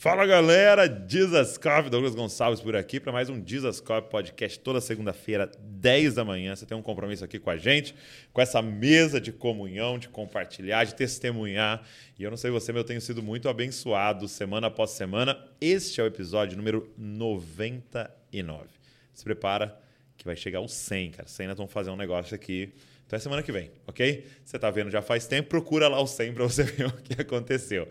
Fala 0.00 0.24
galera, 0.24 0.88
Dizascope, 0.88 1.90
Douglas 1.90 2.14
Gonçalves 2.14 2.58
por 2.62 2.74
aqui 2.74 2.98
para 2.98 3.12
mais 3.12 3.28
um 3.28 3.38
Dizascope 3.38 4.08
podcast 4.08 4.58
toda 4.58 4.80
segunda-feira, 4.80 5.52
10 5.58 6.14
da 6.14 6.24
manhã. 6.24 6.56
Você 6.56 6.64
tem 6.64 6.74
um 6.74 6.80
compromisso 6.80 7.22
aqui 7.22 7.38
com 7.38 7.50
a 7.50 7.58
gente, 7.58 7.94
com 8.32 8.40
essa 8.40 8.62
mesa 8.62 9.20
de 9.20 9.30
comunhão, 9.30 9.98
de 9.98 10.08
compartilhar, 10.08 10.84
de 10.84 10.94
testemunhar. 10.94 11.86
E 12.18 12.22
eu 12.22 12.30
não 12.30 12.38
sei 12.38 12.50
você, 12.50 12.72
mas 12.72 12.78
eu 12.78 12.86
tenho 12.86 13.00
sido 13.02 13.22
muito 13.22 13.46
abençoado 13.46 14.26
semana 14.26 14.68
após 14.68 14.92
semana. 14.92 15.38
Este 15.60 16.00
é 16.00 16.04
o 16.04 16.06
episódio 16.06 16.56
número 16.56 16.90
99. 16.96 18.68
Se 19.12 19.22
prepara 19.22 19.78
que 20.16 20.24
vai 20.24 20.34
chegar 20.34 20.60
o 20.60 20.68
100, 20.68 21.10
cara. 21.10 21.28
100 21.28 21.48
nós 21.48 21.58
vamos 21.58 21.74
fazer 21.74 21.90
um 21.90 21.96
negócio 21.96 22.34
aqui. 22.34 22.72
Então 23.06 23.18
é 23.18 23.20
semana 23.20 23.42
que 23.42 23.52
vem, 23.52 23.70
ok? 23.86 24.24
Você 24.44 24.58
tá 24.58 24.70
vendo 24.70 24.90
já 24.90 25.02
faz 25.02 25.26
tempo, 25.26 25.50
procura 25.50 25.88
lá 25.88 26.00
o 26.00 26.06
100 26.06 26.32
para 26.32 26.44
você 26.44 26.62
ver 26.64 26.86
o 26.86 26.92
que 26.92 27.20
aconteceu. 27.20 27.86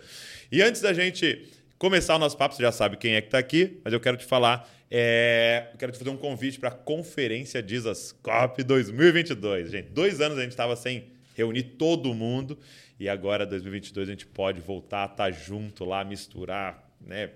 E 0.52 0.62
antes 0.62 0.82
da 0.82 0.92
gente 0.92 1.48
começar 1.80 2.18
o 2.18 2.20
nosso 2.20 2.38
papo, 2.38 2.54
você 2.54 2.62
já 2.62 2.74
sabe 2.74 2.98
quem 2.98 3.16
é 3.16 3.22
que 3.22 3.28
está 3.28 3.40
aqui, 3.40 3.80
mas 3.86 3.94
eu 3.94 4.02
quero 4.02 4.18
te 4.18 4.26
falar, 4.26 4.70
é, 4.92 5.70
quero 5.80 5.94
te 5.94 5.98
fazer 5.98 6.10
um 6.10 6.18
convite 6.18 6.60
para 6.60 6.68
a 6.68 6.74
Conferência 6.74 7.64
Dizascope 7.64 8.64
2022. 8.64 9.72
Gente, 9.72 9.90
dois 9.90 10.20
anos 10.20 10.38
a 10.38 10.42
gente 10.42 10.52
estava 10.52 10.76
sem 10.76 11.06
reunir 11.38 11.64
todo 11.64 12.14
mundo 12.14 12.60
e 13.00 13.08
agora, 13.08 13.46
2022, 13.46 14.10
a 14.10 14.12
gente 14.12 14.26
pode 14.26 14.60
voltar 14.60 15.04
a 15.04 15.06
estar 15.06 15.16
tá 15.16 15.32
junto 15.32 15.86
lá, 15.86 16.04
misturar, 16.04 16.84
né? 17.00 17.30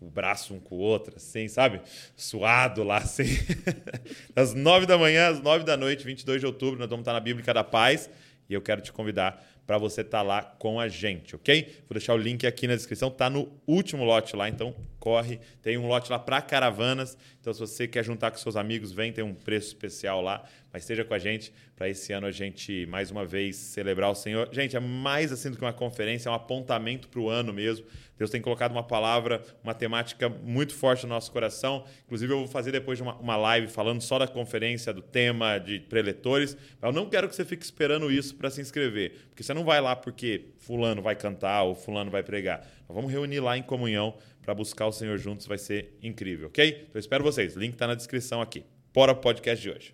O 0.00 0.08
braço 0.08 0.54
um 0.54 0.58
com 0.58 0.76
o 0.76 0.78
outro, 0.78 1.16
assim, 1.16 1.46
sabe? 1.46 1.82
Suado 2.16 2.82
lá, 2.82 2.96
assim. 2.96 3.26
às 4.34 4.54
nove 4.54 4.86
da 4.86 4.96
manhã, 4.96 5.28
às 5.28 5.42
nove 5.42 5.62
da 5.62 5.76
noite, 5.76 6.06
22 6.06 6.40
de 6.40 6.46
outubro, 6.46 6.80
nós 6.80 6.88
vamos 6.88 7.02
estar 7.02 7.12
na 7.12 7.20
Bíblica 7.20 7.52
da 7.52 7.62
Paz. 7.62 8.08
E 8.48 8.54
eu 8.54 8.62
quero 8.62 8.80
te 8.80 8.90
convidar 8.92 9.46
para 9.70 9.78
você 9.78 10.00
estar 10.00 10.18
tá 10.18 10.22
lá 10.22 10.42
com 10.42 10.80
a 10.80 10.88
gente, 10.88 11.36
ok? 11.36 11.62
Vou 11.88 11.94
deixar 11.94 12.14
o 12.14 12.16
link 12.16 12.44
aqui 12.44 12.66
na 12.66 12.74
descrição, 12.74 13.08
tá 13.08 13.30
no 13.30 13.48
último 13.68 14.02
lote 14.02 14.34
lá, 14.34 14.48
então 14.48 14.74
corre. 15.00 15.40
Tem 15.62 15.76
um 15.76 15.88
lote 15.88 16.10
lá 16.12 16.18
para 16.18 16.40
caravanas, 16.42 17.18
então 17.40 17.52
se 17.52 17.58
você 17.58 17.88
quer 17.88 18.04
juntar 18.04 18.30
com 18.30 18.36
seus 18.36 18.54
amigos, 18.54 18.92
vem, 18.92 19.12
tem 19.12 19.24
um 19.24 19.34
preço 19.34 19.68
especial 19.68 20.20
lá, 20.20 20.44
mas 20.72 20.82
esteja 20.82 21.04
com 21.04 21.14
a 21.14 21.18
gente 21.18 21.52
para 21.74 21.88
esse 21.88 22.12
ano 22.12 22.26
a 22.26 22.30
gente 22.30 22.86
mais 22.86 23.10
uma 23.10 23.24
vez 23.24 23.56
celebrar 23.56 24.10
o 24.10 24.14
Senhor. 24.14 24.48
Gente, 24.52 24.76
é 24.76 24.80
mais 24.80 25.32
assim 25.32 25.50
do 25.50 25.56
que 25.56 25.64
uma 25.64 25.72
conferência, 25.72 26.28
é 26.28 26.32
um 26.32 26.34
apontamento 26.34 27.08
para 27.08 27.20
o 27.20 27.28
ano 27.28 27.52
mesmo. 27.52 27.86
Deus 28.20 28.28
tem 28.28 28.42
colocado 28.42 28.72
uma 28.72 28.82
palavra, 28.82 29.42
uma 29.64 29.72
temática 29.72 30.28
muito 30.28 30.74
forte 30.74 31.04
no 31.04 31.08
nosso 31.08 31.32
coração. 31.32 31.86
Inclusive, 32.04 32.30
eu 32.30 32.40
vou 32.40 32.46
fazer 32.46 32.70
depois 32.70 33.00
uma, 33.00 33.14
uma 33.14 33.34
live 33.34 33.68
falando 33.68 34.02
só 34.02 34.18
da 34.18 34.28
conferência, 34.28 34.92
do 34.92 35.00
tema 35.00 35.56
de 35.56 35.80
preletores. 35.80 36.54
Eu 36.82 36.92
não 36.92 37.08
quero 37.08 37.30
que 37.30 37.34
você 37.34 37.46
fique 37.46 37.64
esperando 37.64 38.12
isso 38.12 38.36
para 38.36 38.50
se 38.50 38.60
inscrever. 38.60 39.12
Porque 39.30 39.42
você 39.42 39.54
não 39.54 39.64
vai 39.64 39.80
lá 39.80 39.96
porque 39.96 40.50
fulano 40.58 41.00
vai 41.00 41.16
cantar 41.16 41.62
ou 41.62 41.74
fulano 41.74 42.10
vai 42.10 42.22
pregar. 42.22 42.60
Nós 42.86 42.94
vamos 42.94 43.10
reunir 43.10 43.40
lá 43.40 43.56
em 43.56 43.62
comunhão 43.62 44.14
para 44.42 44.54
buscar 44.54 44.86
o 44.86 44.92
Senhor 44.92 45.18
juntos. 45.18 45.46
Vai 45.46 45.58
ser 45.58 45.96
incrível, 46.02 46.48
ok? 46.48 46.68
Então, 46.68 46.90
eu 46.94 47.00
espero 47.00 47.22
vocês. 47.24 47.56
O 47.56 47.60
link 47.60 47.74
está 47.74 47.86
na 47.86 47.94
descrição 47.94 48.40
aqui. 48.40 48.64
Bora 48.92 49.14
pro 49.14 49.22
podcast 49.22 49.62
de 49.62 49.70
hoje. 49.70 49.90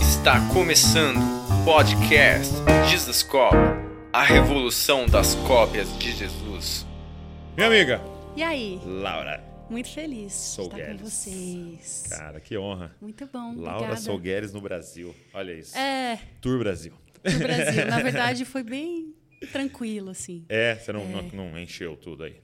Está 0.00 0.46
começando 0.52 1.18
o 1.18 1.64
podcast 1.64 2.52
Jesus 2.90 3.22
Cop 3.22 3.54
a 4.12 4.24
revolução 4.24 5.06
das 5.06 5.34
cópias 5.46 5.96
de 5.98 6.12
Jesus. 6.12 6.86
Minha 7.56 7.68
amiga. 7.68 8.00
E 8.34 8.42
aí? 8.42 8.80
Laura. 8.84 9.44
Muito 9.68 9.90
feliz 9.90 10.56
de 10.56 10.62
estar 10.62 10.86
com 10.86 10.96
vocês. 10.96 12.06
Cara, 12.08 12.40
que 12.40 12.56
honra. 12.56 12.96
Muito 13.00 13.26
bom. 13.26 13.54
Laura 13.54 13.76
obrigada. 13.76 13.96
Solgueres 13.96 14.52
no 14.52 14.60
Brasil. 14.60 15.14
Olha 15.34 15.52
isso. 15.52 15.76
É. 15.76 16.18
Tour 16.40 16.58
Brasil. 16.58 16.94
Tour 17.22 17.38
Brasil. 17.38 17.86
Na 17.86 18.00
verdade, 18.02 18.44
foi 18.44 18.62
bem 18.62 19.14
tranquilo, 19.46 20.10
assim. 20.10 20.44
É, 20.48 20.74
você 20.74 20.92
não, 20.92 21.02
é. 21.02 21.22
não, 21.32 21.50
não 21.50 21.58
encheu 21.58 21.96
tudo 21.96 22.24
aí. 22.24 22.36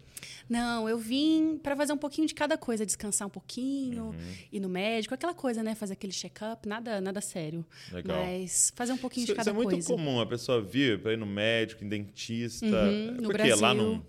Não, 0.49 0.89
eu 0.89 0.99
vim 0.99 1.59
para 1.63 1.75
fazer 1.75 1.93
um 1.93 1.97
pouquinho 1.97 2.27
de 2.27 2.35
cada 2.35 2.59
coisa, 2.59 2.85
descansar 2.85 3.27
um 3.27 3.31
pouquinho, 3.31 4.07
uhum. 4.07 4.35
ir 4.53 4.61
no 4.61 4.69
médico, 4.69 5.15
aquela 5.15 5.35
coisa, 5.35 5.63
né? 5.63 5.75
Fazer 5.75 5.95
aquele 5.95 6.13
check-up, 6.13 6.69
nada, 6.69 7.01
nada 7.01 7.21
sério. 7.21 7.65
Legal. 7.91 8.25
Mas 8.25 8.73
fazer 8.75 8.93
um 8.93 8.99
pouquinho 8.99 9.25
isso, 9.25 9.33
de 9.33 9.37
cada 9.37 9.53
coisa. 9.53 9.79
Isso 9.79 9.93
é 9.93 9.97
muito 9.97 10.03
coisa. 10.03 10.11
comum 10.11 10.21
a 10.21 10.27
pessoa 10.27 10.61
vir 10.61 11.01
para 11.01 11.13
ir 11.15 11.17
no 11.17 11.27
médico, 11.27 11.85
em 11.85 11.89
dentista. 11.89 12.67
Uhum, 12.67 13.13
no 13.13 13.23
Porque 13.23 13.33
Brasil. 13.39 13.61
lá 13.61 13.75
não. 13.75 14.05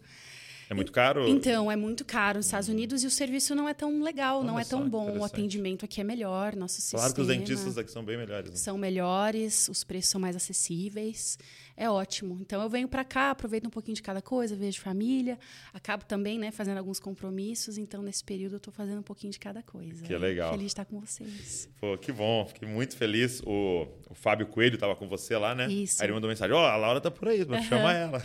É 0.68 0.74
muito 0.74 0.92
caro? 0.92 1.28
Então, 1.28 1.72
é 1.72 1.76
muito 1.76 2.04
caro 2.04 2.38
nos 2.38 2.48
Estados 2.48 2.68
Unidos 2.68 3.04
e 3.04 3.08
o 3.08 3.12
serviço 3.12 3.54
não 3.54 3.70
é 3.70 3.74
tão 3.74 4.02
legal, 4.02 4.40
Olha 4.40 4.48
não 4.48 4.60
é 4.60 4.66
tão 4.66 4.90
bom. 4.90 5.20
O 5.20 5.24
atendimento 5.24 5.86
aqui 5.86 6.02
é 6.02 6.04
melhor, 6.04 6.56
nosso 6.56 6.76
sistema. 6.76 7.02
Claro 7.02 7.14
que 7.14 7.22
os 7.22 7.28
dentistas 7.28 7.78
aqui 7.78 7.92
são 7.92 8.04
bem 8.04 8.18
melhores. 8.18 8.50
Né? 8.50 8.58
São 8.58 8.78
melhores, 8.78 9.70
os 9.70 9.84
preços 9.84 10.10
são 10.10 10.20
mais 10.20 10.36
acessíveis. 10.36 11.38
É 11.78 11.90
ótimo. 11.90 12.38
Então, 12.40 12.62
eu 12.62 12.70
venho 12.70 12.88
para 12.88 13.04
cá, 13.04 13.32
aproveito 13.32 13.68
um 13.68 13.70
pouquinho 13.70 13.96
de 13.96 14.02
cada 14.02 14.22
coisa, 14.22 14.56
vejo 14.56 14.80
família, 14.80 15.38
acabo 15.74 16.06
também 16.06 16.40
né, 16.40 16.50
fazendo 16.50 16.78
alguns 16.78 17.00
compromissos. 17.00 17.78
Então, 17.78 18.02
nesse 18.02 18.24
período, 18.24 18.54
eu 18.54 18.58
estou 18.58 18.74
fazendo 18.74 19.00
um 19.00 19.04
pouquinho 19.04 19.32
de 19.32 19.40
cada 19.40 19.62
coisa. 19.62 20.04
Que 20.04 20.18
legal. 20.18 20.52
Feliz 20.52 20.68
de 20.68 20.68
estar 20.68 20.86
com 20.86 21.00
vocês. 21.00 21.70
Pô, 21.80 21.98
que 21.98 22.12
bom. 22.12 22.46
Fiquei 22.46 22.68
muito 22.68 22.96
feliz. 22.96 23.42
O, 23.46 23.88
o 24.10 24.16
Fábio 24.16 24.48
Coelho 24.48 24.76
estava 24.76 24.96
com 24.96 25.08
você 25.08 25.36
lá, 25.38 25.54
né? 25.54 25.68
Isso. 25.68 26.02
Aí 26.02 26.08
ele 26.08 26.14
mandou 26.14 26.30
mensagem: 26.30 26.56
Ó, 26.56 26.62
oh, 26.62 26.66
a 26.66 26.78
Laura 26.78 27.02
tá 27.02 27.12
por 27.12 27.28
aí, 27.28 27.44
vou 27.44 27.62
chamar 27.64 27.94
ela. 27.94 28.24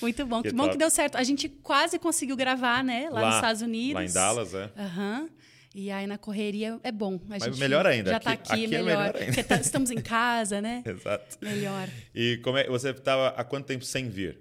Muito 0.00 0.24
bom. 0.24 0.42
Que, 0.42 0.50
que 0.50 0.54
bom 0.54 0.68
que 0.70 0.76
deu 0.76 0.90
certo. 0.90 1.16
A 1.16 1.24
gente 1.24 1.48
quase 1.48 1.98
conseguiu 1.98 2.36
gravar, 2.36 2.84
né? 2.84 3.08
Lá, 3.10 3.20
lá, 3.20 3.26
nos 3.26 3.34
Estados 3.36 3.62
Unidos. 3.62 3.94
Lá 3.94 4.04
em 4.04 4.12
Dallas, 4.12 4.54
é. 4.54 4.70
Aham. 4.76 5.20
Uhum. 5.22 5.28
E 5.74 5.90
aí 5.90 6.06
na 6.06 6.18
correria 6.18 6.78
é 6.82 6.90
bom. 6.90 7.16
A 7.16 7.28
Mas 7.28 7.44
gente 7.44 7.58
melhor 7.58 7.86
ainda. 7.86 8.10
Já 8.10 8.16
está 8.16 8.32
aqui, 8.32 8.52
aqui, 8.52 8.66
melhor. 8.66 8.80
É 8.80 8.84
melhor 8.84 9.16
ainda. 9.16 9.44
Tá, 9.44 9.56
estamos 9.56 9.90
em 9.90 10.00
casa, 10.00 10.60
né? 10.60 10.82
Exato. 10.86 11.36
Melhor. 11.40 11.88
E 12.14 12.38
como 12.38 12.56
é, 12.56 12.66
você 12.66 12.90
estava 12.90 13.28
há 13.28 13.44
quanto 13.44 13.66
tempo 13.66 13.84
sem 13.84 14.08
vir? 14.08 14.38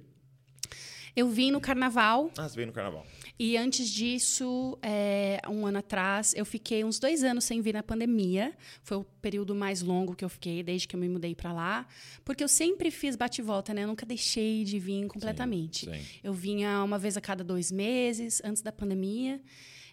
Eu 1.15 1.27
vim 1.29 1.51
no 1.51 1.59
carnaval. 1.59 2.31
Ah, 2.37 2.47
você 2.47 2.55
veio 2.55 2.67
no 2.67 2.73
carnaval. 2.73 3.05
E 3.39 3.57
antes 3.57 3.89
disso, 3.89 4.77
é, 4.81 5.39
um 5.47 5.65
ano 5.65 5.79
atrás, 5.79 6.33
eu 6.35 6.45
fiquei 6.45 6.83
uns 6.83 6.97
dois 6.97 7.23
anos 7.23 7.43
sem 7.43 7.61
vir 7.61 7.73
na 7.73 7.83
pandemia. 7.83 8.55
Foi 8.83 8.97
o 8.97 9.03
período 9.03 9.53
mais 9.53 9.81
longo 9.81 10.15
que 10.15 10.25
eu 10.25 10.29
fiquei 10.29 10.63
desde 10.63 10.87
que 10.87 10.95
eu 10.95 10.99
me 10.99 11.09
mudei 11.09 11.35
para 11.35 11.51
lá. 11.53 11.87
Porque 12.23 12.43
eu 12.43 12.47
sempre 12.47 12.89
fiz 12.89 13.15
bate-volta, 13.15 13.73
né? 13.73 13.83
Eu 13.83 13.87
nunca 13.87 14.05
deixei 14.05 14.63
de 14.63 14.79
vir 14.79 15.07
completamente. 15.07 15.85
Sim, 15.85 15.93
sim. 15.93 16.05
Eu 16.23 16.33
vinha 16.33 16.83
uma 16.83 16.97
vez 16.97 17.17
a 17.17 17.21
cada 17.21 17.43
dois 17.43 17.71
meses, 17.71 18.41
antes 18.43 18.61
da 18.61 18.71
pandemia. 18.71 19.41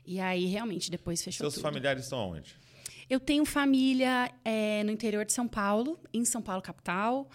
E 0.06 0.20
aí, 0.20 0.46
realmente, 0.46 0.90
depois 0.90 1.22
fechou 1.22 1.44
Seus 1.44 1.54
tudo. 1.54 1.62
familiares 1.62 2.04
estão 2.04 2.30
onde? 2.30 2.56
Eu 3.08 3.20
tenho 3.20 3.44
família 3.44 4.30
é, 4.44 4.82
no 4.84 4.90
interior 4.90 5.24
de 5.24 5.32
São 5.32 5.46
Paulo, 5.46 5.98
em 6.12 6.24
São 6.24 6.42
Paulo 6.42 6.62
capital. 6.62 7.28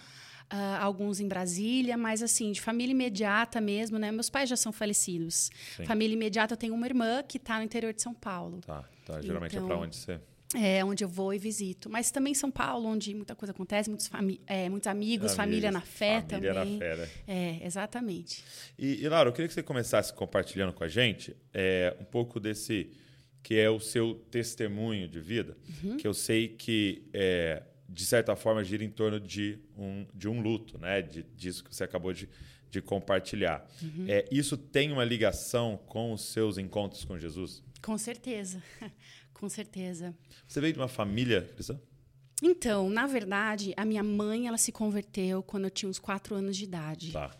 Uh, 0.52 0.82
alguns 0.82 1.20
em 1.20 1.28
Brasília, 1.28 1.96
mas 1.96 2.24
assim, 2.24 2.50
de 2.50 2.60
família 2.60 2.90
imediata 2.90 3.60
mesmo, 3.60 4.00
né? 4.00 4.10
Meus 4.10 4.28
pais 4.28 4.48
já 4.50 4.56
são 4.56 4.72
falecidos. 4.72 5.48
Sim. 5.76 5.84
Família 5.84 6.12
imediata, 6.12 6.54
eu 6.54 6.56
tenho 6.56 6.74
uma 6.74 6.86
irmã 6.86 7.22
que 7.22 7.36
está 7.36 7.58
no 7.58 7.62
interior 7.62 7.94
de 7.94 8.02
São 8.02 8.12
Paulo. 8.12 8.58
Tá, 8.66 8.84
tá. 9.06 9.22
Geralmente 9.22 9.54
então, 9.54 9.66
é 9.66 9.68
para 9.68 9.78
onde 9.78 9.94
você... 9.94 10.20
É, 10.54 10.84
onde 10.84 11.04
eu 11.04 11.08
vou 11.08 11.32
e 11.32 11.38
visito. 11.38 11.88
Mas 11.88 12.10
também 12.10 12.34
São 12.34 12.50
Paulo, 12.50 12.88
onde 12.88 13.14
muita 13.14 13.36
coisa 13.36 13.52
acontece, 13.52 13.88
muitos, 13.88 14.10
é, 14.48 14.68
muitos 14.68 14.88
amigos, 14.88 15.30
amigos, 15.30 15.34
família 15.34 15.70
na 15.70 15.80
fé 15.80 16.22
família 16.22 16.54
também. 16.54 16.78
Família 16.78 16.96
na 16.96 17.06
fé, 17.06 17.22
né? 17.28 17.60
É, 17.60 17.66
exatamente. 17.66 18.44
E, 18.76 19.00
e, 19.00 19.08
Laura, 19.08 19.28
eu 19.28 19.32
queria 19.32 19.46
que 19.46 19.54
você 19.54 19.62
começasse 19.62 20.12
compartilhando 20.12 20.72
com 20.72 20.82
a 20.82 20.88
gente 20.88 21.36
é, 21.54 21.96
um 22.00 22.04
pouco 22.04 22.40
desse 22.40 22.90
que 23.42 23.58
é 23.58 23.70
o 23.70 23.80
seu 23.80 24.14
testemunho 24.30 25.08
de 25.08 25.20
vida, 25.20 25.56
uhum. 25.82 25.96
que 25.96 26.06
eu 26.06 26.12
sei 26.12 26.48
que 26.48 27.08
é, 27.12 27.62
de 27.88 28.04
certa 28.04 28.36
forma 28.36 28.62
gira 28.62 28.84
em 28.84 28.90
torno 28.90 29.18
de 29.18 29.58
um, 29.76 30.06
de 30.14 30.28
um 30.28 30.40
luto, 30.40 30.78
né? 30.78 31.02
De, 31.02 31.22
disso 31.22 31.64
que 31.64 31.74
você 31.74 31.84
acabou 31.84 32.12
de, 32.12 32.28
de 32.70 32.80
compartilhar. 32.80 33.66
Uhum. 33.82 34.06
É, 34.08 34.24
isso 34.30 34.56
tem 34.56 34.92
uma 34.92 35.04
ligação 35.04 35.78
com 35.86 36.12
os 36.12 36.22
seus 36.32 36.58
encontros 36.58 37.04
com 37.04 37.18
Jesus? 37.18 37.62
Com 37.82 37.96
certeza, 37.96 38.62
com 39.40 39.48
certeza. 39.48 40.14
Você 40.46 40.60
veio 40.60 40.74
de 40.74 40.78
uma 40.78 40.86
família 40.86 41.50
cristã? 41.54 41.80
Então, 42.42 42.90
na 42.90 43.06
verdade, 43.06 43.72
a 43.74 43.86
minha 43.86 44.02
mãe 44.02 44.46
ela 44.46 44.58
se 44.58 44.70
converteu 44.70 45.42
quando 45.42 45.64
eu 45.64 45.70
tinha 45.70 45.88
uns 45.88 45.98
quatro 45.98 46.34
anos 46.34 46.56
de 46.56 46.64
idade. 46.64 47.12
Tá. 47.12 47.30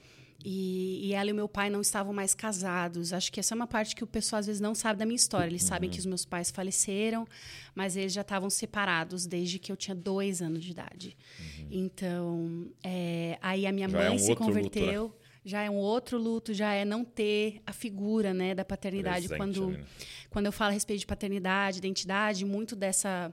E, 0.43 1.09
e, 1.09 1.12
ela 1.12 1.28
e 1.28 1.33
o 1.33 1.37
meu 1.37 1.47
pai 1.49 1.69
não 1.69 1.83
estavam 1.83 2.15
mais 2.15 2.34
casados. 2.34 3.12
Acho 3.12 3.31
que 3.31 3.38
essa 3.38 3.55
é 3.55 3.56
uma 3.56 3.67
parte 3.67 3.94
que 3.94 4.02
o 4.02 4.06
pessoal 4.06 4.41
às 4.41 4.47
vezes 4.47 4.61
não 4.61 4.75
sabe 4.75 4.99
da 4.99 5.05
minha 5.05 5.17
história. 5.17 5.50
Eles 5.50 5.62
uhum. 5.62 5.69
sabem 5.69 5.91
que 5.91 5.99
os 5.99 6.06
meus 6.06 6.25
pais 6.25 6.50
faleceram, 6.50 7.26
mas 7.75 7.94
eles 7.94 8.14
já 8.14 8.23
estavam 8.23 8.49
separados 8.49 9.26
desde 9.26 9.58
que 9.58 9.70
eu 9.70 9.76
tinha 9.76 9.94
dois 9.94 10.41
anos 10.41 10.64
de 10.64 10.70
idade. 10.70 11.17
Uhum. 11.38 11.67
Então, 11.70 12.73
é, 12.82 13.38
aí 13.43 13.67
a 13.67 13.73
minha 13.73 13.88
já 13.88 13.99
mãe 13.99 14.06
é 14.06 14.11
um 14.12 14.19
se 14.19 14.35
converteu. 14.35 15.02
Luto, 15.02 15.14
né? 15.14 15.19
Já 15.44 15.62
é 15.62 15.70
um 15.70 15.76
outro 15.76 16.19
luto, 16.19 16.52
já 16.52 16.72
é 16.72 16.84
não 16.84 17.04
ter 17.04 17.62
a 17.66 17.72
figura 17.72 18.34
né, 18.34 18.54
da 18.54 18.64
paternidade. 18.64 19.28
Presente, 19.28 19.38
quando, 19.38 19.70
né? 19.70 19.84
quando 20.28 20.46
eu 20.46 20.52
falo 20.52 20.70
a 20.70 20.75
respeito 20.75 21.00
de 21.00 21.06
paternidade, 21.06 21.78
identidade, 21.78 22.44
muito 22.44 22.76
dessa 22.76 23.32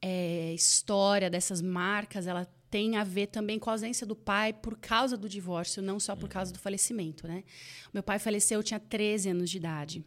é, 0.00 0.52
história, 0.54 1.28
dessas 1.28 1.60
marcas, 1.60 2.26
ela 2.26 2.46
tem 2.70 2.96
a 2.96 3.04
ver 3.04 3.28
também 3.28 3.58
com 3.58 3.70
a 3.70 3.72
ausência 3.72 4.06
do 4.06 4.14
pai 4.14 4.52
por 4.52 4.76
causa 4.76 5.16
do 5.16 5.28
divórcio, 5.28 5.82
não 5.82 5.98
só 5.98 6.14
por 6.14 6.28
causa 6.28 6.52
do 6.52 6.58
falecimento, 6.58 7.26
né? 7.26 7.42
Meu 7.92 8.02
pai 8.02 8.18
faleceu, 8.18 8.60
eu 8.60 8.62
tinha 8.62 8.78
13 8.78 9.30
anos 9.30 9.50
de 9.50 9.56
idade. 9.56 10.04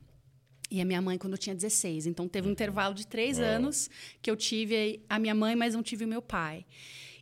E 0.69 0.79
a 0.79 0.85
minha 0.85 1.01
mãe 1.01 1.17
quando 1.17 1.33
eu 1.33 1.37
tinha 1.37 1.55
16. 1.55 2.07
Então 2.07 2.29
teve 2.29 2.47
um 2.47 2.51
intervalo 2.51 2.93
de 2.95 3.05
três 3.05 3.37
Uau. 3.37 3.47
anos 3.47 3.89
que 4.21 4.31
eu 4.31 4.37
tive 4.37 5.03
a 5.09 5.19
minha 5.19 5.35
mãe, 5.35 5.55
mas 5.55 5.73
não 5.73 5.83
tive 5.83 6.05
o 6.05 6.07
meu 6.07 6.21
pai. 6.21 6.65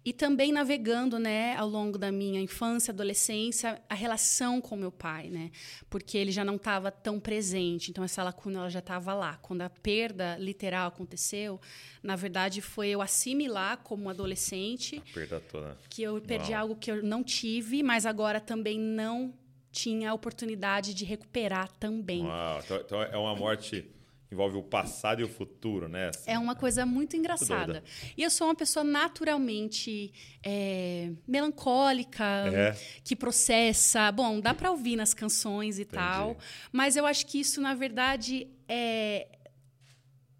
E 0.03 0.13
também 0.13 0.51
navegando, 0.51 1.19
né, 1.19 1.55
ao 1.55 1.67
longo 1.67 1.97
da 1.97 2.11
minha 2.11 2.39
infância, 2.39 2.91
adolescência, 2.91 3.81
a 3.89 3.95
relação 3.95 4.61
com 4.61 4.75
meu 4.75 4.91
pai, 4.91 5.29
né? 5.29 5.51
Porque 5.89 6.17
ele 6.17 6.31
já 6.31 6.45
não 6.45 6.55
estava 6.55 6.89
tão 6.89 7.19
presente, 7.19 7.91
então 7.91 8.03
essa 8.03 8.23
lacuna 8.23 8.59
ela 8.59 8.69
já 8.69 8.79
estava 8.79 9.13
lá. 9.13 9.37
Quando 9.41 9.61
a 9.61 9.69
perda 9.69 10.37
literal 10.37 10.87
aconteceu, 10.87 11.59
na 12.01 12.15
verdade 12.15 12.61
foi 12.61 12.89
eu 12.89 13.01
assimilar 13.01 13.77
como 13.83 14.09
adolescente 14.09 15.03
a 15.09 15.13
perda 15.13 15.39
toda. 15.39 15.77
que 15.89 16.01
eu 16.01 16.19
perdi 16.21 16.51
Uau. 16.51 16.61
algo 16.61 16.75
que 16.75 16.91
eu 16.91 17.03
não 17.03 17.23
tive, 17.23 17.83
mas 17.83 18.05
agora 18.05 18.39
também 18.39 18.79
não 18.79 19.33
tinha 19.71 20.11
a 20.11 20.13
oportunidade 20.13 20.93
de 20.93 21.05
recuperar 21.05 21.69
também. 21.73 22.23
Uau, 22.23 22.59
então, 22.63 22.77
então 22.77 23.01
é 23.03 23.17
uma 23.17 23.35
morte 23.35 23.85
envolve 24.31 24.57
o 24.57 24.63
passado 24.63 25.21
e 25.21 25.23
o 25.23 25.27
futuro, 25.27 25.87
né? 25.87 26.11
É 26.25 26.37
uma 26.37 26.55
coisa 26.55 26.85
muito 26.85 27.15
engraçada. 27.17 27.65
doida. 27.65 27.83
E 28.15 28.21
eu 28.21 28.29
sou 28.29 28.47
uma 28.47 28.55
pessoa 28.55 28.83
naturalmente 28.83 30.13
é, 30.43 31.11
melancólica, 31.27 32.23
É. 32.53 32.77
que 33.03 33.15
processa. 33.15 34.11
Bom, 34.11 34.39
dá 34.39 34.53
para 34.53 34.69
ouvir 34.71 34.95
nas 34.95 35.13
canções 35.13 35.79
e 35.79 35.85
tal, 35.85 36.37
mas 36.71 36.95
eu 36.95 37.05
acho 37.05 37.25
que 37.25 37.39
isso, 37.39 37.59
na 37.61 37.73
verdade, 37.73 38.47
é. 38.67 39.27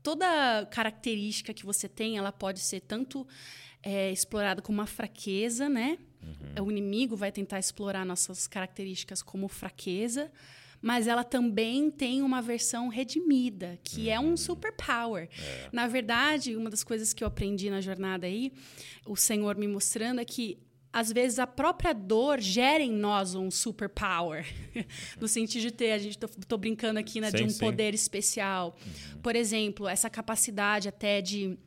Toda 0.02 0.66
característica 0.72 1.54
que 1.54 1.66
você 1.66 1.88
tem, 1.90 2.18
ela 2.18 2.32
pode 2.32 2.60
ser 2.62 2.80
tanto 2.80 3.28
é, 3.84 4.10
explorada 4.12 4.62
como 4.62 4.78
uma 4.80 4.88
fraqueza, 4.88 5.68
né? 5.68 5.98
O 6.62 6.70
inimigo 6.72 7.16
vai 7.16 7.32
tentar 7.32 7.60
explorar 7.60 8.06
nossas 8.06 8.48
características 8.48 9.22
como 9.22 9.48
fraqueza, 9.48 10.32
mas 10.82 11.08
ela 11.08 11.24
também 11.24 11.90
tem 11.92 12.22
uma 12.22 12.42
versão 12.42 12.88
redimida, 12.88 13.80
que 13.84 14.10
é 14.10 14.20
um 14.20 14.38
superpower. 14.38 15.30
Na 15.72 15.88
verdade, 15.88 16.56
uma 16.56 16.70
das 16.70 16.84
coisas 16.84 17.14
que 17.14 17.24
eu 17.24 17.28
aprendi 17.28 17.70
na 17.70 17.82
jornada 17.82 18.28
aí, 18.28 18.52
o 19.06 19.16
Senhor 19.16 19.56
me 19.58 19.68
mostrando 19.68 20.22
é 20.22 20.26
que 20.26 20.58
às 20.92 21.12
vezes 21.12 21.38
a 21.38 21.46
própria 21.46 21.94
dor 21.94 22.40
gera 22.40 22.84
em 22.84 22.92
nós 22.92 23.36
um 23.36 23.52
superpower. 23.52 24.46
no 25.20 25.28
sentido 25.28 25.62
de 25.62 25.72
ter, 25.72 25.92
a 25.92 26.00
gente 26.00 26.18
tô, 26.18 26.28
tô 26.28 26.58
brincando 26.58 27.00
aqui, 27.00 27.22
né, 27.22 27.32
de 27.32 27.40
Sim, 27.40 27.44
um 27.46 27.50
sim. 27.50 27.60
poder 27.60 27.94
especial. 27.94 28.76
Por 29.22 29.36
exemplo, 29.36 29.88
essa 29.88 30.10
capacidade 30.10 30.88
até 30.88 31.22
de 31.22 31.58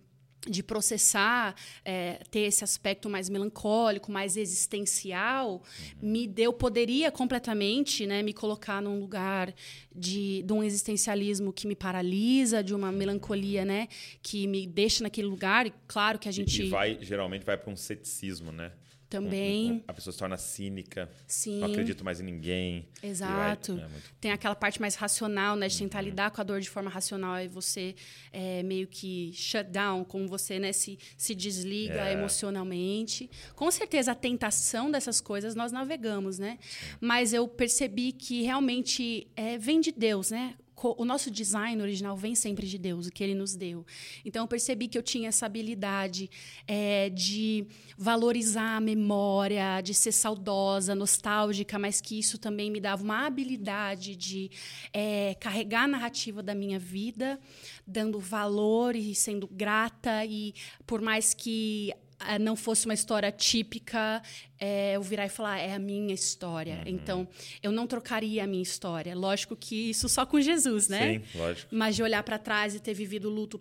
de 0.49 0.63
processar, 0.63 1.55
é, 1.85 2.15
ter 2.31 2.41
esse 2.41 2.65
aspecto 2.65 3.09
mais 3.09 3.29
melancólico, 3.29 4.11
mais 4.11 4.37
existencial, 4.37 5.63
me 6.01 6.27
deu, 6.27 6.53
poderia 6.53 7.11
completamente 7.13 8.07
né, 8.07 8.23
me 8.23 8.33
colocar 8.33 8.83
num 8.83 8.99
lugar 8.99 9.55
de, 9.95 10.43
de 10.43 10.53
um 10.53 10.63
existencialismo 10.63 11.53
que 11.53 11.67
me 11.67 11.77
paralisa, 11.77 12.63
de 12.63 12.75
uma 12.75 12.91
melancolia 12.91 13.65
né, 13.65 13.87
que 14.23 14.47
me 14.47 14.67
deixa 14.67 15.05
naquele 15.05 15.29
lugar. 15.29 15.67
E 15.67 15.73
claro 15.87 16.19
que 16.19 16.29
a 16.29 16.31
E- 16.31 16.35
gente 16.35 16.63
E 16.65 16.69
vai, 16.69 16.99
geralmente 17.01 17.45
vai 17.45 17.57
para 17.57 17.71
um 17.71 17.77
ceticismo, 17.77 18.51
né? 18.51 18.73
Também. 19.13 19.71
Um- 19.73 19.75
um- 19.77 19.83
a 19.89 19.93
pessoa 19.93 20.13
se 20.13 20.19
torna 20.19 20.37
cínica, 20.37 21.11
Sim. 21.27 21.61
não 21.61 21.69
acredita 21.69 22.03
mais 22.03 22.21
em 22.21 22.25
ninguém. 22.25 22.87
e 22.99 23.01
vai- 23.01 23.11
Exato. 23.11 23.73
é 23.73 23.89
muito- 23.89 24.13
Tem 24.21 24.31
aquela 24.33 24.55
parte 24.55 24.81
mais 24.81 24.95
racional, 24.95 25.55
né? 25.57 25.69
De 25.69 25.79
tentar 25.79 25.99
Uhum. 25.99 26.05
lidar 26.07 26.31
com 26.31 26.41
a 26.41 26.45
dor 26.45 26.61
de 26.61 26.71
forma 26.71 26.89
racional 26.91 27.39
e 27.41 27.49
você 27.49 27.95
é, 28.33 28.63
meio 28.63 28.87
que 28.87 29.31
shut 29.35 29.65
down, 29.71 30.05
como 30.05 30.27
você 30.27 30.59
né, 30.59 30.73
se, 30.73 30.99
se 31.19 31.35
desliga 31.35 32.09
É. 32.09 32.13
emocionalmente. 32.15 33.31
Com 33.55 33.71
certeza, 33.71 34.13
a 34.13 34.15
tentação 34.15 34.91
dessas 34.91 35.21
coisas 35.21 35.55
nós 35.55 35.71
navegamos, 35.73 36.39
né? 36.39 36.59
Mas 37.01 37.33
eu 37.33 37.47
percebi 37.47 38.13
que 38.13 38.43
realmente 38.43 39.27
é, 39.37 39.59
vem 39.59 39.81
de 39.81 39.93
Deus, 39.93 40.31
né? 40.31 40.55
O 40.85 41.05
nosso 41.05 41.31
design 41.31 41.81
original 41.81 42.17
vem 42.17 42.35
sempre 42.35 42.67
de 42.67 42.79
Deus, 42.79 43.07
o 43.07 43.13
que 43.13 43.23
ele 43.23 43.35
nos 43.35 43.55
deu. 43.55 43.87
Então, 44.25 44.45
eu 44.45 44.49
percebi 44.49 44.89
que 44.89 44.99
eu 44.99 45.03
tinha 45.03 45.29
essa 45.29 45.47
habilidade 45.47 46.31
é, 46.67 47.09
de 47.11 47.67
valorizar 47.97 48.77
a 48.77 48.81
memória, 48.81 49.81
de 49.81 49.95
ser 49.95 50.13
saudosa, 50.13 50.95
nostálgica, 50.95 51.79
mas 51.79 52.01
que 52.01 52.19
isso 52.19 52.39
também 52.39 52.71
me 52.71 52.81
dava 52.81 53.03
uma 53.03 53.27
habilidade 53.27 54.17
de 54.17 54.51
é, 54.93 55.35
carregar 55.41 55.85
a 55.85 55.89
narrativa 55.89 56.43
da 56.43 56.55
minha 56.55 56.79
vida, 56.79 57.39
dando 57.87 58.19
valor 58.19 58.97
e 58.97 59.15
sendo 59.15 59.47
grata. 59.47 60.25
E 60.25 60.55
por 60.87 61.01
mais 61.01 61.35
que 61.35 61.93
não 62.41 62.57
fosse 62.57 62.87
uma 62.87 62.95
história 62.95 63.31
típica, 63.31 64.23
é, 64.59 64.95
eu 64.95 65.03
virar 65.03 65.27
e 65.27 65.29
falar, 65.29 65.59
é 65.59 65.75
a 65.75 65.79
minha 65.79 66.15
história. 66.15 66.77
Uhum. 66.77 66.83
Então, 66.87 67.29
eu 67.63 67.73
não 67.73 67.87
trocaria 67.87 68.45
a 68.45 68.47
minha 68.47 68.63
história. 68.63 69.15
Lógico 69.15 69.57
que 69.57 69.91
isso 69.91 70.09
só 70.09 70.25
com 70.25 70.41
Jesus, 70.41 70.89
né? 70.89 71.15
Sim, 71.15 71.39
lógico. 71.39 71.75
Mas 71.75 71.97
de 71.97 72.03
olhar 72.03 72.23
para 72.23 72.39
trás 72.39 72.75
e 72.75 72.81
ter 72.81 72.95
vivido 72.95 73.29
o 73.29 73.31
luto, 73.33 73.61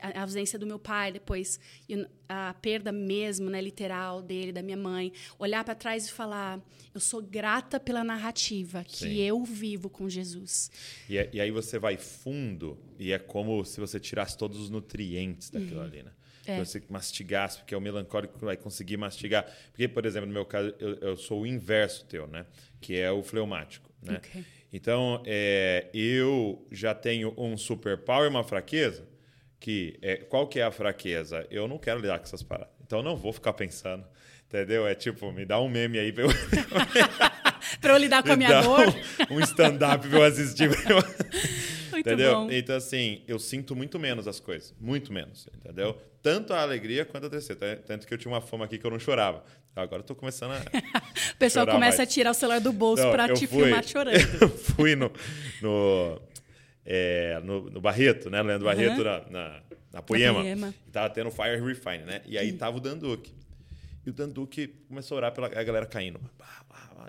a, 0.00 0.18
a 0.18 0.22
ausência 0.22 0.58
do 0.58 0.66
meu 0.66 0.78
pai, 0.78 1.12
depois 1.12 1.58
a 2.28 2.54
perda 2.54 2.90
mesmo, 2.92 3.48
né, 3.50 3.60
literal 3.60 4.22
dele, 4.22 4.52
da 4.52 4.62
minha 4.62 4.76
mãe, 4.76 5.12
olhar 5.38 5.64
para 5.64 5.74
trás 5.74 6.06
e 6.06 6.12
falar: 6.12 6.60
eu 6.94 7.00
sou 7.00 7.22
grata 7.22 7.78
pela 7.80 8.04
narrativa 8.04 8.84
que 8.84 8.98
Sim. 8.98 9.14
eu 9.16 9.44
vivo 9.44 9.88
com 9.88 10.08
Jesus. 10.08 10.70
E, 11.08 11.16
é- 11.18 11.30
e 11.32 11.40
aí 11.40 11.50
você 11.50 11.78
vai 11.78 11.96
fundo 11.96 12.78
e 12.98 13.12
é 13.12 13.18
como 13.18 13.64
se 13.64 13.80
você 13.80 13.98
tirasse 13.98 14.36
todos 14.36 14.58
os 14.60 14.70
nutrientes 14.70 15.50
daquilo 15.50 15.80
ali, 15.80 16.02
né? 16.02 16.10
É. 16.46 16.58
Você 16.58 16.82
mastigasse, 16.88 17.58
porque 17.58 17.74
é 17.74 17.78
o 17.78 17.80
melancólico 17.80 18.38
que 18.38 18.44
vai 18.44 18.56
conseguir 18.56 18.96
mastigar. 18.96 19.46
Porque, 19.70 19.88
por 19.88 20.04
exemplo, 20.04 20.26
no 20.26 20.32
meu 20.34 20.44
caso, 20.44 20.74
eu, 20.78 20.94
eu 20.96 21.16
sou 21.16 21.42
o 21.42 21.46
inverso 21.46 22.04
teu, 22.06 22.26
né? 22.26 22.44
Que 22.80 22.98
é 22.98 23.10
o 23.10 23.22
fleumático, 23.22 23.90
né? 24.02 24.16
Ok. 24.16 24.44
Então, 24.72 25.22
é, 25.24 25.88
eu 25.94 26.66
já 26.72 26.94
tenho 26.94 27.32
um 27.38 27.56
superpower 27.56 28.26
e 28.26 28.28
uma 28.28 28.42
fraqueza 28.44 29.06
que... 29.60 29.96
É, 30.02 30.16
qual 30.16 30.46
que 30.48 30.58
é 30.60 30.64
a 30.64 30.70
fraqueza? 30.70 31.46
Eu 31.50 31.66
não 31.68 31.78
quero 31.78 32.00
lidar 32.00 32.18
com 32.18 32.24
essas 32.24 32.42
paradas. 32.42 32.74
Então, 32.84 32.98
eu 32.98 33.02
não 33.04 33.16
vou 33.16 33.32
ficar 33.32 33.52
pensando, 33.52 34.04
entendeu? 34.46 34.86
É 34.86 34.94
tipo, 34.94 35.30
me 35.32 35.44
dá 35.46 35.60
um 35.60 35.68
meme 35.68 35.98
aí 35.98 36.12
pra 36.12 36.24
eu... 36.24 36.28
Para 37.80 37.92
eu 37.94 37.96
lidar 37.98 38.22
com 38.22 38.32
a 38.32 38.36
minha 38.36 38.60
dor. 38.62 38.86
Um, 39.30 39.36
um 39.36 39.40
stand-up 39.40 40.06
pra 40.08 40.18
eu 40.18 40.22
assistir. 40.24 40.68
pra 40.70 40.90
eu- 40.96 41.02
entendeu? 41.98 42.34
bom. 42.34 42.50
Então, 42.50 42.76
assim, 42.76 43.22
eu 43.26 43.38
sinto 43.38 43.74
muito 43.76 43.98
menos 43.98 44.26
as 44.28 44.40
coisas. 44.40 44.74
Muito 44.80 45.12
menos, 45.12 45.48
entendeu? 45.54 45.96
Tanto 46.22 46.52
a 46.52 46.62
alegria 46.62 47.04
quanto 47.04 47.26
a 47.26 47.30
tristeza. 47.30 47.58
Tan- 47.60 47.76
Tanto 47.86 48.06
que 48.06 48.14
eu 48.14 48.18
tinha 48.18 48.32
uma 48.32 48.40
fama 48.40 48.64
aqui 48.64 48.78
que 48.78 48.86
eu 48.86 48.90
não 48.90 48.98
chorava. 48.98 49.44
Agora 49.76 50.00
eu 50.02 50.06
tô 50.06 50.14
começando 50.14 50.52
a. 50.52 50.58
O 51.34 51.36
pessoal 51.36 51.66
começa 51.66 51.98
mais. 51.98 52.00
a 52.00 52.06
tirar 52.06 52.30
o 52.30 52.34
celular 52.34 52.60
do 52.60 52.72
bolso 52.72 53.02
para 53.10 53.32
te 53.34 53.46
fui- 53.46 53.64
filmar 53.64 53.84
chorando. 53.84 54.14
Eu 54.40 54.48
fui 54.48 54.94
no. 54.94 55.10
no 55.60 56.20
é, 56.86 57.40
no, 57.42 57.70
no 57.70 57.80
Barreto, 57.80 58.30
né? 58.30 58.40
Leandro 58.42 58.66
Barreto, 58.66 59.02
na, 59.02 59.20
na, 59.30 59.62
na 59.92 60.02
Poema. 60.02 60.40
Poema. 60.40 60.74
E 60.86 60.90
tava 60.90 61.10
tendo 61.10 61.30
Fire 61.30 61.60
Refine, 61.60 62.04
né? 62.04 62.20
E 62.26 62.36
aí 62.38 62.52
tava 62.52 62.76
o 62.76 62.80
Danduque. 62.80 63.34
E 64.06 64.10
o 64.10 64.12
Danduque 64.12 64.68
começou 64.88 65.16
a 65.16 65.18
orar 65.18 65.32
pela 65.32 65.46
a 65.48 65.62
galera 65.62 65.86
caindo. 65.86 66.20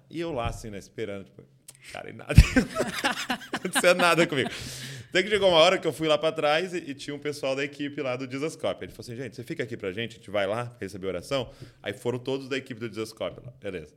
E 0.09 0.19
eu 0.19 0.31
lá, 0.31 0.47
assim, 0.47 0.69
né? 0.69 0.77
Esperando. 0.77 1.25
Tipo, 1.25 1.43
cara, 1.91 2.09
e 2.09 2.13
nada. 2.13 2.33
não 2.33 3.37
aconteceu 3.53 3.95
nada 3.95 4.25
comigo. 4.27 4.49
Até 5.09 5.23
que 5.23 5.29
chegou 5.29 5.49
uma 5.49 5.59
hora 5.59 5.77
que 5.77 5.87
eu 5.87 5.93
fui 5.93 6.07
lá 6.07 6.17
pra 6.17 6.31
trás 6.31 6.73
e, 6.73 6.77
e 6.77 6.93
tinha 6.93 7.15
um 7.15 7.19
pessoal 7.19 7.55
da 7.55 7.63
equipe 7.63 8.01
lá 8.01 8.15
do 8.15 8.27
Dizascope. 8.27 8.83
Ele 8.85 8.91
falou 8.91 9.01
assim, 9.05 9.15
gente, 9.15 9.35
você 9.35 9.43
fica 9.43 9.63
aqui 9.63 9.77
pra 9.77 9.91
gente, 9.91 10.13
a 10.13 10.17
gente 10.17 10.29
vai 10.29 10.45
lá 10.45 10.75
receber 10.79 11.07
oração. 11.07 11.49
Aí 11.81 11.93
foram 11.93 12.19
todos 12.19 12.49
da 12.49 12.57
equipe 12.57 12.79
do 12.79 12.89
Dizascope 12.89 13.39
lá. 13.45 13.53
Beleza. 13.61 13.93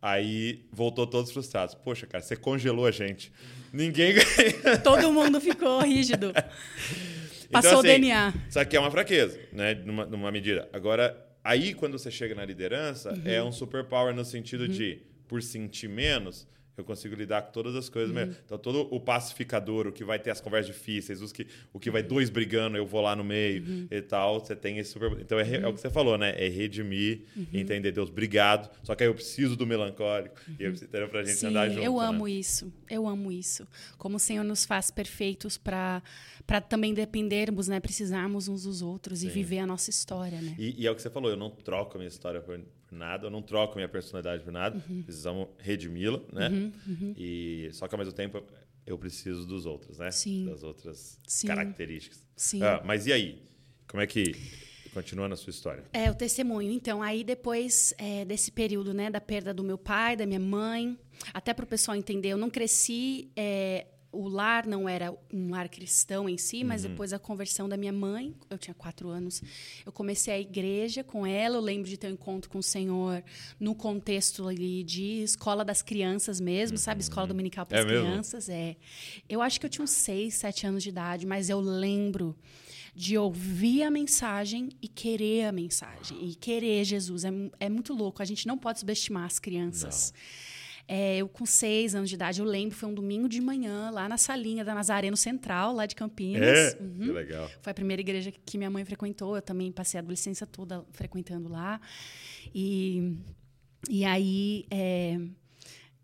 Aí 0.00 0.66
voltou 0.72 1.06
todos 1.06 1.30
frustrados. 1.30 1.74
Poxa, 1.74 2.06
cara, 2.06 2.22
você 2.24 2.34
congelou 2.34 2.86
a 2.86 2.90
gente. 2.90 3.30
Ninguém 3.72 4.14
Todo 4.82 5.12
mundo 5.12 5.40
ficou 5.40 5.80
rígido. 5.82 6.30
Então, 6.30 7.50
Passou 7.50 7.76
o 7.76 7.78
assim, 7.80 7.88
DNA. 7.88 8.32
Isso 8.48 8.58
aqui 8.58 8.76
é 8.76 8.80
uma 8.80 8.90
fraqueza, 8.90 9.38
né? 9.52 9.74
Numa, 9.74 10.06
numa 10.06 10.32
medida. 10.32 10.68
Agora, 10.72 11.16
aí 11.44 11.74
quando 11.74 11.98
você 11.98 12.10
chega 12.10 12.34
na 12.34 12.44
liderança, 12.44 13.10
Uhum. 13.12 13.22
é 13.26 13.42
um 13.42 13.52
superpower 13.52 14.14
no 14.14 14.24
sentido 14.24 14.66
de, 14.66 15.02
por 15.28 15.42
sentir 15.42 15.88
menos, 15.88 16.48
eu 16.76 16.84
consigo 16.84 17.14
lidar 17.14 17.42
com 17.42 17.52
todas 17.52 17.74
as 17.76 17.88
coisas 17.88 18.08
Uhum. 18.10 18.16
mesmo. 18.26 18.36
Então, 18.44 18.56
todo 18.56 18.88
o 18.94 18.98
pacificador, 18.98 19.86
o 19.86 19.92
que 19.92 20.02
vai 20.04 20.18
ter 20.18 20.30
as 20.30 20.40
conversas 20.40 20.74
difíceis, 20.74 21.20
os 21.20 21.30
que, 21.32 21.46
o 21.72 21.78
que 21.78 21.90
vai 21.90 22.02
dois 22.02 22.30
brigando, 22.30 22.76
eu 22.76 22.86
vou 22.86 23.00
lá 23.02 23.14
no 23.14 23.22
meio 23.22 23.62
Uhum. 23.62 23.88
e 23.90 24.00
tal, 24.00 24.40
você 24.40 24.56
tem 24.56 24.78
esse 24.78 24.90
super. 24.92 25.12
Então, 25.20 25.38
é, 25.38 25.42
re- 25.42 25.58
é 25.58 25.66
o 25.68 25.72
que 25.74 25.80
você 25.80 25.90
falou, 25.90 26.16
né? 26.16 26.34
É 26.36 26.48
redimir, 26.48 27.22
entender, 27.52 27.92
Deus, 27.92 28.08
obrigado. 28.08 28.70
Só 28.82 28.94
que 28.94 29.02
aí 29.02 29.08
eu 29.08 29.14
preciso 29.14 29.54
do 29.56 29.66
melancólico 29.66 30.34
e 30.58 30.64
eu 30.64 30.70
preciso 30.70 30.90
ter 30.90 31.08
pra 31.08 31.22
gente 31.22 31.36
Sim, 31.36 31.46
andar 31.48 31.68
junto. 31.68 31.84
eu 31.84 31.98
né? 32.00 32.06
amo 32.06 32.26
isso. 32.26 32.72
Eu 32.88 33.06
amo 33.06 33.30
isso. 33.30 33.66
Como 33.98 34.16
o 34.16 34.20
Senhor 34.20 34.42
nos 34.44 34.64
faz 34.64 34.90
perfeitos 34.90 35.58
para 35.58 36.02
para 36.44 36.60
também 36.60 36.92
dependermos, 36.92 37.68
né, 37.68 37.78
precisarmos 37.78 38.48
uns 38.48 38.64
dos 38.64 38.82
outros 38.82 39.22
e 39.22 39.28
viver 39.28 39.60
a 39.60 39.66
nossa 39.66 39.90
história, 39.90 40.40
né? 40.42 40.56
E, 40.58 40.82
e 40.82 40.86
é 40.88 40.90
o 40.90 40.94
que 40.96 41.00
você 41.00 41.08
falou, 41.08 41.30
eu 41.30 41.36
não 41.36 41.48
troco 41.50 41.94
a 41.96 41.98
minha 41.98 42.08
história 42.08 42.40
por, 42.40 42.60
por 42.92 42.98
nada, 42.98 43.26
eu 43.26 43.30
não 43.30 43.40
troco 43.40 43.76
minha 43.76 43.88
personalidade 43.88 44.44
por 44.44 44.52
nada. 44.52 44.82
Uhum. 44.88 45.02
Precisamos 45.02 45.48
redimi-la, 45.58 46.20
né? 46.30 46.70
E 47.16 47.70
só 47.72 47.88
que 47.88 47.94
ao 47.94 47.98
mesmo 47.98 48.12
tempo 48.12 48.42
eu 48.86 48.98
preciso 48.98 49.46
dos 49.46 49.64
outros, 49.64 49.98
né? 49.98 50.10
Sim. 50.10 50.44
Das 50.44 50.62
outras 50.62 51.18
Sim. 51.26 51.46
características. 51.46 52.26
Sim. 52.36 52.62
Ah, 52.62 52.82
mas 52.84 53.06
e 53.06 53.12
aí? 53.12 53.42
Como 53.88 54.02
é 54.02 54.06
que 54.06 54.34
continua 54.92 55.26
na 55.26 55.36
sua 55.36 55.50
história? 55.50 55.84
É, 55.92 56.10
o 56.10 56.14
testemunho. 56.14 56.70
Então, 56.70 57.02
aí 57.02 57.24
depois 57.24 57.94
é, 57.96 58.24
desse 58.26 58.52
período, 58.52 58.92
né, 58.92 59.10
da 59.10 59.20
perda 59.20 59.54
do 59.54 59.64
meu 59.64 59.78
pai, 59.78 60.14
da 60.14 60.26
minha 60.26 60.40
mãe, 60.40 60.98
até 61.32 61.54
para 61.54 61.64
o 61.64 61.68
pessoal 61.68 61.96
entender, 61.96 62.28
eu 62.28 62.38
não 62.38 62.50
cresci 62.50 63.30
é, 63.34 63.86
o 64.12 64.28
lar 64.28 64.66
não 64.66 64.86
era 64.88 65.12
um 65.32 65.50
lar 65.50 65.68
cristão 65.68 66.28
em 66.28 66.36
si, 66.36 66.62
mas 66.62 66.82
depois 66.82 67.10
da 67.12 67.18
conversão 67.18 67.66
da 67.68 67.76
minha 67.78 67.92
mãe, 67.92 68.34
eu 68.50 68.58
tinha 68.58 68.74
quatro 68.74 69.08
anos, 69.08 69.42
eu 69.86 69.90
comecei 69.90 70.32
a 70.34 70.38
igreja 70.38 71.02
com 71.02 71.26
ela. 71.26 71.56
Eu 71.56 71.60
lembro 71.62 71.88
de 71.88 71.96
ter 71.96 72.08
um 72.08 72.10
encontro 72.10 72.50
com 72.50 72.58
o 72.58 72.62
Senhor 72.62 73.24
no 73.58 73.74
contexto 73.74 74.46
ali 74.46 74.84
de 74.84 75.22
escola 75.22 75.64
das 75.64 75.80
crianças 75.80 76.40
mesmo, 76.40 76.76
sabe? 76.76 77.00
Escola 77.00 77.26
dominical 77.26 77.64
para 77.64 77.78
É 77.78 77.80
as 77.80 77.86
mesmo? 77.86 78.06
crianças. 78.06 78.48
É. 78.48 78.76
Eu 79.28 79.40
acho 79.40 79.58
que 79.58 79.64
eu 79.66 79.70
tinha 79.70 79.82
uns 79.82 79.90
seis, 79.90 80.34
sete 80.34 80.66
anos 80.66 80.82
de 80.82 80.90
idade, 80.90 81.26
mas 81.26 81.48
eu 81.48 81.58
lembro 81.60 82.36
de 82.94 83.16
ouvir 83.16 83.84
a 83.84 83.90
mensagem 83.90 84.68
e 84.82 84.86
querer 84.86 85.46
a 85.46 85.52
mensagem 85.52 86.18
e 86.28 86.34
querer 86.34 86.84
Jesus. 86.84 87.24
É, 87.24 87.30
é 87.60 87.68
muito 87.70 87.94
louco. 87.94 88.20
A 88.20 88.24
gente 88.26 88.46
não 88.46 88.58
pode 88.58 88.80
subestimar 88.80 89.24
as 89.24 89.38
crianças. 89.38 90.12
É, 90.86 91.18
eu, 91.18 91.28
com 91.28 91.46
seis 91.46 91.94
anos 91.94 92.08
de 92.08 92.16
idade, 92.16 92.40
eu 92.40 92.46
lembro, 92.46 92.76
foi 92.76 92.88
um 92.88 92.94
domingo 92.94 93.28
de 93.28 93.40
manhã, 93.40 93.90
lá 93.90 94.08
na 94.08 94.18
salinha 94.18 94.64
da 94.64 94.74
Nazareno 94.74 95.16
Central, 95.16 95.72
lá 95.72 95.86
de 95.86 95.94
Campinas. 95.94 96.74
É? 96.74 96.78
Uhum. 96.80 96.98
Que 96.98 97.12
legal. 97.12 97.50
Foi 97.62 97.70
a 97.70 97.74
primeira 97.74 98.00
igreja 98.00 98.32
que 98.32 98.58
minha 98.58 98.70
mãe 98.70 98.84
frequentou. 98.84 99.36
Eu 99.36 99.42
também 99.42 99.70
passei 99.72 99.98
a 99.98 100.02
adolescência 100.02 100.46
toda 100.46 100.84
frequentando 100.92 101.48
lá. 101.48 101.80
E, 102.54 103.16
e 103.88 104.04
aí 104.04 104.66
é, 104.70 105.18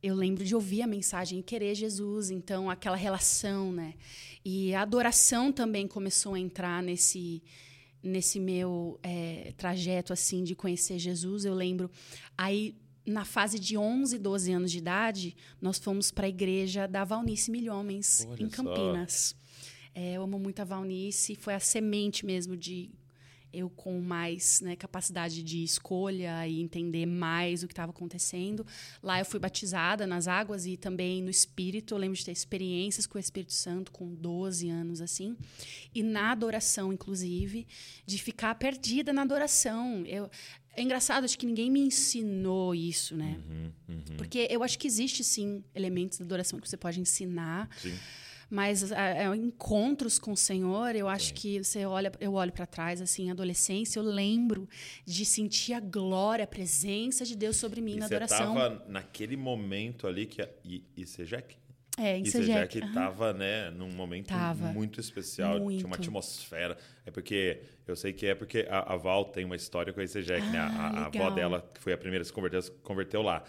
eu 0.02 0.14
lembro 0.14 0.44
de 0.44 0.54
ouvir 0.54 0.82
a 0.82 0.86
mensagem 0.86 1.40
e 1.40 1.42
querer 1.42 1.74
Jesus. 1.74 2.30
Então, 2.30 2.70
aquela 2.70 2.96
relação, 2.96 3.72
né? 3.72 3.94
E 4.44 4.74
a 4.74 4.82
adoração 4.82 5.52
também 5.52 5.86
começou 5.86 6.34
a 6.34 6.40
entrar 6.40 6.82
nesse 6.82 7.42
nesse 8.00 8.38
meu 8.38 8.98
é, 9.02 9.52
trajeto 9.56 10.12
assim 10.12 10.44
de 10.44 10.54
conhecer 10.54 10.98
Jesus. 10.98 11.44
Eu 11.44 11.52
lembro 11.52 11.90
aí 12.36 12.76
na 13.08 13.24
fase 13.24 13.58
de 13.58 13.76
11, 13.76 14.18
12 14.18 14.52
anos 14.52 14.72
de 14.72 14.78
idade, 14.78 15.36
nós 15.60 15.78
fomos 15.78 16.10
para 16.10 16.26
a 16.26 16.28
igreja 16.28 16.86
da 16.86 17.04
Valnice 17.04 17.50
Milhomens, 17.50 18.26
Olha 18.28 18.42
em. 18.42 18.48
Campinas. 18.48 19.34
É, 19.94 20.12
eu 20.12 20.22
amo 20.22 20.38
muito 20.38 20.60
a 20.60 20.64
Valnice, 20.64 21.34
foi 21.34 21.54
a 21.54 21.60
semente 21.60 22.24
mesmo 22.24 22.56
de 22.56 22.90
eu 23.52 23.70
com 23.70 24.00
mais 24.00 24.60
né, 24.60 24.76
capacidade 24.76 25.42
de 25.42 25.62
escolha 25.64 26.46
e 26.46 26.60
entender 26.60 27.06
mais 27.06 27.62
o 27.62 27.66
que 27.66 27.72
estava 27.72 27.90
acontecendo. 27.90 28.66
Lá 29.02 29.18
eu 29.18 29.24
fui 29.24 29.40
batizada 29.40 30.06
nas 30.06 30.28
águas 30.28 30.66
e 30.66 30.76
também 30.76 31.22
no 31.22 31.30
Espírito. 31.30 31.94
Eu 31.94 31.98
lembro 31.98 32.16
de 32.16 32.24
ter 32.24 32.32
experiências 32.32 33.06
com 33.06 33.16
o 33.16 33.20
Espírito 33.20 33.52
Santo 33.52 33.90
com 33.90 34.14
12 34.14 34.68
anos, 34.68 35.00
assim. 35.00 35.36
E 35.94 36.02
na 36.02 36.32
adoração, 36.32 36.92
inclusive, 36.92 37.66
de 38.04 38.18
ficar 38.18 38.54
perdida 38.56 39.12
na 39.12 39.22
adoração. 39.22 40.04
Eu, 40.06 40.30
é 40.78 40.82
engraçado, 40.82 41.24
acho 41.24 41.38
que 41.38 41.46
ninguém 41.46 41.70
me 41.70 41.80
ensinou 41.80 42.74
isso, 42.74 43.16
né? 43.16 43.38
Porque 44.16 44.46
eu 44.50 44.62
acho 44.62 44.78
que 44.78 44.86
existe, 44.86 45.24
sim, 45.24 45.62
elementos 45.74 46.18
da 46.18 46.24
adoração 46.24 46.60
que 46.60 46.68
você 46.68 46.76
pode 46.76 47.00
ensinar. 47.00 47.68
Sim. 47.78 47.94
Mas 48.50 48.90
ah, 48.92 49.08
é, 49.08 49.36
encontros 49.36 50.18
com 50.18 50.32
o 50.32 50.36
Senhor, 50.36 50.96
eu 50.96 51.06
acho 51.06 51.34
que 51.34 51.62
você 51.62 51.84
olha, 51.84 52.10
eu 52.18 52.32
olho 52.32 52.50
para 52.50 52.64
trás 52.64 53.02
assim, 53.02 53.30
adolescência, 53.30 53.98
eu 53.98 54.02
lembro 54.02 54.66
de 55.04 55.24
sentir 55.26 55.74
a 55.74 55.80
glória, 55.80 56.44
a 56.44 56.48
presença 56.48 57.26
de 57.26 57.36
Deus 57.36 57.56
sobre 57.56 57.82
mim 57.82 57.96
E 57.96 57.98
na 57.98 58.08
você 58.08 58.14
adoração. 58.14 58.54
tava 58.54 58.84
naquele 58.88 59.36
momento 59.36 60.06
ali 60.06 60.24
que. 60.24 60.40
E, 60.64 60.82
e 60.96 61.06
Sejec? 61.06 61.56
É, 61.98 62.16
em 62.18 62.22
E 62.22 62.30
Sejec, 62.30 62.72
Sejec 62.72 62.82
aham. 62.84 62.92
tava, 62.92 63.32
né, 63.32 63.70
num 63.70 63.90
momento 63.92 64.28
Tava. 64.28 64.72
muito 64.72 65.00
especial. 65.00 65.58
Muito. 65.58 65.78
Tinha 65.78 65.86
uma 65.86 65.96
atmosfera. 65.96 66.76
É 67.04 67.10
porque. 67.10 67.60
Eu 67.86 67.96
sei 67.96 68.12
que 68.12 68.26
é 68.26 68.34
porque 68.34 68.66
a, 68.70 68.94
a 68.94 68.96
Val 68.96 69.24
tem 69.26 69.44
uma 69.44 69.56
história 69.56 69.92
com 69.92 70.00
a 70.00 70.06
Sejec, 70.06 70.46
né? 70.50 70.58
A, 70.58 70.66
Ah, 70.66 70.88
a 70.88 71.06
avó 71.06 71.18
legal. 71.18 71.34
dela, 71.34 71.70
que 71.74 71.80
foi 71.80 71.92
a 71.92 71.98
primeira 71.98 72.22
a 72.22 72.24
se 72.24 72.32
converter, 72.32 72.62
se 72.62 72.70
converteu 72.82 73.22
lá. 73.22 73.42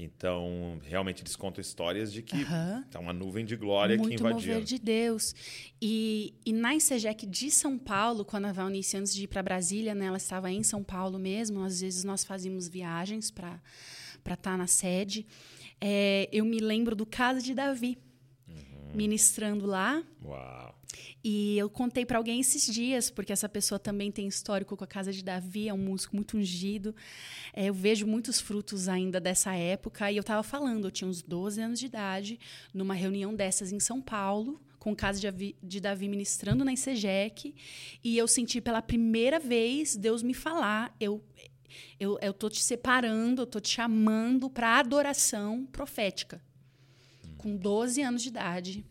Então, 0.00 0.78
realmente 0.84 1.22
eles 1.22 1.34
contam 1.34 1.60
histórias 1.60 2.12
de 2.12 2.22
que 2.22 2.36
Aham. 2.44 2.84
tá 2.88 3.00
uma 3.00 3.12
nuvem 3.12 3.44
de 3.44 3.56
glória 3.56 3.96
que 3.96 4.02
muito 4.02 4.20
invadia. 4.20 4.52
mover 4.54 4.62
de 4.64 4.78
Deus. 4.78 5.34
E, 5.82 6.34
e 6.46 6.52
na 6.52 6.76
ICEGEC 6.76 7.26
de 7.26 7.50
São 7.50 7.76
Paulo, 7.76 8.24
quando 8.24 8.44
a 8.44 8.52
Valnice, 8.52 8.96
antes 8.96 9.12
de 9.12 9.24
ir 9.24 9.26
para 9.26 9.42
Brasília, 9.42 9.96
né, 9.96 10.06
ela 10.06 10.16
estava 10.18 10.52
em 10.52 10.62
São 10.62 10.84
Paulo 10.84 11.18
mesmo, 11.18 11.64
às 11.64 11.80
vezes 11.80 12.04
nós 12.04 12.22
fazíamos 12.22 12.68
viagens 12.68 13.28
para 13.32 13.60
estar 14.30 14.56
na 14.56 14.68
sede. 14.68 15.26
É, 15.80 16.28
eu 16.32 16.44
me 16.44 16.58
lembro 16.58 16.94
do 16.96 17.06
caso 17.06 17.42
de 17.42 17.54
Davi, 17.54 17.98
Uhum. 18.48 18.54
ministrando 18.94 19.66
lá. 19.66 20.02
Uau. 20.24 20.74
E 21.22 21.58
eu 21.58 21.68
contei 21.68 22.06
para 22.06 22.16
alguém 22.16 22.40
esses 22.40 22.72
dias, 22.72 23.10
porque 23.10 23.32
essa 23.32 23.48
pessoa 23.48 23.78
também 23.78 24.10
tem 24.10 24.26
histórico 24.26 24.76
com 24.76 24.84
a 24.84 24.86
casa 24.86 25.12
de 25.12 25.22
Davi, 25.22 25.68
é 25.68 25.74
um 25.74 25.78
músico 25.78 26.16
muito 26.16 26.36
ungido. 26.36 26.94
É, 27.52 27.66
eu 27.66 27.74
vejo 27.74 28.06
muitos 28.06 28.40
frutos 28.40 28.88
ainda 28.88 29.20
dessa 29.20 29.54
época. 29.54 30.10
E 30.10 30.16
eu 30.16 30.22
estava 30.22 30.42
falando, 30.42 30.86
eu 30.86 30.90
tinha 30.90 31.08
uns 31.08 31.22
12 31.22 31.60
anos 31.60 31.78
de 31.78 31.86
idade, 31.86 32.40
numa 32.72 32.94
reunião 32.94 33.34
dessas 33.34 33.72
em 33.72 33.80
São 33.80 34.00
Paulo, 34.00 34.60
com 34.78 34.92
o 34.92 34.96
caso 34.96 35.20
de 35.20 35.26
Davi, 35.30 35.56
de 35.62 35.80
Davi 35.80 36.08
ministrando 36.08 36.64
na 36.64 36.72
ICEGEC. 36.72 37.54
E 38.02 38.16
eu 38.16 38.26
senti 38.28 38.60
pela 38.60 38.80
primeira 38.80 39.38
vez 39.38 39.96
Deus 39.96 40.22
me 40.22 40.32
falar: 40.34 40.94
eu. 40.98 41.22
Eu, 41.98 42.18
eu 42.20 42.32
tô 42.32 42.48
te 42.48 42.62
separando, 42.62 43.42
eu 43.42 43.46
tô 43.46 43.60
te 43.60 43.68
chamando 43.68 44.48
para 44.48 44.78
adoração 44.78 45.66
profética. 45.66 46.40
Com 47.36 47.56
12 47.56 48.02
anos 48.02 48.22
de 48.22 48.28
idade, 48.28 48.84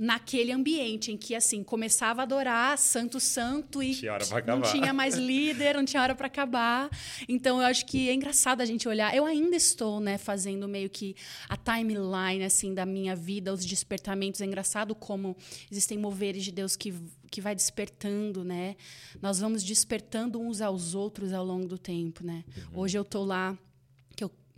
naquele 0.00 0.50
ambiente 0.50 1.12
em 1.12 1.16
que 1.18 1.34
assim 1.34 1.62
começava 1.62 2.22
a 2.22 2.24
adorar 2.24 2.78
santo 2.78 3.20
santo 3.20 3.82
e 3.82 3.94
Tinha 3.94 4.16
não 4.46 4.62
tinha 4.62 4.94
mais 4.94 5.14
líder, 5.14 5.76
não 5.76 5.84
tinha 5.84 6.02
hora 6.02 6.14
para 6.14 6.26
acabar. 6.26 6.88
Então 7.28 7.60
eu 7.60 7.66
acho 7.66 7.84
que 7.84 8.08
é 8.08 8.14
engraçado 8.14 8.62
a 8.62 8.64
gente 8.64 8.88
olhar. 8.88 9.14
Eu 9.14 9.26
ainda 9.26 9.54
estou, 9.54 10.00
né, 10.00 10.16
fazendo 10.16 10.66
meio 10.66 10.88
que 10.88 11.14
a 11.50 11.54
timeline 11.54 12.42
assim 12.42 12.72
da 12.72 12.86
minha 12.86 13.14
vida, 13.14 13.52
os 13.52 13.62
despertamentos. 13.62 14.40
É 14.40 14.46
engraçado 14.46 14.94
como 14.94 15.36
existem 15.70 15.98
moveres 15.98 16.44
de 16.44 16.50
Deus 16.50 16.76
que 16.76 16.94
que 17.30 17.40
vai 17.40 17.54
despertando, 17.54 18.42
né? 18.42 18.74
Nós 19.22 19.38
vamos 19.38 19.62
despertando 19.62 20.40
uns 20.40 20.60
aos 20.60 20.96
outros 20.96 21.32
ao 21.32 21.44
longo 21.44 21.68
do 21.68 21.78
tempo, 21.78 22.26
né? 22.26 22.42
Uhum. 22.72 22.80
Hoje 22.80 22.98
eu 22.98 23.04
tô 23.04 23.22
lá 23.22 23.56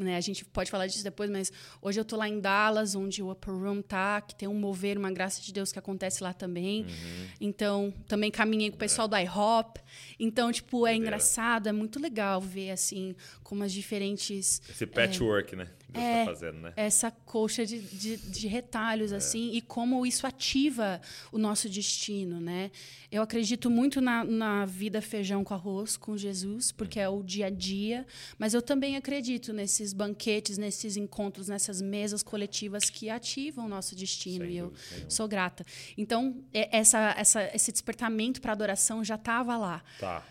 né, 0.03 0.17
a 0.17 0.21
gente 0.21 0.45
pode 0.45 0.71
falar 0.71 0.87
disso 0.87 1.05
depois, 1.05 1.31
mas 1.31 1.53
hoje 1.81 2.01
eu 2.01 2.05
tô 2.05 2.17
lá 2.17 2.29
em 2.29 2.41
Dallas, 2.41 2.95
onde 2.95 3.23
o 3.23 3.31
Upper 3.31 3.55
Room 3.55 3.83
tá, 3.83 4.21
que 4.21 4.35
tem 4.35 4.49
um 4.49 4.55
mover, 4.55 4.99
uma 4.99 5.11
graça 5.11 5.41
de 5.41 5.53
Deus 5.53 5.73
que 5.73 5.79
acontece 5.79 6.23
lá 6.23 6.33
também. 6.33 6.83
Uhum. 6.83 7.27
Então, 7.41 7.95
também 8.07 8.31
caminhei 8.31 8.71
com 8.71 8.77
o 8.77 8.79
pessoal 8.79 9.09
do 9.09 9.17
IHOP. 9.17 9.81
Então, 10.19 10.51
tipo, 10.53 10.87
é 10.87 10.95
engraçado, 10.95 11.69
é 11.69 11.73
muito 11.73 12.01
legal 12.01 12.41
ver 12.41 12.71
assim 12.71 13.15
como 13.43 13.65
as 13.65 13.73
diferentes 13.73 14.61
Esse 14.69 14.87
patchwork, 14.87 15.55
né? 15.57 15.69
Deus 15.93 16.05
É. 16.05 16.25
tá 16.25 16.33
fazendo, 16.33 16.59
né? 16.61 16.73
essa 16.77 17.11
colcha 17.11 17.65
de, 17.67 17.79
de, 17.81 18.17
de 18.17 18.47
É. 18.47 18.51
retalhos 18.51 19.13
assim 19.13 19.51
e 19.53 19.61
como 19.61 20.05
isso 20.07 20.27
ativa 20.27 21.01
o 21.31 21.39
nosso 21.39 21.69
destino, 21.69 22.41
né? 22.41 22.71
Eu 23.11 23.23
acredito 23.23 23.71
muito 23.71 24.01
na, 24.01 24.25
na 24.25 24.65
vida 24.65 25.01
feijão 25.03 25.45
com 25.45 25.53
arroz 25.55 25.97
com 25.97 26.17
Jesus, 26.17 26.73
porque 26.73 26.99
é 26.99 27.09
o 27.09 27.23
dia 27.23 27.47
a 27.47 27.51
dia, 27.51 28.07
mas 28.39 28.55
eu 28.55 28.63
também 28.63 28.97
acredito 28.97 29.53
nesses 29.53 29.93
banquetes, 29.93 30.57
nesses 30.59 30.97
encontros, 30.97 31.49
nessas 31.49 31.83
mesas 31.83 32.23
coletivas 32.23 32.89
que 32.89 33.11
ativam 33.11 33.67
o 33.67 33.69
nosso 33.69 33.95
destino 33.95 34.45
Sem 34.47 34.55
e 34.55 34.57
eu 34.57 34.73
sou 35.09 35.29
grata. 35.29 35.65
Então, 35.99 36.43
é- 36.55 36.77
essa, 36.77 37.15
essa, 37.19 37.51
esse 37.55 37.71
despertamento 37.71 38.41
para 38.41 38.53
adoração 38.53 39.05
já 39.05 39.17
estava 39.17 39.57
lá. 39.59 39.83
Tá. 40.01 40.27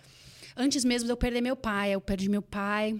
Antes 0.57 0.83
mesmo 0.83 1.05
de 1.05 1.13
eu 1.13 1.17
perder 1.17 1.41
meu 1.41 1.55
pai, 1.55 1.91
eu 1.91 2.01
perdi 2.01 2.27
meu 2.29 2.41
pai. 2.41 2.99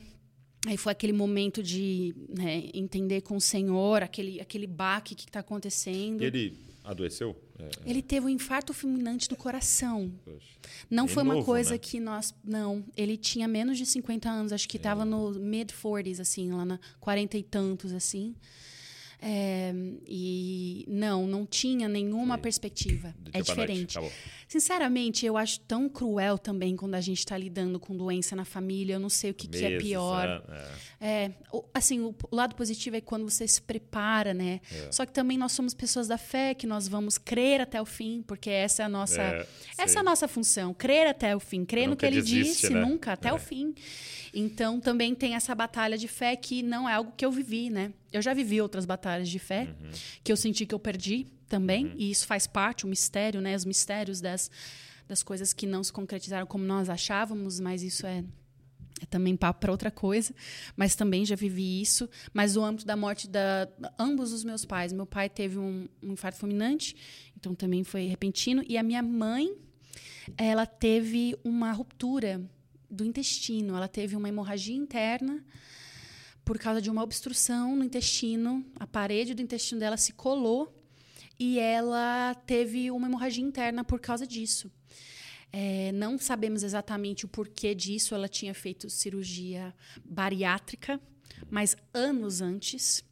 Aí 0.68 0.78
foi 0.78 0.92
aquele 0.92 1.14
momento 1.14 1.64
de 1.64 2.14
né, 2.30 2.70
entender 2.74 3.22
com 3.22 3.36
o 3.36 3.42
Senhor, 3.42 4.04
aquele, 4.04 4.40
aquele 4.40 4.68
baque 4.68 5.16
que 5.16 5.26
está 5.26 5.40
acontecendo. 5.40 6.22
E 6.22 6.26
ele 6.26 6.58
adoeceu? 6.84 7.36
É, 7.58 7.70
Ele 7.86 8.02
teve 8.02 8.26
um 8.26 8.30
infarto 8.30 8.74
fulminante 8.74 9.28
do 9.28 9.36
coração. 9.36 10.12
poxa. 10.24 10.46
Não 10.90 11.06
Bem 11.06 11.14
foi 11.14 11.24
uma 11.24 11.34
novo, 11.36 11.46
coisa 11.46 11.72
né? 11.72 11.78
que 11.78 12.00
nós. 12.00 12.34
Não, 12.44 12.84
ele 12.96 13.18
tinha 13.18 13.48
menos 13.48 13.78
de 13.78 13.86
50 13.86 14.30
anos, 14.30 14.54
acho 14.54 14.68
que 14.68 14.78
estava 14.78 15.04
no 15.06 15.32
mid-40s, 15.32 16.20
assim, 16.20 16.52
lá 16.52 16.66
na 16.66 16.80
40 17.00 17.38
e 17.38 17.44
tantos, 17.44 17.92
assim. 17.94 18.36
É, 19.24 19.72
e 20.08 20.84
não, 20.88 21.28
não 21.28 21.46
tinha 21.46 21.88
nenhuma 21.88 22.38
perspectiva. 22.40 23.14
É 23.32 23.44
pra 23.44 23.56
noite, 23.56 23.72
diferente. 23.72 23.98
acabou. 23.98 24.12
Sinceramente, 24.56 25.26
eu 25.26 25.38
acho 25.38 25.62
tão 25.62 25.88
cruel 25.88 26.38
também 26.38 26.76
quando 26.76 26.96
a 26.96 27.00
gente 27.00 27.20
está 27.20 27.38
lidando 27.38 27.80
com 27.80 27.96
doença 27.96 28.36
na 28.36 28.44
família. 28.44 28.96
Eu 28.96 29.00
não 29.00 29.08
sei 29.08 29.32
o 29.32 29.34
que, 29.34 29.48
que 29.48 29.64
é 29.64 29.78
pior. 29.78 30.44
É. 31.00 31.24
É, 31.26 31.32
o- 31.54 31.64
assim, 31.74 32.02
o, 32.02 32.14
lado 32.34 32.54
positivo 32.54 32.98
é 32.98 33.00
quando 33.02 33.24
você 33.30 33.48
se 33.48 33.62
prepara, 33.62 34.34
né? 34.34 34.60
É. 34.70 34.92
Só 34.92 35.06
que 35.06 35.14
também 35.14 35.38
nós 35.38 35.54
somos 35.54 35.74
pessoas 35.74 36.06
da 36.10 36.18
fé, 36.18 36.54
que 36.54 36.68
nós 36.68 36.86
vamos 36.86 37.18
crer 37.18 37.62
até 37.62 37.82
o 37.82 37.86
fim, 37.86 38.22
porque 38.28 38.50
essa 38.50 38.84
é 38.84 38.86
a 38.86 38.90
nossa, 38.90 39.22
É, 39.22 39.48
essa 39.78 40.00
é 40.00 40.02
a 40.02 40.04
nossa 40.04 40.28
função, 40.28 40.74
crer 40.74 41.08
até 41.08 41.34
o 41.34 41.40
fim, 41.40 41.64
crer 41.64 41.88
no 41.88 41.96
que 41.96 42.06
ele 42.06 42.18
desiste, 42.22 42.64
disse, 42.64 42.70
né? 42.74 42.82
nunca, 42.82 43.14
até 43.14 43.30
É. 43.30 43.34
o 43.34 43.38
fim. 43.40 43.74
Então 44.34 44.82
também 44.82 45.16
tem 45.16 45.34
essa 45.34 45.56
batalha 45.56 45.98
de 45.98 46.10
fé 46.10 46.36
que 46.36 46.62
não 46.62 46.90
é 46.90 46.94
algo 46.94 47.14
que 47.16 47.26
eu 47.26 47.32
vivi, 47.32 47.70
né? 47.70 47.94
Eu 48.12 48.22
já 48.22 48.34
vivi 48.34 48.60
outras 48.62 48.86
batalhas 48.86 49.30
de 49.30 49.40
fé 49.40 49.70
Uhum. 49.82 49.92
que 50.26 50.30
eu 50.30 50.36
senti 50.36 50.66
que 50.66 50.76
eu 50.76 50.80
perdi 50.80 51.26
também, 51.52 51.94
e 51.98 52.10
isso 52.10 52.26
faz 52.26 52.48
parte, 52.48 52.86
o 52.86 52.88
mistério, 52.88 53.42
né? 53.42 53.54
Os 53.54 53.66
mistérios 53.66 54.22
das, 54.22 54.50
das 55.06 55.22
coisas 55.22 55.52
que 55.52 55.68
não 55.68 55.84
se 55.84 55.92
concretizaram 55.92 56.48
como 56.48 56.64
nós 56.64 56.90
achávamos, 56.90 57.60
mas 57.60 57.84
isso 57.84 58.08
é 58.08 58.24
é 59.02 59.06
também 59.08 59.36
papo 59.36 59.62
para 59.62 59.72
outra 59.72 59.90
coisa, 59.90 60.32
mas 60.76 60.96
também 60.96 61.26
já 61.26 61.36
vivi 61.36 61.82
isso. 61.82 62.08
Mas 62.32 62.56
o 62.56 62.64
âmbito 62.64 62.86
da 62.86 62.96
morte 62.96 63.28
da 63.28 63.68
ambos 63.98 64.32
os 64.32 64.44
meus 64.44 64.64
pais. 64.64 64.94
Meu 64.94 65.08
pai 65.08 65.28
teve 65.28 65.58
um, 65.58 65.90
um 66.04 66.12
infarto 66.14 66.38
fulminante, 66.38 66.96
então 67.36 67.56
também 67.56 67.84
foi 67.84 68.06
repentino. 68.06 68.64
E 68.70 68.78
a 68.78 68.84
minha 68.84 69.02
mãe, 69.02 69.56
ela 70.38 70.68
teve 70.68 71.36
uma 71.44 71.72
ruptura 71.72 72.40
do 72.88 73.04
intestino. 73.04 73.76
Ela 73.76 73.88
teve 73.88 74.16
uma 74.16 74.30
hemorragia 74.30 74.76
interna 74.76 75.44
por 76.46 76.60
causa 76.60 76.80
de 76.80 76.92
uma 76.92 77.02
obstrução 77.02 77.76
no 77.76 77.84
intestino. 77.84 78.64
A 78.80 78.86
parede 78.86 79.34
do 79.34 79.42
intestino 79.42 79.80
dela 79.80 79.98
se 79.98 80.14
colou 80.14 80.81
e 81.42 81.58
ela 81.58 82.36
teve 82.46 82.92
uma 82.92 83.08
hemorragia 83.08 83.44
interna 83.44 83.84
por 83.84 84.00
causa 84.00 84.28
disso. 84.28 84.72
É, 85.52 85.92
não 85.92 86.20
sabemos 86.20 86.62
exatamente 86.62 87.26
o 87.26 87.28
porquê 87.28 87.74
disso. 87.74 88.14
Ela 88.14 88.28
tinha 88.28 88.54
feito 88.54 88.92
cirurgia 88.92 89.74
bariátrica, 90.06 91.02
mas 91.50 91.76
anos 91.96 92.42
antes. 92.42 93.04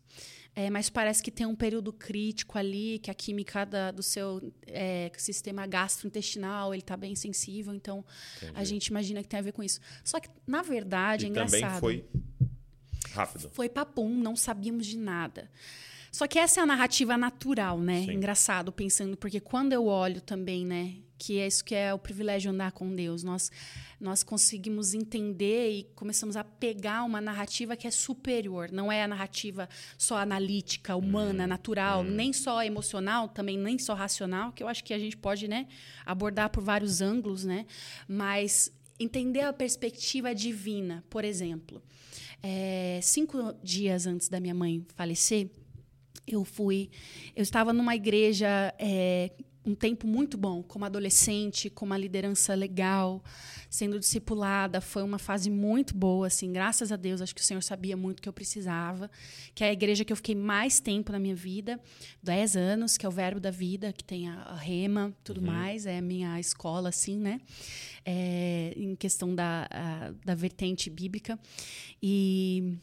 É, 0.55 0.69
mas 0.69 0.91
parece 0.91 1.23
que 1.23 1.31
tem 1.31 1.47
um 1.47 1.55
período 1.55 1.91
crítico 1.91 2.55
ali, 2.55 2.99
que 2.99 3.09
a 3.09 3.15
química 3.15 3.65
da, 3.65 3.89
do 3.89 4.03
seu 4.03 4.53
é, 4.67 5.11
sistema 5.17 5.65
gastrointestinal 5.65 6.71
ele 6.71 6.83
está 6.83 6.95
bem 6.95 7.15
sensível, 7.15 7.73
então 7.73 8.05
Entendi. 8.37 8.53
a 8.53 8.63
gente 8.63 8.87
imagina 8.87 9.23
que 9.23 9.27
tem 9.27 9.39
a 9.39 9.43
ver 9.43 9.53
com 9.53 9.63
isso. 9.63 9.79
Só 10.03 10.19
que, 10.19 10.29
na 10.45 10.61
verdade, 10.61 11.25
e 11.25 11.27
é 11.27 11.29
engraçado. 11.29 11.61
Também 11.61 11.79
foi 11.79 12.05
rápido. 13.11 13.49
Foi 13.53 13.67
papum, 13.69 14.07
não 14.13 14.35
sabíamos 14.35 14.85
de 14.85 14.99
nada. 14.99 15.49
Só 16.11 16.27
que 16.27 16.39
essa 16.39 16.59
é 16.59 16.63
a 16.63 16.65
narrativa 16.65 17.17
natural, 17.17 17.79
né? 17.79 18.03
Sim. 18.05 18.13
Engraçado 18.13 18.71
pensando, 18.71 19.17
porque 19.17 19.39
quando 19.39 19.73
eu 19.73 19.85
olho 19.85 20.21
também, 20.21 20.65
né, 20.65 20.95
que 21.19 21.37
é 21.37 21.45
isso 21.45 21.63
que 21.63 21.75
é 21.75 21.93
o 21.93 21.99
privilégio 21.99 22.49
andar 22.49 22.71
com 22.71 22.95
Deus. 22.95 23.23
Nós 23.23 23.51
nós 23.99 24.23
conseguimos 24.23 24.93
entender 24.93 25.71
e 25.71 25.83
começamos 25.93 26.37
a 26.37 26.43
pegar 26.43 27.03
uma 27.03 27.19
narrativa 27.19 27.75
que 27.75 27.85
é 27.85 27.91
superior, 27.91 28.71
não 28.71 28.89
é 28.89 29.03
a 29.03 29.07
narrativa 29.09 29.67
só 29.97 30.17
analítica, 30.17 30.95
humana, 30.95 31.43
hum, 31.43 31.47
natural, 31.47 31.99
hum. 31.99 32.05
nem 32.05 32.31
só 32.31 32.63
emocional, 32.63 33.27
também 33.27 33.57
nem 33.57 33.77
só 33.77 33.93
racional, 33.93 34.53
que 34.53 34.63
eu 34.63 34.69
acho 34.69 34.85
que 34.85 34.93
a 34.93 34.97
gente 34.97 35.17
pode, 35.17 35.49
né, 35.49 35.67
abordar 36.05 36.49
por 36.49 36.63
vários 36.63 37.01
ângulos, 37.01 37.43
né? 37.43 37.65
Mas 38.07 38.71
entender 38.97 39.41
a 39.41 39.51
perspectiva 39.51 40.33
divina, 40.33 41.03
por 41.09 41.25
exemplo. 41.25 41.83
É, 42.41 43.01
cinco 43.03 43.53
dias 43.61 44.07
antes 44.07 44.29
da 44.29 44.39
minha 44.39 44.55
mãe 44.55 44.85
falecer, 44.95 45.49
eu 46.27 46.43
fui, 46.45 46.89
eu 47.35 47.41
estava 47.41 47.73
numa 47.73 47.95
igreja 47.95 48.73
é, 48.77 49.31
um 49.65 49.75
tempo 49.75 50.07
muito 50.07 50.37
bom 50.37 50.63
como 50.63 50.85
adolescente, 50.85 51.69
com 51.69 51.85
uma 51.85 51.97
liderança 51.97 52.55
legal, 52.55 53.23
sendo 53.69 53.99
discipulada. 53.99 54.81
Foi 54.81 55.03
uma 55.03 55.19
fase 55.19 55.49
muito 55.49 55.95
boa, 55.95 56.27
assim, 56.27 56.51
graças 56.51 56.91
a 56.91 56.95
Deus. 56.95 57.21
Acho 57.21 57.35
que 57.35 57.41
o 57.41 57.43
Senhor 57.43 57.61
sabia 57.61 57.95
muito 57.95 58.21
que 58.21 58.29
eu 58.29 58.33
precisava. 58.33 59.11
Que 59.53 59.63
é 59.63 59.69
a 59.69 59.73
igreja 59.73 60.05
que 60.05 60.11
eu 60.11 60.17
fiquei 60.17 60.35
mais 60.35 60.79
tempo 60.79 61.11
na 61.11 61.19
minha 61.19 61.35
vida, 61.35 61.79
10 62.23 62.55
anos, 62.55 62.97
que 62.97 63.05
é 63.05 63.09
o 63.09 63.11
Verbo 63.11 63.39
da 63.39 63.51
Vida, 63.51 63.93
que 63.93 64.03
tem 64.03 64.29
a, 64.29 64.41
a 64.43 64.55
Rema, 64.55 65.13
tudo 65.23 65.39
uhum. 65.39 65.47
mais. 65.47 65.85
É 65.85 65.97
a 65.97 66.01
minha 66.01 66.39
escola, 66.39 66.89
assim, 66.89 67.19
né? 67.19 67.39
É, 68.05 68.73
em 68.75 68.95
questão 68.95 69.35
da, 69.35 69.67
a, 69.69 70.11
da 70.25 70.35
vertente 70.35 70.89
bíblica. 70.89 71.37
E 72.01 72.77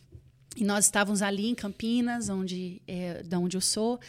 e 0.57 0.65
nós 0.65 0.87
estávamos 0.87 1.23
ali 1.23 1.47
em 1.49 1.55
Campinas, 1.55 2.29
onde, 2.29 2.81
é, 2.87 3.23
da 3.23 3.39
onde 3.39 3.57
eu 3.57 3.61
sou, 3.61 4.01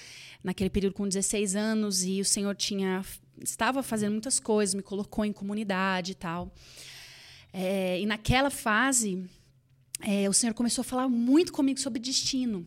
naquele 0.43 0.69
período 0.69 0.93
com 0.93 1.07
16 1.07 1.55
anos, 1.55 2.05
e 2.05 2.21
o 2.21 2.25
Senhor 2.25 2.55
tinha 2.55 3.03
estava 3.43 3.83
fazendo 3.83 4.13
muitas 4.13 4.39
coisas, 4.39 4.73
me 4.73 4.81
colocou 4.81 5.23
em 5.23 5.31
comunidade 5.31 6.13
e 6.13 6.15
tal. 6.15 6.51
É, 7.53 7.99
e 7.99 8.05
naquela 8.05 8.49
fase, 8.49 9.23
é, 10.01 10.27
o 10.29 10.33
Senhor 10.33 10.53
começou 10.53 10.81
a 10.81 10.85
falar 10.85 11.07
muito 11.07 11.51
comigo 11.51 11.79
sobre 11.79 11.99
destino. 11.99 12.65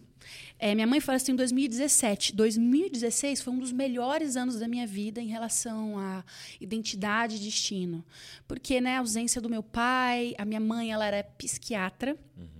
É, 0.59 0.75
minha 0.75 0.87
mãe 0.87 1.01
falou 1.01 1.17
assim 1.17 1.33
em 1.33 1.37
2017. 1.37 2.35
2016 2.35 3.41
foi 3.41 3.53
um 3.53 3.59
dos 3.59 3.73
melhores 3.73 4.37
anos 4.37 4.59
da 4.59 4.69
minha 4.69 4.87
vida 4.87 5.21
em 5.21 5.27
relação 5.27 5.99
à 5.99 6.23
identidade 6.61 7.37
e 7.37 7.39
destino. 7.39 8.05
Porque, 8.47 8.81
né, 8.81 8.97
a 8.97 9.01
ausência 9.01 9.41
do 9.41 9.49
meu 9.49 9.63
pai, 9.63 10.35
a 10.37 10.45
minha 10.45 10.61
mãe, 10.61 10.93
ela 10.93 11.07
era 11.07 11.25
psiquiatra. 11.25 12.17
Uhum. 12.37 12.60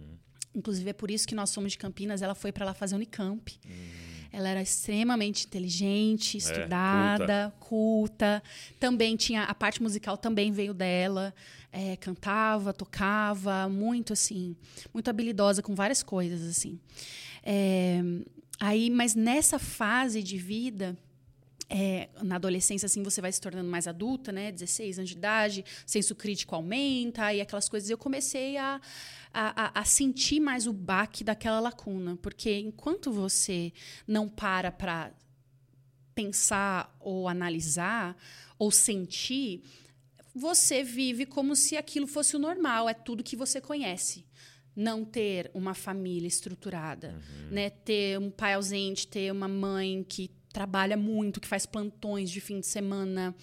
Inclusive, 0.55 0.91
é 0.91 0.93
por 0.93 1.11
isso 1.11 1.27
que 1.27 1.35
nós 1.35 1.51
somos 1.51 1.73
de 1.73 1.79
Campinas. 1.79 2.23
Ela 2.23 2.35
foi 2.35 2.53
para 2.53 2.65
lá 2.65 2.75
fazer 2.75 2.95
Unicamp. 2.97 3.59
Hum. 3.67 4.11
Ela 4.33 4.49
era 4.49 4.63
extremamente 4.63 5.47
inteligente, 5.47 6.37
é, 6.37 6.39
estudada, 6.39 7.33
é, 7.33 7.53
culta. 7.59 8.41
culta. 8.41 8.43
Também 8.79 9.17
tinha 9.17 9.43
a 9.45 9.55
parte 9.55 9.83
musical 9.83 10.17
também 10.17 10.53
veio 10.53 10.73
dela. 10.73 11.35
É, 11.73 11.97
cantava, 11.97 12.73
tocava, 12.73 13.69
muito 13.69 14.13
assim, 14.13 14.57
muito 14.93 15.09
habilidosa 15.09 15.63
com 15.63 15.75
várias 15.75 16.03
coisas 16.03 16.43
assim. 16.43 16.81
É, 17.45 18.01
aí, 18.59 18.91
mas 18.91 19.15
nessa 19.15 19.59
fase 19.59 20.23
de 20.23 20.37
vida, 20.37 20.97
é, 21.71 22.09
na 22.21 22.35
adolescência, 22.35 22.87
assim, 22.87 23.01
você 23.01 23.21
vai 23.21 23.31
se 23.31 23.41
tornando 23.41 23.71
mais 23.71 23.87
adulta, 23.87 24.33
né? 24.33 24.51
16 24.51 24.99
anos 24.99 25.11
de 25.11 25.17
idade, 25.17 25.65
senso 25.87 26.17
crítico 26.17 26.57
aumenta 26.57 27.33
e 27.33 27.41
aquelas 27.41 27.69
coisas. 27.69 27.89
Eu 27.89 27.97
comecei 27.97 28.57
a, 28.57 28.81
a, 29.33 29.81
a, 29.81 29.85
sentir 29.85 30.41
mais 30.41 30.67
o 30.67 30.73
baque 30.73 31.23
daquela 31.23 31.61
lacuna. 31.61 32.19
Porque 32.21 32.59
enquanto 32.59 33.13
você 33.13 33.73
não 34.07 34.29
para 34.29 34.73
para 34.73 35.13
pensar 36.13 36.95
ou 36.99 37.29
analisar 37.29 38.17
ou 38.59 38.73
sentir, 38.73 39.63
você 40.35 40.83
vive 40.83 41.25
como 41.25 41.55
se 41.55 41.77
aquilo 41.77 42.09
fosse 42.09 42.35
o 42.35 42.39
normal, 42.39 42.89
é 42.89 42.95
tudo 42.95 43.23
que 43.23 43.37
você 43.37 43.61
conhece 43.61 44.27
não 44.75 45.05
ter 45.05 45.51
uma 45.53 45.75
família 45.75 46.29
estruturada, 46.29 47.09
uhum. 47.09 47.51
né? 47.51 47.71
Ter 47.71 48.19
um 48.19 48.31
pai 48.31 48.55
ausente, 48.55 49.07
ter 49.07 49.31
uma 49.31 49.49
mãe 49.49 50.05
que 50.09 50.31
trabalha 50.53 50.97
muito, 50.97 51.41
que 51.41 51.49
faz 51.49 51.65
plantões 51.67 52.31
de 52.31 52.41
fim 52.41 52.61
de 52.61 52.67
semana. 52.67 53.35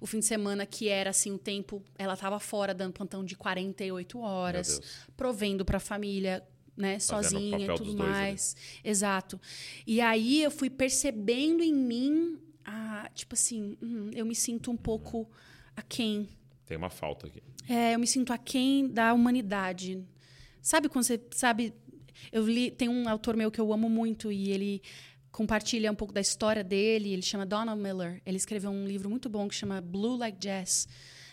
O 0.00 0.06
fim 0.06 0.20
de 0.20 0.24
semana 0.24 0.64
que 0.64 0.88
era 0.88 1.10
assim 1.10 1.32
o 1.32 1.38
tempo, 1.38 1.82
ela 1.98 2.14
estava 2.14 2.38
fora 2.38 2.72
dando 2.72 2.92
plantão 2.92 3.24
de 3.24 3.36
48 3.36 4.18
horas, 4.20 4.80
provendo 5.16 5.64
para 5.64 5.76
a 5.76 5.80
família, 5.80 6.42
né, 6.76 6.98
sozinha 6.98 7.66
e 7.66 7.74
tudo 7.74 7.94
mais. 7.96 8.56
Exato. 8.84 9.40
E 9.86 10.00
aí 10.00 10.42
eu 10.42 10.50
fui 10.50 10.70
percebendo 10.70 11.62
em 11.62 11.74
mim, 11.74 12.38
a, 12.64 13.10
tipo 13.14 13.34
assim, 13.34 13.76
hum, 13.82 14.10
eu 14.14 14.24
me 14.24 14.34
sinto 14.34 14.70
um 14.70 14.76
pouco 14.76 15.28
aquém. 15.76 16.28
Tem 16.64 16.76
uma 16.76 16.90
falta 16.90 17.26
aqui. 17.26 17.42
É, 17.68 17.94
eu 17.94 17.98
me 17.98 18.06
sinto 18.06 18.32
aquém 18.32 18.88
da 18.88 19.12
humanidade. 19.12 20.02
Sabe 20.60 20.88
quando 20.88 21.04
você 21.04 21.20
sabe 21.32 21.74
eu 22.30 22.46
li, 22.46 22.70
tem 22.70 22.88
um 22.88 23.08
autor 23.08 23.36
meu 23.36 23.50
que 23.50 23.60
eu 23.60 23.72
amo 23.72 23.88
muito 23.88 24.30
e 24.30 24.50
ele 24.50 24.82
compartilha 25.32 25.90
um 25.90 25.94
pouco 25.94 26.12
da 26.12 26.20
história 26.20 26.62
dele. 26.62 27.12
Ele 27.12 27.22
chama 27.22 27.44
Donald 27.46 27.80
Miller. 27.80 28.20
Ele 28.24 28.36
escreveu 28.36 28.70
um 28.70 28.86
livro 28.86 29.08
muito 29.08 29.28
bom 29.28 29.48
que 29.48 29.54
chama 29.54 29.80
Blue 29.80 30.16
Like 30.16 30.38
Jazz. 30.38 30.86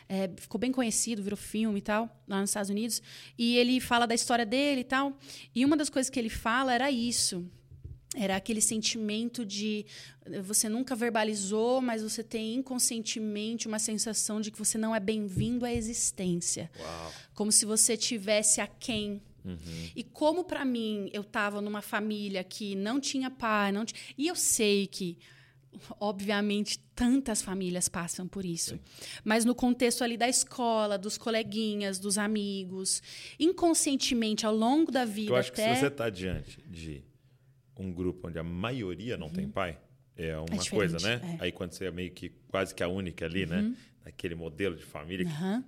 É, 0.07 0.27
ficou 0.37 0.57
bem 0.57 0.71
conhecido, 0.71 1.21
virou 1.21 1.37
filme 1.37 1.77
e 1.77 1.81
tal, 1.83 2.09
lá 2.27 2.41
nos 2.41 2.49
Estados 2.49 2.71
Unidos. 2.71 2.99
E 3.37 3.57
ele 3.57 3.79
fala 3.79 4.07
da 4.07 4.15
história 4.15 4.45
dele 4.45 4.81
e 4.81 4.85
tal. 4.85 5.15
E 5.53 5.63
uma 5.63 5.77
das 5.77 5.89
coisas 5.89 6.09
que 6.09 6.17
ele 6.17 6.29
fala 6.29 6.73
era 6.73 6.89
isso. 6.89 7.45
Era 8.15 8.37
aquele 8.37 8.59
sentimento 8.59 9.45
de 9.45 9.85
você 10.43 10.67
nunca 10.67 10.95
verbalizou, 10.95 11.79
mas 11.79 12.01
você 12.01 12.23
tem 12.23 12.55
inconscientemente 12.55 13.67
uma 13.67 13.77
sensação 13.77 14.41
de 14.41 14.49
que 14.49 14.57
você 14.57 14.79
não 14.79 14.95
é 14.95 14.99
bem-vindo 14.99 15.63
à 15.63 15.71
existência. 15.71 16.71
Uau. 16.79 17.13
Como 17.35 17.51
se 17.51 17.65
você 17.65 17.95
tivesse 17.95 18.61
aquém 18.61 19.21
Uhum. 19.43 19.89
E 19.95 20.03
como 20.03 20.43
para 20.43 20.65
mim 20.65 21.09
eu 21.13 21.21
estava 21.21 21.61
numa 21.61 21.81
família 21.81 22.43
que 22.43 22.75
não 22.75 22.99
tinha 22.99 23.29
pai, 23.29 23.71
não 23.71 23.85
tinha... 23.85 23.99
e 24.17 24.27
eu 24.27 24.35
sei 24.35 24.87
que 24.87 25.17
obviamente 25.99 26.79
tantas 26.95 27.41
famílias 27.41 27.87
passam 27.87 28.27
por 28.27 28.43
isso, 28.43 28.75
Sim. 28.75 28.79
mas 29.23 29.45
no 29.45 29.53
contexto 29.53 30.03
ali 30.03 30.17
da 30.17 30.27
escola, 30.27 30.97
dos 30.97 31.17
coleguinhas, 31.17 31.99
dos 31.99 32.17
amigos, 32.17 33.01
inconscientemente 33.39 34.45
ao 34.45 34.55
longo 34.55 34.91
da 34.91 35.05
vida. 35.05 35.31
Eu 35.31 35.35
acho 35.35 35.51
até... 35.51 35.69
que 35.69 35.75
se 35.75 35.81
você 35.81 35.87
está 35.87 36.09
diante 36.09 36.59
de 36.67 37.03
um 37.77 37.93
grupo 37.93 38.27
onde 38.27 38.39
a 38.39 38.43
maioria 38.43 39.17
não 39.17 39.27
uhum. 39.27 39.33
tem 39.33 39.47
pai, 39.47 39.77
é 40.15 40.37
uma 40.37 40.61
é 40.61 40.69
coisa, 40.69 40.97
né? 40.99 41.37
É. 41.39 41.45
Aí 41.45 41.51
quando 41.51 41.71
você 41.71 41.85
é 41.85 41.91
meio 41.91 42.11
que 42.11 42.29
quase 42.49 42.75
que 42.75 42.83
a 42.83 42.87
única 42.87 43.25
ali, 43.25 43.45
né? 43.45 43.57
uhum. 43.57 43.69
né? 43.69 43.77
Naquele 44.05 44.35
modelo 44.35 44.75
de 44.75 44.83
família. 44.83 45.25
Uhum. 45.25 45.63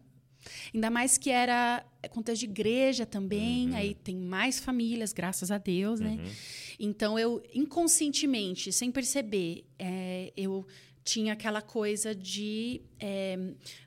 Ainda 0.74 0.90
mais 0.90 1.18
que 1.18 1.30
era 1.30 1.86
contexto 2.10 2.40
de 2.40 2.46
igreja 2.46 3.06
também, 3.06 3.70
uhum. 3.70 3.76
aí 3.76 3.94
tem 3.94 4.16
mais 4.16 4.60
famílias, 4.60 5.14
graças 5.14 5.52
a 5.52 5.58
Deus, 5.58 6.00
né? 6.00 6.18
Uhum. 6.20 6.32
Então 6.80 7.20
eu, 7.20 7.44
inconscientemente, 7.54 8.72
sem 8.72 8.92
perceber, 8.92 9.66
é, 9.78 10.34
eu 10.36 10.66
tinha 11.04 11.34
aquela 11.34 11.62
coisa 11.62 12.14
de 12.14 12.82
é, 13.00 13.38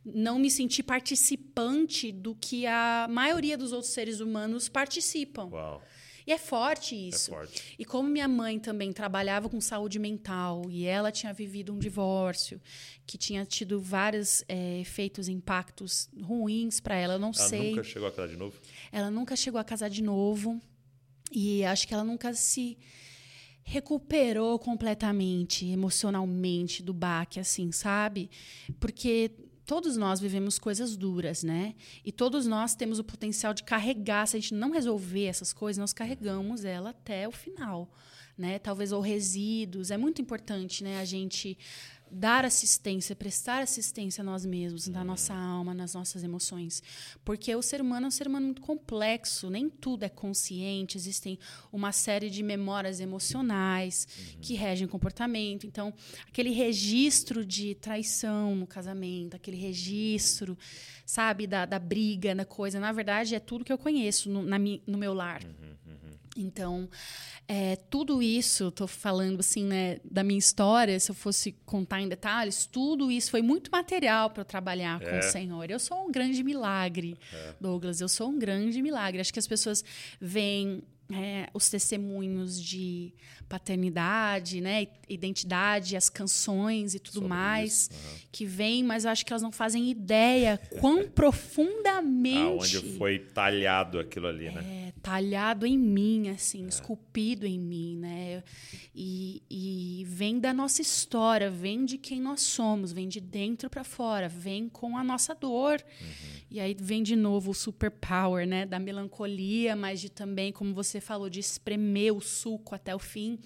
não 0.04 0.38
me 0.38 0.50
sentir 0.50 0.82
participante 0.82 2.10
do 2.10 2.34
que 2.34 2.66
a 2.66 3.06
maioria 3.08 3.56
dos 3.56 3.72
outros 3.72 3.92
seres 3.92 4.20
humanos 4.20 4.68
participam. 4.68 5.46
Uau. 5.46 5.82
E 6.26 6.32
é 6.32 6.38
forte 6.38 6.94
isso. 6.94 7.32
É 7.32 7.36
forte. 7.36 7.74
E 7.78 7.84
como 7.84 8.08
minha 8.08 8.26
mãe 8.26 8.58
também 8.58 8.92
trabalhava 8.92 9.48
com 9.48 9.60
saúde 9.60 9.98
mental 9.98 10.62
e 10.70 10.84
ela 10.86 11.12
tinha 11.12 11.32
vivido 11.32 11.72
um 11.72 11.78
divórcio 11.78 12.60
que 13.06 13.18
tinha 13.18 13.44
tido 13.44 13.80
vários 13.80 14.42
é, 14.48 14.80
efeitos, 14.80 15.28
impactos 15.28 16.08
ruins 16.22 16.80
para 16.80 16.94
ela, 16.94 17.14
eu 17.14 17.18
não 17.18 17.32
ela 17.36 17.48
sei. 17.48 17.70
nunca 17.70 17.82
chegou 17.82 18.08
a 18.08 18.12
casar 18.12 18.28
de 18.28 18.36
novo? 18.36 18.56
Ela 18.90 19.10
nunca 19.10 19.36
chegou 19.36 19.60
a 19.60 19.64
casar 19.64 19.90
de 19.90 20.02
novo 20.02 20.60
e 21.30 21.64
acho 21.64 21.86
que 21.86 21.92
ela 21.92 22.04
nunca 22.04 22.32
se 22.32 22.78
recuperou 23.64 24.58
completamente 24.58 25.66
emocionalmente 25.66 26.82
do 26.82 26.92
baque, 26.92 27.40
assim, 27.40 27.72
sabe? 27.72 28.30
Porque 28.78 29.30
todos 29.66 29.96
nós 29.96 30.20
vivemos 30.20 30.58
coisas 30.58 30.96
duras, 30.96 31.42
né? 31.42 31.74
E 32.04 32.12
todos 32.12 32.46
nós 32.46 32.74
temos 32.74 32.98
o 32.98 33.04
potencial 33.04 33.54
de 33.54 33.64
carregar. 33.64 34.26
Se 34.26 34.36
a 34.36 34.40
gente 34.40 34.54
não 34.54 34.70
resolver 34.70 35.26
essas 35.26 35.52
coisas, 35.52 35.78
nós 35.78 35.92
carregamos 35.92 36.64
ela 36.64 36.90
até 36.90 37.26
o 37.26 37.32
final, 37.32 37.90
né? 38.36 38.58
Talvez 38.58 38.92
ou 38.92 39.00
resíduos. 39.00 39.90
É 39.90 39.96
muito 39.96 40.20
importante, 40.20 40.84
né? 40.84 41.00
A 41.00 41.04
gente 41.04 41.56
dar 42.14 42.44
assistência, 42.44 43.16
prestar 43.16 43.60
assistência 43.60 44.22
a 44.22 44.24
nós 44.24 44.46
mesmos, 44.46 44.86
na 44.86 45.02
nossa 45.02 45.34
alma, 45.34 45.74
nas 45.74 45.94
nossas 45.94 46.22
emoções. 46.22 46.82
Porque 47.24 47.54
o 47.54 47.60
ser 47.60 47.80
humano 47.80 48.06
é 48.06 48.08
um 48.08 48.10
ser 48.10 48.28
humano 48.28 48.46
muito 48.46 48.62
complexo, 48.62 49.50
nem 49.50 49.68
tudo 49.68 50.04
é 50.04 50.08
consciente, 50.08 50.96
existem 50.96 51.38
uma 51.72 51.90
série 51.90 52.30
de 52.30 52.42
memórias 52.42 53.00
emocionais 53.00 54.06
uhum. 54.16 54.40
que 54.40 54.54
regem 54.54 54.86
o 54.86 54.90
comportamento. 54.90 55.66
Então, 55.66 55.92
aquele 56.28 56.50
registro 56.50 57.44
de 57.44 57.74
traição 57.74 58.54
no 58.54 58.66
casamento, 58.66 59.34
aquele 59.34 59.56
registro, 59.56 60.56
sabe, 61.04 61.46
da, 61.46 61.66
da 61.66 61.78
briga, 61.78 62.34
da 62.34 62.44
coisa, 62.44 62.78
na 62.78 62.92
verdade 62.92 63.34
é 63.34 63.40
tudo 63.40 63.64
que 63.64 63.72
eu 63.72 63.78
conheço 63.78 64.30
no, 64.30 64.42
na, 64.42 64.58
no 64.58 64.98
meu 64.98 65.12
lar. 65.12 65.42
Uhum. 65.42 65.74
Então, 66.36 66.88
é, 67.46 67.76
tudo 67.76 68.22
isso, 68.22 68.68
estou 68.68 68.86
falando 68.86 69.40
assim, 69.40 69.64
né, 69.64 69.98
da 70.04 70.24
minha 70.24 70.38
história, 70.38 70.98
se 70.98 71.10
eu 71.10 71.14
fosse 71.14 71.52
contar 71.64 72.00
em 72.00 72.08
detalhes, 72.08 72.66
tudo 72.66 73.10
isso 73.10 73.30
foi 73.30 73.42
muito 73.42 73.70
material 73.70 74.30
para 74.30 74.40
eu 74.40 74.44
trabalhar 74.44 75.00
é. 75.02 75.10
com 75.10 75.18
o 75.18 75.22
Senhor. 75.22 75.70
Eu 75.70 75.78
sou 75.78 76.06
um 76.06 76.10
grande 76.10 76.42
milagre, 76.42 77.16
é. 77.32 77.54
Douglas, 77.60 78.00
eu 78.00 78.08
sou 78.08 78.28
um 78.28 78.38
grande 78.38 78.80
milagre. 78.82 79.20
Acho 79.20 79.32
que 79.32 79.38
as 79.38 79.46
pessoas 79.46 79.84
veem 80.20 80.82
é, 81.12 81.48
os 81.52 81.68
testemunhos 81.68 82.62
de 82.62 83.12
paternidade, 83.48 84.60
né, 84.60 84.86
identidade, 85.08 85.96
as 85.96 86.08
canções 86.08 86.94
e 86.94 86.98
tudo 86.98 87.14
Sobre 87.14 87.28
mais 87.28 87.90
uhum. 87.92 88.18
que 88.32 88.46
vem, 88.46 88.82
mas 88.82 89.04
eu 89.04 89.10
acho 89.10 89.24
que 89.24 89.32
elas 89.32 89.42
não 89.42 89.52
fazem 89.52 89.90
ideia 89.90 90.58
quão 90.80 91.06
profundamente 91.12 92.38
aonde 92.38 92.96
foi 92.96 93.18
talhado 93.18 93.98
aquilo 93.98 94.26
ali, 94.26 94.50
né? 94.50 94.88
É, 94.88 94.92
talhado 95.02 95.66
em 95.66 95.78
mim, 95.78 96.30
assim, 96.30 96.64
é. 96.64 96.68
esculpido 96.68 97.46
em 97.46 97.58
mim, 97.58 97.96
né? 97.96 98.42
E, 98.94 99.42
e 99.50 100.04
vem 100.06 100.38
da 100.38 100.54
nossa 100.54 100.80
história, 100.80 101.50
vem 101.50 101.84
de 101.84 101.98
quem 101.98 102.20
nós 102.20 102.40
somos, 102.40 102.92
vem 102.92 103.08
de 103.08 103.20
dentro 103.20 103.68
para 103.68 103.84
fora, 103.84 104.28
vem 104.28 104.68
com 104.68 104.96
a 104.96 105.04
nossa 105.04 105.34
dor. 105.34 105.84
Uhum. 106.00 106.34
E 106.50 106.60
aí 106.60 106.76
vem 106.78 107.02
de 107.02 107.16
novo 107.16 107.50
o 107.50 107.54
superpower, 107.54 108.46
né, 108.46 108.64
da 108.64 108.78
melancolia, 108.78 109.74
mas 109.74 110.00
de 110.00 110.08
também, 110.08 110.52
como 110.52 110.72
você 110.94 111.00
falou, 111.00 111.28
de 111.28 111.40
espremer 111.40 112.14
o 112.14 112.20
suco 112.20 112.74
até 112.74 112.94
o 112.94 112.98
fim 112.98 113.38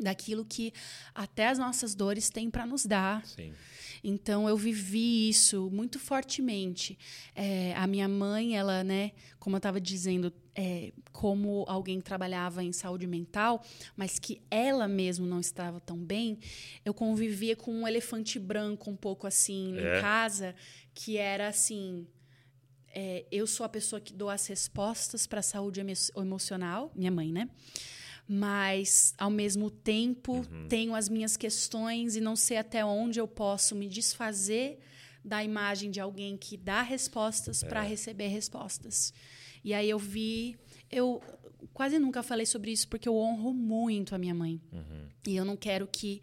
daquilo 0.00 0.44
que 0.44 0.72
até 1.14 1.48
as 1.48 1.58
nossas 1.58 1.94
dores 1.94 2.30
têm 2.30 2.50
para 2.50 2.64
nos 2.64 2.86
dar. 2.86 3.24
Sim. 3.26 3.52
Então 4.02 4.48
eu 4.48 4.56
vivi 4.56 5.28
isso 5.28 5.68
muito 5.70 5.98
fortemente. 5.98 6.96
É, 7.34 7.74
a 7.74 7.86
minha 7.86 8.08
mãe, 8.08 8.56
ela, 8.56 8.84
né, 8.84 9.10
como 9.40 9.56
eu 9.56 9.58
estava 9.58 9.80
dizendo, 9.80 10.32
é, 10.54 10.92
como 11.12 11.64
alguém 11.66 12.00
trabalhava 12.00 12.62
em 12.62 12.72
saúde 12.72 13.06
mental, 13.06 13.62
mas 13.96 14.18
que 14.18 14.40
ela 14.50 14.86
mesma 14.86 15.26
não 15.26 15.40
estava 15.40 15.80
tão 15.80 15.98
bem, 15.98 16.38
eu 16.84 16.94
convivia 16.94 17.56
com 17.56 17.72
um 17.72 17.88
elefante 17.88 18.38
branco 18.38 18.88
um 18.90 18.96
pouco 18.96 19.26
assim 19.26 19.76
é. 19.76 19.98
em 19.98 20.00
casa, 20.00 20.54
que 20.94 21.16
era 21.16 21.48
assim 21.48 22.06
é, 23.00 23.24
eu 23.30 23.46
sou 23.46 23.64
a 23.64 23.68
pessoa 23.68 24.00
que 24.00 24.12
dou 24.12 24.28
as 24.28 24.44
respostas 24.48 25.24
para 25.24 25.38
a 25.38 25.42
saúde 25.42 25.78
emo 25.78 25.92
emocional, 26.16 26.90
minha 26.96 27.12
mãe, 27.12 27.32
né? 27.32 27.48
Mas, 28.26 29.14
ao 29.16 29.30
mesmo 29.30 29.70
tempo, 29.70 30.38
uhum. 30.38 30.66
tenho 30.68 30.96
as 30.96 31.08
minhas 31.08 31.36
questões 31.36 32.16
e 32.16 32.20
não 32.20 32.34
sei 32.34 32.56
até 32.56 32.84
onde 32.84 33.20
eu 33.20 33.28
posso 33.28 33.76
me 33.76 33.88
desfazer 33.88 34.80
da 35.24 35.44
imagem 35.44 35.92
de 35.92 36.00
alguém 36.00 36.36
que 36.36 36.56
dá 36.56 36.82
respostas 36.82 37.62
é. 37.62 37.68
para 37.68 37.82
receber 37.82 38.26
respostas. 38.26 39.14
E 39.62 39.72
aí 39.72 39.88
eu 39.88 39.98
vi. 39.98 40.58
Eu 40.90 41.22
quase 41.72 42.00
nunca 42.00 42.20
falei 42.20 42.46
sobre 42.46 42.72
isso 42.72 42.88
porque 42.88 43.08
eu 43.08 43.14
honro 43.14 43.54
muito 43.54 44.12
a 44.12 44.18
minha 44.18 44.34
mãe. 44.34 44.60
Uhum. 44.72 45.08
E 45.24 45.36
eu 45.36 45.44
não 45.44 45.56
quero 45.56 45.86
que 45.86 46.20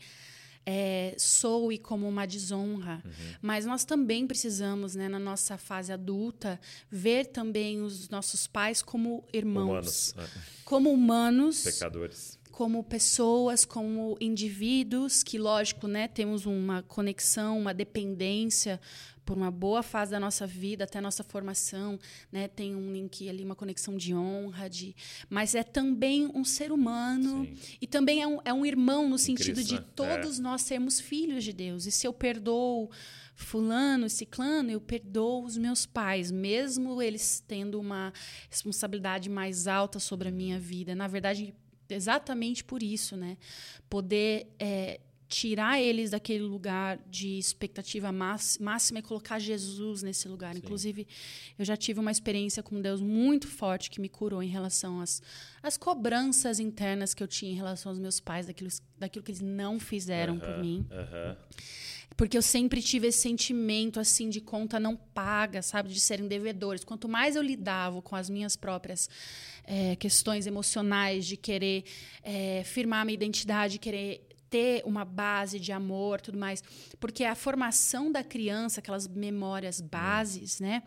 é, 0.65 1.13
soe 1.17 1.77
como 1.77 2.07
uma 2.07 2.25
desonra. 2.25 3.01
Uhum. 3.05 3.11
Mas 3.41 3.65
nós 3.65 3.85
também 3.85 4.25
precisamos, 4.25 4.95
né, 4.95 5.07
na 5.07 5.19
nossa 5.19 5.57
fase 5.57 5.91
adulta, 5.91 6.59
ver 6.89 7.27
também 7.27 7.81
os 7.81 8.09
nossos 8.09 8.47
pais 8.47 8.81
como 8.81 9.23
irmãos. 9.31 9.69
Humanos. 9.69 10.13
Né? 10.17 10.27
Como 10.63 10.91
humanos. 10.91 11.63
Pecadores 11.63 12.34
como 12.55 12.81
pessoas, 12.85 13.65
como 13.65 14.15
indivíduos, 14.17 15.23
que, 15.23 15.37
lógico, 15.37 15.89
né, 15.89 16.07
temos 16.07 16.45
uma 16.45 16.81
conexão, 16.83 17.59
uma 17.59 17.73
dependência 17.73 18.79
por 19.25 19.35
uma 19.35 19.51
boa 19.51 19.83
fase 19.83 20.11
da 20.11 20.21
nossa 20.21 20.47
vida, 20.47 20.85
até 20.85 20.99
a 20.99 21.01
nossa 21.01 21.21
formação, 21.21 21.99
né? 22.31 22.47
Tem 22.47 22.73
um 22.73 22.93
link 22.93 23.27
ali, 23.27 23.43
uma 23.43 23.55
conexão 23.55 23.97
de 23.97 24.15
honra, 24.15 24.69
de... 24.69 24.95
mas 25.29 25.53
é 25.53 25.63
também 25.63 26.31
um 26.33 26.45
ser 26.45 26.71
humano 26.71 27.43
Sim. 27.43 27.77
e 27.81 27.87
também 27.87 28.21
é 28.21 28.27
um, 28.27 28.39
é 28.45 28.53
um 28.53 28.65
irmão 28.65 29.09
no 29.09 29.17
sentido 29.17 29.55
Cristo, 29.55 29.75
de 29.75 29.81
né? 29.81 29.85
todos 29.93 30.39
é. 30.39 30.41
nós 30.41 30.61
sermos 30.61 31.01
filhos 31.01 31.43
de 31.43 31.51
Deus. 31.51 31.85
E 31.85 31.91
se 31.91 32.07
eu 32.07 32.13
perdoo 32.13 32.89
fulano, 33.35 34.09
ciclano, 34.09 34.71
eu 34.71 34.79
perdoo 34.79 35.43
os 35.43 35.57
meus 35.57 35.85
pais, 35.85 36.31
mesmo 36.31 37.01
eles 37.01 37.43
tendo 37.45 37.81
uma 37.81 38.13
responsabilidade 38.49 39.29
mais 39.29 39.67
alta 39.67 39.99
sobre 39.99 40.29
a 40.29 40.31
minha 40.31 40.57
vida. 40.57 40.95
Na 40.95 41.07
verdade, 41.07 41.53
exatamente 41.89 42.63
por 42.63 42.81
isso, 42.81 43.15
né? 43.15 43.37
Poder 43.89 44.47
é, 44.59 44.99
tirar 45.27 45.81
eles 45.81 46.11
daquele 46.11 46.43
lugar 46.43 46.99
de 47.09 47.37
expectativa 47.37 48.11
máxima 48.11 48.99
e 48.99 49.01
colocar 49.01 49.39
Jesus 49.39 50.03
nesse 50.03 50.27
lugar. 50.27 50.53
Sim. 50.53 50.61
Inclusive, 50.63 51.07
eu 51.57 51.65
já 51.65 51.75
tive 51.75 51.99
uma 51.99 52.11
experiência 52.11 52.61
com 52.61 52.79
Deus 52.81 53.01
muito 53.01 53.47
forte 53.47 53.89
que 53.89 53.99
me 53.99 54.09
curou 54.09 54.41
em 54.41 54.47
relação 54.47 55.01
às, 55.01 55.21
às 55.61 55.77
cobranças 55.77 56.59
internas 56.59 57.13
que 57.13 57.23
eu 57.23 57.27
tinha 57.27 57.51
em 57.51 57.55
relação 57.55 57.91
aos 57.91 57.99
meus 57.99 58.19
pais, 58.19 58.45
daquilo, 58.45 58.69
daquilo 58.97 59.23
que 59.23 59.31
eles 59.31 59.41
não 59.41 59.79
fizeram 59.79 60.35
uh 60.35 60.37
-huh, 60.37 60.45
por 60.45 60.57
mim. 60.59 60.85
Uh 60.89 60.93
-huh. 60.93 61.37
Porque 62.17 62.37
eu 62.37 62.41
sempre 62.41 62.81
tive 62.81 63.07
esse 63.07 63.19
sentimento 63.19 63.99
assim 63.99 64.29
de 64.29 64.39
conta 64.39 64.79
não 64.79 64.95
paga, 64.95 65.61
sabe, 65.61 65.89
de 65.89 65.99
serem 65.99 66.27
devedores. 66.27 66.83
Quanto 66.83 67.09
mais 67.09 67.35
eu 67.35 67.41
lidava 67.41 68.01
com 68.01 68.15
as 68.15 68.29
minhas 68.29 68.55
próprias 68.55 69.09
é, 69.65 69.95
questões 69.95 70.47
emocionais, 70.47 71.25
de 71.25 71.35
querer 71.35 71.83
é, 72.23 72.63
firmar 72.63 73.05
minha 73.05 73.15
identidade, 73.15 73.79
querer 73.79 74.25
ter 74.49 74.83
uma 74.85 75.03
base 75.03 75.59
de 75.59 75.71
amor, 75.71 76.21
tudo 76.21 76.37
mais, 76.37 76.63
porque 76.99 77.25
a 77.25 77.35
formação 77.35 78.11
da 78.11 78.23
criança, 78.23 78.79
aquelas 78.79 79.07
memórias 79.07 79.81
bases, 79.81 80.59
né? 80.59 80.83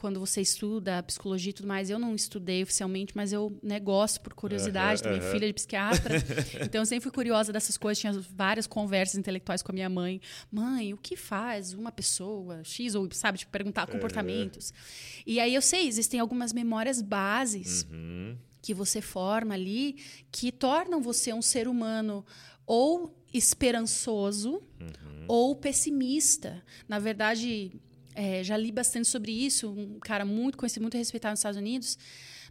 Quando 0.00 0.18
você 0.18 0.40
estuda 0.40 1.02
psicologia 1.02 1.50
e 1.50 1.52
tudo 1.52 1.68
mais, 1.68 1.90
eu 1.90 1.98
não 1.98 2.14
estudei 2.14 2.62
oficialmente, 2.62 3.14
mas 3.14 3.34
eu 3.34 3.54
né, 3.62 3.78
gosto 3.78 4.18
por 4.22 4.32
curiosidade, 4.32 5.02
uhum, 5.02 5.10
também 5.10 5.20
uhum. 5.20 5.30
filha 5.30 5.46
de 5.46 5.52
psiquiatra. 5.52 6.14
então 6.64 6.80
eu 6.80 6.86
sempre 6.86 7.02
fui 7.02 7.12
curiosa 7.12 7.52
dessas 7.52 7.76
coisas, 7.76 8.00
tinha 8.00 8.18
várias 8.34 8.66
conversas 8.66 9.16
intelectuais 9.16 9.60
com 9.60 9.72
a 9.72 9.74
minha 9.74 9.90
mãe. 9.90 10.18
Mãe, 10.50 10.94
o 10.94 10.96
que 10.96 11.18
faz 11.18 11.74
uma 11.74 11.92
pessoa 11.92 12.64
X 12.64 12.94
ou 12.94 13.12
sabe, 13.12 13.36
tipo, 13.36 13.52
perguntar 13.52 13.86
comportamentos. 13.88 14.70
Uhum. 14.70 15.22
E 15.26 15.38
aí 15.38 15.54
eu 15.54 15.60
sei, 15.60 15.86
existem 15.86 16.18
algumas 16.18 16.54
memórias 16.54 17.02
bases 17.02 17.86
uhum. 17.92 18.38
que 18.62 18.72
você 18.72 19.02
forma 19.02 19.52
ali 19.52 19.96
que 20.32 20.50
tornam 20.50 21.02
você 21.02 21.30
um 21.34 21.42
ser 21.42 21.68
humano 21.68 22.24
ou 22.66 23.14
esperançoso 23.34 24.62
uhum. 24.80 25.24
ou 25.28 25.54
pessimista. 25.54 26.64
Na 26.88 26.98
verdade, 26.98 27.78
é, 28.20 28.44
já 28.44 28.54
li 28.54 28.70
bastante 28.70 29.08
sobre 29.08 29.32
isso. 29.32 29.70
Um 29.70 29.98
cara 29.98 30.26
muito 30.26 30.58
conhecido, 30.58 30.82
muito 30.82 30.96
respeitado 30.98 31.32
nos 31.32 31.40
Estados 31.40 31.58
Unidos, 31.58 31.98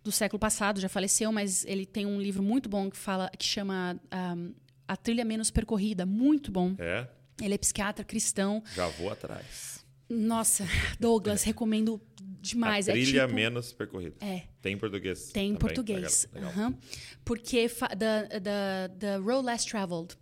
do 0.04 0.12
século 0.12 0.40
passado, 0.40 0.80
já 0.80 0.90
faleceu, 0.90 1.32
mas 1.32 1.64
ele 1.66 1.86
tem 1.86 2.08
um 2.08 2.20
livro 2.20 2.42
muito 2.42 2.68
bom 2.68 2.90
que 2.90 2.98
fala 2.98 3.30
que 3.38 3.46
chama 3.46 4.00
um, 4.36 4.52
A 4.88 4.98
Trilha 4.98 5.24
Menos 5.24 5.52
Percorrida, 5.52 6.08
muito 6.08 6.52
bom. 6.52 6.74
É. 6.80 7.08
Ele 7.40 7.54
é 7.54 7.58
psiquiatra 7.58 8.04
cristão. 8.04 8.64
Já 8.76 8.88
vou 8.88 9.12
atrás. 9.12 9.86
Nossa, 10.10 10.66
Douglas, 11.00 11.44
recomendo 11.46 12.02
demais. 12.42 12.88
A 12.88 12.92
é 12.92 12.94
trilha 12.96 13.22
é 13.22 13.26
tipo, 13.26 13.36
menos 13.36 13.74
percorrida. 13.74 14.16
É. 14.22 14.44
Tem 14.62 14.74
em 14.74 14.78
português. 14.78 15.32
Tem 15.32 15.52
em 15.52 15.56
português. 15.56 16.28
Legal, 16.34 16.52
legal. 16.52 16.68
Uhum. 16.68 16.78
Porque 17.24 17.70
da, 17.98 18.24
da, 18.40 18.88
da 18.88 19.18
Road 19.18 19.46
Less 19.46 19.66
Traveled, 19.66 20.16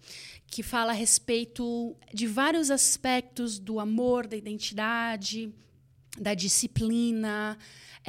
que 0.47 0.63
fala 0.63 0.91
a 0.91 0.95
respeito 0.95 1.95
de 2.13 2.27
vários 2.27 2.71
aspectos 2.71 3.60
do 3.60 3.80
amor, 3.80 4.27
da 4.27 4.36
identidade, 4.36 5.53
da 6.19 6.34
disciplina, 6.34 7.58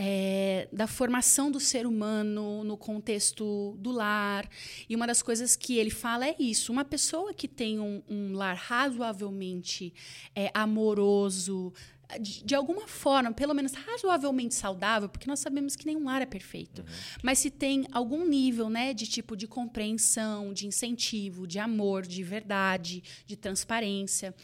é, 0.01 0.69
da 0.73 0.87
formação 0.87 1.51
do 1.51 1.59
ser 1.59 1.85
humano 1.85 2.63
no 2.63 2.77
contexto 2.77 3.77
do 3.81 3.91
lar. 3.91 4.49
E 4.89 4.95
uma 4.95 5.09
das 5.09 5.21
coisas 5.21 5.57
que 5.57 5.77
ele 5.77 5.91
fala 5.91 6.27
é 6.27 6.37
isso: 6.39 6.71
uma 6.71 6.85
pessoa 6.85 7.35
que 7.35 7.49
tem 7.49 7.81
um, 7.81 8.01
um 8.09 8.33
lar 8.33 8.57
razoavelmente 8.57 9.93
é, 10.35 10.53
amoroso, 10.55 11.73
de, 12.21 12.43
de, 12.43 12.55
alguma 12.55 12.89
forma, 12.89 13.33
pelo 13.33 13.53
menos 13.53 13.73
razoavelmente 13.73 14.55
saudável, 14.55 15.09
porque 15.09 15.27
nós 15.27 15.41
sabemos 15.41 15.77
que 15.77 15.85
nenhum 15.85 16.05
lar 16.05 16.23
é 16.23 16.27
perfeito. 16.27 16.81
Uhum. 16.81 17.19
Mas 17.23 17.39
se 17.39 17.51
tem 17.51 17.87
algum 17.93 18.27
nível, 18.27 18.71
né, 18.71 18.95
de 18.95 19.07
tipo 19.07 19.37
de 19.37 19.47
compreensão, 19.47 20.53
de 20.53 20.67
incentivo, 20.67 21.47
de 21.47 21.59
amor, 21.59 22.07
de 22.07 22.23
verdade, 22.23 23.03
de 23.27 23.37
transparência, 23.37 24.35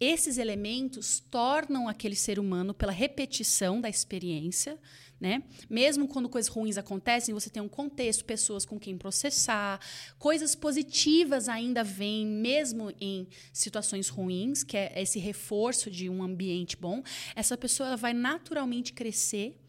esses 0.00 0.36
elementos 0.36 1.22
tornam 1.30 1.88
aquele 1.88 2.16
ser 2.16 2.40
humano 2.40 2.74
pela 2.74 2.92
repetição 2.92 3.80
da 3.80 3.88
experiência 3.88 4.78
né? 5.22 5.44
Mesmo 5.70 6.08
quando 6.08 6.28
coisas 6.28 6.50
ruins 6.50 6.76
acontecem, 6.76 7.32
você 7.32 7.48
tem 7.48 7.62
um 7.62 7.68
contexto, 7.68 8.24
pessoas 8.24 8.64
com 8.64 8.76
quem 8.76 8.98
processar, 8.98 9.78
coisas 10.18 10.56
positivas 10.56 11.48
ainda 11.48 11.84
vêm 11.84 12.26
mesmo 12.26 12.92
em 13.00 13.28
situações 13.52 14.08
ruins, 14.08 14.64
que 14.64 14.76
é 14.76 15.00
esse 15.00 15.20
reforço 15.20 15.88
de 15.88 16.10
um 16.10 16.24
ambiente 16.24 16.76
bom. 16.76 17.04
Essa 17.36 17.56
pessoa 17.56 17.96
vai 17.96 18.12
naturalmente 18.12 18.92
crescer 18.92 19.61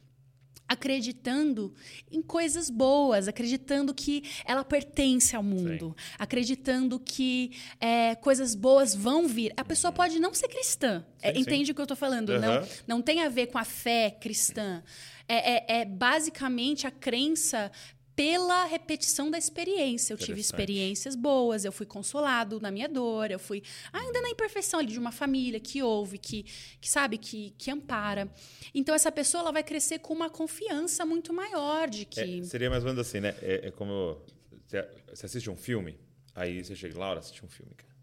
acreditando 0.67 1.73
em 2.11 2.21
coisas 2.21 2.69
boas, 2.69 3.27
acreditando 3.27 3.93
que 3.93 4.23
ela 4.45 4.63
pertence 4.63 5.35
ao 5.35 5.43
mundo, 5.43 5.95
Sim. 5.97 6.15
acreditando 6.17 6.99
que 6.99 7.51
é, 7.79 8.15
coisas 8.15 8.55
boas 8.55 8.95
vão 8.95 9.27
vir. 9.27 9.53
A 9.57 9.63
pessoa 9.63 9.91
uhum. 9.91 9.97
pode 9.97 10.19
não 10.19 10.33
ser 10.33 10.47
cristã, 10.47 11.05
sim, 11.17 11.27
é, 11.27 11.37
entende 11.37 11.67
sim. 11.67 11.71
o 11.71 11.75
que 11.75 11.81
eu 11.81 11.85
estou 11.85 11.97
falando? 11.97 12.29
Uhum. 12.29 12.39
Não, 12.39 12.67
não 12.87 13.01
tem 13.01 13.21
a 13.21 13.29
ver 13.29 13.47
com 13.47 13.57
a 13.57 13.65
fé 13.65 14.11
cristã 14.11 14.83
é, 15.27 15.77
é, 15.77 15.81
é 15.81 15.85
basicamente 15.85 16.85
a 16.85 16.91
crença 16.91 17.71
pela 18.15 18.65
repetição 18.65 19.29
da 19.29 19.37
experiência. 19.37 20.13
Eu 20.13 20.17
tive 20.17 20.39
experiências 20.39 21.15
boas, 21.15 21.65
eu 21.65 21.71
fui 21.71 21.85
consolado 21.85 22.59
na 22.59 22.69
minha 22.69 22.87
dor, 22.87 23.31
eu 23.31 23.39
fui 23.39 23.63
ainda 23.91 24.21
na 24.21 24.29
imperfeição 24.29 24.79
ali 24.79 24.91
de 24.91 24.99
uma 24.99 25.11
família 25.11 25.59
que 25.59 25.81
ouve, 25.81 26.17
que, 26.17 26.43
que 26.79 26.89
sabe, 26.89 27.17
que, 27.17 27.53
que 27.57 27.71
ampara. 27.71 28.29
Então 28.73 28.93
essa 28.93 29.11
pessoa 29.11 29.41
ela 29.41 29.51
vai 29.51 29.63
crescer 29.63 29.99
com 29.99 30.13
uma 30.13 30.29
confiança 30.29 31.05
muito 31.05 31.33
maior 31.33 31.89
de 31.89 32.05
que. 32.05 32.39
É, 32.39 32.43
seria 32.43 32.69
mais 32.69 32.83
ou 32.83 32.89
menos 32.89 33.07
assim, 33.07 33.19
né? 33.19 33.35
É, 33.41 33.67
é 33.67 33.71
como 33.71 34.21
você 34.67 35.25
assiste 35.25 35.49
um 35.49 35.55
filme, 35.55 35.99
aí 36.33 36.63
você 36.63 36.75
chega, 36.75 36.97
Laura, 36.97 37.19
assiste 37.19 37.43
um 37.43 37.49
filme, 37.49 37.73
cara. 37.75 37.93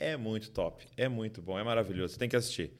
É 0.00 0.16
muito 0.16 0.50
top, 0.50 0.86
é 0.96 1.08
muito 1.08 1.42
bom, 1.42 1.58
é 1.58 1.64
maravilhoso, 1.64 2.14
você 2.14 2.18
tem 2.18 2.28
que 2.28 2.36
assistir. 2.36 2.72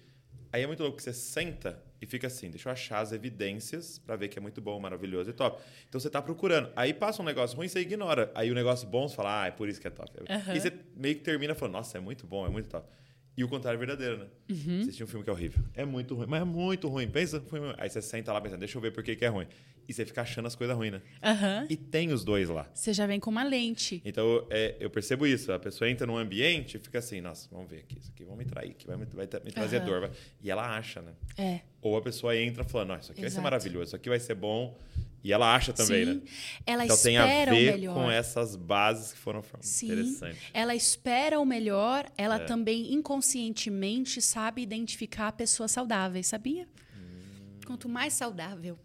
Aí 0.53 0.63
é 0.63 0.67
muito 0.67 0.83
louco 0.83 0.97
que 0.97 1.03
você 1.03 1.13
senta 1.13 1.83
e 2.01 2.07
fica 2.07 2.27
assim, 2.27 2.51
deixa 2.51 2.69
eu 2.69 2.73
achar 2.73 3.01
as 3.01 3.13
evidências 3.13 3.99
para 3.99 4.17
ver 4.17 4.29
que 4.29 4.39
é 4.39 4.43
muito 4.43 4.61
bom, 4.61 4.79
maravilhoso 4.79 5.31
e 5.31 5.33
top. 5.33 5.61
Então 5.89 6.01
você 6.01 6.09
tá 6.09 6.23
procurando. 6.23 6.71
Aí 6.77 6.95
passa 6.95 7.21
um 7.23 7.25
negócio 7.25 7.57
ruim, 7.57 7.69
você 7.69 7.81
ignora. 7.81 8.31
Aí 8.35 8.51
o 8.51 8.55
negócio 8.55 8.89
bom, 8.89 9.09
você 9.09 9.17
fala, 9.17 9.43
ah, 9.43 9.47
é 9.47 9.51
por 9.51 9.69
isso 9.69 9.81
que 9.81 9.87
é 9.87 9.91
top. 9.91 10.11
Uhum. 10.21 10.55
E 10.55 10.61
você 10.61 10.73
meio 10.97 11.17
que 11.17 11.23
termina 11.23 11.55
falando, 11.55 11.75
nossa, 11.75 11.99
é 11.99 12.01
muito 12.01 12.27
bom, 12.27 12.47
é 12.47 12.49
muito 12.49 12.69
top. 12.69 12.89
E 13.37 13.45
o 13.45 13.49
contrário 13.49 13.77
é 13.77 13.79
verdadeiro, 13.79 14.19
né? 14.19 14.27
Uhum. 14.51 14.57
Você 14.57 14.83
assistiu 14.83 15.07
um 15.07 15.09
filme 15.09 15.25
que 15.25 15.31
é 15.31 15.33
horrível. 15.33 15.63
É 15.75 15.85
muito 15.85 16.15
ruim, 16.15 16.27
mas 16.27 16.43
é 16.43 16.45
muito 16.45 16.89
ruim. 16.89 17.09
Pensa, 17.09 17.43
aí 17.77 17.89
você 17.89 18.03
senta 18.03 18.33
lá 18.33 18.41
pensando, 18.41 18.59
deixa 18.59 18.77
eu 18.77 18.83
ver 18.83 18.93
por 18.93 19.03
que, 19.03 19.15
que 19.15 19.25
é 19.25 19.29
ruim. 19.29 19.47
E 19.89 19.93
você 19.95 20.05
fica 20.05 20.21
achando 20.21 20.45
as 20.45 20.55
coisas 20.55 20.77
ruins, 20.77 20.93
né? 20.93 21.03
Uhum. 21.25 21.67
E 21.71 21.75
tem 21.75 22.13
os 22.13 22.23
dois 22.23 22.51
lá. 22.51 22.69
Você 22.75 22.93
já 22.93 23.07
vem 23.07 23.19
com 23.19 23.31
uma 23.31 23.43
lente. 23.43 24.03
Então, 24.05 24.47
é, 24.51 24.77
eu 24.79 24.91
percebo 24.91 25.27
isso. 25.27 25.51
A 25.51 25.59
pessoa 25.59 25.89
entra 25.89 26.07
num 26.07 26.19
ambiente 26.19 26.77
e 26.77 26.79
fica 26.79 26.99
assim, 26.99 27.23
nossa, 27.23 27.49
vamos 27.51 27.71
ver 27.71 27.79
aqui, 27.79 27.99
isso 27.99 28.13
aqui 28.15 28.23
vamos 28.23 28.39
me 28.41 28.45
trair, 28.45 28.75
que 28.75 28.87
vai 28.87 28.99
me, 28.99 29.07
vai 29.07 29.27
me 29.43 29.51
trazer 29.51 29.81
uhum. 29.81 29.87
dor. 29.87 30.01
Vai... 30.03 30.11
E 30.43 30.51
ela 30.51 30.77
acha, 30.77 31.01
né? 31.01 31.13
É. 31.39 31.61
Ou 31.81 31.97
a 31.97 32.03
pessoa 32.03 32.37
entra 32.37 32.65
falando, 32.65 32.89
nossa, 32.89 33.01
isso 33.01 33.13
aqui 33.13 33.21
Exato. 33.23 33.33
vai 33.33 33.41
ser 33.41 33.43
maravilhoso, 33.43 33.85
isso 33.85 33.97
aqui 33.97 34.09
vai 34.11 34.21
ser 34.21 34.35
bom. 34.35 34.77
E 35.25 35.33
ela 35.33 35.55
acha 35.55 35.73
também, 35.73 36.05
Sim, 36.05 36.15
né? 36.15 36.21
Ela 36.67 36.85
então 36.85 36.97
espera 36.97 37.51
tem 37.51 37.59
a 37.59 37.61
ver 37.61 37.73
melhor. 37.73 37.95
com 37.95 38.11
essas 38.11 38.57
bases 38.57 39.13
que 39.13 39.19
foram 39.19 39.43
Sim, 39.61 39.87
interessantes. 39.87 40.43
Ela 40.53 40.75
espera 40.75 41.41
o 41.41 41.47
melhor, 41.47 42.05
ela 42.17 42.37
é. 42.37 42.45
também 42.45 42.93
inconscientemente 42.93 44.21
sabe 44.21 44.61
identificar 44.61 45.33
pessoas 45.33 45.73
saudáveis, 45.73 46.27
sabia? 46.27 46.69
Hum. 46.95 47.61
Quanto 47.67 47.89
mais 47.89 48.13
saudável 48.13 48.79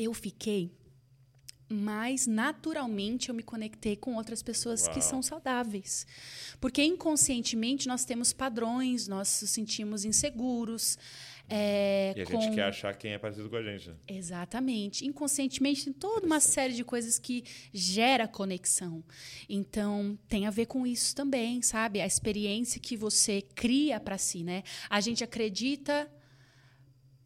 eu 0.00 0.14
fiquei, 0.14 0.72
mais 1.68 2.26
naturalmente 2.26 3.28
eu 3.28 3.34
me 3.34 3.42
conectei 3.42 3.94
com 3.94 4.16
outras 4.16 4.42
pessoas 4.42 4.84
Uau. 4.84 4.94
que 4.94 5.00
são 5.00 5.22
saudáveis. 5.22 6.06
Porque 6.60 6.82
inconscientemente 6.82 7.86
nós 7.86 8.04
temos 8.04 8.32
padrões, 8.32 9.06
nós 9.06 9.40
nos 9.40 9.50
sentimos 9.50 10.04
inseguros. 10.04 10.98
É, 11.48 12.12
e 12.16 12.22
a 12.22 12.26
com... 12.26 12.40
gente 12.40 12.54
quer 12.54 12.64
achar 12.64 12.94
quem 12.96 13.12
é 13.12 13.18
parecido 13.18 13.48
com 13.48 13.56
a 13.56 13.62
gente. 13.62 13.90
Né? 13.90 13.96
Exatamente. 14.08 15.06
Inconscientemente 15.06 15.84
tem 15.84 15.92
toda 15.92 16.26
uma 16.26 16.40
série 16.40 16.74
de 16.74 16.84
coisas 16.84 17.18
que 17.18 17.44
gera 17.72 18.26
conexão. 18.26 19.04
Então, 19.48 20.18
tem 20.28 20.46
a 20.46 20.50
ver 20.50 20.66
com 20.66 20.86
isso 20.86 21.14
também, 21.14 21.62
sabe? 21.62 22.00
A 22.00 22.06
experiência 22.06 22.80
que 22.80 22.96
você 22.96 23.42
cria 23.54 24.00
para 24.00 24.18
si, 24.18 24.42
né? 24.42 24.62
A 24.88 25.00
gente 25.00 25.22
acredita 25.22 26.10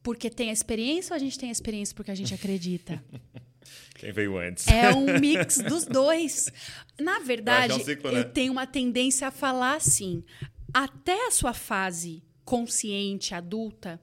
porque 0.04 0.28
tem 0.28 0.50
a 0.50 0.52
experiência 0.52 1.14
ou 1.14 1.16
a 1.16 1.18
gente 1.18 1.36
tem 1.36 1.48
a 1.48 1.52
experiência 1.52 1.96
porque 1.96 2.10
a 2.10 2.14
gente 2.14 2.32
acredita? 2.32 3.02
Quem 3.96 4.12
veio 4.12 4.36
antes? 4.36 4.68
É 4.68 4.90
um 4.94 5.18
mix 5.18 5.56
dos 5.58 5.86
dois. 5.86 6.52
Na 7.00 7.20
verdade, 7.20 7.72
é 7.72 7.76
um 7.76 7.80
ciclo, 7.80 8.12
né? 8.12 8.20
eu 8.20 8.30
tenho 8.30 8.52
uma 8.52 8.66
tendência 8.66 9.26
a 9.26 9.30
falar 9.30 9.76
assim: 9.76 10.22
até 10.72 11.26
a 11.26 11.30
sua 11.30 11.54
fase 11.54 12.22
consciente, 12.44 13.34
adulta, 13.34 13.98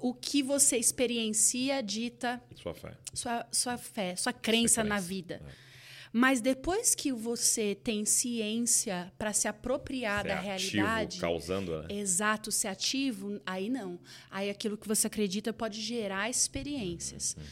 o 0.00 0.14
que 0.14 0.42
você 0.42 0.78
experiencia 0.78 1.82
dita 1.82 2.42
sua 2.56 2.72
fé, 2.72 2.96
sua, 3.12 3.46
sua 3.52 3.76
fé, 3.76 4.16
sua 4.16 4.32
crença 4.32 4.82
na 4.82 4.98
vida. 4.98 5.42
É. 5.46 5.67
Mas 6.12 6.40
depois 6.40 6.94
que 6.94 7.12
você 7.12 7.74
tem 7.74 8.04
ciência 8.04 9.12
para 9.18 9.32
se 9.32 9.46
apropriar 9.46 10.22
ser 10.22 10.28
da 10.28 10.40
realidade, 10.40 11.20
causando, 11.20 11.82
né? 11.82 11.88
exato, 11.90 12.50
ser 12.50 12.68
ativo, 12.68 13.40
aí 13.44 13.68
não. 13.68 13.98
Aí 14.30 14.48
aquilo 14.50 14.76
que 14.76 14.88
você 14.88 15.06
acredita 15.06 15.52
pode 15.52 15.80
gerar 15.80 16.30
experiências. 16.30 17.36
Uhum. 17.36 17.44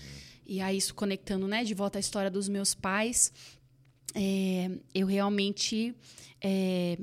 E 0.47 0.61
aí 0.61 0.77
isso 0.77 0.95
conectando, 0.95 1.47
né, 1.49 1.65
de 1.65 1.75
volta 1.75 1.99
à 1.99 2.01
história 2.01 2.31
dos 2.31 2.49
meus 2.49 2.75
pais, 2.75 3.33
é, 4.15 4.71
eu 4.95 5.07
realmente 5.07 5.95
é, 6.41 6.99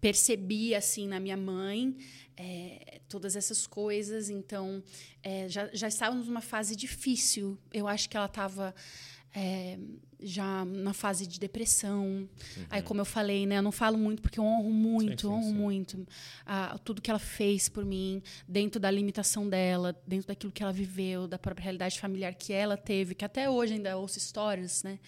percebi 0.00 0.74
assim 0.74 1.06
na 1.06 1.20
minha 1.20 1.36
mãe 1.36 1.96
é, 2.36 3.00
todas 3.08 3.36
essas 3.36 3.66
coisas. 3.66 4.30
Então, 4.30 4.82
é, 5.22 5.48
já, 5.48 5.68
já 5.74 5.88
estávamos 5.88 6.26
numa 6.26 6.40
fase 6.40 6.74
difícil. 6.74 7.58
Eu 7.72 7.86
acho 7.86 8.08
que 8.08 8.16
ela 8.16 8.26
estava 8.26 8.74
é, 9.34 9.78
já 10.22 10.64
na 10.64 10.92
fase 10.92 11.26
de 11.26 11.38
depressão. 11.38 12.04
Uhum. 12.06 12.28
Aí, 12.68 12.82
como 12.82 13.00
eu 13.00 13.04
falei, 13.04 13.46
né, 13.46 13.58
eu 13.58 13.62
não 13.62 13.72
falo 13.72 13.96
muito 13.96 14.20
porque 14.20 14.38
eu 14.38 14.44
honro 14.44 14.70
muito, 14.70 15.22
sim, 15.22 15.28
sim, 15.28 15.34
honro 15.34 15.44
sim. 15.44 15.54
muito 15.54 16.08
a, 16.44 16.78
tudo 16.78 17.00
que 17.00 17.10
ela 17.10 17.18
fez 17.18 17.68
por 17.68 17.84
mim, 17.84 18.22
dentro 18.46 18.80
da 18.80 18.90
limitação 18.90 19.48
dela, 19.48 19.96
dentro 20.06 20.28
daquilo 20.28 20.52
que 20.52 20.62
ela 20.62 20.72
viveu, 20.72 21.26
da 21.26 21.38
própria 21.38 21.64
realidade 21.64 21.98
familiar 21.98 22.34
que 22.34 22.52
ela 22.52 22.76
teve, 22.76 23.14
que 23.14 23.24
até 23.24 23.48
hoje 23.48 23.74
ainda 23.74 23.96
ouço 23.96 24.18
histórias, 24.18 24.82
né? 24.82 24.98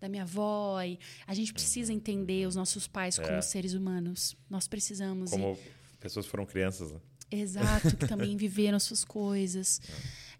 Da 0.00 0.08
minha 0.08 0.24
avó. 0.24 0.82
E 0.82 0.98
a 1.26 1.34
gente 1.34 1.52
precisa 1.52 1.90
uhum. 1.90 1.96
entender 1.96 2.46
os 2.46 2.56
nossos 2.56 2.86
pais 2.86 3.18
como 3.18 3.30
é. 3.30 3.40
seres 3.40 3.72
humanos. 3.72 4.36
Nós 4.50 4.68
precisamos. 4.68 5.30
Como 5.30 5.52
e... 5.52 5.98
pessoas 5.98 6.26
foram 6.26 6.44
crianças. 6.44 6.92
Né? 6.92 7.00
Exato, 7.30 7.96
que 7.96 8.06
também 8.06 8.36
viveram 8.36 8.78
suas 8.78 9.04
coisas. 9.04 9.80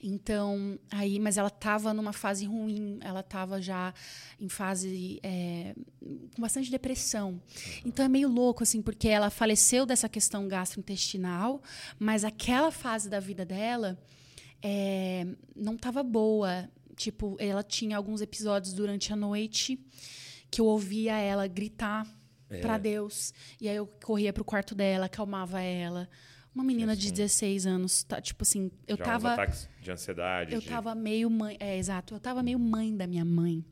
Então, 0.09 0.79
aí, 0.89 1.19
mas 1.19 1.37
ela 1.37 1.49
estava 1.49 1.93
numa 1.93 2.13
fase 2.13 2.47
ruim, 2.47 2.97
ela 3.01 3.21
estava 3.21 3.61
já 3.61 3.93
em 4.39 4.49
fase 4.49 5.19
é, 5.21 5.75
com 6.01 6.41
bastante 6.41 6.71
depressão. 6.71 7.43
Então 7.85 8.05
é 8.05 8.09
meio 8.09 8.29
louco, 8.29 8.63
assim, 8.63 8.81
porque 8.81 9.09
ela 9.09 9.31
faleceu 9.31 9.85
dessa 9.85 10.09
questão 10.09 10.47
gastrointestinal, 10.47 11.61
mas 11.99 12.23
aquela 12.23 12.71
fase 12.71 13.11
da 13.11 13.19
vida 13.19 13.45
dela 13.45 13.99
é, 14.63 15.27
não 15.57 15.75
estava 15.75 16.05
boa. 16.05 16.71
Tipo, 16.95 17.37
ela 17.41 17.65
tinha 17.65 17.97
alguns 17.97 18.21
episódios 18.21 18.73
durante 18.73 19.13
a 19.13 19.17
noite 19.17 19.77
que 20.49 20.61
eu 20.61 20.67
ouvia 20.67 21.19
ela 21.19 21.49
gritar 21.49 22.07
é. 22.49 22.61
para 22.61 22.79
Deus. 22.79 23.35
E 23.61 23.69
aí 23.69 23.75
eu 23.75 23.89
corria 24.05 24.33
pro 24.33 24.45
quarto 24.45 24.73
dela, 24.73 25.07
acalmava 25.07 25.61
ela. 25.61 26.09
Uma 26.57 26.65
menina 26.65 26.93
assim, 26.93 27.03
de 27.03 27.13
16 27.13 27.67
anos, 27.67 28.03
tá, 28.03 28.19
tipo 28.19 28.43
assim, 28.43 28.71
eu 28.89 28.97
já 28.97 29.05
tava. 29.05 29.35
ataques 29.35 29.69
de 29.79 29.91
ansiedade. 29.91 30.55
Eu 30.55 30.61
de... 30.61 30.67
tava 30.67 30.95
meio 30.95 31.29
mãe. 31.29 31.55
É, 31.61 31.77
exato. 31.77 32.15
Eu 32.15 32.19
tava 32.19 32.43
meio 32.43 32.59
mãe 32.59 32.97
da 32.97 33.07
minha 33.07 33.27
mãe. 33.27 33.63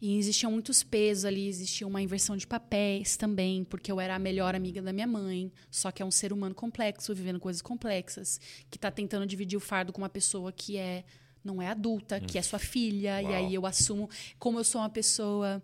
E 0.00 0.16
existiam 0.16 0.50
muitos 0.50 0.82
pesos 0.82 1.26
ali, 1.26 1.46
existia 1.46 1.86
uma 1.86 2.00
inversão 2.00 2.34
de 2.34 2.46
papéis 2.46 3.18
também, 3.18 3.64
porque 3.64 3.92
eu 3.92 4.00
era 4.00 4.14
a 4.14 4.18
melhor 4.18 4.54
amiga 4.54 4.80
da 4.80 4.94
minha 4.94 5.06
mãe, 5.06 5.52
só 5.70 5.90
que 5.90 6.02
é 6.02 6.06
um 6.06 6.10
ser 6.10 6.32
humano 6.32 6.54
complexo, 6.54 7.14
vivendo 7.14 7.38
coisas 7.38 7.60
complexas, 7.60 8.40
que 8.70 8.78
está 8.78 8.90
tentando 8.90 9.26
dividir 9.26 9.58
o 9.58 9.60
fardo 9.60 9.92
com 9.92 10.00
uma 10.00 10.08
pessoa 10.08 10.50
que 10.50 10.78
é 10.78 11.04
não 11.44 11.62
é 11.62 11.68
adulta, 11.68 12.18
que 12.18 12.38
é 12.38 12.42
sua 12.42 12.58
filha. 12.58 13.20
Uau. 13.22 13.30
E 13.30 13.34
aí 13.34 13.54
eu 13.54 13.64
assumo, 13.66 14.08
como 14.38 14.58
eu 14.58 14.64
sou 14.64 14.80
uma 14.80 14.90
pessoa. 14.90 15.62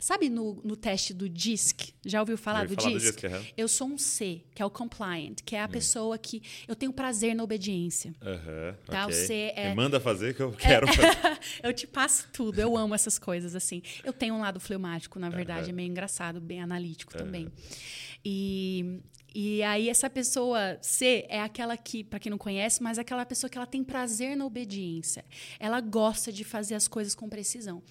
Sabe 0.00 0.28
no, 0.30 0.60
no 0.64 0.76
teste 0.76 1.12
do 1.12 1.28
DISC? 1.28 1.92
Já 2.06 2.20
ouviu 2.20 2.38
falar 2.38 2.66
do 2.66 2.74
falar 2.74 2.88
do 2.90 2.98
DISC? 3.00 3.16
DISC, 3.16 3.24
aham. 3.26 3.44
Eu 3.56 3.66
sou 3.68 3.88
um 3.88 3.98
C, 3.98 4.42
que 4.54 4.62
é 4.62 4.64
o 4.64 4.70
compliant, 4.70 5.36
que 5.44 5.56
é 5.56 5.60
a 5.60 5.64
Hum. 5.64 5.68
pessoa 5.68 6.16
que 6.16 6.40
eu 6.68 6.76
tenho 6.76 6.92
prazer 6.92 7.34
na 7.34 7.42
obediência. 7.42 8.14
Aham, 8.22 8.76
Tá, 8.86 9.04
ok. 9.06 9.12
você 9.14 9.52
é- 9.56 9.70
Me 9.70 9.74
manda 9.74 9.98
fazer 9.98 10.34
que 10.34 10.40
eu 10.40 10.52
quero 10.52 10.86
fazer. 10.86 11.00
eu 11.64 11.72
te 11.72 11.86
passo 11.86 12.28
tudo, 12.32 12.60
eu 12.60 12.76
amo 12.76 12.94
essas 12.94 13.18
coisas 13.18 13.56
assim. 13.56 13.82
Eu 14.04 14.12
tenho 14.12 14.34
um 14.34 14.40
lado 14.40 14.60
fleumático, 14.60 15.18
na 15.18 15.30
verdade, 15.30 15.70
é 15.70 15.72
meio 15.72 15.88
engraçado, 15.90 16.40
bem 16.40 16.60
analítico 16.62 17.16
também. 17.16 17.48
E, 18.24 19.00
e 19.34 19.62
aí 19.62 19.88
essa 19.88 20.08
pessoa 20.08 20.78
C 20.80 21.26
é 21.28 21.40
aquela 21.40 21.76
que, 21.76 22.02
para 22.02 22.18
quem 22.18 22.30
não 22.30 22.38
conhece, 22.38 22.82
mas 22.82 22.98
é 22.98 23.02
aquela 23.02 23.26
pessoa 23.26 23.50
que 23.50 23.58
ela 23.58 23.66
tem 23.66 23.84
prazer 23.84 24.36
na 24.36 24.44
obediência. 24.44 25.24
Ela 25.60 25.80
gosta 25.80 26.32
de 26.32 26.44
fazer 26.44 26.74
as 26.74 26.88
coisas 26.88 27.14
com 27.14 27.28
precisão. 27.28 27.82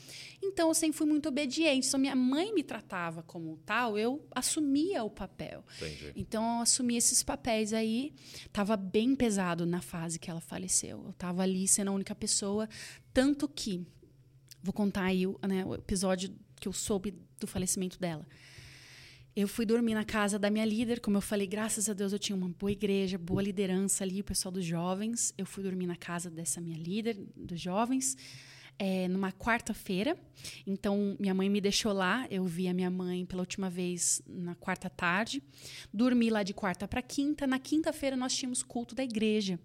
Então 0.41 0.69
eu 0.69 0.73
sempre 0.73 0.97
fui 0.97 1.07
muito 1.07 1.29
obediente. 1.29 1.85
Se 1.85 1.97
minha 1.97 2.15
mãe 2.15 2.53
me 2.53 2.63
tratava 2.63 3.21
como 3.21 3.57
tal, 3.65 3.97
eu 3.97 4.25
assumia 4.33 5.03
o 5.03 5.09
papel. 5.09 5.63
Entendi. 5.77 6.13
Então 6.15 6.43
eu 6.57 6.61
assumi 6.61 6.97
esses 6.97 7.21
papéis 7.21 7.71
aí. 7.71 8.13
Tava 8.51 8.75
bem 8.75 9.15
pesado 9.15 9.65
na 9.65 9.81
fase 9.81 10.19
que 10.19 10.29
ela 10.29 10.41
faleceu. 10.41 11.03
Eu 11.05 11.13
tava 11.13 11.43
ali 11.43 11.67
sendo 11.67 11.89
a 11.89 11.93
única 11.93 12.15
pessoa, 12.15 12.67
tanto 13.13 13.47
que 13.47 13.85
vou 14.61 14.73
contar 14.73 15.03
aí 15.03 15.25
né, 15.47 15.63
o 15.65 15.75
episódio 15.75 16.33
que 16.59 16.67
eu 16.67 16.73
soube 16.73 17.13
do 17.39 17.47
falecimento 17.47 17.99
dela. 17.99 18.25
Eu 19.39 19.47
fui 19.47 19.67
dormir 19.67 19.93
na 19.93 20.03
casa 20.03 20.39
da 20.39 20.49
minha 20.49 20.65
líder, 20.65 20.99
como 20.99 21.17
eu 21.17 21.21
falei, 21.21 21.45
graças 21.45 21.87
a 21.87 21.93
Deus 21.93 22.11
eu 22.11 22.17
tinha 22.17 22.35
uma 22.35 22.49
boa 22.49 22.71
igreja, 22.71 23.19
boa 23.19 23.39
liderança 23.39 24.03
ali, 24.03 24.19
o 24.19 24.23
pessoal 24.23 24.51
dos 24.51 24.65
jovens. 24.65 25.31
Eu 25.37 25.45
fui 25.45 25.61
dormir 25.61 25.85
na 25.85 25.95
casa 25.95 26.27
dessa 26.27 26.59
minha 26.59 26.75
líder, 26.75 27.15
dos 27.35 27.61
jovens, 27.61 28.17
é, 28.79 29.07
numa 29.07 29.31
quarta-feira. 29.31 30.17
Então, 30.65 31.15
minha 31.19 31.35
mãe 31.35 31.51
me 31.51 31.61
deixou 31.61 31.93
lá. 31.93 32.25
Eu 32.31 32.45
vi 32.45 32.67
a 32.67 32.73
minha 32.73 32.89
mãe 32.89 33.27
pela 33.27 33.43
última 33.43 33.69
vez 33.69 34.23
na 34.27 34.55
quarta 34.55 34.89
tarde. 34.89 35.43
Dormi 35.93 36.31
lá 36.31 36.41
de 36.41 36.55
quarta 36.55 36.87
para 36.87 37.03
quinta. 37.03 37.45
Na 37.45 37.59
quinta-feira, 37.59 38.17
nós 38.17 38.35
tínhamos 38.35 38.63
culto 38.63 38.95
da 38.95 39.03
igreja. 39.03 39.59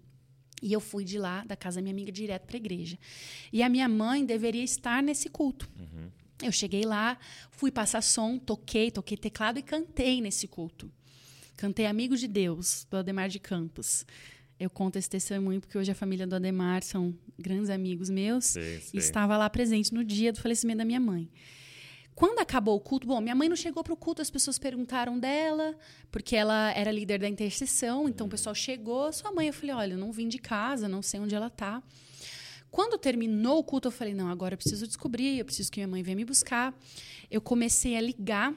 E 0.61 0.71
eu 0.71 0.79
fui 0.79 1.03
de 1.03 1.17
lá, 1.17 1.43
da 1.45 1.55
casa 1.55 1.77
da 1.77 1.81
minha 1.81 1.93
amiga, 1.93 2.11
direto 2.11 2.45
para 2.45 2.57
a 2.57 2.61
igreja. 2.63 2.95
E 3.51 3.63
a 3.63 3.69
minha 3.69 3.89
mãe 3.89 4.23
deveria 4.23 4.63
estar 4.63 5.01
nesse 5.01 5.29
culto. 5.29 5.67
Eu 6.43 6.51
cheguei 6.51 6.83
lá, 6.83 7.17
fui 7.51 7.71
passar 7.71 8.01
som, 8.01 8.37
toquei, 8.37 8.91
toquei 8.91 9.17
teclado 9.17 9.59
e 9.59 9.61
cantei 9.61 10.21
nesse 10.21 10.47
culto. 10.47 10.91
Cantei 11.55 11.85
Amigos 11.85 12.19
de 12.19 12.27
Deus, 12.27 12.85
do 12.89 12.97
Ademar 12.97 13.29
de 13.29 13.39
Campos. 13.39 14.05
Eu 14.59 14.69
conto 14.69 14.97
esse 14.97 15.09
testemunho 15.09 15.59
porque 15.61 15.77
hoje 15.77 15.91
a 15.91 15.95
família 15.95 16.27
do 16.27 16.35
Ademar 16.35 16.83
são 16.83 17.13
grandes 17.37 17.69
amigos 17.69 18.09
meus. 18.09 18.45
Sim, 18.45 18.59
E 18.59 18.81
sim. 18.81 18.97
estava 18.97 19.37
lá 19.37 19.49
presente 19.49 19.93
no 19.93 20.03
dia 20.03 20.31
do 20.31 20.39
falecimento 20.39 20.79
da 20.79 20.85
minha 20.85 20.99
mãe. 20.99 21.29
Quando 22.15 22.39
acabou 22.39 22.75
o 22.75 22.79
culto, 22.79 23.07
bom, 23.07 23.19
minha 23.19 23.33
mãe 23.33 23.49
não 23.49 23.55
chegou 23.55 23.83
para 23.83 23.93
o 23.93 23.97
culto, 23.97 24.21
as 24.21 24.29
pessoas 24.29 24.59
perguntaram 24.59 25.17
dela, 25.17 25.75
porque 26.11 26.35
ela 26.35 26.71
era 26.73 26.91
líder 26.91 27.19
da 27.19 27.27
intercessão, 27.27 28.07
então 28.07 28.27
o 28.27 28.29
pessoal 28.29 28.53
chegou, 28.53 29.11
sua 29.11 29.31
mãe, 29.31 29.47
eu 29.47 29.53
falei, 29.53 29.75
olha, 29.75 29.93
eu 29.93 29.97
não 29.97 30.11
vim 30.11 30.27
de 30.27 30.37
casa, 30.37 30.87
não 30.87 31.01
sei 31.01 31.19
onde 31.19 31.33
ela 31.33 31.49
tá. 31.49 31.81
Quando 32.73 32.97
terminou 32.97 33.59
o 33.59 33.63
culto, 33.63 33.89
eu 33.89 33.91
falei, 33.91 34.15
não, 34.15 34.29
agora 34.29 34.55
eu 34.55 34.57
preciso 34.57 34.87
descobrir, 34.87 35.37
eu 35.37 35.45
preciso 35.45 35.71
que 35.71 35.79
minha 35.79 35.87
mãe 35.87 36.01
venha 36.01 36.15
me 36.15 36.25
buscar. 36.25 36.75
Eu 37.29 37.39
comecei 37.39 37.95
a 37.95 38.01
ligar 38.01 38.51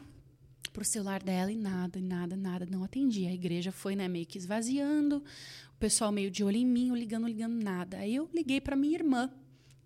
pro 0.73 0.83
celular 0.83 1.23
dela 1.23 1.53
e 1.53 1.55
nada, 1.55 2.01
nada, 2.01 2.35
nada, 2.35 2.65
não 2.65 2.83
atendia. 2.83 3.29
A 3.29 3.35
igreja 3.35 3.71
foi, 3.71 3.95
né, 3.95 4.09
meio 4.09 4.25
que 4.25 4.39
esvaziando, 4.39 5.23
o 5.71 5.79
pessoal 5.79 6.11
meio 6.11 6.31
de 6.31 6.43
olho 6.43 6.57
em 6.57 6.65
mim, 6.65 6.89
eu 6.89 6.95
ligando, 6.95 7.27
ligando, 7.27 7.63
nada. 7.63 7.99
Aí 7.99 8.15
eu 8.15 8.27
liguei 8.33 8.59
para 8.59 8.75
minha 8.75 8.95
irmã, 8.95 9.31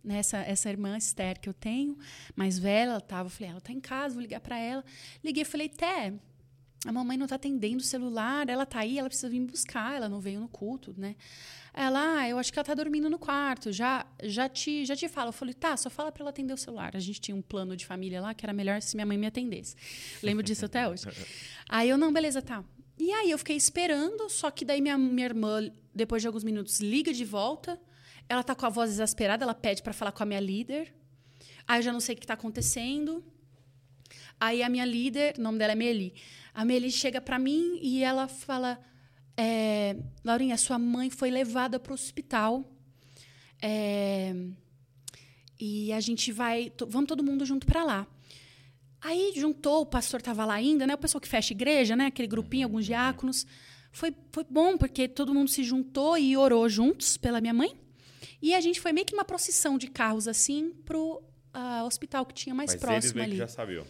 né, 0.05 0.19
essa, 0.19 0.39
essa 0.39 0.71
irmã 0.71 0.97
Esther 0.97 1.41
que 1.41 1.49
eu 1.49 1.53
tenho, 1.53 1.99
mais 2.37 2.57
velha, 2.57 2.91
ela 2.91 3.01
tava, 3.01 3.27
eu 3.27 3.31
falei, 3.31 3.51
ela 3.51 3.61
tá 3.61 3.73
em 3.73 3.81
casa, 3.81 4.15
vou 4.15 4.23
ligar 4.23 4.39
para 4.39 4.57
ela. 4.57 4.85
Liguei, 5.25 5.45
falei, 5.45 5.69
Té, 5.69 6.15
a 6.87 6.93
mamãe 6.93 7.17
não 7.17 7.27
tá 7.27 7.35
atendendo 7.35 7.79
o 7.79 7.85
celular, 7.85 8.49
ela 8.49 8.65
tá 8.65 8.81
aí, 8.81 8.99
ela 8.99 9.09
precisa 9.09 9.29
vir 9.29 9.41
me 9.41 9.47
buscar, 9.47 9.97
ela 9.97 10.09
não 10.09 10.19
veio 10.19 10.41
no 10.41 10.49
culto, 10.49 10.95
né? 10.97 11.15
Ela, 11.75 12.19
ah, 12.19 12.29
eu 12.29 12.39
acho 12.39 12.53
que 12.53 12.59
ela 12.59 12.65
tá 12.65 12.75
dormindo 12.75 13.09
no 13.09 13.19
quarto, 13.19 13.71
já 13.71 14.05
já 14.25 14.49
te 14.49 14.85
já 14.85 14.97
te 14.97 15.09
falo. 15.09 15.29
Eu 15.29 15.33
falei, 15.33 15.55
tá, 15.55 15.77
só 15.77 15.89
fala 15.89 16.11
para 16.11 16.23
ela 16.23 16.31
atender 16.31 16.53
o 16.53 16.57
celular. 16.57 16.97
A 16.97 16.99
gente 16.99 17.21
tinha 17.21 17.37
um 17.37 17.43
plano 17.43 17.77
de 17.77 17.87
família 17.87 18.21
lá 18.21 18.35
que 18.35 18.45
era 18.45 18.53
melhor 18.53 18.81
se 18.83 18.97
minha 18.97 19.07
mãe 19.07 19.17
me 19.17 19.27
atendesse. 19.27 19.77
Lembro 20.23 20.43
disso 20.43 20.65
até 20.65 20.89
hoje. 20.89 21.05
Aí 21.69 21.89
eu, 21.89 21.97
não, 21.97 22.13
beleza, 22.13 22.43
tá. 22.43 22.65
E 22.99 23.11
aí 23.13 23.31
eu 23.31 23.39
fiquei 23.39 23.57
esperando, 23.57 24.29
só 24.29 24.51
que 24.51 24.63
daí 24.63 24.81
minha, 24.83 24.99
minha 24.99 25.25
irmã, 25.25 25.73
depois 25.95 26.21
de 26.21 26.29
alguns 26.29 26.45
minutos, 26.45 26.81
liga 26.81 27.15
de 27.15 27.25
volta. 27.25 27.81
Ela 28.29 28.43
tá 28.43 28.55
com 28.55 28.67
a 28.67 28.69
voz 28.69 28.91
desesperada, 28.91 29.43
ela 29.43 29.55
pede 29.55 29.83
para 29.83 29.95
falar 29.95 30.13
com 30.13 30.23
a 30.23 30.27
minha 30.27 30.41
líder. 30.41 30.93
Aí 31.67 31.79
eu 31.79 31.83
já 31.83 31.93
não 31.93 32.01
sei 32.01 32.15
o 32.15 32.19
que 32.19 32.27
tá 32.27 32.35
acontecendo. 32.35 33.25
Aí 34.41 34.63
a 34.63 34.69
minha 34.71 34.87
líder, 34.87 35.35
o 35.39 35.43
nome 35.43 35.59
dela 35.59 35.73
é 35.73 35.77
Meli. 35.77 36.15
A 36.55 36.65
Meli 36.65 36.91
chega 36.91 37.21
para 37.21 37.39
mim 37.39 37.79
e 37.83 38.03
ela 38.03 38.27
fala: 38.27 38.81
é, 39.37 39.97
Laurinha, 40.25 40.57
sua 40.57 40.79
mãe 40.79 41.11
foi 41.11 41.31
levada 41.31 41.79
para 41.79 41.93
o 41.93 41.95
hospital. 41.95 42.65
É, 43.61 44.35
e 45.61 45.93
a 45.93 46.01
gente 46.01 46.33
vai. 46.33 46.73
Vamos 46.89 47.09
todo 47.09 47.23
mundo 47.23 47.45
junto 47.45 47.67
para 47.67 47.85
lá. 47.85 48.07
Aí 49.03 49.33
juntou, 49.37 49.83
o 49.83 49.87
pastor 49.87 50.21
estava 50.21 50.45
lá 50.45 50.55
ainda, 50.55 50.87
né? 50.87 50.95
O 50.95 50.99
pessoal 50.99 51.21
que 51.21 51.29
fecha 51.29 51.53
igreja, 51.53 51.95
né? 51.95 52.07
Aquele 52.07 52.29
grupinho, 52.29 52.67
alguns 52.67 52.87
diáconos. 52.87 53.47
Foi, 53.93 54.15
foi 54.31 54.45
bom, 54.49 54.77
porque 54.79 55.09
todo 55.09 55.35
mundo 55.35 55.51
se 55.51 55.65
juntou 55.65 56.17
e 56.17 56.37
orou 56.37 56.69
juntos 56.69 57.17
pela 57.17 57.41
minha 57.41 57.55
mãe. 57.55 57.75
E 58.41 58.55
a 58.55 58.61
gente 58.61 58.81
foi 58.81 58.93
meio 58.93 59.07
que 59.07 59.15
uma 59.15 59.25
procissão 59.25 59.77
de 59.77 59.89
carros, 59.89 60.29
assim, 60.29 60.71
pro 60.85 61.23
ah, 61.53 61.85
hospital 61.85 62.25
que 62.25 62.35
tinha 62.35 62.55
mais 62.55 62.73
Mas 62.73 62.75
eles 62.75 62.83
próximo 62.83 63.15
meio 63.17 63.27
que 63.27 63.31
ali. 63.33 63.39
já 63.39 63.49
sabiam. 63.49 63.87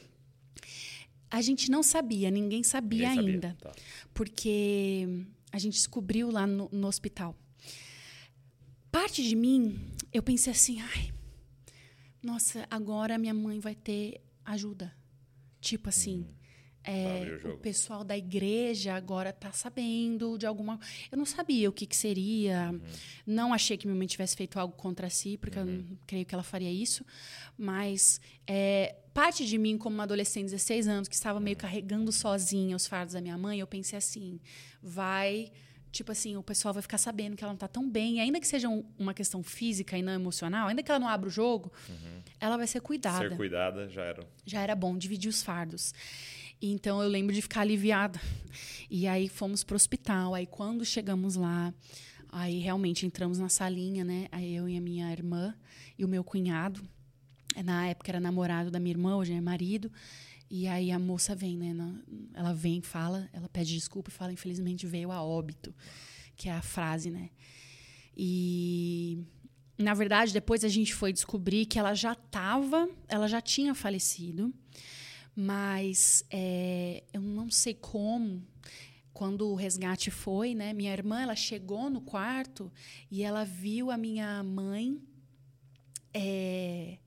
A 1.30 1.40
gente 1.40 1.70
não 1.70 1.82
sabia, 1.82 2.30
ninguém 2.30 2.62
sabia 2.62 3.08
Ninguém 3.10 3.16
sabia. 3.16 3.34
ainda. 3.34 3.56
Tá. 3.60 3.72
Porque 4.12 5.06
a 5.52 5.58
gente 5.58 5.74
descobriu 5.74 6.30
lá 6.30 6.46
no, 6.46 6.68
no 6.72 6.88
hospital. 6.88 7.36
Parte 8.90 9.22
de 9.22 9.36
mim, 9.36 9.78
eu 10.12 10.22
pensei 10.22 10.52
assim, 10.52 10.80
ai, 10.80 11.12
nossa, 12.22 12.66
agora 12.70 13.16
minha 13.18 13.32
mãe 13.34 13.60
vai 13.60 13.74
ter 13.74 14.20
ajuda. 14.44 14.92
Tipo 15.60 15.88
assim, 15.88 16.26
é, 16.84 17.40
o 17.44 17.50
o, 17.54 17.58
pessoal 17.58 18.02
da 18.02 18.16
igreja 18.16 18.94
agora 18.94 19.32
tá 19.32 19.52
sabendo 19.52 20.38
de 20.38 20.46
alguma. 20.46 20.78
Eu 21.12 21.18
não 21.18 21.26
sabia 21.26 21.68
o 21.68 21.72
que, 21.72 21.86
que 21.86 21.96
seria. 21.96 22.70
Uhum. 22.72 22.80
Não 23.26 23.52
achei 23.52 23.76
que 23.76 23.86
minha 23.86 23.96
mãe 23.98 24.06
tivesse 24.06 24.34
feito 24.36 24.58
algo 24.58 24.74
contra 24.74 25.10
si, 25.10 25.36
porque 25.36 25.58
eu 25.58 25.64
não 25.66 25.84
creio 26.06 26.24
que 26.24 26.34
ela 26.34 26.42
faria 26.42 26.70
isso. 26.72 27.04
Mas 27.58 28.20
é, 28.46 28.96
parte 29.12 29.44
de 29.46 29.58
mim, 29.58 29.76
como 29.76 29.94
uma 29.94 30.04
adolescente 30.04 30.46
de 30.46 30.52
16 30.52 30.88
anos, 30.88 31.08
que 31.08 31.14
estava 31.14 31.38
meio 31.38 31.56
carregando 31.56 32.10
sozinha 32.10 32.74
os 32.74 32.86
fardos 32.86 33.14
da 33.14 33.20
minha 33.20 33.36
mãe, 33.36 33.60
eu 33.60 33.66
pensei 33.66 33.98
assim: 33.98 34.40
vai. 34.82 35.52
Tipo 35.92 36.12
assim, 36.12 36.36
o 36.36 36.42
pessoal 36.42 36.72
vai 36.72 36.82
ficar 36.82 36.98
sabendo 36.98 37.36
que 37.36 37.42
ela 37.42 37.52
não 37.52 37.58
tá 37.58 37.66
tão 37.66 37.90
bem. 37.90 38.18
E 38.18 38.20
ainda 38.20 38.38
que 38.38 38.46
seja 38.46 38.68
um- 38.68 38.84
uma 38.96 39.12
questão 39.12 39.42
física 39.42 39.98
e 39.98 40.02
não 40.02 40.12
emocional, 40.12 40.68
ainda 40.68 40.84
que 40.84 40.90
ela 40.90 41.00
não 41.00 41.08
abra 41.08 41.26
o 41.26 41.30
jogo, 41.32 41.72
ela 42.38 42.56
vai 42.56 42.68
ser 42.68 42.80
cuidada 42.80 43.28
Ser 43.28 43.36
cuidada 43.36 43.88
já 43.88 44.02
era. 44.04 44.24
já 44.46 44.60
era 44.60 44.76
bom 44.76 44.96
dividir 44.96 45.28
os 45.28 45.42
fardos. 45.42 45.92
Então 46.62 47.02
eu 47.02 47.08
lembro 47.08 47.34
de 47.34 47.40
ficar 47.40 47.62
aliviada. 47.62 48.20
E 48.90 49.06
aí 49.06 49.28
fomos 49.28 49.64
pro 49.64 49.76
hospital. 49.76 50.34
Aí 50.34 50.46
quando 50.46 50.84
chegamos 50.84 51.36
lá, 51.36 51.72
aí 52.28 52.58
realmente 52.58 53.06
entramos 53.06 53.38
na 53.38 53.48
salinha, 53.48 54.04
né? 54.04 54.26
Aí 54.30 54.54
eu 54.54 54.68
e 54.68 54.76
a 54.76 54.80
minha 54.80 55.10
irmã 55.10 55.54
e 55.98 56.04
o 56.04 56.08
meu 56.08 56.22
cunhado. 56.22 56.82
Na 57.64 57.88
época 57.88 58.10
era 58.10 58.20
namorado 58.20 58.70
da 58.70 58.78
minha 58.78 58.92
irmã, 58.92 59.16
hoje 59.16 59.32
é 59.32 59.40
marido. 59.40 59.90
E 60.50 60.66
aí 60.66 60.90
a 60.90 60.98
moça 60.98 61.34
vem, 61.34 61.56
né? 61.56 61.72
Ela 62.34 62.52
vem, 62.52 62.82
fala, 62.82 63.28
ela 63.32 63.48
pede 63.48 63.74
desculpa 63.74 64.10
e 64.10 64.12
fala, 64.12 64.32
infelizmente 64.32 64.86
veio 64.86 65.12
a 65.12 65.22
óbito, 65.22 65.74
que 66.36 66.48
é 66.48 66.52
a 66.52 66.60
frase, 66.60 67.10
né? 67.10 67.30
E 68.16 69.24
na 69.78 69.94
verdade, 69.94 70.32
depois 70.32 70.62
a 70.62 70.68
gente 70.68 70.92
foi 70.92 71.12
descobrir 71.12 71.64
que 71.64 71.78
ela 71.78 71.94
já 71.94 72.12
estava, 72.12 72.88
ela 73.08 73.26
já 73.26 73.40
tinha 73.40 73.74
falecido, 73.74 74.52
mas 75.34 76.24
é, 76.30 77.02
eu 77.12 77.20
não 77.20 77.50
sei 77.50 77.74
como. 77.74 78.46
Quando 79.12 79.48
o 79.48 79.54
resgate 79.54 80.10
foi, 80.10 80.54
né? 80.54 80.72
Minha 80.72 80.92
irmã, 80.92 81.20
ela 81.20 81.36
chegou 81.36 81.90
no 81.90 82.00
quarto 82.00 82.72
e 83.10 83.22
ela 83.22 83.44
viu 83.44 83.90
a 83.90 83.96
minha 83.96 84.42
mãe, 84.42 84.98
é, 86.14 86.98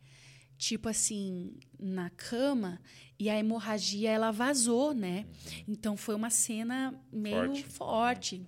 tipo 0.57 0.87
assim, 0.89 1.55
na 1.79 2.09
cama 2.11 2.79
e 3.17 3.29
a 3.29 3.39
hemorragia 3.39 4.11
ela 4.11 4.31
vazou, 4.31 4.93
né? 4.93 5.25
Então 5.67 5.97
foi 5.97 6.13
uma 6.13 6.29
cena 6.29 6.93
meio 7.11 7.55
Forte. 7.55 7.63
forte, 7.63 8.47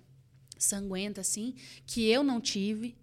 sanguenta 0.58 1.20
assim, 1.20 1.54
que 1.86 2.06
eu 2.06 2.22
não 2.22 2.40
tive 2.40 2.96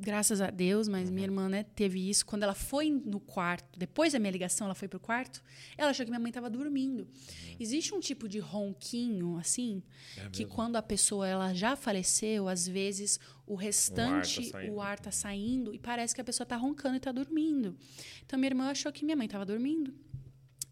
graças 0.00 0.40
a 0.40 0.50
Deus, 0.50 0.88
mas 0.88 1.10
minha 1.10 1.26
irmã 1.26 1.48
né, 1.48 1.64
teve 1.74 2.08
isso. 2.08 2.24
Quando 2.24 2.42
ela 2.42 2.54
foi 2.54 2.90
no 2.90 3.20
quarto, 3.20 3.78
depois 3.78 4.12
da 4.12 4.18
minha 4.18 4.30
ligação, 4.30 4.66
ela 4.66 4.74
foi 4.74 4.88
pro 4.88 4.98
quarto, 4.98 5.42
ela 5.76 5.90
achou 5.90 6.04
que 6.04 6.10
minha 6.10 6.20
mãe 6.20 6.30
estava 6.30 6.48
dormindo. 6.48 7.06
Existe 7.58 7.94
um 7.94 8.00
tipo 8.00 8.28
de 8.28 8.38
ronquinho, 8.38 9.36
assim, 9.36 9.82
que 10.32 10.44
quando 10.44 10.76
a 10.76 10.82
pessoa 10.82 11.28
ela 11.28 11.52
já 11.52 11.76
faleceu, 11.76 12.48
às 12.48 12.66
vezes 12.66 13.20
o 13.46 13.54
restante, 13.54 14.46
saindo. 14.50 14.72
o 14.72 14.80
ar 14.80 14.98
tá 14.98 15.10
saindo 15.10 15.74
e 15.74 15.78
parece 15.78 16.14
que 16.14 16.20
a 16.20 16.24
pessoa 16.24 16.46
tá 16.46 16.56
roncando 16.56 16.96
e 16.96 17.00
tá 17.00 17.12
dormindo. 17.12 17.76
Então 18.24 18.38
minha 18.38 18.50
irmã 18.50 18.70
achou 18.70 18.92
que 18.92 19.04
minha 19.04 19.16
mãe 19.16 19.26
estava 19.26 19.44
dormindo. 19.44 19.92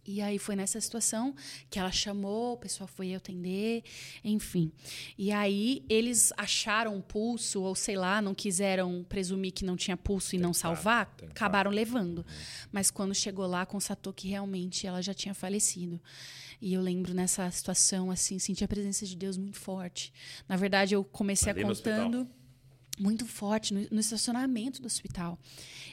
E 0.08 0.22
aí 0.22 0.38
foi 0.38 0.56
nessa 0.56 0.80
situação 0.80 1.34
que 1.68 1.78
ela 1.78 1.92
chamou, 1.92 2.54
o 2.54 2.56
pessoal 2.56 2.88
foi 2.88 3.14
atender, 3.14 3.84
enfim. 4.24 4.72
E 5.18 5.30
aí 5.30 5.84
eles 5.86 6.32
acharam 6.34 6.96
um 6.96 7.00
pulso, 7.02 7.60
ou 7.60 7.74
sei 7.74 7.94
lá, 7.94 8.22
não 8.22 8.34
quiseram 8.34 9.04
presumir 9.06 9.52
que 9.52 9.66
não 9.66 9.76
tinha 9.76 9.98
pulso 9.98 10.34
e 10.34 10.38
não 10.38 10.54
salvar, 10.54 11.14
tentar. 11.14 11.32
acabaram 11.32 11.70
levando. 11.70 12.24
Mas 12.72 12.90
quando 12.90 13.14
chegou 13.14 13.46
lá, 13.46 13.66
constatou 13.66 14.10
que 14.10 14.28
realmente 14.28 14.86
ela 14.86 15.02
já 15.02 15.12
tinha 15.12 15.34
falecido. 15.34 16.00
E 16.58 16.72
eu 16.72 16.80
lembro 16.80 17.12
nessa 17.12 17.50
situação, 17.50 18.10
assim, 18.10 18.38
senti 18.38 18.64
a 18.64 18.68
presença 18.68 19.04
de 19.04 19.14
Deus 19.14 19.36
muito 19.36 19.58
forte. 19.58 20.10
Na 20.48 20.56
verdade, 20.56 20.94
eu 20.94 21.04
comecei 21.04 21.52
Ali 21.52 21.62
contando 21.62 22.26
muito 22.98 23.26
forte 23.26 23.72
no, 23.72 23.86
no 23.90 24.00
estacionamento 24.00 24.80
do 24.80 24.86
hospital. 24.86 25.38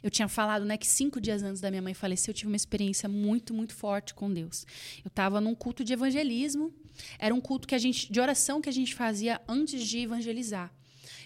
Eu 0.02 0.10
tinha 0.10 0.28
falado, 0.28 0.66
né, 0.66 0.78
que 0.78 0.88
cinco 0.88 1.20
dias 1.20 1.44
antes 1.44 1.62
da 1.62 1.70
minha 1.70 1.82
mãe 1.82 1.94
falecer, 1.94 2.30
eu 2.30 2.34
tive 2.34 2.48
uma 2.48 2.56
experiência 2.56 3.08
muito, 3.10 3.54
muito 3.54 3.74
forte 3.74 4.14
com 4.14 4.32
Deus. 4.32 4.66
Eu 5.04 5.10
estava 5.10 5.40
num 5.42 5.56
culto 5.56 5.84
de 5.84 5.94
evangelismo. 5.94 6.74
Era 7.20 7.34
um 7.34 7.42
culto 7.42 7.68
que 7.68 7.76
a 7.76 7.78
gente, 7.78 8.12
de 8.12 8.20
oração 8.20 8.62
que 8.62 8.70
a 8.70 8.74
gente 8.74 8.96
fazia 8.96 9.42
antes 9.48 9.86
de 9.86 10.00
evangelizar. 10.00 10.74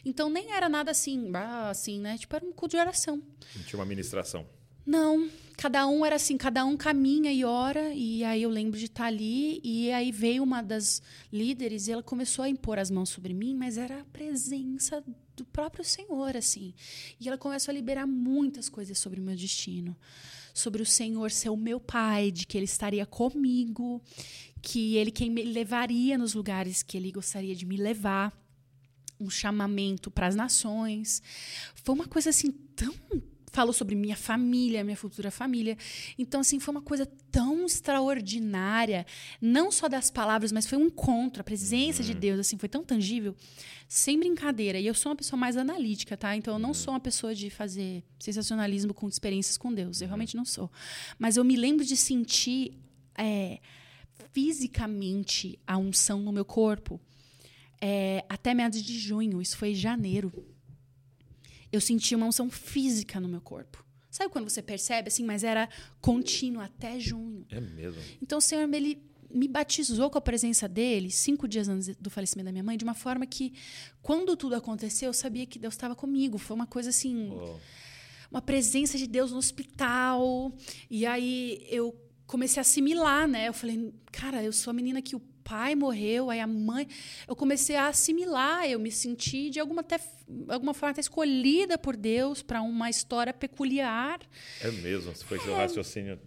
Então 0.04 0.30
nem 0.30 0.52
era 0.52 0.70
nada 0.70 0.92
assim, 0.92 1.32
assim, 1.70 2.00
né? 2.00 2.18
Tipo 2.18 2.36
era 2.36 2.46
um 2.46 2.52
culto 2.52 2.76
de 2.76 2.82
oração. 2.82 3.22
Não 3.56 3.64
tinha 3.64 3.80
uma 3.80 3.86
ministração. 3.86 4.46
Não, 4.86 5.30
cada 5.56 5.86
um 5.88 6.04
era 6.04 6.16
assim, 6.16 6.36
cada 6.36 6.66
um 6.66 6.76
caminha 6.76 7.32
e 7.32 7.46
ora, 7.46 7.94
e 7.94 8.24
aí 8.24 8.42
eu 8.42 8.50
lembro 8.50 8.80
de 8.80 8.86
estar 8.86 9.06
ali, 9.06 9.62
e 9.64 9.92
aí 9.92 10.12
veio 10.12 10.42
uma 10.42 10.64
das 10.64 11.00
líderes 11.32 11.88
e 11.88 11.92
ela 11.92 12.02
começou 12.02 12.44
a 12.44 12.50
impor 12.50 12.80
as 12.80 12.90
mãos 12.90 13.10
sobre 13.10 13.34
mim, 13.34 13.54
mas 13.54 13.78
era 13.78 14.00
a 14.00 14.06
presença 14.06 15.04
do 15.40 15.46
próprio 15.46 15.84
Senhor, 15.84 16.38
assim. 16.38 16.74
E 17.20 17.28
ela 17.28 17.38
começou 17.38 17.72
a 17.72 17.76
liberar 17.76 18.06
muitas 18.06 18.70
coisas 18.70 18.98
sobre 18.98 19.20
o 19.20 19.24
meu 19.24 19.36
destino. 19.36 19.96
Sobre 20.54 20.82
o 20.82 20.86
Senhor 20.86 21.32
ser 21.32 21.50
o 21.50 21.58
meu 21.58 21.80
pai, 21.80 22.32
de 22.32 22.46
que 22.46 22.58
ele 22.58 22.66
estaria 22.66 23.06
comigo, 23.06 24.02
que 24.62 24.96
ele 24.98 25.12
quem 25.12 25.30
me 25.30 25.44
levaria 25.44 26.18
nos 26.18 26.34
lugares 26.34 26.84
que 26.84 26.98
ele 26.98 27.12
gostaria 27.12 27.56
de 27.56 27.66
me 27.66 27.78
levar 27.78 28.34
um 29.20 29.30
chamamento 29.30 30.10
para 30.10 30.28
as 30.28 30.36
nações. 30.36 31.22
Foi 31.76 31.96
uma 31.96 32.08
coisa 32.08 32.30
assim 32.30 32.52
tão 32.52 32.94
falou 33.52 33.74
sobre 33.74 33.96
minha 33.96 34.16
família, 34.16 34.84
minha 34.84 34.96
futura 34.96 35.32
família. 35.32 35.78
Então 36.18 36.42
assim, 36.42 36.60
foi 36.60 36.74
uma 36.74 36.82
coisa 36.82 37.06
tão 37.32 37.66
extraordinária, 37.66 39.06
não 39.42 39.72
só 39.72 39.88
das 39.88 40.10
palavras, 40.10 40.52
mas 40.52 40.66
foi 40.68 40.78
um 40.78 40.88
encontro, 40.88 41.42
a 41.42 41.44
presença 41.44 42.04
de 42.04 42.14
Deus 42.14 42.40
assim, 42.40 42.58
foi 42.58 42.70
tão 42.70 42.84
tangível, 42.84 43.36
sem 43.88 44.20
brincadeira. 44.20 44.80
E 44.80 44.88
eu 44.88 44.94
sou 44.94 45.12
uma 45.12 45.16
pessoa 45.16 45.40
mais 45.40 45.58
analítica, 45.58 46.16
tá? 46.16 46.36
Então 46.36 46.54
eu 46.54 46.60
não 46.60 46.74
sou 46.74 46.94
uma 46.94 47.00
pessoa 47.00 47.34
de 47.34 47.50
fazer 47.50 48.04
sensacionalismo 48.20 48.94
com 48.94 49.08
experiências 49.08 49.58
com 49.58 49.74
Deus. 49.74 50.02
Eu 50.02 50.08
realmente 50.08 50.36
não 50.36 50.46
sou. 50.46 50.72
Mas 51.18 51.38
eu 51.38 51.44
me 51.44 51.56
lembro 51.56 51.86
de 51.86 51.98
sentir 51.98 52.74
é, 53.18 53.60
fisicamente 54.34 55.60
a 55.66 55.78
unção 55.78 56.20
no 56.20 56.32
meu 56.32 56.46
corpo 56.46 57.00
é, 57.82 58.26
até 58.28 58.54
meados 58.54 58.82
de 58.82 58.98
junho, 58.98 59.42
isso 59.42 59.58
foi 59.58 59.74
janeiro. 59.74 60.32
Eu 61.72 61.82
senti 61.82 62.16
uma 62.16 62.26
unção 62.26 62.50
física 62.50 63.20
no 63.20 63.28
meu 63.28 63.42
corpo. 63.42 63.86
Sabe 64.10 64.32
quando 64.32 64.50
você 64.50 64.62
percebe 64.62 65.08
assim, 65.10 65.24
mas 65.24 65.44
era 65.44 65.70
contínuo 66.02 66.62
até 66.62 67.00
junho. 67.00 67.46
É 67.50 67.60
mesmo. 67.60 68.02
Então 68.22 68.40
o 68.40 68.42
Senhor 68.42 68.72
ele 68.74 69.02
me 69.32 69.48
batizou 69.48 70.10
com 70.10 70.18
a 70.18 70.22
presença 70.22 70.68
dele 70.68 71.12
cinco 71.12 71.48
dias 71.48 71.68
antes 71.70 71.96
do 71.98 72.10
falecimento 72.10 72.46
da 72.46 72.52
minha 72.52 72.64
mãe, 72.64 72.78
de 72.78 72.84
uma 72.84 72.96
forma 72.96 73.28
que, 73.28 73.54
quando 74.02 74.36
tudo 74.36 74.56
aconteceu, 74.56 75.10
eu 75.10 75.14
sabia 75.14 75.46
que 75.46 75.60
Deus 75.60 75.76
estava 75.76 75.96
comigo. 75.96 76.40
Foi 76.40 76.56
uma 76.56 76.66
coisa 76.66 76.90
assim, 76.90 77.30
Oh, 77.32 77.58
uma 78.32 78.42
presença 78.42 78.98
de 78.98 79.06
Deus 79.06 79.32
no 79.32 79.38
hospital. 79.38 80.52
E 80.90 81.06
aí 81.06 81.64
eu 81.70 81.96
comecei 82.26 82.60
a 82.60 82.62
assimilar, 82.62 83.28
né? 83.28 83.48
Eu 83.48 83.54
falei, 83.54 83.94
cara, 84.12 84.44
eu 84.44 84.52
sou 84.52 84.72
a 84.72 84.74
menina 84.74 85.02
que 85.02 85.16
o 85.16 85.22
pai 85.44 85.76
morreu, 85.76 86.30
aí 86.30 86.40
a 86.40 86.48
mãe. 86.48 86.88
Eu 87.28 87.36
comecei 87.36 87.76
a 87.76 87.88
assimilar, 87.88 88.66
eu 88.66 88.80
me 88.80 88.92
senti 88.92 89.50
de 89.50 89.60
alguma, 89.60 89.82
até, 89.82 90.00
alguma 90.48 90.74
forma 90.74 90.92
até 90.92 91.02
escolhida 91.02 91.78
por 91.78 91.96
Deus 91.96 92.42
para 92.42 92.62
uma 92.62 92.90
história 92.90 93.34
peculiar. 93.34 94.20
é 94.62 94.72
mesmo. 94.72 95.16
Se 95.16 95.26
foi 95.26 95.40
seu 95.40 95.56
raciocínio. 95.56 96.20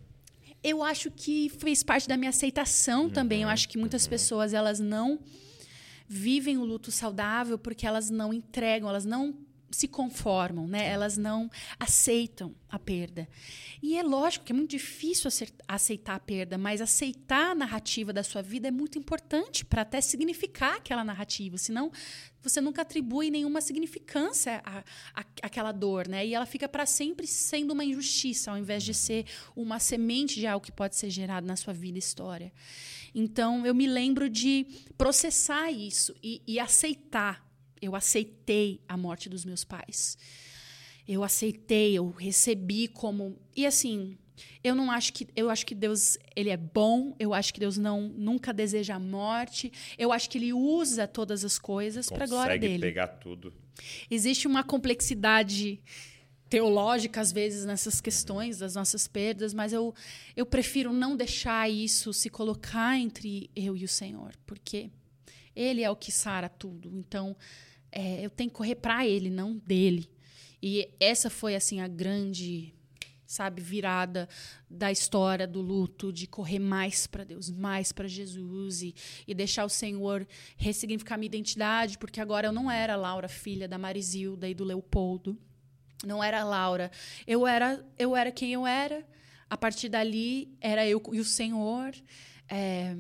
Eu 0.63 0.83
acho 0.83 1.11
que 1.11 1.49
fez 1.59 1.83
parte 1.83 2.07
da 2.07 2.17
minha 2.17 2.31
aceitação 2.31 3.11
também. 3.11 3.43
Eu 3.43 3.49
acho 3.49 3.69
que 3.69 3.77
muitas 3.77 4.07
pessoas 4.07 4.55
elas 4.55 4.79
não 4.79 5.19
vivem 6.07 6.59
o 6.59 6.65
luto 6.65 6.93
saudável 6.93 7.59
porque 7.59 7.87
elas 7.87 8.11
não 8.11 8.33
entregam, 8.33 8.89
elas 8.89 9.05
não 9.05 9.35
se 9.73 9.89
conformam, 9.89 10.68
né? 10.68 10.89
Elas 10.89 11.16
não 11.16 11.51
aceitam 11.79 12.55
a 12.68 12.79
perda. 12.79 13.29
E 13.83 13.97
é 13.97 14.03
lógico 14.03 14.45
que 14.45 14.53
é 14.53 14.55
muito 14.55 14.70
difícil 14.70 15.31
aceitar 15.66 16.14
a 16.14 16.20
perda, 16.20 16.57
mas 16.57 16.81
aceitar 16.81 17.51
a 17.51 17.55
narrativa 17.55 18.12
da 18.12 18.23
sua 18.23 18.43
vida 18.43 18.68
é 18.68 18.70
muito 18.70 18.99
importante 18.99 19.64
para 19.64 19.83
até 19.83 20.01
significar 20.01 20.77
aquela 20.77 21.03
narrativa. 21.03 21.59
Senão, 21.59 21.91
você 22.43 22.61
nunca 22.61 22.83
atribui 22.83 23.31
nenhuma 23.31 23.61
significância 23.61 24.62
à, 24.64 24.79
à, 25.14 25.25
àquela 25.43 25.73
dor, 25.73 26.07
né? 26.09 26.27
E 26.27 26.35
ela 26.35 26.47
fica 26.47 26.68
para 26.68 26.87
sempre 26.87 27.27
sendo 27.27 27.73
uma 27.73 27.85
injustiça, 27.85 28.51
ao 28.51 28.59
invés 28.59 28.83
de 28.83 28.95
ser 28.95 29.27
uma 29.57 29.79
semente 29.79 30.39
de 30.39 30.47
algo 30.47 30.64
que 30.64 30.73
pode 30.73 30.97
ser 30.97 31.11
gerado 31.11 31.47
na 31.47 31.57
sua 31.57 31.73
vida 31.73 31.99
e 31.99 32.01
história. 32.01 32.53
Então, 33.14 33.66
eu 33.66 33.75
me 33.75 33.87
lembro 33.87 34.29
de 34.29 34.66
processar 34.97 35.70
isso 35.70 36.14
e, 36.23 36.43
e 36.47 36.59
aceitar. 36.59 37.52
Eu 37.83 37.95
aceitei 37.97 38.80
a 38.89 38.97
morte 38.97 39.28
dos 39.28 39.45
meus 39.45 39.64
pais. 39.64 40.16
Eu 41.07 41.24
aceitei, 41.24 41.99
eu 41.99 42.11
recebi 42.11 42.87
como. 42.87 43.37
E 43.57 43.66
assim, 43.66 44.16
eu 44.62 44.74
não 44.74 44.91
acho 44.91 45.12
que. 45.12 45.26
Eu 45.35 45.51
acho 45.51 45.66
que 45.66 45.74
Deus 45.74 46.16
ele 46.37 46.51
é 46.51 46.57
bom, 46.57 47.14
eu 47.18 47.35
acho 47.35 47.53
que 47.53 47.59
Deus 47.61 47.76
não 47.76 48.09
nunca 48.09 48.53
deseja 48.53 48.95
a 48.95 49.01
morte. 49.01 49.72
Eu 49.99 50.12
acho 50.12 50.30
que 50.30 50.39
ele 50.39 50.53
usa 50.53 51.09
todas 51.09 51.45
as 51.45 51.59
coisas 51.59 52.09
para 52.09 52.24
a 52.24 52.28
glória 52.28 52.55
Consegue 52.55 52.68
dele. 52.68 52.80
pegar 52.80 53.09
tudo. 53.09 53.53
Existe 54.09 54.47
uma 54.47 54.62
complexidade 54.62 55.80
teológica, 56.53 57.18
às 57.18 57.33
vezes, 57.33 57.64
nessas 57.64 57.99
questões 57.99 58.59
das 58.59 58.74
nossas 58.74 59.09
perdas, 59.09 59.55
mas 59.55 59.72
eu, 59.72 59.95
eu 60.37 60.45
prefiro 60.45 60.93
não 60.93 61.16
deixar 61.16 61.70
isso 61.70 62.12
se 62.12 62.28
colocar 62.28 62.99
entre 62.99 63.49
eu 63.57 63.74
e 63.74 63.85
o 63.85 63.89
Senhor, 63.89 64.35
porque 64.45 64.91
Ele 65.57 65.83
é 65.83 65.91
o 65.91 65.97
que 65.97 66.12
sara 66.12 66.51
tudo. 66.51 66.95
Então, 66.95 67.35
é, 67.93 68.24
eu 68.24 68.30
tenho 68.30 68.51
que 68.51 68.57
correr 68.57 68.76
para 68.76 69.07
Ele, 69.07 69.30
não 69.30 69.57
dele. 69.59 70.11
E 70.62 70.88
essa 70.99 71.28
foi, 71.28 71.55
assim, 71.55 71.80
a 71.80 71.86
grande 71.86 72.72
sabe, 73.32 73.62
virada 73.62 74.28
da 74.68 74.93
história 74.93 75.47
do 75.47 75.62
luto, 75.62 76.12
de 76.12 76.26
correr 76.26 76.59
mais 76.59 77.07
para 77.07 77.24
Deus, 77.24 77.51
mais 77.51 77.90
para 77.90 78.07
Jesus 78.07 78.82
e, 78.82 78.95
e 79.26 79.34
deixar 79.34 79.64
o 79.64 79.70
Senhor 79.70 80.26
ressignificar 80.57 81.16
minha 81.16 81.28
identidade, 81.28 81.97
porque 81.97 82.20
agora 82.20 82.49
eu 82.49 82.53
não 82.53 82.70
era 82.70 82.95
Laura, 82.95 83.28
filha 83.28 83.66
da 83.66 83.78
Marizilda 83.78 84.47
e 84.49 84.55
do 84.55 84.64
Leopoldo. 84.64 85.38
Não 86.05 86.22
era 86.22 86.45
Laura. 86.45 86.90
Eu 87.26 87.47
era, 87.47 87.84
eu 87.99 88.14
era 88.14 88.30
quem 88.30 88.53
eu 88.53 88.66
era. 88.66 89.07
A 89.49 89.57
partir 89.57 89.88
dali, 89.88 90.55
era 90.61 90.86
eu 90.86 91.03
e 91.12 91.20
o 91.20 91.24
Senhor. 91.24 91.95
É, 92.49 92.95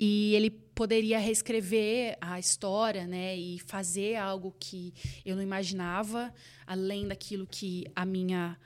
e 0.00 0.34
ele 0.34 0.50
poderia 0.82 1.16
reescrever 1.20 2.16
a 2.20 2.40
história, 2.40 3.06
né, 3.06 3.36
e 3.36 3.60
fazer 3.60 4.16
algo 4.16 4.52
que 4.58 4.92
eu 5.24 5.36
não 5.36 5.42
imaginava, 5.42 6.34
além 6.66 7.06
daquilo 7.06 7.46
que 7.46 7.84
a 7.94 8.04
minha 8.04 8.58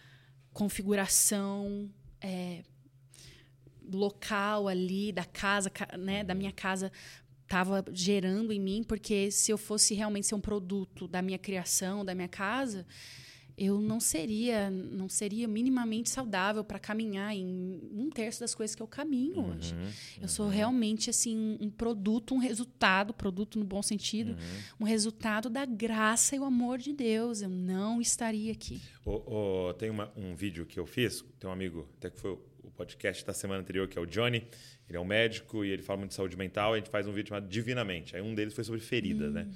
configuração 0.50 1.90
é, 2.22 2.62
local 3.92 4.66
ali 4.66 5.12
da 5.12 5.26
casa, 5.26 5.68
ca- 5.68 5.94
né, 5.98 6.24
da 6.24 6.34
minha 6.34 6.52
casa 6.52 6.90
estava 7.42 7.84
gerando 7.92 8.50
em 8.50 8.58
mim, 8.58 8.82
porque 8.82 9.30
se 9.30 9.52
eu 9.52 9.58
fosse 9.58 9.92
realmente 9.92 10.26
ser 10.26 10.34
um 10.36 10.40
produto 10.40 11.06
da 11.06 11.20
minha 11.20 11.38
criação, 11.38 12.02
da 12.02 12.14
minha 12.14 12.28
casa, 12.28 12.86
eu 13.58 13.80
não 13.80 13.98
seria, 14.00 14.68
não 14.70 15.08
seria 15.08 15.48
minimamente 15.48 16.10
saudável 16.10 16.62
para 16.62 16.78
caminhar 16.78 17.34
em 17.34 17.80
um 17.92 18.10
terço 18.10 18.40
das 18.40 18.54
coisas 18.54 18.74
que 18.74 18.82
eu 18.82 18.86
caminho 18.86 19.40
hoje. 19.50 19.74
Eu 20.20 20.28
sou 20.28 20.48
realmente 20.48 21.08
assim 21.10 21.56
um 21.60 21.70
produto, 21.70 22.34
um 22.34 22.38
resultado, 22.38 23.14
produto 23.14 23.58
no 23.58 23.64
bom 23.64 23.82
sentido, 23.82 24.36
um 24.78 24.84
resultado 24.84 25.48
da 25.48 25.64
graça 25.64 26.36
e 26.36 26.38
o 26.38 26.44
amor 26.44 26.78
de 26.78 26.92
Deus. 26.92 27.40
Eu 27.42 27.48
não 27.48 28.00
estaria 28.00 28.52
aqui. 28.52 28.80
Ô, 29.04 29.68
ô, 29.68 29.74
tem 29.74 29.88
uma- 29.90 30.12
um 30.16 30.34
vídeo 30.34 30.66
que 30.66 30.78
eu 30.78 30.84
fiz, 30.86 31.24
tem 31.38 31.48
um 31.48 31.52
amigo, 31.52 31.88
até 31.96 32.10
que 32.10 32.20
foi 32.20 32.32
o 32.32 32.70
podcast 32.76 33.24
da 33.24 33.32
semana 33.32 33.60
anterior, 33.60 33.88
que 33.88 33.98
é 33.98 34.00
o 34.02 34.06
Johnny. 34.06 34.46
Ele 34.88 34.98
é 34.98 35.00
um 35.00 35.04
médico 35.04 35.64
e 35.64 35.70
ele 35.70 35.82
fala 35.82 35.98
muito 35.98 36.10
de 36.10 36.16
saúde 36.16 36.36
mental. 36.36 36.74
A 36.74 36.76
gente 36.76 36.90
faz 36.90 37.06
um 37.08 37.12
vídeo 37.12 37.30
chamado 37.30 37.48
Divinamente. 37.48 38.14
Aí 38.14 38.22
um 38.22 38.34
deles 38.34 38.52
foi 38.54 38.62
sobre 38.64 38.80
feridas, 38.80 39.32
né? 39.32 39.48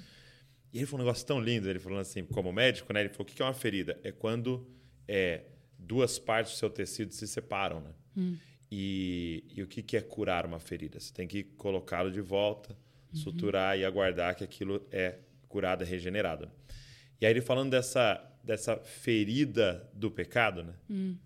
E 0.73 0.77
ele 0.77 0.85
falou 0.85 1.01
um 1.01 1.05
negócio 1.05 1.25
tão 1.25 1.39
lindo, 1.39 1.69
ele 1.69 1.79
falou 1.79 1.99
assim, 1.99 2.23
como 2.23 2.51
médico, 2.53 2.93
né? 2.93 3.01
Ele 3.01 3.09
falou, 3.09 3.23
o 3.23 3.25
que 3.25 3.41
é 3.41 3.45
uma 3.45 3.53
ferida? 3.53 3.99
É 4.03 4.11
quando 4.11 4.67
é, 5.07 5.43
duas 5.77 6.17
partes 6.17 6.53
do 6.53 6.57
seu 6.57 6.69
tecido 6.69 7.13
se 7.13 7.27
separam, 7.27 7.81
né? 7.81 7.91
Hum. 8.15 8.37
E, 8.71 9.43
e, 9.53 9.61
o 9.61 9.67
que, 9.67 9.83
que 9.83 9.97
é 9.97 10.01
curar 10.01 10.45
uma 10.45 10.59
ferida? 10.59 10.97
Você 10.97 11.13
tem 11.13 11.27
que 11.27 11.43
colocá-lo 11.43 12.09
de 12.09 12.21
volta, 12.21 12.77
uhum. 13.13 13.19
suturar 13.19 13.77
e 13.77 13.83
aguardar 13.83 14.33
que 14.33 14.45
aquilo 14.45 14.85
é 14.89 15.17
curado, 15.49 15.83
é 15.83 15.85
regenerado. 15.85 16.49
E 17.19 17.25
aí 17.25 17.33
ele 17.33 17.41
falando 17.41 17.71
dessa, 17.71 18.23
dessa 18.41 18.77
ferida 18.77 19.89
do 19.93 20.09
pecado, 20.09 20.63
né? 20.63 20.73
Hum. 20.89 21.17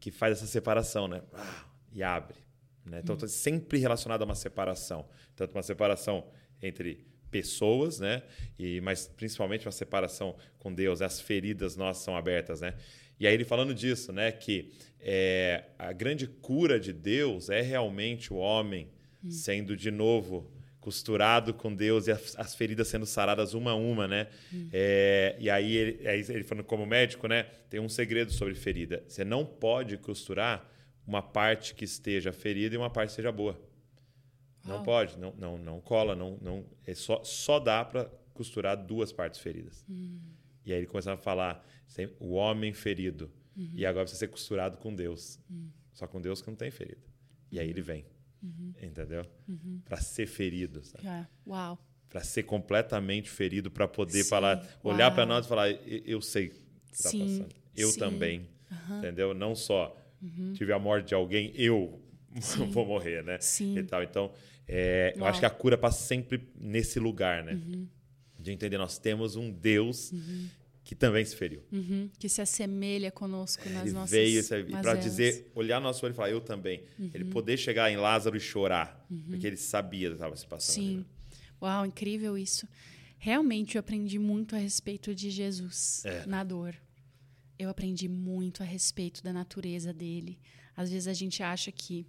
Que 0.00 0.10
faz 0.10 0.38
essa 0.38 0.46
separação, 0.46 1.06
né? 1.06 1.22
Ah, 1.34 1.66
e 1.92 2.02
abre. 2.02 2.38
Né? 2.84 3.00
Então, 3.02 3.16
hum. 3.16 3.28
sempre 3.28 3.78
relacionado 3.78 4.22
a 4.22 4.24
uma 4.24 4.34
separação. 4.34 5.06
Tanto 5.36 5.54
uma 5.54 5.62
separação 5.62 6.26
entre 6.62 7.06
pessoas, 7.34 7.98
né? 7.98 8.22
E, 8.56 8.80
mas 8.80 9.08
principalmente 9.08 9.66
uma 9.66 9.72
separação 9.72 10.36
com 10.56 10.72
Deus. 10.72 11.02
As 11.02 11.20
feridas 11.20 11.74
nossas 11.74 12.04
são 12.04 12.16
abertas, 12.16 12.60
né? 12.60 12.74
E 13.18 13.26
aí 13.26 13.34
ele 13.34 13.44
falando 13.44 13.74
disso, 13.74 14.12
né? 14.12 14.30
Que 14.30 14.70
é, 15.00 15.64
a 15.76 15.92
grande 15.92 16.28
cura 16.28 16.78
de 16.78 16.92
Deus 16.92 17.50
é 17.50 17.60
realmente 17.60 18.32
o 18.32 18.36
homem 18.36 18.88
hum. 19.24 19.32
sendo 19.32 19.76
de 19.76 19.90
novo 19.90 20.48
costurado 20.78 21.52
com 21.52 21.74
Deus 21.74 22.06
e 22.06 22.12
as, 22.12 22.38
as, 22.38 22.54
feridas 22.54 22.86
sendo 22.86 23.04
saradas 23.04 23.52
uma 23.52 23.72
a 23.72 23.74
uma, 23.74 24.06
né? 24.06 24.28
Hum. 24.52 24.68
É, 24.72 25.34
e 25.40 25.50
aí 25.50 25.76
ele, 25.76 26.08
aí 26.08 26.20
ele 26.28 26.44
falando 26.44 26.64
como 26.64 26.86
médico, 26.86 27.26
né? 27.26 27.46
Tem 27.68 27.80
um 27.80 27.88
segredo 27.88 28.30
sobre 28.30 28.54
ferida. 28.54 29.02
Você 29.08 29.24
não 29.24 29.44
pode 29.44 29.96
costurar 29.98 30.70
uma 31.04 31.20
parte 31.20 31.74
que 31.74 31.84
esteja 31.84 32.32
ferida 32.32 32.76
e 32.76 32.78
uma 32.78 32.90
parte 32.90 33.08
que 33.08 33.12
esteja 33.14 33.32
boa. 33.32 33.60
Não 34.64 34.82
pode, 34.82 35.18
não, 35.18 35.32
não, 35.36 35.58
não 35.58 35.80
cola, 35.80 36.16
não, 36.16 36.38
não, 36.40 36.64
é 36.86 36.94
só, 36.94 37.22
só 37.22 37.58
dá 37.58 37.84
para 37.84 38.10
costurar 38.32 38.76
duas 38.76 39.12
partes 39.12 39.40
feridas. 39.40 39.84
Hum. 39.88 40.18
E 40.64 40.72
aí 40.72 40.78
ele 40.78 40.86
começava 40.86 41.20
a 41.20 41.22
falar 41.22 41.64
o 42.18 42.32
homem 42.32 42.72
ferido. 42.72 43.30
Uhum. 43.56 43.72
E 43.74 43.86
agora 43.86 44.04
precisa 44.04 44.20
ser 44.20 44.28
costurado 44.28 44.78
com 44.78 44.94
Deus. 44.94 45.38
Uhum. 45.48 45.70
Só 45.92 46.06
com 46.06 46.20
Deus 46.20 46.40
que 46.42 46.48
não 46.48 46.56
tem 46.56 46.70
ferida. 46.70 47.02
E 47.50 47.60
aí 47.60 47.68
ele 47.68 47.82
vem. 47.82 48.04
Uhum. 48.42 48.74
Entendeu? 48.82 49.24
Uhum. 49.48 49.80
Para 49.84 49.98
ser 49.98 50.26
ferido. 50.26 50.82
Sabe? 50.82 51.06
É. 51.06 51.26
Uau. 51.46 51.78
Para 52.08 52.22
ser 52.22 52.44
completamente 52.44 53.30
ferido, 53.30 53.70
para 53.70 53.86
poder 53.86 54.22
Sim. 54.22 54.28
falar, 54.28 54.66
olhar 54.82 55.10
para 55.12 55.26
nós 55.26 55.46
e 55.46 55.48
falar: 55.48 55.70
eu 55.70 56.20
sei 56.20 56.46
o 56.46 56.50
que 56.50 56.94
está 56.94 57.10
passando. 57.10 57.54
Eu 57.76 57.90
Sim. 57.90 57.98
também. 57.98 58.48
Entendeu? 58.98 59.34
Não 59.34 59.54
só 59.54 59.96
uhum. 60.20 60.52
tive 60.52 60.72
a 60.72 60.78
morte 60.78 61.08
de 61.08 61.14
alguém, 61.14 61.52
eu 61.54 62.00
vou 62.70 62.86
morrer, 62.86 63.22
né? 63.22 63.38
Sim. 63.40 63.78
E 63.78 63.82
tal. 63.84 64.02
Então, 64.02 64.32
é, 64.66 65.14
eu 65.16 65.24
acho 65.24 65.40
que 65.40 65.46
a 65.46 65.50
cura 65.50 65.76
passa 65.76 66.02
sempre 66.04 66.48
nesse 66.58 66.98
lugar, 66.98 67.44
né? 67.44 67.54
Uhum. 67.54 67.86
De 68.38 68.52
entender, 68.52 68.78
nós 68.78 68.98
temos 68.98 69.36
um 69.36 69.50
Deus 69.50 70.12
uhum 70.12 70.48
que 70.84 70.94
também 70.94 71.24
se 71.24 71.34
feriu. 71.34 71.62
Uhum, 71.72 72.10
que 72.18 72.28
se 72.28 72.42
assemelha 72.42 73.10
conosco 73.10 73.66
nas 73.70 73.84
ele 73.84 73.92
nossas 73.92 74.10
veio 74.10 74.44
para 74.82 74.94
dizer, 74.94 75.50
olhar 75.54 75.80
nosso 75.80 76.04
olho 76.04 76.12
e 76.12 76.14
falar, 76.14 76.30
eu 76.30 76.42
também. 76.42 76.84
Uhum. 76.98 77.10
Ele 77.14 77.24
poder 77.24 77.56
chegar 77.56 77.90
em 77.90 77.96
Lázaro 77.96 78.36
e 78.36 78.40
chorar, 78.40 79.04
uhum. 79.10 79.24
porque 79.30 79.46
ele 79.46 79.56
sabia 79.56 80.08
que 80.08 80.14
estava 80.14 80.36
se 80.36 80.46
passando. 80.46 80.74
Sim. 80.74 80.96
Ali. 80.96 81.06
Uau, 81.62 81.86
incrível 81.86 82.36
isso. 82.36 82.68
Realmente 83.16 83.76
eu 83.76 83.80
aprendi 83.80 84.18
muito 84.18 84.54
a 84.54 84.58
respeito 84.58 85.14
de 85.14 85.30
Jesus 85.30 86.04
é. 86.04 86.26
na 86.26 86.44
dor. 86.44 86.74
Eu 87.58 87.70
aprendi 87.70 88.06
muito 88.06 88.62
a 88.62 88.66
respeito 88.66 89.22
da 89.22 89.32
natureza 89.32 89.90
dele. 89.90 90.38
Às 90.76 90.90
vezes 90.90 91.08
a 91.08 91.14
gente 91.14 91.42
acha 91.42 91.72
que 91.72 92.06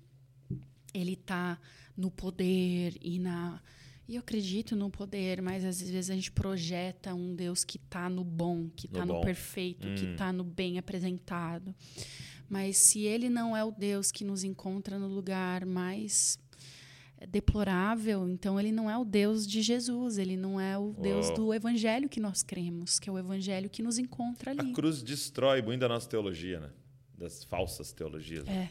ele 0.97 1.13
está 1.13 1.59
no 1.95 2.09
poder 2.09 2.97
e 3.01 3.19
na 3.19 3.61
e 4.07 4.15
eu 4.15 4.19
acredito 4.19 4.75
no 4.75 4.89
poder, 4.89 5.41
mas 5.41 5.65
às 5.65 5.81
vezes 5.81 6.11
a 6.11 6.13
gente 6.13 6.31
projeta 6.31 7.15
um 7.15 7.35
Deus 7.35 7.63
que 7.63 7.77
está 7.77 8.07
no 8.07 8.23
bom, 8.23 8.69
que 8.75 8.85
está 8.85 9.03
no, 9.03 9.15
no, 9.15 9.21
perfeito, 9.21 9.87
hum. 9.87 9.95
que 9.95 10.05
está 10.05 10.31
no 10.31 10.43
bem 10.43 10.77
apresentado. 10.77 11.73
Mas 12.47 12.77
se 12.77 13.01
ele 13.01 13.29
não 13.29 13.57
é 13.57 13.63
o 13.63 13.71
Deus 13.71 14.11
que 14.11 14.23
nos 14.23 14.43
encontra 14.43 14.99
no 14.99 15.07
lugar 15.07 15.65
mais 15.65 16.37
deplorável, 17.27 18.29
então 18.29 18.59
ele 18.59 18.71
não 18.71 18.87
é 18.89 18.95
o 18.95 19.03
Deus 19.03 19.47
de 19.47 19.63
Jesus, 19.63 20.19
ele 20.19 20.37
não 20.37 20.59
é 20.59 20.77
o 20.77 20.93
Deus 20.93 21.31
do 21.31 21.51
evangelho 21.51 22.07
que 22.07 22.19
nós 22.19 22.43
cremos, 22.43 22.99
que 22.99 23.09
é 23.09 23.13
o 23.13 23.17
evangelho 23.17 23.69
que 23.71 23.81
nos 23.81 23.97
encontra 23.97 24.51
ali. 24.51 24.59
A 24.59 24.73
cruz 24.73 25.01
destrói 25.01 25.63
muito 25.63 25.81
da 25.81 25.87
nossa 25.87 26.07
teologia, 26.07 26.59
né? 26.59 26.69
Das 27.17 27.43
falsas 27.43 27.91
teologias. 27.91 28.45
Né? 28.45 28.69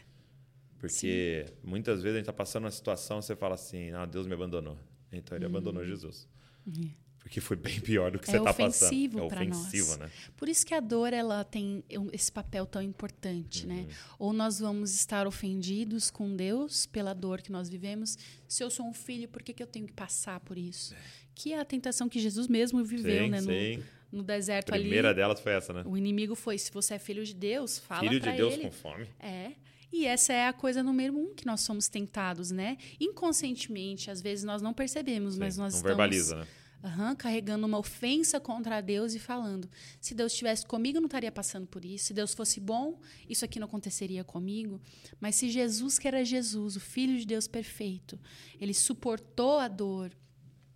É. 0.85 0.89
Porque 0.89 1.47
Sim. 1.47 1.55
muitas 1.63 2.03
vezes 2.03 2.17
a 2.17 2.19
gente 2.19 2.25
está 2.25 2.33
passando 2.33 2.65
uma 2.65 2.71
situação 2.71 3.19
e 3.19 3.23
você 3.23 3.35
fala 3.35 3.55
assim: 3.55 3.91
ah, 3.93 4.05
Deus 4.05 4.27
me 4.27 4.35
abandonou. 4.35 4.79
Então 5.13 5.37
ele 5.37 5.47
uhum. 5.47 5.51
abandonou 5.51 5.85
Jesus. 5.85 6.29
Uhum. 6.67 6.91
Porque 7.25 7.41
foi 7.41 7.57
bem 7.57 7.81
pior 7.81 8.11
do 8.11 8.19
que 8.19 8.29
é 8.29 8.33
você 8.33 8.37
está 8.37 8.53
passando. 8.53 9.19
É 9.19 9.23
ofensivo 9.23 9.89
nós. 9.89 9.99
né? 9.99 10.11
Por 10.37 10.47
isso 10.47 10.67
que 10.67 10.75
a 10.75 10.81
dor 10.81 11.11
ela 11.15 11.43
tem 11.43 11.83
esse 12.13 12.31
papel 12.31 12.67
tão 12.67 12.83
importante, 12.83 13.67
né? 13.67 13.77
uhum. 13.77 13.87
né? 13.87 13.95
Ou 14.19 14.33
nós 14.35 14.61
vamos 14.61 14.95
estar 14.95 15.27
ofendidos 15.27 16.11
com 16.11 16.37
Deus 16.37 16.85
pela 16.85 17.15
dor 17.15 17.41
que 17.41 17.51
nós 17.51 17.71
vivemos. 17.71 18.19
Se 18.47 18.63
eu 18.63 18.69
sou 18.69 18.87
um 18.87 18.93
filho, 18.93 19.27
por 19.27 19.43
que, 19.43 19.55
que 19.55 19.63
eu 19.63 19.67
tenho 19.67 19.87
que 19.87 19.93
passar 19.95 20.39
por 20.41 20.59
isso? 20.59 20.95
É. 20.95 20.99
Que 21.35 21.55
é 21.55 21.61
a 21.61 21.65
tentação 21.65 22.11
que 22.11 22.21
Jesus 22.21 22.47
mesmo 22.47 22.85
viveu, 22.85 23.25
sim, 23.25 23.31
né? 23.31 23.41
Sim. 23.41 23.77
No, 24.13 24.19
no 24.19 24.23
deserto 24.23 24.75
ali. 24.75 24.83
A 24.83 24.85
primeira 24.85 25.15
delas 25.15 25.41
foi 25.41 25.53
essa, 25.53 25.73
né? 25.73 25.83
O 25.87 25.97
inimigo 25.97 26.35
foi: 26.35 26.59
se 26.59 26.71
você 26.71 26.95
é 26.95 26.99
filho 26.99 27.25
de 27.25 27.35
Deus, 27.35 27.79
fala 27.79 28.01
Filho 28.01 28.21
de 28.21 28.33
Deus 28.33 28.53
ele. 28.53 28.65
com 28.65 28.71
fome. 28.71 29.09
É. 29.19 29.53
E 29.97 30.07
essa 30.07 30.33
é 30.33 30.49
a 30.49 30.53
coisa 30.53 30.83
número 30.83 31.17
um 31.17 31.33
que 31.33 31.47
nós 31.47 31.61
somos 31.61 31.87
tentados, 31.87 32.51
né? 32.51 32.77
Inconscientemente, 32.99 34.11
às 34.11 34.21
vezes 34.21 34.45
nós 34.45 34.61
não 34.61 34.75
percebemos, 34.75 35.35
Sim, 35.35 35.41
mas 35.41 35.57
nós 35.57 35.73
não 35.73 35.79
estamos 35.79 35.97
verbaliza, 35.97 36.35
né? 36.35 36.47
Uhum, 36.83 37.15
carregando 37.15 37.65
uma 37.65 37.79
ofensa 37.79 38.41
contra 38.41 38.81
Deus 38.81 39.15
e 39.15 39.21
falando: 39.21 39.71
se 40.01 40.13
Deus 40.13 40.33
estivesse 40.33 40.67
comigo, 40.67 40.97
eu 40.99 41.01
não 41.01 41.07
estaria 41.07 41.31
passando 41.31 41.69
por 41.69 41.85
isso. 41.85 42.07
Se 42.07 42.13
Deus 42.13 42.35
fosse 42.35 42.59
bom, 42.59 43.01
isso 43.29 43.45
aqui 43.45 43.61
não 43.61 43.69
aconteceria 43.69 44.25
comigo. 44.25 44.81
Mas 45.21 45.37
se 45.37 45.49
Jesus, 45.49 45.97
que 45.97 46.09
era 46.09 46.25
Jesus, 46.25 46.75
o 46.75 46.81
Filho 46.81 47.17
de 47.17 47.25
Deus 47.25 47.47
perfeito, 47.47 48.19
ele 48.61 48.75
suportou 48.75 49.61
a 49.61 49.69
dor, 49.69 50.11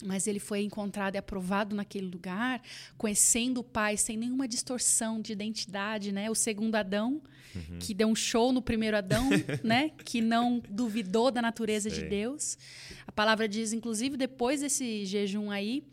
mas 0.04 0.26
ele 0.26 0.38
foi 0.38 0.62
encontrado 0.62 1.16
e 1.16 1.18
aprovado 1.18 1.74
naquele 1.74 2.06
lugar, 2.06 2.62
conhecendo 2.96 3.58
o 3.58 3.64
Pai 3.64 3.96
sem 3.96 4.16
nenhuma 4.16 4.46
distorção 4.46 5.20
de 5.20 5.32
identidade, 5.32 6.12
né? 6.12 6.30
O 6.30 6.34
segundo 6.34 6.76
Adão, 6.76 7.20
uhum. 7.54 7.78
que 7.80 7.92
deu 7.92 8.08
um 8.08 8.14
show 8.14 8.52
no 8.52 8.62
primeiro 8.62 8.96
Adão, 8.96 9.28
né? 9.64 9.90
Que 10.04 10.20
não 10.20 10.62
duvidou 10.68 11.30
da 11.30 11.42
natureza 11.42 11.90
Sei. 11.90 12.02
de 12.02 12.08
Deus. 12.08 12.56
A 13.06 13.12
palavra 13.12 13.48
diz, 13.48 13.72
inclusive, 13.72 14.16
depois 14.16 14.60
desse 14.60 15.04
jejum 15.04 15.50
aí, 15.50 15.84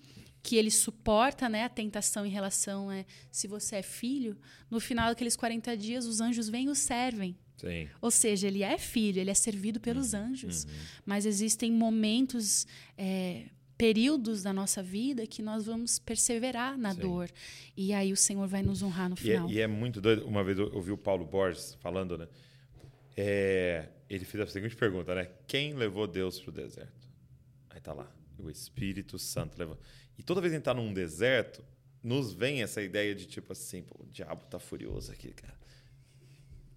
que 0.43 0.56
ele 0.56 0.70
suporta 0.70 1.49
né, 1.49 1.64
a 1.64 1.70
tentação 1.70 2.24
em 2.24 2.30
relação 2.30 2.91
a 2.91 3.03
se 3.32 3.47
você 3.47 3.78
é 3.78 3.82
filho, 3.82 4.38
no 4.70 4.80
final 4.80 5.10
daqueles 5.10 5.36
40 5.36 5.76
dias 5.76 6.06
os 6.06 6.22
anjos 6.22 6.47
vêm 6.47 6.68
e 6.68 6.70
o 6.70 6.76
servem. 6.76 7.36
Sim. 7.58 7.88
Ou 7.99 8.12
seja, 8.12 8.47
ele 8.47 8.62
é 8.62 8.78
filho, 8.78 9.20
ele 9.20 9.32
é 9.32 9.34
servido 9.34 9.80
pelos 9.80 10.14
uhum. 10.14 10.20
anjos. 10.20 10.66
Uhum. 10.66 10.72
Mas 11.06 11.26
existem 11.26 11.72
momentos 11.72 12.68
é, 12.95 13.45
períodos 13.78 14.43
da 14.43 14.53
nossa 14.53 14.82
vida 14.82 15.28
que 15.28 15.41
nós 15.41 15.65
vamos 15.65 15.99
perseverar 15.99 16.78
na 16.78 16.93
Sim. 16.93 17.01
dor. 17.01 17.30
E 17.76 17.93
aí 17.93 18.11
o 18.11 18.17
Senhor 18.17 18.47
vai 18.47 18.63
nos 18.63 18.82
honrar 18.82 19.09
no 19.09 19.15
final. 19.15 19.49
E 19.49 19.53
é, 19.53 19.55
e 19.55 19.61
é 19.61 19.67
muito 19.67 19.99
doido. 20.01 20.26
Uma 20.26 20.43
vez 20.43 20.57
eu 20.57 20.73
ouvi 20.73 20.91
o 20.91 20.97
Paulo 20.97 21.26
Borges 21.26 21.76
falando, 21.76 22.17
né? 22.17 22.28
É, 23.17 23.89
ele 24.09 24.26
fez 24.26 24.43
a 24.43 24.47
seguinte 24.47 24.76
pergunta, 24.76 25.15
né? 25.15 25.30
Quem 25.47 25.73
levou 25.73 26.07
Deus 26.07 26.39
para 26.39 26.49
o 26.49 26.53
deserto? 26.53 27.07
Aí 27.69 27.80
tá 27.80 27.93
lá, 27.93 28.09
o 28.38 28.49
Espírito 28.49 29.17
Santo 29.17 29.57
levou. 29.57 29.78
E 30.17 30.23
toda 30.23 30.41
vez 30.41 30.51
que 30.51 30.55
a 30.55 30.57
gente 30.57 30.61
está 30.61 30.73
num 30.73 30.93
deserto, 30.93 31.63
nos 32.03 32.34
vem 32.34 32.61
essa 32.61 32.82
ideia 32.82 33.13
de 33.15 33.26
tipo 33.26 33.51
assim, 33.51 33.82
pô, 33.82 34.03
o 34.03 34.07
diabo 34.07 34.45
tá 34.45 34.59
furioso 34.59 35.11
aqui, 35.11 35.30
cara. 35.30 35.55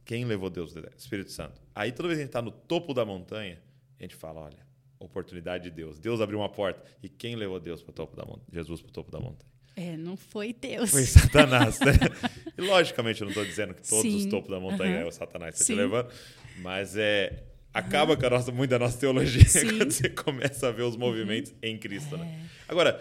Quem 0.04 0.24
levou 0.24 0.48
Deus 0.48 0.72
para 0.72 0.78
o 0.78 0.82
deserto? 0.82 1.00
Espírito 1.00 1.30
Santo. 1.30 1.60
Aí 1.74 1.92
toda 1.92 2.08
vez 2.08 2.18
que 2.18 2.22
a 2.22 2.24
gente 2.24 2.30
está 2.30 2.42
no 2.42 2.50
topo 2.50 2.94
da 2.94 3.04
montanha, 3.04 3.60
a 3.98 4.02
gente 4.02 4.14
fala, 4.14 4.40
olha, 4.40 4.67
oportunidade 4.98 5.64
de 5.64 5.70
Deus. 5.70 5.98
Deus 5.98 6.20
abriu 6.20 6.38
uma 6.38 6.48
porta. 6.48 6.82
E 7.02 7.08
quem 7.08 7.36
levou 7.36 7.60
Deus 7.60 7.82
para 7.82 7.90
o 7.90 7.94
topo 7.94 8.16
da 8.16 8.24
montanha? 8.24 8.46
Jesus 8.52 8.80
para 8.80 8.90
o 8.90 8.92
topo 8.92 9.10
da 9.10 9.20
montanha. 9.20 9.48
É, 9.76 9.96
não 9.96 10.16
foi 10.16 10.52
Deus. 10.52 10.90
Foi 10.90 11.04
Satanás, 11.04 11.78
né? 11.78 11.92
e 12.58 12.60
logicamente 12.60 13.20
eu 13.20 13.26
não 13.26 13.30
estou 13.30 13.44
dizendo 13.44 13.74
que 13.74 13.88
todos 13.88 14.02
Sim. 14.02 14.16
os 14.16 14.26
topos 14.26 14.50
da 14.50 14.58
montanha 14.58 14.96
uhum. 14.96 15.02
é 15.02 15.06
o 15.06 15.12
Satanás 15.12 15.54
que 15.54 15.62
está 15.62 15.72
te 15.72 15.76
levando, 15.76 16.10
mas 16.58 16.96
é 16.96 17.44
acaba 17.72 18.14
uhum. 18.14 18.18
com 18.18 18.26
a 18.26 18.30
nossa, 18.30 18.50
muito 18.50 18.70
da 18.70 18.78
nossa 18.78 18.98
teologia 18.98 19.44
quando 19.78 19.92
você 19.92 20.08
começa 20.08 20.66
a 20.66 20.72
ver 20.72 20.82
os 20.82 20.96
movimentos 20.96 21.52
uhum. 21.52 21.58
em 21.62 21.78
Cristo, 21.78 22.16
né? 22.16 22.24
é. 22.24 22.28
né? 22.28 22.50
Agora, 22.66 23.00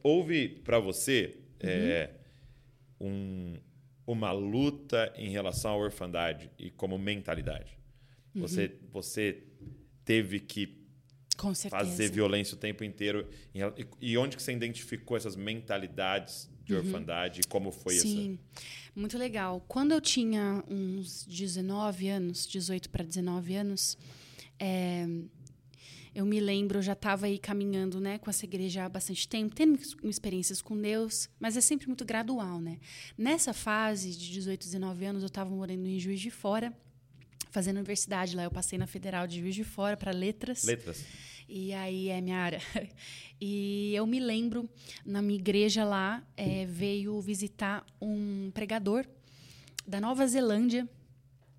houve 0.00 0.48
para 0.48 0.78
você 0.78 1.36
é, 1.58 2.10
um, 3.00 3.56
uma 4.06 4.30
luta 4.30 5.12
em 5.16 5.30
relação 5.30 5.72
à 5.72 5.76
orfandade 5.76 6.50
e 6.56 6.70
como 6.70 6.98
mentalidade. 6.98 7.76
Você, 8.34 8.66
uhum. 8.66 8.88
você 8.92 9.42
teve 10.04 10.38
que 10.38 10.79
com 11.40 11.54
certeza. 11.54 11.82
fazer 11.82 12.10
violência 12.10 12.54
o 12.54 12.58
tempo 12.58 12.84
inteiro. 12.84 13.26
E 13.98 14.18
onde 14.18 14.36
que 14.36 14.42
você 14.42 14.52
identificou 14.52 15.16
essas 15.16 15.34
mentalidades 15.34 16.50
de 16.64 16.74
uhum. 16.74 16.80
orfandade? 16.80 17.40
Como 17.48 17.72
foi 17.72 17.94
isso? 17.94 18.06
Sim, 18.06 18.38
essa? 18.54 18.66
muito 18.94 19.16
legal. 19.16 19.64
Quando 19.66 19.92
eu 19.92 20.02
tinha 20.02 20.62
uns 20.68 21.24
19 21.24 22.08
anos, 22.08 22.46
18 22.46 22.90
para 22.90 23.02
19 23.02 23.54
anos, 23.54 23.96
é, 24.58 25.06
eu 26.14 26.26
me 26.26 26.40
lembro, 26.40 26.78
eu 26.78 26.82
já 26.82 26.92
estava 26.92 27.24
aí 27.24 27.38
caminhando, 27.38 27.98
né, 28.00 28.18
com 28.18 28.28
essa 28.28 28.44
igreja 28.44 28.84
há 28.84 28.88
bastante 28.90 29.26
tempo, 29.26 29.54
tendo 29.54 29.78
experiências 30.04 30.60
com 30.60 30.78
Deus, 30.78 31.30
mas 31.40 31.56
é 31.56 31.62
sempre 31.62 31.86
muito 31.86 32.04
gradual, 32.04 32.60
né? 32.60 32.78
Nessa 33.16 33.54
fase 33.54 34.10
de 34.10 34.30
18, 34.30 34.60
19 34.60 35.04
anos, 35.06 35.22
eu 35.22 35.28
estava 35.28 35.48
morando 35.48 35.86
em 35.86 35.98
Juiz 35.98 36.20
de 36.20 36.30
Fora, 36.30 36.76
fazendo 37.50 37.76
universidade 37.76 38.34
lá. 38.34 38.44
Eu 38.44 38.50
passei 38.50 38.78
na 38.78 38.86
Federal 38.86 39.26
de 39.26 39.40
Juiz 39.40 39.54
de 39.54 39.64
Fora 39.64 39.96
para 39.96 40.12
letras. 40.12 40.64
Letras. 40.64 41.04
E 41.48 41.72
aí 41.74 42.08
é 42.08 42.20
minha 42.20 42.38
área. 42.38 42.60
E 43.42 43.94
eu 43.94 44.06
me 44.06 44.20
lembro, 44.20 44.68
na 45.02 45.22
minha 45.22 45.38
igreja 45.38 45.82
lá, 45.82 46.22
é, 46.36 46.66
veio 46.66 47.18
visitar 47.22 47.86
um 47.98 48.50
pregador 48.52 49.06
da 49.86 49.98
Nova 49.98 50.26
Zelândia. 50.26 50.86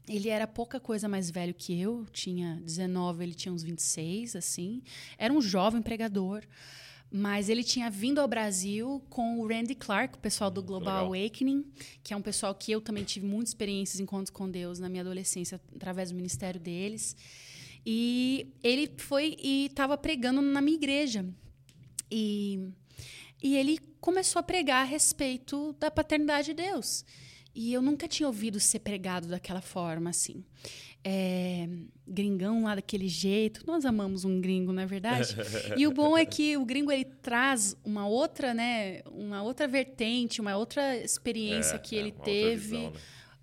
Ele 0.08 0.30
era 0.30 0.46
pouca 0.46 0.80
coisa 0.80 1.08
mais 1.08 1.32
velho 1.32 1.56
que 1.56 1.82
eu, 1.82 2.06
tinha 2.12 2.62
19, 2.64 3.24
ele 3.24 3.34
tinha 3.34 3.52
uns 3.52 3.64
26, 3.64 4.36
assim. 4.36 4.84
Era 5.18 5.34
um 5.34 5.42
jovem 5.42 5.82
pregador. 5.82 6.44
Mas 7.14 7.50
ele 7.50 7.62
tinha 7.62 7.90
vindo 7.90 8.22
ao 8.22 8.28
Brasil 8.28 9.04
com 9.10 9.40
o 9.40 9.48
Randy 9.48 9.76
Clark, 9.76 10.18
o 10.18 10.22
pessoal 10.22 10.50
do 10.50 10.64
Global 10.64 11.10
Legal. 11.10 11.24
Awakening, 11.24 11.66
que 12.02 12.14
é 12.14 12.18
um 12.18 12.22
pessoal 12.22 12.56
que 12.56 12.72
eu 12.72 12.80
também 12.80 13.04
tive 13.04 13.26
muitas 13.26 13.50
experiências, 13.50 14.00
encontros 14.00 14.30
com 14.30 14.50
Deus 14.50 14.80
na 14.80 14.88
minha 14.88 15.02
adolescência, 15.02 15.60
através 15.76 16.10
do 16.12 16.16
ministério 16.16 16.60
deles. 16.60 17.16
E 17.86 18.48
ele 18.64 18.90
foi 18.98 19.36
e 19.42 19.66
estava 19.66 19.98
pregando 19.98 20.42
na 20.42 20.62
minha 20.62 20.78
igreja. 20.78 21.26
E, 22.10 22.70
e 23.44 23.58
ele 23.58 23.78
começou 24.00 24.40
a 24.40 24.44
pregar 24.44 24.84
a 24.84 24.86
respeito 24.86 25.76
da 25.80 25.92
paternidade 25.92 26.48
de 26.48 26.54
Deus. 26.54 27.04
E 27.54 27.74
eu 27.74 27.82
nunca 27.82 28.08
tinha 28.08 28.28
ouvido 28.28 28.60
ser 28.60 28.80
pregado 28.80 29.28
daquela 29.28 29.62
forma, 29.62 30.10
assim. 30.10 30.46
É, 31.04 31.68
gringão 32.08 32.64
lá 32.64 32.76
daquele 32.76 33.08
jeito. 33.08 33.66
Nós 33.66 33.86
amamos 33.86 34.24
um 34.24 34.40
gringo, 34.40 34.72
não 34.72 34.84
é 34.84 34.86
verdade? 34.86 35.36
e 35.78 35.88
o 35.88 35.92
bom 35.92 36.18
é 36.18 36.26
que 36.26 36.56
o 36.58 36.66
gringo 36.66 36.92
ele 36.92 37.06
traz 37.06 37.76
uma 37.84 38.08
outra, 38.08 38.54
né, 38.54 39.02
uma 39.12 39.42
outra 39.42 39.68
vertente, 39.68 40.40
uma 40.42 40.56
outra 40.56 40.96
experiência 40.98 41.76
É, 41.76 41.80
que 41.80 41.96
é, 41.96 42.00
ele 42.00 42.12
teve. 42.12 42.78
visão, 42.78 42.92
né? 42.92 43.00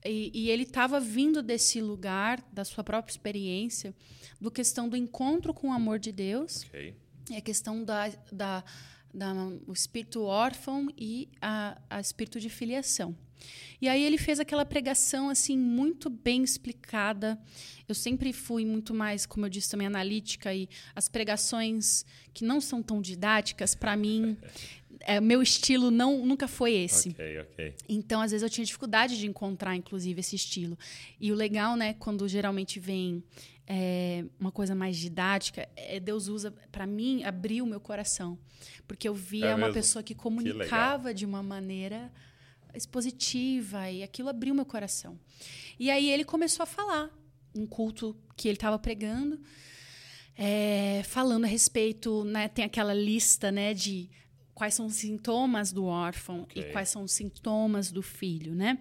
E, 0.06 0.30
e 0.32 0.50
ele 0.50 0.62
estava 0.62 1.00
vindo 1.00 1.42
desse 1.42 1.80
lugar, 1.80 2.40
da 2.52 2.64
sua 2.64 2.84
própria 2.84 3.10
experiência, 3.12 3.92
do 4.40 4.48
questão 4.50 4.88
do 4.88 4.96
encontro 4.96 5.52
com 5.52 5.70
o 5.70 5.72
amor 5.72 5.98
de 5.98 6.12
Deus, 6.12 6.64
Ok. 6.68 6.94
e 7.30 7.36
a 7.36 7.40
questão 7.40 7.82
da, 7.84 8.08
da, 8.30 8.64
da 9.12 9.32
o 9.66 9.72
espírito 9.72 10.22
órfão 10.22 10.88
e 10.96 11.28
a, 11.40 11.78
a 11.88 12.00
espírito 12.00 12.40
de 12.40 12.48
filiação. 12.48 13.16
E 13.80 13.88
aí 13.88 14.02
ele 14.02 14.18
fez 14.18 14.40
aquela 14.40 14.64
pregação 14.64 15.30
assim 15.30 15.56
muito 15.56 16.10
bem 16.10 16.42
explicada. 16.42 17.38
Eu 17.88 17.94
sempre 17.94 18.32
fui 18.32 18.64
muito 18.64 18.92
mais, 18.92 19.24
como 19.24 19.46
eu 19.46 19.50
disse 19.50 19.70
também, 19.70 19.86
analítica 19.86 20.52
e 20.52 20.68
as 20.94 21.08
pregações 21.08 22.04
que 22.34 22.44
não 22.44 22.60
são 22.60 22.82
tão 22.82 23.00
didáticas 23.00 23.74
para 23.74 23.96
mim, 23.96 24.36
é, 25.00 25.20
meu 25.20 25.42
estilo 25.42 25.90
não 25.90 26.24
nunca 26.26 26.48
foi 26.48 26.72
esse. 26.72 27.10
Ok, 27.10 27.40
ok. 27.40 27.74
Então, 27.88 28.20
às 28.20 28.32
vezes, 28.32 28.42
eu 28.42 28.50
tinha 28.50 28.64
dificuldade 28.64 29.18
de 29.18 29.26
encontrar, 29.26 29.76
inclusive, 29.76 30.20
esse 30.20 30.36
estilo. 30.36 30.78
E 31.20 31.30
o 31.30 31.34
legal, 31.34 31.76
né, 31.76 31.94
quando 31.94 32.26
geralmente 32.28 32.80
vem 32.80 33.22
é, 33.70 34.24
uma 34.40 34.50
coisa 34.50 34.74
mais 34.74 34.96
didática, 34.96 35.68
é 35.76 36.00
Deus 36.00 36.26
usa, 36.26 36.50
para 36.72 36.86
mim, 36.86 37.22
abrir 37.22 37.60
o 37.60 37.66
meu 37.66 37.78
coração. 37.78 38.38
Porque 38.86 39.06
eu 39.06 39.14
via 39.14 39.46
É 39.48 39.54
uma 39.54 39.66
mesmo? 39.66 39.74
pessoa 39.74 40.02
que 40.02 40.14
comunicava 40.14 41.12
de 41.12 41.26
uma 41.26 41.42
maneira 41.42 42.10
expositiva 42.74 43.90
e 43.90 44.02
aquilo 44.02 44.30
abriu 44.30 44.54
meu 44.54 44.64
coração. 44.64 45.18
E 45.78 45.90
aí 45.90 46.10
ele 46.10 46.24
começou 46.24 46.62
a 46.62 46.66
falar, 46.66 47.10
um 47.54 47.66
culto 47.66 48.16
que 48.36 48.48
ele 48.48 48.56
estava 48.56 48.78
pregando, 48.78 49.38
é, 50.34 51.02
falando 51.04 51.44
a 51.44 51.48
respeito, 51.48 52.24
né, 52.24 52.48
tem 52.48 52.64
aquela 52.64 52.94
lista, 52.94 53.52
né, 53.52 53.74
de 53.74 54.08
quais 54.58 54.74
são 54.74 54.86
os 54.86 54.94
sintomas 54.96 55.70
do 55.72 55.84
órfão 55.84 56.42
Ok. 56.42 56.60
e 56.60 56.72
quais 56.72 56.88
são 56.88 57.04
os 57.04 57.12
sintomas 57.12 57.92
do 57.92 58.02
filho, 58.02 58.54
né? 58.56 58.78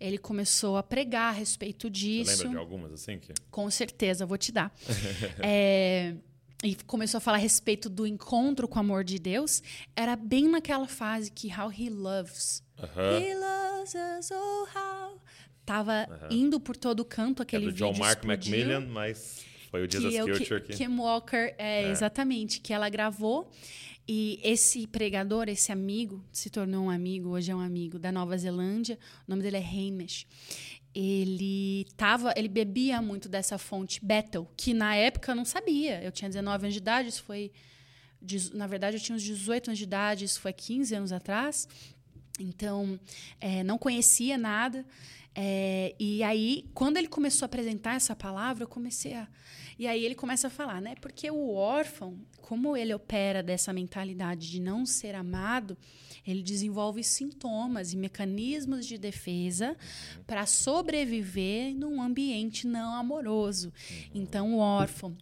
Ele 0.00 0.16
começou 0.16 0.78
a 0.78 0.82
pregar 0.82 1.28
a 1.28 1.36
respeito 1.36 1.86
Você 1.88 1.90
disso. 1.92 2.30
lembra 2.44 2.48
de 2.50 2.56
algumas 2.56 2.92
assim? 2.92 3.18
Que... 3.18 3.34
Com 3.50 3.70
certeza, 3.70 4.24
vou 4.24 4.38
te 4.38 4.50
dar. 4.50 4.72
É, 5.40 6.14
e 6.64 6.74
começou 6.86 7.18
a 7.18 7.20
falar 7.20 7.36
a 7.36 7.40
respeito 7.40 7.90
do 7.90 8.06
encontro 8.06 8.66
com 8.66 8.78
o 8.78 8.80
amor 8.80 9.04
de 9.04 9.18
Deus. 9.18 9.62
Era 9.94 10.16
bem 10.16 10.48
naquela 10.48 10.88
fase 10.88 11.30
que 11.30 11.48
How 11.54 11.70
He 11.70 11.90
Loves. 11.90 12.62
Aham. 12.82 13.20
He 13.20 13.34
loves 13.34 13.94
us, 14.18 14.30
oh 14.32 14.66
how. 14.78 15.20
Tava 15.66 16.08
indo 16.30 16.58
por 16.58 16.74
todo 16.76 17.00
o 17.00 17.04
canto 17.04 17.42
É 17.42 17.44
aquele 17.44 17.66
do 17.66 17.72
John 17.72 17.92
Mark 17.98 18.20
explodiu, 18.24 18.56
Macmillan, 18.56 18.86
mas 18.90 19.44
foi 19.70 19.86
o 19.86 19.90
Jesus 19.90 20.14
que 20.14 20.18
é 20.18 20.22
Future 20.34 20.60
Ki- 20.62 20.68
que... 20.72 20.76
Kim 20.78 20.98
Walker, 20.98 21.54
é, 21.58 21.82
É. 21.84 21.90
exatamente, 21.90 22.60
que 22.60 22.72
ela 22.72 22.88
gravou. 22.88 23.50
E 24.08 24.40
esse 24.42 24.86
pregador, 24.86 25.50
esse 25.50 25.70
amigo, 25.70 26.24
se 26.32 26.48
tornou 26.48 26.86
um 26.86 26.90
amigo, 26.90 27.28
hoje 27.28 27.50
é 27.50 27.54
um 27.54 27.60
amigo 27.60 27.98
da 27.98 28.10
Nova 28.10 28.38
Zelândia. 28.38 28.98
O 29.26 29.30
nome 29.30 29.42
dele 29.42 29.58
é 29.58 29.60
Hamish. 29.60 30.26
Ele 30.94 31.86
tava, 31.94 32.32
ele 32.34 32.48
bebia 32.48 33.02
muito 33.02 33.28
dessa 33.28 33.58
fonte 33.58 34.02
Bethel, 34.02 34.50
que 34.56 34.72
na 34.72 34.96
época 34.96 35.32
eu 35.32 35.36
não 35.36 35.44
sabia. 35.44 36.02
Eu 36.02 36.10
tinha 36.10 36.28
19 36.28 36.64
anos 36.64 36.74
de 36.74 36.78
idade, 36.80 37.08
isso 37.10 37.22
foi 37.22 37.52
na 38.52 38.66
verdade 38.66 38.96
eu 38.96 39.00
tinha 39.00 39.14
uns 39.14 39.22
18 39.22 39.68
anos 39.68 39.78
de 39.78 39.84
idade, 39.84 40.24
isso 40.24 40.40
foi 40.40 40.52
15 40.52 40.94
anos 40.94 41.12
atrás. 41.12 41.68
Então, 42.40 42.98
é, 43.40 43.62
não 43.62 43.76
conhecia 43.76 44.38
nada. 44.38 44.84
É, 45.34 45.94
e 45.98 46.22
aí, 46.22 46.68
quando 46.74 46.96
ele 46.96 47.08
começou 47.08 47.44
a 47.44 47.46
apresentar 47.46 47.94
essa 47.94 48.16
palavra, 48.16 48.64
eu 48.64 48.68
comecei 48.68 49.14
a. 49.14 49.28
E 49.78 49.86
aí 49.86 50.04
ele 50.04 50.16
começa 50.16 50.48
a 50.48 50.50
falar, 50.50 50.80
né? 50.80 50.96
Porque 51.00 51.30
o 51.30 51.54
órfão, 51.54 52.18
como 52.42 52.76
ele 52.76 52.92
opera 52.92 53.42
dessa 53.42 53.72
mentalidade 53.72 54.50
de 54.50 54.60
não 54.60 54.84
ser 54.84 55.14
amado, 55.14 55.78
ele 56.26 56.42
desenvolve 56.42 57.04
sintomas 57.04 57.92
e 57.92 57.96
mecanismos 57.96 58.84
de 58.84 58.98
defesa 58.98 59.76
para 60.26 60.44
sobreviver 60.46 61.74
num 61.74 62.02
ambiente 62.02 62.66
não 62.66 62.92
amoroso. 62.94 63.72
Então, 64.12 64.54
o 64.54 64.58
órfão, 64.58 65.16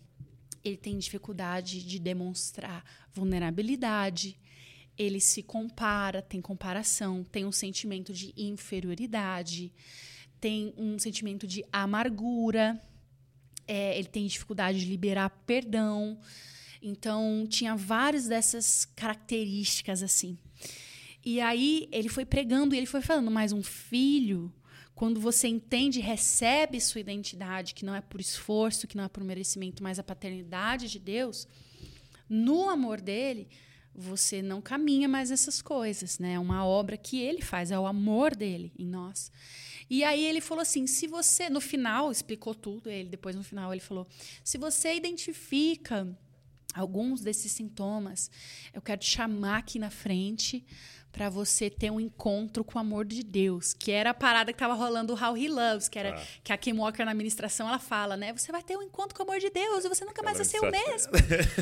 ele 0.65 0.77
tem 0.79 0.97
dificuldade 0.97 1.85
de 1.85 1.99
demonstrar 1.99 2.83
vulnerabilidade, 3.13 4.39
ele 4.99 5.21
se 5.21 5.43
compara, 5.43 6.23
tem 6.23 6.41
comparação, 6.41 7.25
tem 7.25 7.45
um 7.45 7.53
sentimento 7.53 8.13
de 8.13 8.33
inferioridade, 8.37 9.73
tem 10.41 10.73
um 10.77 10.99
sentimento 10.99 11.47
de 11.47 11.65
amargura, 11.73 12.81
é, 13.67 13.99
ele 13.99 14.09
tem 14.09 14.27
dificuldade 14.27 14.81
de 14.81 14.87
liberar 14.87 15.31
perdão. 15.47 16.19
Então, 16.81 17.47
tinha 17.49 17.75
várias 17.77 18.27
dessas 18.27 18.85
características 18.85 20.03
assim. 20.03 20.39
E 21.25 21.41
aí, 21.41 21.89
ele 21.91 22.09
foi 22.09 22.25
pregando 22.25 22.75
e 22.75 22.79
ele 22.79 22.87
foi 22.87 23.01
falando, 23.01 23.31
mas 23.31 23.53
um 23.53 23.63
filho, 23.63 24.53
quando 24.95 25.21
você 25.21 25.49
entende 25.49 26.01
recebe 26.01 26.81
sua 26.81 27.01
identidade, 27.01 27.75
que 27.75 27.85
não 27.85 27.95
é 27.95 28.01
por 28.01 28.21
esforço, 28.21 28.87
que 28.87 28.97
não 28.97 29.05
é 29.05 29.09
por 29.09 29.25
merecimento, 29.25 29.83
mas 29.83 29.99
a 29.99 30.05
paternidade 30.05 30.89
de 30.89 30.99
Deus, 30.99 31.49
no 32.29 32.71
amor 32.71 33.01
dele, 33.01 33.49
você 33.97 34.43
não 34.43 34.61
caminha 34.61 35.09
mais 35.09 35.31
essas 35.31 35.63
coisas, 35.63 36.19
né? 36.19 36.35
É 36.35 36.39
uma 36.39 36.65
obra 36.67 36.97
que 36.97 37.19
ele 37.19 37.41
faz, 37.41 37.71
é 37.71 37.79
o 37.79 37.87
amor 37.87 38.37
dele 38.37 38.73
em 38.79 38.87
nós. 38.87 39.33
E 39.89 40.05
aí 40.05 40.25
ele 40.25 40.41
falou 40.41 40.63
assim: 40.63 40.87
se 40.87 41.07
você, 41.07 41.49
no 41.49 41.61
final, 41.61 42.13
explicou 42.13 42.55
tudo, 42.55 42.91
ele 42.91 43.09
depois 43.09 43.35
no 43.35 43.43
final 43.43 43.73
ele 43.73 43.81
falou: 43.81 44.07
se 44.45 44.59
você 44.59 44.95
identifica 44.95 46.07
alguns 46.75 47.23
desses 47.23 47.53
sintomas, 47.53 48.31
eu 48.75 48.83
quero 48.83 49.01
te 49.01 49.09
chamar 49.09 49.59
aqui 49.59 49.79
na 49.79 49.91
frente 49.91 50.65
para 51.17 51.31
você 51.31 51.71
ter 51.71 51.91
um 51.91 51.99
encontro 51.99 52.63
com 52.63 52.77
o 52.79 52.81
amor 52.81 53.07
de 53.07 53.23
Deus, 53.25 53.73
que 53.73 53.91
era 53.91 54.11
a 54.11 54.15
parada 54.15 54.53
que 54.53 54.57
estava 54.57 54.75
rolando 54.75 55.15
o 55.15 55.17
How 55.17 55.35
He 55.35 55.49
Loves, 55.49 55.89
que 55.89 55.99
era 55.99 56.13
Tá. 56.13 56.23
que 56.45 56.53
a 56.53 56.57
Kim 56.59 56.75
Walker 56.75 57.05
na 57.07 57.13
administração 57.13 57.67
ela 57.67 57.79
fala, 57.79 58.19
né? 58.19 58.35
Você 58.35 58.53
vai 58.53 58.63
ter 58.63 58.77
um 58.77 58.83
encontro 58.83 59.15
com 59.17 59.23
o 59.23 59.27
amor 59.27 59.41
de 59.41 59.49
Deus 59.49 59.85
e 59.87 59.89
você 59.89 60.05
nunca 60.05 60.23
mais 60.23 60.37
vai 60.37 60.45
ser 60.45 60.61
o 60.61 60.71
mesmo. 60.71 61.13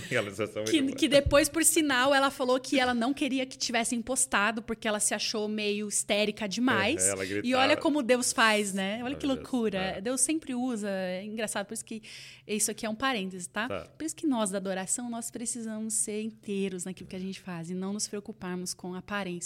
Aquela 0.05 0.29
sensação 0.35 0.63
é 0.63 0.65
Que, 0.67 0.83
que 0.95 1.07
depois, 1.09 1.49
por 1.49 1.65
sinal, 1.65 2.13
ela 2.13 2.33
falou 2.33 2.59
que 2.59 2.81
ela 2.81 2.93
não 2.93 3.15
queria 3.15 3.47
que 3.47 3.57
tivessem 3.57 4.03
postado, 4.03 4.61
porque 4.61 4.89
ela 4.89 4.99
se 4.99 5.15
achou 5.15 5.47
meio 5.47 5.87
histérica 5.89 6.49
demais. 6.49 7.07
É, 7.07 7.15
e 7.45 7.55
olha 7.55 7.77
como 7.77 8.03
Deus 8.03 8.33
faz, 8.33 8.73
né? 8.73 9.01
Olha 9.05 9.15
que 9.15 9.25
loucura. 9.27 9.79
é. 9.79 10.01
Deus 10.01 10.21
sempre 10.21 10.53
usa. 10.53 10.91
É 10.91 11.25
engraçado, 11.25 11.67
por 11.67 11.75
isso 11.75 11.85
que 11.85 12.03
isso 12.47 12.71
aqui 12.71 12.85
é 12.85 12.91
um 12.91 12.95
parêntese, 12.95 13.49
tá? 13.49 13.69
Tá. 13.69 13.89
Por 13.97 14.05
isso 14.05 14.17
que 14.17 14.27
nós 14.27 14.51
da 14.51 14.59
adoração, 14.59 15.09
nós 15.09 15.31
precisamos 15.31 15.95
ser 15.95 16.23
inteiros 16.23 16.85
naquilo 16.85 17.09
que 17.09 17.17
a 17.17 17.21
gente 17.21 17.41
faz 17.41 17.71
e 17.71 17.75
não 17.75 17.93
nos 17.93 18.09
preocuparmos 18.09 18.75
com 18.75 18.95
a 18.95 19.01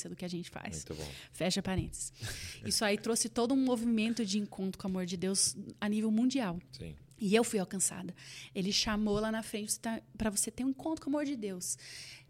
do 0.06 0.14
que 0.14 0.24
a 0.24 0.28
gente 0.28 0.50
faz. 0.50 0.84
Muito 0.84 0.94
bom. 0.94 1.10
Fecha 1.32 1.62
parênteses. 1.62 2.12
Isso 2.66 2.84
aí 2.84 2.98
trouxe 2.98 3.30
todo 3.30 3.54
um 3.54 3.56
movimento 3.56 4.26
de 4.26 4.38
encontro 4.38 4.78
com 4.78 4.86
o 4.86 4.90
amor 4.90 5.06
de 5.06 5.16
Deus 5.16 5.56
a 5.80 5.88
nível 5.88 6.10
mundial. 6.10 6.60
Sim. 6.72 6.94
E 7.18 7.34
eu 7.34 7.42
fui 7.42 7.58
alcançada. 7.58 8.14
Ele 8.54 8.70
chamou 8.70 9.18
lá 9.18 9.32
na 9.32 9.42
frente 9.42 9.80
para 10.16 10.28
você 10.28 10.50
ter 10.50 10.64
um 10.64 10.68
encontro 10.68 11.02
com 11.02 11.10
o 11.10 11.14
amor 11.14 11.24
de 11.24 11.34
Deus. 11.34 11.78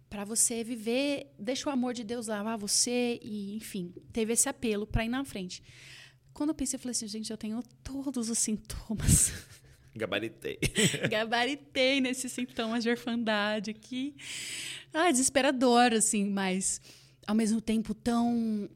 Para 0.08 0.24
você 0.24 0.62
viver, 0.62 1.34
deixa 1.36 1.68
o 1.68 1.72
amor 1.72 1.92
de 1.92 2.04
Deus 2.04 2.28
lavar 2.28 2.56
você 2.56 3.18
e, 3.20 3.56
enfim, 3.56 3.92
teve 4.12 4.32
esse 4.32 4.48
apelo 4.48 4.86
para 4.86 5.04
ir 5.04 5.08
na 5.08 5.24
frente. 5.24 5.62
Quando 6.32 6.50
eu 6.50 6.54
pensei, 6.54 6.76
eu 6.76 6.80
falei 6.80 6.92
assim, 6.92 7.08
gente, 7.08 7.30
eu 7.30 7.36
tenho 7.36 7.60
todos 7.82 8.30
os 8.30 8.38
sintomas 8.38 9.32
Gabaritei. 9.98 10.58
Gabaritei 11.10 12.00
nesses 12.00 12.32
sintomas 12.32 12.82
de 12.82 12.90
orfandade 12.90 13.70
aqui. 13.72 14.14
Ah, 14.94 15.10
desesperador, 15.10 15.92
assim, 15.92 16.24
mas 16.24 16.80
ao 17.28 17.34
mesmo 17.34 17.60
tempo 17.60 17.92
tão, 17.92 18.70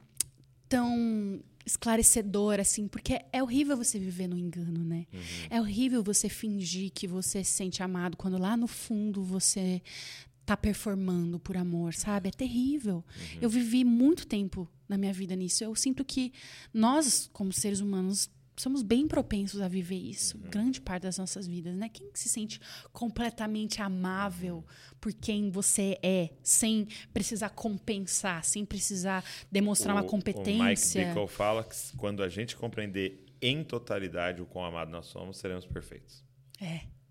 tão 0.68 1.42
esclarecedor, 1.64 2.60
assim, 2.60 2.86
porque 2.86 3.18
é 3.32 3.42
horrível 3.42 3.78
você 3.78 3.98
viver 3.98 4.28
no 4.28 4.36
engano, 4.36 4.84
né? 4.84 5.06
Uhum. 5.10 5.20
É 5.48 5.58
horrível 5.58 6.02
você 6.02 6.28
fingir 6.28 6.92
que 6.92 7.06
você 7.06 7.42
se 7.42 7.52
sente 7.52 7.82
amado 7.82 8.14
quando 8.14 8.36
lá 8.36 8.54
no 8.54 8.66
fundo 8.66 9.24
você 9.24 9.80
tá 10.44 10.54
performando 10.54 11.38
por 11.38 11.56
amor, 11.56 11.94
sabe? 11.94 12.28
É 12.28 12.30
terrível. 12.32 12.96
Uhum. 12.96 13.38
Eu 13.40 13.48
vivi 13.48 13.84
muito 13.84 14.26
tempo 14.26 14.68
na 14.86 14.98
minha 14.98 15.14
vida 15.14 15.34
nisso. 15.34 15.64
Eu 15.64 15.74
sinto 15.74 16.04
que 16.04 16.30
nós, 16.74 17.30
como 17.32 17.54
seres 17.54 17.80
humanos, 17.80 18.28
somos 18.56 18.82
bem 18.82 19.08
propensos 19.08 19.60
a 19.60 19.68
viver 19.68 19.96
isso, 19.96 20.36
uhum. 20.36 20.50
grande 20.50 20.80
parte 20.80 21.02
das 21.04 21.18
nossas 21.18 21.46
vidas, 21.46 21.74
né? 21.74 21.88
Quem 21.88 22.10
se 22.14 22.28
sente 22.28 22.60
completamente 22.92 23.80
amável 23.80 24.64
por 25.00 25.12
quem 25.12 25.50
você 25.50 25.98
é, 26.02 26.30
sem 26.42 26.86
precisar 27.12 27.50
compensar, 27.50 28.44
sem 28.44 28.64
precisar 28.64 29.24
demonstrar 29.50 29.94
o, 29.94 29.98
uma 29.98 30.04
competência? 30.04 30.62
O 30.62 30.64
Mike 30.64 30.98
Bickle 30.98 31.28
fala 31.28 31.64
que 31.64 31.76
quando 31.96 32.22
a 32.22 32.28
gente 32.28 32.56
compreender 32.56 33.24
em 33.40 33.64
totalidade 33.64 34.40
o 34.40 34.46
quão 34.46 34.64
amado 34.64 34.90
nós 34.90 35.06
somos, 35.06 35.38
seremos 35.38 35.66
perfeitos. 35.66 36.24
É 36.60 37.01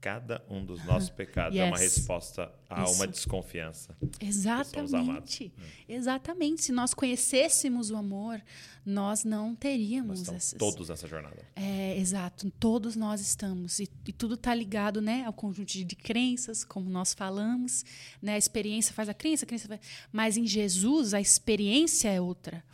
cada 0.00 0.44
um 0.48 0.64
dos 0.64 0.84
nossos 0.84 1.10
pecados 1.10 1.56
yes. 1.56 1.64
é 1.64 1.68
uma 1.68 1.78
resposta 1.78 2.52
a 2.68 2.84
Isso. 2.84 2.94
uma 2.94 3.06
desconfiança. 3.06 3.96
Exatamente. 4.20 5.52
Exatamente. 5.88 6.62
Se 6.62 6.72
nós 6.72 6.92
conhecêssemos 6.94 7.90
o 7.90 7.96
amor, 7.96 8.40
nós 8.84 9.24
não 9.24 9.54
teríamos 9.54 10.26
nós 10.26 10.36
essas... 10.36 10.58
todos 10.58 10.88
nessa 10.88 11.08
jornada. 11.08 11.44
É, 11.54 11.98
exato. 11.98 12.50
Todos 12.52 12.94
nós 12.94 13.20
estamos. 13.20 13.80
E, 13.80 13.88
e 14.06 14.12
tudo 14.12 14.34
está 14.34 14.54
ligado 14.54 15.00
né, 15.00 15.24
ao 15.24 15.32
conjunto 15.32 15.68
de, 15.68 15.84
de, 15.84 15.96
crenças, 15.96 16.64
como 16.64 16.88
nós 16.88 17.14
falamos. 17.14 17.84
Né? 18.20 18.34
A 18.34 18.38
experiência 18.38 18.94
faz 18.94 19.08
a 19.08 19.14
crença, 19.14 19.44
a 19.44 19.48
crença 19.48 19.66
faz... 19.66 19.80
Mas 20.12 20.36
em 20.36 20.46
Jesus, 20.46 21.14
a 21.14 21.20
experiência 21.20 22.08
é 22.08 22.20
outra. 22.20 22.64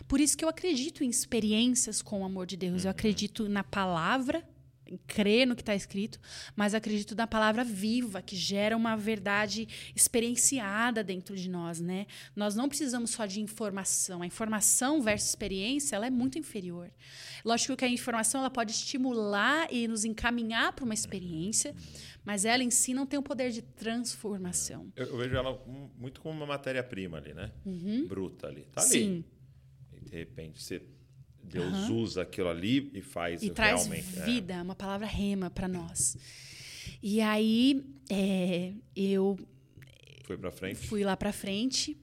É. 0.00 0.04
Por 0.04 0.20
isso 0.20 0.36
que 0.36 0.44
eu 0.44 0.48
acredito 0.48 1.02
em 1.02 1.10
experiências 1.10 2.00
com 2.00 2.22
o 2.22 2.24
amor 2.24 2.46
de 2.46 2.56
Deus. 2.56 2.82
Uhum. 2.82 2.88
Eu 2.88 2.90
acredito 2.90 3.48
na 3.48 3.64
palavra 3.64 4.42
crer 5.06 5.46
no 5.46 5.54
que 5.54 5.62
está 5.62 5.74
escrito, 5.74 6.18
mas 6.56 6.74
acredito 6.74 7.14
na 7.14 7.26
palavra 7.26 7.64
viva, 7.64 8.22
que 8.22 8.36
gera 8.36 8.76
uma 8.76 8.96
verdade 8.96 9.68
experienciada 9.94 11.02
dentro 11.04 11.36
de 11.36 11.48
nós, 11.48 11.80
né? 11.80 12.06
Nós 12.34 12.54
não 12.54 12.68
precisamos 12.68 13.10
só 13.10 13.26
de 13.26 13.40
informação. 13.40 14.22
A 14.22 14.26
informação 14.26 15.02
versus 15.02 15.28
experiência, 15.28 15.96
ela 15.96 16.06
é 16.06 16.10
muito 16.10 16.38
inferior. 16.38 16.90
Lógico 17.44 17.76
que 17.76 17.84
a 17.84 17.88
informação 17.88 18.40
ela 18.40 18.50
pode 18.50 18.72
estimular 18.72 19.72
e 19.72 19.86
nos 19.88 20.04
encaminhar 20.04 20.72
para 20.72 20.84
uma 20.84 20.94
experiência, 20.94 21.74
mas 22.24 22.44
ela 22.44 22.62
em 22.62 22.70
si 22.70 22.94
não 22.94 23.06
tem 23.06 23.18
o 23.18 23.22
poder 23.22 23.50
de 23.50 23.62
transformação. 23.62 24.92
Eu, 24.96 25.06
eu 25.06 25.16
vejo 25.16 25.36
ela 25.36 25.62
muito 25.96 26.20
como 26.20 26.36
uma 26.36 26.46
matéria-prima 26.46 27.18
ali, 27.18 27.34
né? 27.34 27.52
Uhum. 27.64 28.06
Bruta 28.06 28.46
ali. 28.46 28.62
Tá 28.72 28.80
ali. 28.82 28.90
Sim. 28.90 29.24
E 29.92 30.00
de 30.00 30.16
repente 30.16 30.62
você 30.62 30.82
Deus 31.48 31.88
uhum. 31.88 31.96
usa 31.96 32.22
aquilo 32.22 32.48
ali 32.48 32.90
e 32.92 33.00
faz 33.00 33.42
e 33.42 33.50
traz. 33.50 33.90
É. 33.90 34.24
vida, 34.24 34.54
é. 34.54 34.62
uma 34.62 34.74
palavra 34.74 35.06
rema 35.06 35.50
para 35.50 35.66
nós. 35.66 36.16
E 37.02 37.20
aí 37.20 37.84
é, 38.10 38.72
eu 38.94 39.38
fui 40.24 40.36
para 40.36 40.50
frente. 40.50 40.76
Fui 40.76 41.04
lá 41.04 41.16
para 41.16 41.32
frente 41.32 41.96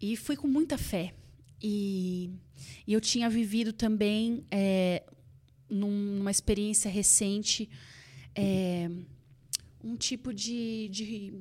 e 0.00 0.16
fui 0.16 0.36
com 0.36 0.46
muita 0.46 0.78
fé. 0.78 1.14
E, 1.60 2.30
e 2.86 2.92
eu 2.92 3.00
tinha 3.00 3.28
vivido 3.28 3.72
também 3.72 4.44
é, 4.50 5.02
num, 5.68 5.90
numa 5.90 6.30
experiência 6.30 6.90
recente 6.90 7.68
é, 8.34 8.90
um 9.82 9.96
tipo 9.96 10.32
de, 10.32 10.88
de 10.90 11.34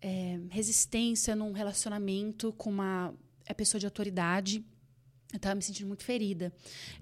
é, 0.00 0.38
resistência 0.50 1.34
num 1.34 1.52
relacionamento 1.52 2.52
com 2.52 2.70
uma 2.70 3.14
a 3.48 3.54
pessoa 3.54 3.78
de 3.78 3.86
autoridade 3.86 4.64
eu 5.36 5.38
estava 5.38 5.54
me 5.54 5.62
sentindo 5.62 5.86
muito 5.86 6.02
ferida. 6.02 6.52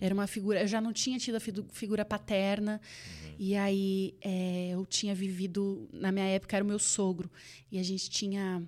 Era 0.01 0.13
uma 0.13 0.27
figura. 0.27 0.61
Eu 0.61 0.67
já 0.67 0.81
não 0.81 0.93
tinha 0.93 1.19
tido 1.19 1.37
a 1.37 1.41
figura 1.41 2.05
paterna. 2.05 2.81
Uhum. 3.25 3.35
E 3.39 3.57
aí 3.57 4.15
é, 4.21 4.71
eu 4.73 4.85
tinha 4.85 5.15
vivido. 5.15 5.89
Na 5.93 6.11
minha 6.11 6.27
época 6.27 6.57
era 6.57 6.65
o 6.65 6.69
meu 6.69 6.79
sogro. 6.79 7.31
E 7.71 7.79
a 7.79 7.83
gente 7.83 8.11
tinha. 8.11 8.63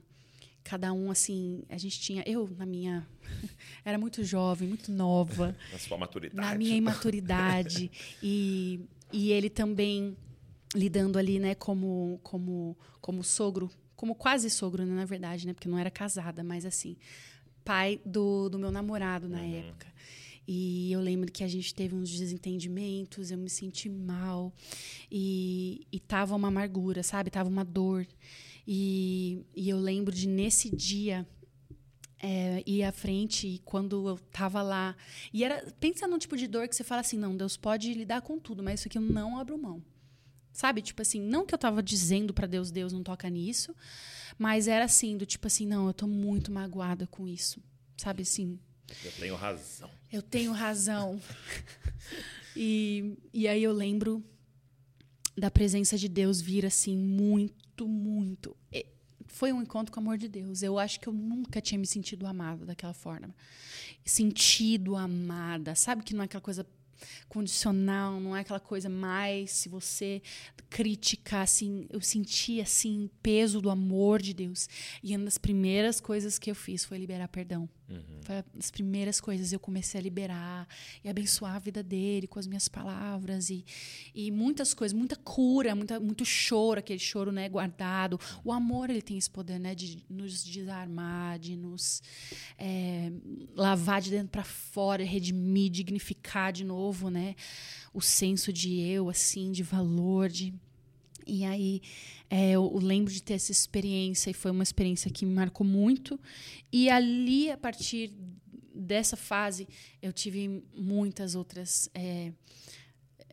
Cada 0.62 0.92
um, 0.92 1.10
assim. 1.10 1.62
A 1.68 1.76
gente 1.76 2.00
tinha. 2.00 2.22
Eu, 2.26 2.48
na 2.56 2.64
minha. 2.64 3.06
era 3.84 3.98
muito 3.98 4.22
jovem, 4.24 4.68
muito 4.68 4.90
nova. 4.90 5.56
Na 5.72 5.78
sua 5.78 5.98
maturidade. 5.98 6.48
Na 6.48 6.56
minha 6.56 6.76
imaturidade. 6.76 7.90
e, 8.22 8.80
e 9.12 9.32
ele 9.32 9.50
também 9.50 10.16
lidando 10.74 11.18
ali, 11.18 11.38
né, 11.38 11.54
como, 11.54 12.20
como, 12.22 12.76
como 13.00 13.24
sogro. 13.24 13.70
Como 13.96 14.14
quase 14.14 14.50
sogro, 14.50 14.84
né, 14.84 14.94
na 14.94 15.06
verdade, 15.06 15.46
né? 15.46 15.54
Porque 15.54 15.68
não 15.68 15.78
era 15.78 15.90
casada, 15.90 16.44
mas 16.44 16.66
assim 16.66 16.96
pai 17.66 18.00
do, 18.06 18.48
do 18.48 18.58
meu 18.58 18.70
namorado 18.70 19.28
na 19.28 19.40
uhum. 19.40 19.58
época. 19.58 19.86
E 20.46 20.92
eu 20.92 21.00
lembro 21.00 21.30
que 21.32 21.42
a 21.42 21.48
gente 21.48 21.74
teve 21.74 21.96
uns 21.96 22.16
desentendimentos, 22.16 23.32
eu 23.32 23.36
me 23.36 23.50
senti 23.50 23.88
mal. 23.88 24.52
E, 25.10 25.84
e 25.90 25.98
tava 25.98 26.36
uma 26.36 26.48
amargura, 26.48 27.02
sabe? 27.02 27.28
Tava 27.28 27.48
uma 27.48 27.64
dor. 27.64 28.06
E, 28.66 29.44
e 29.56 29.68
eu 29.68 29.78
lembro 29.78 30.14
de, 30.14 30.28
nesse 30.28 30.70
dia, 30.70 31.26
é, 32.22 32.62
ir 32.64 32.84
à 32.84 32.92
frente 32.92 33.48
e 33.48 33.58
quando 33.58 34.08
eu 34.08 34.18
tava 34.30 34.62
lá. 34.62 34.96
E 35.32 35.42
era. 35.42 35.66
Pensa 35.80 36.06
num 36.06 36.18
tipo 36.18 36.36
de 36.36 36.46
dor 36.46 36.68
que 36.68 36.76
você 36.76 36.84
fala 36.84 37.00
assim: 37.00 37.18
não, 37.18 37.36
Deus 37.36 37.56
pode 37.56 37.92
lidar 37.92 38.22
com 38.22 38.38
tudo, 38.38 38.62
mas 38.62 38.78
isso 38.78 38.88
aqui 38.88 38.98
eu 38.98 39.02
não 39.02 39.36
abro 39.36 39.58
mão. 39.58 39.82
Sabe? 40.56 40.80
Tipo 40.80 41.02
assim, 41.02 41.20
não 41.20 41.44
que 41.44 41.52
eu 41.52 41.58
tava 41.58 41.82
dizendo 41.82 42.32
para 42.32 42.46
Deus, 42.46 42.70
Deus 42.70 42.90
não 42.90 43.02
toca 43.02 43.28
nisso, 43.28 43.76
mas 44.38 44.66
era 44.66 44.86
assim, 44.86 45.14
do 45.14 45.26
tipo 45.26 45.46
assim, 45.46 45.66
não, 45.66 45.86
eu 45.86 45.92
tô 45.92 46.06
muito 46.06 46.50
magoada 46.50 47.06
com 47.06 47.28
isso. 47.28 47.62
Sabe 47.94 48.22
assim? 48.22 48.58
Eu 49.04 49.12
tenho 49.12 49.34
razão. 49.34 49.90
Eu 50.10 50.22
tenho 50.22 50.52
razão. 50.52 51.20
e, 52.56 53.18
e 53.34 53.46
aí 53.46 53.62
eu 53.62 53.70
lembro 53.70 54.24
da 55.36 55.50
presença 55.50 55.98
de 55.98 56.08
Deus 56.08 56.40
vir 56.40 56.64
assim, 56.64 56.96
muito, 56.96 57.86
muito. 57.86 58.56
Foi 59.26 59.52
um 59.52 59.60
encontro 59.60 59.92
com 59.92 60.00
o 60.00 60.02
amor 60.02 60.16
de 60.16 60.26
Deus. 60.26 60.62
Eu 60.62 60.78
acho 60.78 60.98
que 60.98 61.06
eu 61.06 61.12
nunca 61.12 61.60
tinha 61.60 61.78
me 61.78 61.86
sentido 61.86 62.26
amada 62.26 62.64
daquela 62.64 62.94
forma. 62.94 63.36
Sentido 64.06 64.96
amada. 64.96 65.74
Sabe 65.74 66.02
que 66.02 66.14
não 66.14 66.22
é 66.22 66.24
aquela 66.24 66.40
coisa 66.40 66.66
condicional, 67.28 68.20
não 68.20 68.36
é 68.36 68.40
aquela 68.40 68.60
coisa 68.60 68.88
mais 68.88 69.50
se 69.50 69.68
você 69.68 70.22
criticar 70.68 71.42
assim, 71.42 71.86
eu 71.90 72.00
senti 72.00 72.60
assim 72.60 73.08
peso 73.22 73.60
do 73.60 73.70
amor 73.70 74.20
de 74.20 74.34
Deus. 74.34 74.68
E 75.02 75.14
uma 75.16 75.24
das 75.24 75.38
primeiras 75.38 76.00
coisas 76.00 76.38
que 76.38 76.50
eu 76.50 76.54
fiz 76.54 76.84
foi 76.84 76.98
liberar 76.98 77.28
perdão. 77.28 77.68
Uhum. 77.88 78.20
Foi 78.22 78.44
as 78.58 78.70
primeiras 78.70 79.20
coisas 79.20 79.52
eu 79.52 79.60
comecei 79.60 80.00
a 80.00 80.02
liberar 80.02 80.66
e 81.04 81.08
abençoar 81.08 81.54
a 81.54 81.58
vida 81.58 81.82
dele 81.82 82.26
com 82.26 82.38
as 82.38 82.46
minhas 82.46 82.66
palavras 82.66 83.48
e, 83.48 83.64
e 84.12 84.30
muitas 84.32 84.74
coisas, 84.74 84.96
muita 84.96 85.14
cura, 85.14 85.74
muita, 85.74 86.00
muito 86.00 86.24
choro, 86.24 86.80
aquele 86.80 86.98
choro 86.98 87.30
né, 87.30 87.48
guardado. 87.48 88.18
O 88.44 88.52
amor 88.52 88.90
ele 88.90 89.02
tem 89.02 89.16
esse 89.16 89.30
poder 89.30 89.60
né, 89.60 89.74
de 89.74 90.04
nos 90.10 90.44
desarmar, 90.44 91.38
de 91.38 91.56
nos 91.56 92.02
é, 92.58 93.12
lavar 93.54 94.00
de 94.00 94.10
dentro 94.10 94.28
para 94.28 94.44
fora, 94.44 95.04
redimir, 95.04 95.70
dignificar 95.70 96.52
de 96.52 96.64
novo, 96.64 97.08
né? 97.08 97.36
O 97.94 98.00
senso 98.00 98.52
de 98.52 98.80
eu, 98.80 99.08
assim, 99.08 99.52
de 99.52 99.62
valor, 99.62 100.28
de 100.28 100.52
e 101.26 101.44
aí 101.44 101.82
é, 102.30 102.52
eu 102.52 102.78
lembro 102.78 103.12
de 103.12 103.22
ter 103.22 103.34
essa 103.34 103.50
experiência 103.50 104.30
e 104.30 104.34
foi 104.34 104.50
uma 104.50 104.62
experiência 104.62 105.10
que 105.10 105.26
me 105.26 105.34
marcou 105.34 105.66
muito. 105.66 106.18
E 106.72 106.88
ali, 106.88 107.50
a 107.50 107.56
partir 107.56 108.12
dessa 108.74 109.16
fase, 109.16 109.66
eu 110.00 110.12
tive 110.12 110.62
muitas 110.74 111.34
outras. 111.34 111.90
É, 111.94 112.32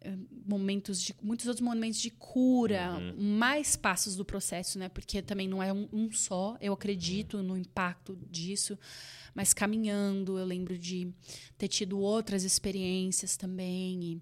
é 0.01 0.17
momentos 0.45 1.01
de 1.01 1.15
muitos 1.21 1.47
outros 1.47 1.65
momentos 1.65 1.97
de 1.99 2.09
cura 2.09 2.97
uhum. 2.97 3.37
mais 3.37 3.77
passos 3.77 4.17
do 4.17 4.25
processo 4.25 4.77
né 4.77 4.89
porque 4.89 5.21
também 5.21 5.47
não 5.47 5.63
é 5.63 5.71
um, 5.71 5.87
um 5.93 6.11
só 6.11 6.57
eu 6.59 6.73
acredito 6.73 7.41
no 7.41 7.55
impacto 7.55 8.19
disso 8.29 8.77
mas 9.33 9.53
caminhando 9.53 10.37
eu 10.37 10.45
lembro 10.45 10.77
de 10.77 11.07
ter 11.57 11.69
tido 11.69 11.97
outras 11.97 12.43
experiências 12.43 13.37
também 13.37 14.03
e, 14.03 14.21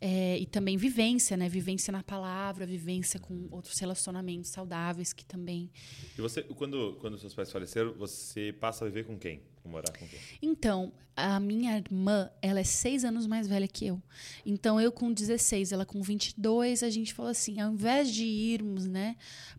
é, 0.00 0.38
e 0.38 0.46
também 0.46 0.76
vivência, 0.76 1.36
né? 1.36 1.48
Vivência 1.48 1.90
na 1.92 2.02
palavra, 2.02 2.64
vivência 2.66 3.18
com 3.18 3.48
outros 3.50 3.78
relacionamentos 3.78 4.50
saudáveis 4.50 5.12
que 5.12 5.24
também. 5.24 5.70
E 6.16 6.20
você, 6.20 6.42
quando, 6.42 6.96
quando 7.00 7.18
seus 7.18 7.34
pais 7.34 7.50
faleceram, 7.50 7.92
você 7.94 8.52
passa 8.52 8.84
a 8.84 8.88
viver 8.88 9.04
com 9.04 9.18
quem? 9.18 9.42
morar 9.64 9.92
com 9.92 10.06
quem? 10.08 10.18
Então, 10.40 10.92
a 11.14 11.38
minha 11.38 11.76
irmã, 11.76 12.30
ela 12.40 12.58
é 12.58 12.64
seis 12.64 13.04
anos 13.04 13.26
mais 13.26 13.46
velha 13.46 13.68
que 13.68 13.86
eu. 13.86 14.02
Então, 14.46 14.80
eu 14.80 14.90
com 14.90 15.12
16, 15.12 15.72
ela 15.72 15.84
com 15.84 16.00
22, 16.00 16.82
a 16.82 16.88
gente 16.88 17.12
falou 17.12 17.30
assim, 17.30 17.60
ao 17.60 17.72
invés 17.72 18.10
de 18.10 18.24
irmos, 18.24 18.86
né, 18.86 19.16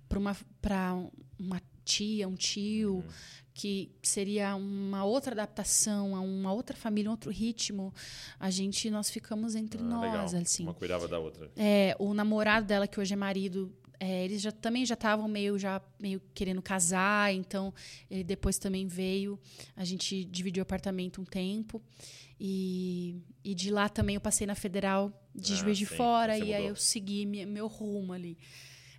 para 0.08 0.18
uma, 0.18 0.36
uma 1.38 1.62
tia, 1.86 2.28
um 2.28 2.36
tio, 2.36 2.96
Uhum. 2.96 3.04
que 3.54 3.92
seria 4.02 4.56
uma 4.56 5.04
outra 5.04 5.34
adaptação, 5.34 6.16
a 6.16 6.22
uma 6.22 6.54
outra 6.54 6.78
família, 6.78 7.10
um 7.10 7.12
outro 7.12 7.30
ritmo. 7.30 7.94
A 8.40 8.50
gente, 8.50 8.90
nós 8.90 9.10
ficamos 9.10 9.54
entre 9.54 9.82
Ah, 9.82 9.86
nós, 9.86 10.02
legal. 10.02 10.29
Assim. 10.34 10.64
Uma 10.64 10.74
cuidava 10.74 11.08
da 11.08 11.20
outra. 11.20 11.50
É, 11.58 11.96
o 12.00 12.14
namorado 12.14 12.66
dela, 12.66 12.88
que 12.88 13.00
hoje 13.00 13.14
é 13.14 13.18
marido, 13.18 13.74
é, 14.00 14.24
eles 14.26 14.42
já, 14.42 14.52
também 14.52 14.86
já 14.86 14.94
estavam 14.94 15.28
meio, 15.28 15.58
já, 15.60 15.82
meio 16.00 16.22
querendo 16.34 16.62
casar, 16.62 17.34
então 17.34 17.74
ele 18.10 18.24
depois 18.24 18.58
também 18.58 18.88
veio. 18.88 19.38
A 19.76 19.84
gente 19.84 20.24
dividiu 20.26 20.62
o 20.62 20.64
apartamento 20.64 21.22
um 21.22 21.26
tempo. 21.26 21.82
E, 22.40 23.22
e 23.44 23.54
de 23.54 23.70
lá 23.70 23.90
também 23.90 24.16
eu 24.16 24.22
passei 24.22 24.48
na 24.48 24.56
Federal 24.56 25.12
de 25.36 25.54
Ah, 25.54 25.56
Juiz 25.58 25.78
de 25.78 25.86
sim. 25.86 25.96
Fora, 25.96 26.38
e 26.38 26.54
aí 26.54 26.62
mudou. 26.62 26.68
eu 26.70 26.76
segui 26.76 27.26
meu 27.26 27.68
rumo 27.68 28.14
ali. 28.14 28.38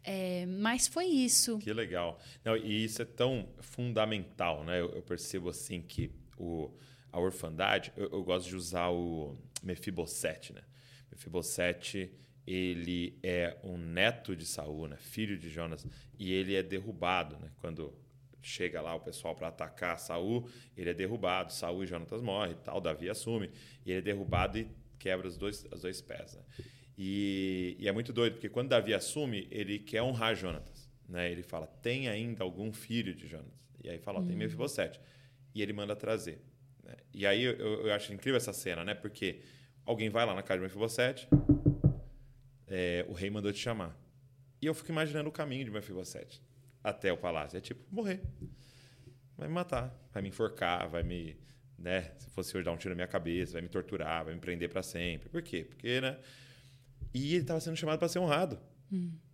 É, 0.05 0.47
mas 0.47 0.87
foi 0.87 1.07
isso. 1.07 1.59
Que 1.59 1.73
legal. 1.73 2.19
Não, 2.45 2.57
e 2.57 2.85
isso 2.85 3.01
é 3.03 3.05
tão 3.05 3.49
fundamental, 3.61 4.65
né? 4.65 4.81
Eu, 4.81 4.91
eu 4.91 5.03
percebo 5.03 5.49
assim 5.49 5.81
que 5.83 6.11
o, 6.39 6.71
a 7.13 7.19
orfandade, 7.21 7.93
eu, 7.97 8.09
eu 8.11 8.23
gosto 8.23 8.49
de 8.49 8.57
usar 8.57 8.89
o 8.91 9.37
Mefibosete, 9.63 10.53
né? 10.53 10.63
Mefibosete, 11.11 12.13
ele 12.47 13.19
é 13.23 13.57
um 13.63 13.77
neto 13.77 14.35
de 14.35 14.47
Saul, 14.47 14.89
né? 14.89 14.97
Filho 14.97 15.39
de 15.39 15.49
Jonas, 15.49 15.87
e 16.19 16.33
ele 16.33 16.55
é 16.55 16.63
derrubado, 16.63 17.37
né? 17.39 17.51
Quando 17.61 17.93
chega 18.43 18.81
lá 18.81 18.95
o 18.95 19.01
pessoal 19.01 19.35
para 19.35 19.49
atacar 19.49 19.99
Saul, 19.99 20.49
ele 20.77 20.91
é 20.91 20.95
derrubado, 20.95 21.53
Saul 21.53 21.85
e 21.85 21.87
Jonatas 21.87 22.23
morrem, 22.23 22.57
tal, 22.65 22.81
Davi 22.81 23.11
assume, 23.11 23.51
e 23.85 23.91
ele 23.91 23.99
é 23.99 24.03
derrubado 24.03 24.59
e 24.59 24.69
quebra 24.99 25.29
os 25.29 25.37
dois, 25.37 25.67
os 25.71 25.83
dois 25.83 26.01
pés, 26.01 26.35
né? 26.35 26.43
E, 27.03 27.77
e 27.79 27.89
é 27.89 27.93
muito 27.93 28.13
doido, 28.13 28.35
porque 28.35 28.49
quando 28.51 28.69
Davi 28.69 28.93
assume, 28.93 29.49
ele 29.51 29.79
quer 29.79 30.03
honrar 30.03 30.35
Jonatas. 30.35 30.91
Né? 31.09 31.33
Ele 31.33 31.43
fala, 31.43 31.67
tem 31.67 32.09
ainda 32.09 32.45
algum 32.45 32.71
filho 32.73 33.15
de 33.15 33.27
Jonatas? 33.27 33.59
E 33.83 33.89
aí 33.89 33.99
fala, 33.99 34.21
ó, 34.21 34.23
tem 34.23 34.37
Mefibosete. 34.37 35.01
E 35.55 35.63
ele 35.63 35.73
manda 35.73 35.97
trazer. 35.97 36.43
né? 36.85 36.95
E 37.15 37.27
aí 37.27 37.43
eu, 37.43 37.87
eu 37.87 37.93
acho 37.95 38.13
incrível 38.13 38.37
essa 38.37 38.53
cena, 38.53 38.85
né? 38.85 38.93
Porque 38.95 39.41
alguém 39.91 40.09
vai 40.09 40.25
lá 40.25 40.35
na 40.35 40.43
casa 40.43 40.59
de 40.59 40.63
Mefibosete, 40.63 41.29
é, 42.67 43.05
o 43.09 43.13
rei 43.13 43.29
mandou 43.29 43.53
te 43.53 43.59
chamar. 43.59 43.99
E 44.63 44.67
eu 44.67 44.75
fico 44.75 44.91
imaginando 44.93 45.29
o 45.29 45.33
caminho 45.33 45.65
de 45.65 45.71
Mefibosete 45.71 46.41
até 46.83 47.13
o 47.13 47.17
palácio. 47.17 47.57
É 47.57 47.61
tipo, 47.61 47.83
morrer. 47.91 48.21
Vai 49.37 49.49
me 49.49 49.55
matar, 49.55 49.93
vai 50.13 50.23
me 50.23 50.29
enforcar, 50.29 50.89
vai 50.89 51.03
me... 51.03 51.37
Né? 51.77 52.13
Se 52.19 52.31
fosse 52.31 52.55
hoje 52.57 52.65
dar 52.65 52.73
um 52.73 52.77
tiro 52.77 52.91
na 52.91 52.97
minha 52.97 53.09
cabeça, 53.09 53.55
vai 53.55 53.63
me 53.63 53.69
torturar, 53.69 54.25
vai 54.25 54.35
me 54.35 54.41
prender 54.41 54.69
para 54.69 54.83
sempre. 54.83 55.29
Por 55.29 55.43
quê? 55.43 55.65
Porque, 55.65 56.01
né? 56.01 56.19
E 57.13 57.33
ele 57.33 57.43
estava 57.43 57.59
sendo 57.59 57.77
chamado 57.77 57.99
para 57.99 58.09
ser 58.09 58.19
honrado. 58.19 58.61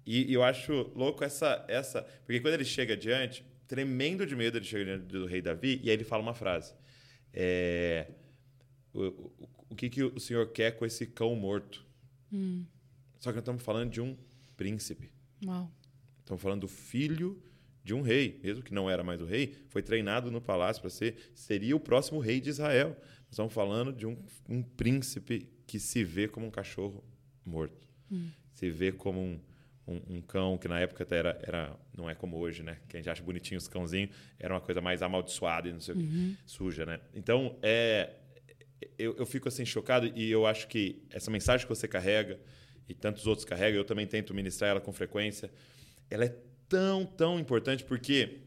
E, 0.06 0.30
e 0.30 0.32
eu 0.32 0.42
acho 0.42 0.90
louco 0.94 1.24
essa, 1.24 1.64
essa. 1.68 2.02
Porque 2.24 2.40
quando 2.40 2.54
ele 2.54 2.64
chega 2.64 2.94
adiante, 2.94 3.44
tremendo 3.66 4.24
de 4.24 4.36
medo, 4.36 4.56
ele 4.56 4.64
chega 4.64 4.84
diante 4.84 5.04
do 5.06 5.26
rei 5.26 5.42
Davi, 5.42 5.80
e 5.82 5.90
aí 5.90 5.96
ele 5.96 6.04
fala 6.04 6.22
uma 6.22 6.34
frase: 6.34 6.72
é, 7.32 8.06
o, 8.94 9.02
o, 9.04 9.55
o 9.68 9.74
que, 9.74 9.88
que 9.88 10.02
o 10.02 10.20
senhor 10.20 10.48
quer 10.48 10.72
com 10.72 10.84
esse 10.84 11.06
cão 11.06 11.34
morto? 11.34 11.84
Só 13.18 13.30
que 13.30 13.36
nós 13.36 13.42
estamos 13.42 13.62
falando 13.62 13.90
de 13.90 14.00
um 14.00 14.16
príncipe. 14.56 15.10
Uau. 15.44 15.70
Estamos 16.20 16.42
falando 16.42 16.62
do 16.62 16.68
filho 16.68 17.40
de 17.84 17.94
um 17.94 18.02
rei, 18.02 18.40
mesmo 18.42 18.64
que 18.64 18.74
não 18.74 18.90
era 18.90 19.04
mais 19.04 19.20
o 19.20 19.24
rei, 19.24 19.54
foi 19.68 19.80
treinado 19.80 20.28
no 20.28 20.40
palácio 20.40 20.80
para 20.80 20.90
ser, 20.90 21.30
seria 21.34 21.76
o 21.76 21.78
próximo 21.78 22.18
rei 22.18 22.40
de 22.40 22.50
Israel. 22.50 22.88
Nós 22.88 23.30
estamos 23.30 23.52
falando 23.52 23.92
de 23.92 24.04
um, 24.04 24.16
um 24.48 24.60
príncipe 24.60 25.48
que 25.66 25.78
se 25.78 26.02
vê 26.02 26.26
como 26.26 26.46
um 26.46 26.50
cachorro 26.50 27.04
morto, 27.44 27.86
se 28.52 28.68
vê 28.70 28.90
como 28.90 29.20
um, 29.20 29.40
um, 29.86 30.16
um 30.16 30.20
cão 30.20 30.58
que 30.58 30.66
na 30.66 30.80
época 30.80 31.04
até 31.04 31.18
era, 31.18 31.40
era, 31.44 31.76
não 31.96 32.10
é 32.10 32.14
como 32.14 32.36
hoje, 32.38 32.62
né? 32.64 32.78
Que 32.88 32.96
a 32.96 33.00
gente 33.00 33.08
acha 33.08 33.22
bonitinho 33.22 33.58
os 33.58 33.68
cãozinhos, 33.68 34.10
era 34.36 34.52
uma 34.52 34.60
coisa 34.60 34.80
mais 34.80 35.00
amaldiçoada 35.00 35.68
e 35.68 35.72
não 35.72 35.80
sei 35.80 35.94
o 35.94 35.98
que, 35.98 36.04
suja, 36.44 36.84
né? 36.84 37.00
Então, 37.14 37.56
é, 37.62 38.14
eu, 38.98 39.16
eu 39.16 39.26
fico 39.26 39.48
assim 39.48 39.64
chocado 39.64 40.10
e 40.14 40.30
eu 40.30 40.46
acho 40.46 40.68
que 40.68 41.02
essa 41.10 41.30
mensagem 41.30 41.66
que 41.66 41.74
você 41.74 41.88
carrega 41.88 42.38
e 42.88 42.94
tantos 42.94 43.26
outros 43.26 43.44
carregam, 43.44 43.78
eu 43.78 43.84
também 43.84 44.06
tento 44.06 44.34
ministrar 44.34 44.70
ela 44.70 44.80
com 44.80 44.92
frequência, 44.92 45.50
ela 46.10 46.24
é 46.24 46.36
tão, 46.68 47.04
tão 47.04 47.38
importante 47.38 47.84
porque 47.84 48.40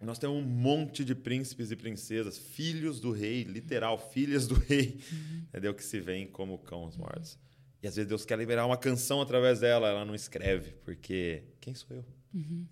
nós 0.00 0.18
temos 0.18 0.36
um 0.36 0.42
monte 0.42 1.04
de 1.04 1.14
príncipes 1.14 1.70
e 1.70 1.76
princesas, 1.76 2.38
filhos 2.38 3.00
do 3.00 3.10
rei, 3.10 3.42
literal, 3.44 3.98
filhas 3.98 4.46
do 4.46 4.54
rei, 4.54 4.98
entendeu? 5.48 5.74
Que 5.74 5.82
se 5.82 5.98
veem 6.00 6.26
como 6.26 6.58
cães 6.58 6.96
mortos. 6.96 7.38
E 7.82 7.86
às 7.86 7.96
vezes 7.96 8.08
Deus 8.08 8.24
quer 8.24 8.38
liberar 8.38 8.66
uma 8.66 8.76
canção 8.76 9.20
através 9.20 9.60
dela, 9.60 9.88
ela 9.88 10.04
não 10.04 10.14
escreve, 10.14 10.72
porque 10.84 11.44
quem 11.60 11.74
sou 11.74 11.96
eu? 11.96 12.04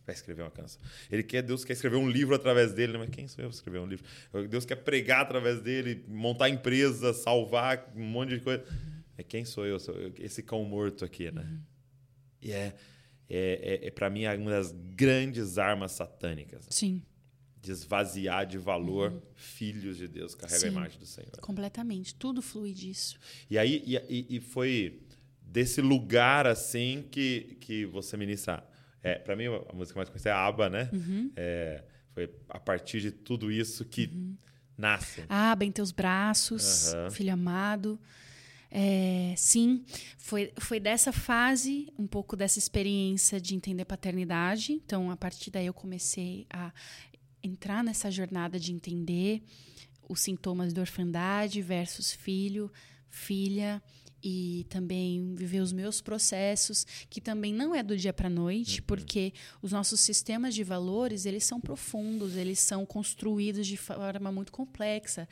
Vai 0.04 0.14
escrever 0.14 0.42
uma 0.42 0.50
canção. 0.50 0.80
Ele 1.10 1.22
quer, 1.22 1.42
Deus 1.42 1.64
quer 1.64 1.74
escrever 1.74 1.96
um 1.96 2.08
livro 2.10 2.34
através 2.34 2.72
dele, 2.72 2.94
né? 2.94 2.98
mas 2.98 3.10
quem 3.10 3.28
sou 3.28 3.44
eu 3.44 3.48
para 3.48 3.54
escrever 3.56 3.78
um 3.78 3.86
livro? 3.86 4.04
Deus 4.48 4.64
quer 4.64 4.76
pregar 4.76 5.20
através 5.22 5.60
dele, 5.60 6.04
montar 6.08 6.48
empresa, 6.48 7.12
salvar 7.12 7.92
um 7.94 8.04
monte 8.04 8.30
de 8.30 8.40
coisa. 8.40 8.64
É 9.16 9.22
quem 9.22 9.44
sou 9.44 9.64
eu? 9.66 9.78
Sou 9.78 9.94
eu, 9.94 10.12
esse 10.18 10.42
cão 10.42 10.64
morto 10.64 11.04
aqui, 11.04 11.30
né? 11.30 11.46
E 12.40 12.50
é, 12.50 12.74
é, 13.30 13.80
é, 13.84 13.86
é 13.86 13.90
para 13.90 14.10
mim 14.10 14.26
uma 14.26 14.50
das 14.50 14.72
grandes 14.72 15.58
armas 15.58 15.92
satânicas. 15.92 16.66
Sim, 16.70 17.00
De 17.60 17.70
esvaziar 17.70 18.44
de 18.44 18.58
valor 18.58 19.22
filhos 19.36 19.96
de 19.96 20.08
Deus, 20.08 20.34
carrega 20.34 20.58
Sim. 20.58 20.66
a 20.66 20.70
imagem 20.70 20.98
do 20.98 21.06
Senhor. 21.06 21.30
completamente. 21.40 22.14
Tudo 22.16 22.42
flui 22.42 22.72
disso. 22.72 23.16
E 23.48 23.56
aí 23.56 23.80
e, 23.86 23.96
e- 24.08 24.36
e 24.36 24.40
foi 24.40 25.00
desse 25.40 25.80
lugar 25.80 26.46
assim 26.48 27.04
que, 27.12 27.56
que 27.60 27.86
você 27.86 28.16
ministra. 28.16 28.66
É, 29.02 29.16
para 29.16 29.34
mim, 29.34 29.46
a 29.46 29.72
música 29.74 29.98
mais 29.98 30.08
conhecida 30.08 30.30
é 30.30 30.32
a 30.32 30.46
ABBA, 30.46 30.70
né? 30.70 30.90
É, 31.36 31.82
foi 32.14 32.30
a 32.48 32.60
partir 32.60 33.00
de 33.00 33.10
tudo 33.10 33.50
isso 33.50 33.84
que 33.84 34.36
nasce. 34.76 35.24
Abra 35.28 35.66
em 35.66 35.72
teus 35.72 35.90
braços, 35.90 36.94
Aham. 36.94 37.10
filho 37.10 37.32
amado. 37.32 37.98
É, 38.70 39.34
sim, 39.36 39.84
foi, 40.16 40.52
foi 40.58 40.80
dessa 40.80 41.12
fase, 41.12 41.92
um 41.98 42.06
pouco 42.06 42.34
dessa 42.34 42.58
experiência 42.58 43.40
de 43.40 43.54
entender 43.54 43.84
paternidade. 43.84 44.72
Então, 44.72 45.10
a 45.10 45.16
partir 45.16 45.50
daí, 45.50 45.66
eu 45.66 45.74
comecei 45.74 46.46
a 46.50 46.72
entrar 47.42 47.84
nessa 47.84 48.10
jornada 48.10 48.58
de 48.58 48.72
entender 48.72 49.42
os 50.08 50.20
sintomas 50.20 50.72
da 50.72 50.80
orfandade 50.80 51.60
versus 51.60 52.12
filho, 52.12 52.72
filha 53.10 53.82
e 54.22 54.66
também 54.68 55.34
viver 55.34 55.60
os 55.60 55.72
meus 55.72 56.00
processos, 56.00 56.86
que 57.10 57.20
também 57.20 57.52
não 57.52 57.74
é 57.74 57.82
do 57.82 57.96
dia 57.96 58.12
para 58.12 58.30
noite, 58.30 58.80
porque 58.80 59.32
os 59.60 59.72
nossos 59.72 60.00
sistemas 60.00 60.54
de 60.54 60.62
valores, 60.62 61.26
eles 61.26 61.44
são 61.44 61.60
profundos, 61.60 62.36
eles 62.36 62.60
são 62.60 62.86
construídos 62.86 63.66
de 63.66 63.76
forma 63.76 64.30
muito 64.30 64.52
complexa. 64.52 65.28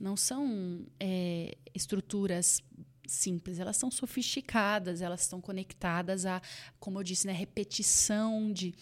Não 0.00 0.16
são 0.16 0.86
é, 0.98 1.56
estruturas 1.74 2.62
simples, 3.06 3.58
elas 3.58 3.76
são 3.76 3.90
sofisticadas, 3.90 5.02
elas 5.02 5.22
estão 5.22 5.40
conectadas 5.40 6.24
a, 6.24 6.40
como 6.78 6.98
eu 6.98 7.02
disse, 7.02 7.26
né, 7.26 7.32
repetição 7.32 8.52
de 8.52 8.74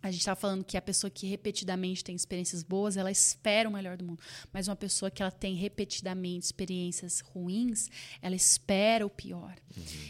a 0.00 0.10
gente 0.10 0.20
estava 0.20 0.38
falando 0.38 0.64
que 0.64 0.76
a 0.76 0.82
pessoa 0.82 1.10
que 1.10 1.26
repetidamente 1.26 2.04
tem 2.04 2.14
experiências 2.14 2.62
boas, 2.62 2.96
ela 2.96 3.10
espera 3.10 3.68
o 3.68 3.72
melhor 3.72 3.96
do 3.96 4.04
mundo. 4.04 4.22
Mas 4.52 4.68
uma 4.68 4.76
pessoa 4.76 5.10
que 5.10 5.20
ela 5.22 5.30
tem 5.30 5.56
repetidamente 5.56 6.44
experiências 6.46 7.20
ruins, 7.20 7.90
ela 8.22 8.36
espera 8.36 9.04
o 9.04 9.10
pior. 9.10 9.56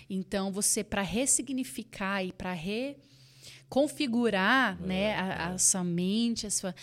Então, 0.09 0.53
você, 0.53 0.85
para 0.85 1.01
ressignificar 1.01 2.22
e 2.22 2.33
para 2.33 2.53
reconfigurar 2.53 4.79
né, 4.79 5.14
a, 5.14 5.53
a 5.53 5.59
sua 5.59 5.83
mente, 5.83 6.47
a 6.47 6.51
sua, 6.51 6.74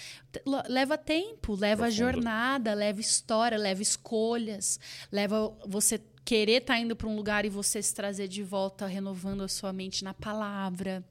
leva 0.68 0.98
tempo, 0.98 1.54
leva 1.54 1.92
jornada, 1.92 2.74
leva 2.74 3.00
história, 3.00 3.58
leva 3.58 3.84
escolhas, 3.84 4.80
leva 5.12 5.56
você 5.68 6.02
querer 6.24 6.62
estar 6.62 6.80
indo 6.80 6.96
para 6.96 7.08
um 7.08 7.16
lugar 7.16 7.46
e 7.46 7.50
você 7.50 7.84
se 7.84 7.94
trazer 7.94 8.28
de 8.28 8.42
volta, 8.42 8.88
renovando 8.88 9.44
a 9.44 9.48
sua 9.48 9.72
mente 9.72 10.04
na 10.04 10.16
palavra 10.16 11.06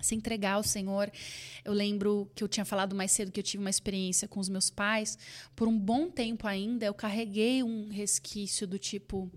se 0.00 0.14
entregar 0.14 0.52
ao 0.54 0.62
Senhor. 0.62 1.10
Eu 1.64 1.72
lembro 1.72 2.30
que 2.34 2.42
eu 2.44 2.48
tinha 2.48 2.64
falado 2.64 2.94
mais 2.94 3.10
cedo 3.12 3.32
que 3.32 3.40
eu 3.40 3.44
tive 3.44 3.62
uma 3.62 3.70
experiência 3.70 4.28
com 4.28 4.40
os 4.40 4.48
meus 4.48 4.70
pais. 4.70 5.18
Por 5.56 5.66
um 5.68 5.78
bom 5.78 6.10
tempo 6.10 6.46
ainda, 6.46 6.86
eu 6.86 6.94
carreguei 6.94 7.62
um 7.62 7.88
resquício 7.88 8.66
do 8.66 8.78
tipo. 8.78 9.30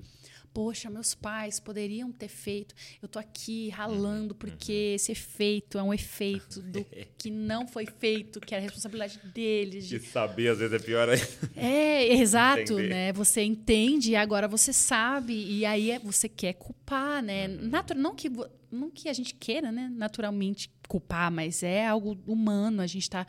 Poxa, 0.54 0.88
meus 0.88 1.16
pais 1.16 1.60
poderiam 1.60 2.12
ter 2.12 2.28
feito. 2.28 2.76
Eu 3.02 3.08
tô 3.08 3.18
aqui 3.18 3.70
ralando 3.70 4.36
porque 4.36 4.94
esse 4.96 5.12
efeito 5.12 5.80
é 5.80 5.84
um 5.84 5.92
efeito 5.92 6.62
do 6.62 6.86
que 7.18 7.32
não 7.32 7.68
foi 7.68 7.88
feito, 7.88 8.40
que 8.40 8.54
era 8.54 8.62
a 8.62 8.66
responsabilidade 8.66 9.20
deles. 9.34 9.88
de 9.88 9.96
E 9.96 10.00
saber 10.00 10.50
às 10.50 10.60
vezes 10.60 10.74
é 10.76 10.78
pior 10.78 11.10
ainda. 11.10 11.28
é, 11.58 12.14
exato, 12.14 12.62
Entender. 12.74 12.88
né? 12.90 13.14
Você 13.14 13.42
entende 13.42 14.12
e 14.12 14.16
agora 14.16 14.48
você 14.48 14.72
sabe 14.72 15.34
e 15.34 15.66
aí 15.66 15.90
é- 15.90 15.98
você 15.98 16.30
quer 16.30 16.54
culpar, 16.54 17.24
né? 17.24 17.48
Uhum. 17.48 17.70
Natu- 17.70 17.96
não 17.96 18.14
que 18.14 18.30
não 18.74 18.90
que 18.90 19.10
a 19.10 19.14
gente 19.14 19.36
queira, 19.36 19.72
né? 19.72 19.90
Naturalmente 19.96 20.72
culpar, 20.88 21.32
mas 21.32 21.64
é 21.64 21.88
algo 21.88 22.18
humano. 22.26 22.82
A 22.82 22.88
gente 22.88 23.04
está 23.04 23.26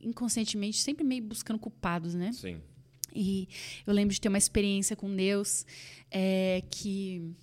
inconscientemente 0.00 0.78
sempre 0.78 1.04
meio 1.04 1.22
buscando 1.22 1.58
culpados, 1.58 2.14
né? 2.14 2.32
Sim. 2.32 2.60
E 3.14 3.48
eu 3.86 3.92
lembro 3.92 4.14
de 4.14 4.20
ter 4.20 4.28
uma 4.28 4.38
experiência 4.38 4.94
com 4.94 5.14
Deus 5.14 5.66
é, 6.10 6.62
que 6.70 7.34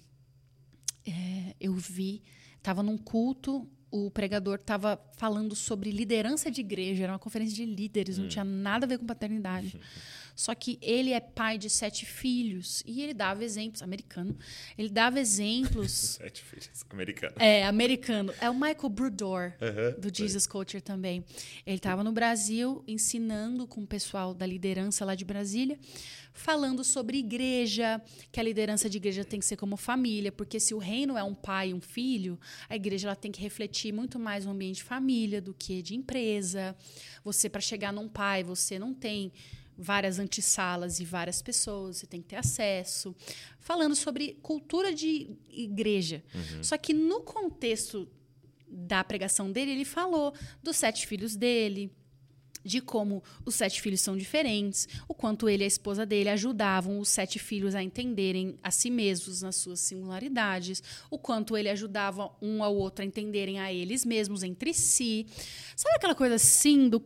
é, 1.06 1.56
eu 1.60 1.74
vi, 1.74 2.24
estava 2.58 2.82
num 2.82 2.98
culto, 2.98 3.68
o 3.92 4.12
pregador 4.12 4.56
estava 4.56 5.00
falando 5.18 5.56
sobre 5.56 5.92
liderança 5.92 6.52
de 6.52 6.62
igreja, 6.62 7.04
era 7.04 7.14
uma 7.14 7.20
conferência 7.20 7.56
de 7.56 7.66
líderes, 7.66 8.18
não 8.18 8.28
tinha 8.28 8.44
nada 8.44 8.86
a 8.86 8.90
ver 8.90 8.98
com 8.98 9.06
paternidade. 9.06 9.80
Só 10.36 10.54
que 10.54 10.78
ele 10.82 11.14
é 11.14 11.20
pai 11.22 11.58
de 11.58 11.70
sete 11.70 12.06
filhos 12.06 12.84
e 12.86 13.02
ele 13.02 13.14
dava 13.14 13.44
exemplos, 13.44 13.82
americano, 13.82 14.38
ele 14.78 14.90
dava 14.90 15.20
exemplos. 15.20 16.18
Sete 16.26 16.44
filhos, 16.44 16.86
americano. 16.90 17.36
É, 17.40 17.66
americano. 17.66 18.34
É 18.42 18.50
o 18.50 18.54
Michael 18.54 18.90
Brudor, 18.90 19.54
do. 19.98 20.14
Jesus 20.14 20.46
Culture 20.46 20.82
também. 20.82 21.24
Ele 21.66 21.78
estava 21.78 22.04
no 22.04 22.12
Brasil 22.12 22.84
ensinando 22.88 23.66
com 23.66 23.82
o 23.82 23.88
pessoal 23.88 24.34
da 24.34 24.46
liderança 24.46 25.06
lá 25.06 25.16
de 25.16 25.24
Brasília, 25.24 25.78
falando 26.34 26.84
sobre 26.84 27.18
igreja, 27.18 28.02
que 28.32 28.40
a 28.40 28.44
liderança 28.44 28.90
de 28.90 28.98
igreja 28.98 29.24
tem 29.24 29.40
que 29.40 29.46
ser 29.46 29.56
como 29.56 29.78
família, 29.78 30.32
porque 30.32 30.60
se 30.60 30.74
o 30.74 30.78
reino 30.78 31.18
é 31.18 31.24
um 31.24 31.34
pai 31.34 31.70
e 31.70 31.74
um 31.74 31.82
filho, 31.82 32.38
a 32.70 32.76
igreja 32.76 33.08
ela 33.08 33.16
tem 33.16 33.32
que 33.32 33.42
refletir 33.42 33.94
muito 33.94 34.20
mais 34.20 34.46
o 34.46 34.50
ambiente 34.50 34.78
de 34.78 34.84
família 34.84 35.42
do 35.42 35.54
que 35.54 35.82
de 35.82 35.96
empresa. 35.96 36.76
Você, 37.24 37.50
para 37.50 37.62
chegar 37.62 37.94
num 37.94 38.10
pai, 38.10 38.44
você 38.44 38.78
não 38.78 38.94
tem 38.94 39.32
várias 39.78 40.20
antessalas 40.20 41.00
e 41.00 41.06
várias 41.06 41.42
pessoas, 41.42 41.98
você 41.98 42.08
tem 42.08 42.22
que 42.22 42.30
ter 42.30 42.38
acesso. 42.38 43.16
Falando 43.60 43.96
sobre 43.96 44.38
cultura 44.42 44.94
de 44.94 45.30
igreja. 45.50 46.24
Só 46.62 46.78
que 46.78 46.94
no 46.94 47.22
contexto 47.22 48.08
da 48.68 49.04
pregação 49.04 49.52
dele, 49.52 49.72
ele 49.72 49.86
falou 49.86 50.34
dos 50.62 50.78
sete 50.78 51.08
filhos 51.08 51.36
dele, 51.36 51.92
de 52.66 52.82
como 52.82 53.24
os 53.46 53.56
sete 53.56 53.80
filhos 53.80 54.02
são 54.02 54.18
diferentes, 54.18 54.88
o 55.08 55.14
quanto 55.14 55.48
ele 55.48 55.64
e 55.64 55.66
a 55.66 55.68
esposa 55.68 56.06
dele 56.06 56.30
ajudavam 56.30 57.00
os 57.00 57.08
sete 57.10 57.38
filhos 57.38 57.76
a 57.76 57.84
entenderem 57.84 58.58
a 58.64 58.72
si 58.72 58.90
mesmos 58.90 59.44
nas 59.44 59.56
suas 59.56 59.80
singularidades, 59.80 60.82
o 61.10 61.18
quanto 61.20 61.56
ele 61.56 61.70
ajudava 61.70 62.32
um 62.42 62.64
ao 62.64 62.76
outro 62.76 63.04
a 63.04 63.06
entenderem 63.06 63.60
a 63.60 63.72
eles 63.72 64.04
mesmos 64.04 64.42
entre 64.44 64.74
si. 64.74 65.28
Sabe 65.76 65.96
aquela 65.96 66.16
coisa 66.16 66.36
assim? 66.36 66.90
Do... 66.90 67.04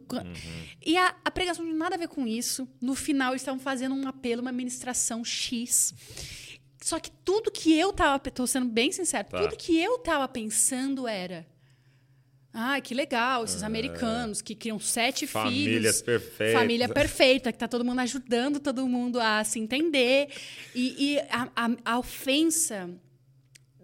E 0.86 0.95
a, 0.97 1.16
a 1.26 1.30
pregação 1.30 1.64
não 1.66 1.72
tinha 1.72 1.80
nada 1.80 1.95
a 1.95 1.99
ver 1.99 2.07
com 2.07 2.26
isso. 2.26 2.68
No 2.80 2.95
final, 2.95 3.34
eles 3.34 3.41
estavam 3.41 3.60
fazendo 3.60 3.93
um 3.93 4.07
apelo, 4.07 4.41
uma 4.41 4.51
ministração 4.51 5.24
X. 5.26 5.93
Só 6.82 6.97
que 6.99 7.12
tudo 7.26 7.51
que 7.51 7.78
eu 7.78 7.91
tava, 7.91 8.20
tô 8.32 8.47
sendo 8.47 8.68
bem 8.70 8.91
sincero, 8.91 9.28
Tá. 9.28 9.41
tudo 9.41 9.57
que 9.57 9.78
eu 9.78 9.99
tava 9.99 10.28
pensando 10.28 11.07
era 11.07 11.45
ah, 12.53 12.81
que 12.81 12.93
legal, 12.95 13.43
esses 13.45 13.61
americanos 13.63 14.41
que 14.41 14.55
criam 14.55 14.79
sete 14.79 15.25
É. 15.25 15.27
Famílias 15.27 15.65
filhos. 15.97 16.01
perfeitas. 16.01 16.59
Família 16.61 16.89
perfeita, 16.89 17.51
que 17.51 17.57
tá 17.57 17.67
todo 17.67 17.85
mundo 17.85 17.99
ajudando 17.99 18.59
todo 18.59 18.87
mundo 18.87 19.19
a 19.19 19.43
se 19.43 19.59
entender. 19.59 20.29
E, 20.73 21.13
e 21.15 21.19
a, 21.29 21.47
a- 21.55 21.77
a 21.93 21.99
ofensa, 21.99 22.89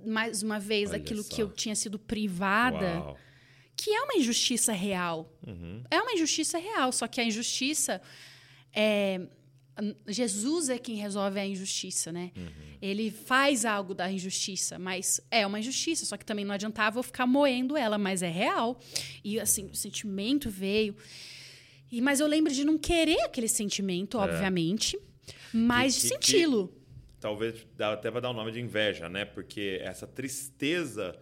mais 0.06 0.42
uma 0.44 0.60
vez, 0.60 0.90
Olha 0.90 1.00
daquilo 1.00 1.24
só. 1.24 1.36
que 1.36 1.42
eu 1.42 1.50
tinha 1.52 1.76
sido 1.76 1.98
privada, 2.00 3.00
Uau. 3.00 3.18
que 3.76 3.92
é 3.92 4.02
uma 4.02 4.16
injustiça 4.16 4.72
real. 4.74 5.32
Uhum. 5.46 5.84
É 5.92 6.02
uma 6.02 6.14
injustiça 6.14 6.58
real, 6.58 6.92
só 6.92 7.08
que 7.08 7.22
a 7.22 7.24
injustiça 7.24 8.02
é. 8.74 9.22
Jesus 10.08 10.70
é 10.70 10.78
quem 10.78 10.96
resolve 10.96 11.40
a 11.40 11.46
injustiça, 11.46 12.12
né? 12.12 12.32
Uhum. 12.36 12.48
Ele 12.82 13.12
faz 13.12 13.66
algo 13.66 13.94
da 13.94 14.12
injustiça, 14.12 14.80
mas 14.80 15.20
é 15.30 15.46
uma 15.46 15.60
injustiça, 15.60 16.06
só 16.06 16.16
que 16.18 16.26
também 16.26 16.46
não 16.46 16.54
adiantava 16.54 17.00
eu 17.00 17.04
ficar 17.04 17.26
moendo 17.28 17.76
ela, 17.76 17.98
mas 17.98 18.22
é 18.22 18.30
real. 18.30 18.80
E 19.24 19.40
assim, 19.40 19.66
o 19.68 19.76
sentimento 19.76 20.50
veio. 20.50 20.96
E, 21.92 22.02
mas 22.02 22.20
eu 22.20 22.28
lembro 22.28 22.54
de 22.54 22.64
não 22.64 22.78
querer 22.78 23.20
aquele 23.22 23.48
sentimento, 23.48 24.18
obviamente, 24.18 24.98
mas 25.54 25.96
É. 25.98 26.00
De 26.02 26.08
senti-lo. 26.08 26.74
Talvez 27.20 27.66
dá 27.76 27.94
até 27.94 28.12
vai 28.12 28.22
dar 28.22 28.30
o 28.30 28.34
nome 28.34 28.52
de 28.52 28.60
inveja, 28.60 29.10
né? 29.10 29.26
Porque 29.26 29.80
essa 29.82 30.06
tristeza 30.06 31.18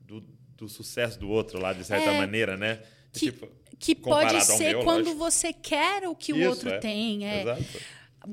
do, 0.00 0.20
do 0.56 0.68
sucesso 0.68 1.18
do 1.20 1.28
outro 1.28 1.60
lá, 1.60 1.72
de 1.72 1.84
certa 1.84 2.10
É, 2.10 2.18
maneira, 2.18 2.56
né? 2.56 2.82
que- 3.12 3.30
Tipo, 3.30 3.48
Que 3.82 3.96
comparado 3.96 4.34
pode 4.34 4.44
ser 4.44 4.76
meu, 4.76 4.84
quando 4.84 5.06
lógico. 5.06 5.18
você 5.18 5.52
quer 5.52 6.06
o 6.08 6.14
que 6.14 6.32
o 6.32 6.36
Isso, 6.36 6.48
outro 6.48 6.68
é. 6.70 6.78
tem. 6.78 7.26
É. 7.26 7.42
Exato. 7.42 7.80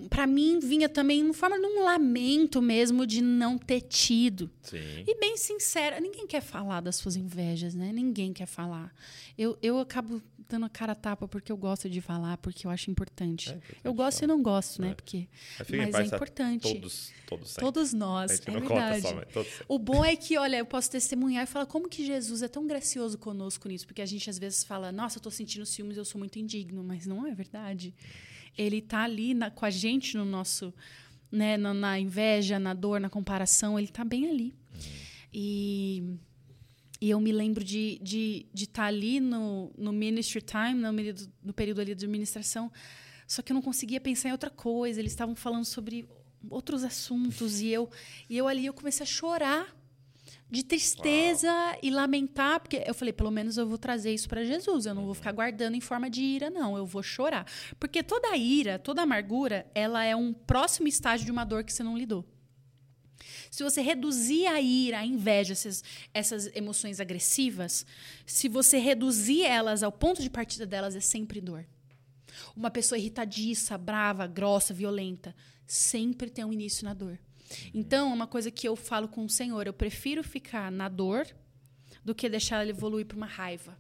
Para 0.08 0.28
mim, 0.28 0.60
vinha 0.60 0.88
também 0.88 1.20
em 1.22 1.34
forma 1.34 1.60
de 1.60 1.66
um 1.66 1.84
lamento 1.84 2.62
mesmo 2.62 3.08
de 3.08 3.20
não 3.24 3.58
ter 3.58 3.82
tido. 3.82 4.48
Sim. 4.62 4.78
E 5.08 5.20
bem 5.20 5.36
sincera, 5.36 6.00
ninguém 6.00 6.28
quer 6.28 6.42
falar 6.42 6.82
das 6.82 6.98
suas 6.98 7.16
invejas, 7.16 7.74
né? 7.74 7.92
Ninguém 7.92 8.32
quer 8.32 8.46
falar. 8.46 8.94
Eu, 9.36 9.58
eu 9.64 9.80
acabo 9.80 10.22
dando 10.50 10.66
a 10.66 10.70
cara 10.70 10.92
a 10.94 10.96
tapa 10.96 11.28
porque 11.28 11.52
eu 11.52 11.58
gosto 11.58 11.90
de 11.90 12.02
falar, 12.02 12.38
porque 12.38 12.66
eu 12.66 12.72
acho 12.72 12.90
importante. 12.92 13.50
É 13.50 13.54
importante 13.54 13.80
eu 13.84 13.94
gosto 13.94 14.18
e 14.18 14.22
falar. 14.22 14.34
não 14.34 14.42
gosto, 14.44 14.82
né? 14.82 14.90
É. 14.90 14.94
Porque, 14.96 15.28
Mas, 15.60 15.72
é 15.90 15.92
tá? 15.92 16.04
importante. 16.16 16.74
Todos, 16.74 17.12
todos 17.28 17.48
sempre. 17.50 17.62
Todos 17.64 17.94
nós, 17.94 18.42
é 18.46 18.52
não 18.52 18.60
verdade. 18.60 19.02
só, 19.04 19.22
todos. 19.26 19.52
O 19.68 19.78
bom 19.80 20.04
é 20.04 20.16
que, 20.16 20.38
olha, 20.38 20.58
eu 20.58 20.66
posso 20.66 20.90
testemunhar 20.92 21.44
e 21.44 21.48
falar 21.48 21.66
como 21.68 21.88
que 21.88 22.06
Jesus 22.06 22.42
é 22.42 22.48
tão 22.48 22.66
gracioso 22.68 23.18
conosco 23.18 23.68
nisso, 23.70 23.86
porque 23.86 24.02
a 24.02 24.06
gente 24.06 24.30
às 24.30 24.38
vezes 24.40 24.64
fala, 24.64 24.92
nossa, 24.92 25.18
eu 25.18 25.22
tô 25.22 25.30
sentindo 25.32 25.66
ciúmes, 25.66 25.96
eu 25.98 26.06
sou 26.06 26.18
muito 26.20 26.40
indigno, 26.40 26.84
mas 26.84 27.06
não 27.06 27.26
é 27.28 27.34
verdade. 27.34 27.94
Ele 28.58 28.82
tá 28.82 29.04
ali 29.04 29.34
na- 29.34 29.52
com 29.52 29.66
a 29.66 29.70
gente 29.70 30.18
no 30.18 30.26
nosso, 30.26 30.74
né, 31.32 31.56
na, 31.58 31.74
na 31.74 32.00
inveja, 32.00 32.58
na 32.60 32.74
dor, 32.74 33.00
na 33.00 33.10
comparação, 33.10 33.78
ele 33.78 33.88
tá 33.88 34.04
bem 34.04 34.30
ali. 34.30 34.54
E, 35.34 36.18
e 37.02 37.10
eu 37.10 37.20
me 37.20 37.32
lembro 37.32 37.64
de 37.64 37.94
estar 37.94 38.04
de, 38.04 38.46
de 38.54 38.68
tá 38.68 38.84
ali 38.86 39.20
no, 39.20 39.72
no 39.78 39.94
ministry 39.94 40.42
time, 40.42 40.76
no, 40.76 40.94
período- 40.94 41.32
no 41.44 41.54
período 41.54 41.82
ali 41.82 41.96
de 41.96 42.06
administração, 42.06 42.72
só 43.28 43.42
que 43.42 43.52
eu 43.52 43.56
não 43.56 43.62
conseguia 43.62 44.02
pensar 44.02 44.30
em 44.30 44.32
outra 44.32 44.50
coisa. 44.50 45.00
Eles 45.00 45.12
estavam 45.12 45.36
falando 45.36 45.66
sobre 45.66 46.10
outros 46.50 46.84
assuntos 46.84 47.62
e 47.62 47.68
eu 47.68 47.90
e 48.30 48.38
eu 48.38 48.48
ali 48.48 48.66
eu 48.66 48.74
comecei 48.74 49.04
a 49.04 49.08
chorar 49.08 49.76
de 50.50 50.64
tristeza 50.64 51.52
e 51.82 51.92
lamentar, 51.92 52.60
porque 52.60 52.84
eu 52.86 52.94
falei, 52.94 53.14
pelo 53.14 53.30
menos 53.30 53.58
eu 53.58 53.68
vou 53.68 53.78
trazer 53.78 54.14
isso 54.14 54.28
para 54.28 54.44
Jesus, 54.44 54.86
eu 54.86 54.96
não 54.96 55.06
vou 55.06 55.14
ficar 55.14 55.32
guardando 55.32 55.76
em 55.76 55.82
forma 55.82 56.10
de 56.10 56.22
ira, 56.24 56.50
não, 56.50 56.76
eu 56.76 56.86
vou 56.86 57.04
chorar. 57.04 57.46
Porque 57.80 58.02
toda 58.02 58.36
ira, 58.36 58.80
toda 58.80 59.04
amargura, 59.04 59.68
ela 59.76 60.04
é 60.04 60.16
um 60.16 60.34
próximo 60.34 60.88
estágio 60.88 61.26
de 61.26 61.32
uma 61.32 61.44
dor 61.46 61.64
que 61.64 61.72
você 61.72 61.84
não 61.84 61.96
lidou. 61.96 62.26
Se 63.50 63.64
você 63.64 63.82
reduzir 63.82 64.46
a 64.46 64.62
ira, 64.62 65.00
a 65.00 65.06
inveja, 65.06 65.54
essas, 65.54 65.84
essas 66.14 66.56
emoções 66.56 67.00
agressivas, 67.00 67.86
se 68.26 68.48
você 68.48 68.78
reduzir 68.78 69.44
elas 69.44 69.82
ao 69.82 69.92
ponto 69.92 70.22
de 70.22 70.30
partida 70.30 70.66
delas, 70.66 70.96
é 70.96 71.00
sempre 71.00 71.42
dor. 71.42 71.66
Uma 72.56 72.70
pessoa 72.70 72.98
irritadiça, 72.98 73.78
brava, 73.78 74.28
grossa, 74.28 74.74
violenta, 74.74 75.36
sempre 75.66 76.30
tem 76.30 76.46
um 76.46 76.54
início 76.54 76.86
na 76.86 76.94
dor. 76.94 77.20
Então, 77.74 78.12
é 78.12 78.14
uma 78.14 78.28
coisa 78.28 78.52
que 78.52 78.68
eu 78.68 78.76
falo 78.76 79.08
com 79.08 79.26
o 79.26 79.30
Senhor, 79.30 79.66
eu 79.66 79.74
prefiro 79.74 80.24
ficar 80.24 80.72
na 80.72 80.88
dor 80.88 81.28
do 82.06 82.14
que 82.14 82.30
deixar 82.30 82.62
ela 82.62 82.70
evoluir 82.70 83.06
para 83.06 83.18
uma 83.18 83.26
raiva. 83.26 83.78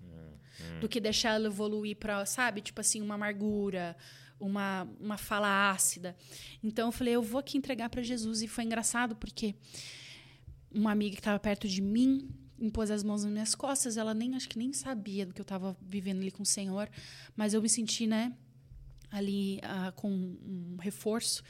Do 0.82 0.89
que 0.89 0.99
deixar 0.99 1.36
ela 1.36 1.47
evoluir 1.47 1.95
para, 1.95 2.26
sabe, 2.26 2.61
tipo 2.61 2.82
assim, 2.82 3.01
uma 3.01 3.15
amargura, 3.15 3.95
uma, 4.40 4.88
uma 5.00 5.18
fala 5.18 5.72
ácida. 5.72 6.16
Então, 6.64 6.88
eu 6.88 6.92
falei, 6.92 7.16
eu 7.16 7.22
vou 7.22 7.40
aqui 7.40 7.58
entregar 7.58 7.90
para 7.90 8.02
Jesus. 8.02 8.42
E 8.42 8.48
foi 8.48 8.64
engraçado 8.64 9.16
porque 9.16 9.56
uma 10.72 10.92
amiga 10.92 11.16
que 11.16 11.22
estava 11.22 11.40
perto 11.40 11.68
de 11.68 11.82
mim 11.82 12.30
impôs 12.60 12.92
as 12.92 13.04
mãos 13.04 13.24
nas 13.24 13.32
minhas 13.32 13.56
costas. 13.56 13.98
Ela 13.98 14.14
nem, 14.14 14.36
acho 14.36 14.50
que 14.50 14.58
nem 14.58 14.74
sabia 14.74 15.26
do 15.26 15.34
que 15.34 15.42
eu 15.42 15.44
estava 15.44 15.78
vivendo 15.82 16.22
ali 16.22 16.32
com 16.32 16.44
o 16.44 16.46
Senhor. 16.46 16.90
Mas 17.36 17.54
eu 17.54 17.62
me 17.62 17.70
senti, 17.70 18.08
né, 18.08 18.34
ali 19.12 19.60
ah, 19.64 19.92
com 19.96 20.10
um 20.10 20.78
reforço. 20.80 21.44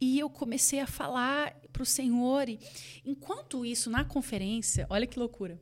E 0.00 0.18
eu 0.18 0.28
comecei 0.28 0.80
a 0.80 0.86
falar 0.86 1.54
para 1.72 1.82
o 1.82 1.86
Senhor. 1.86 2.48
E, 2.48 2.58
enquanto 3.04 3.64
isso, 3.64 3.88
na 3.90 4.04
conferência, 4.04 4.86
olha 4.90 5.06
que 5.06 5.18
loucura. 5.18 5.60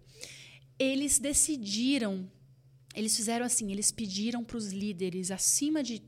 Eles 0.79 1.18
decidiram, 1.18 2.31
eles 2.95 3.14
fizeram 3.14 3.45
assim: 3.45 3.71
eles 3.71 3.93
pediram 3.93 4.43
para 4.43 4.57
os 4.57 4.73
líderes 4.73 5.31
acima 5.31 5.83
de 5.83 6.03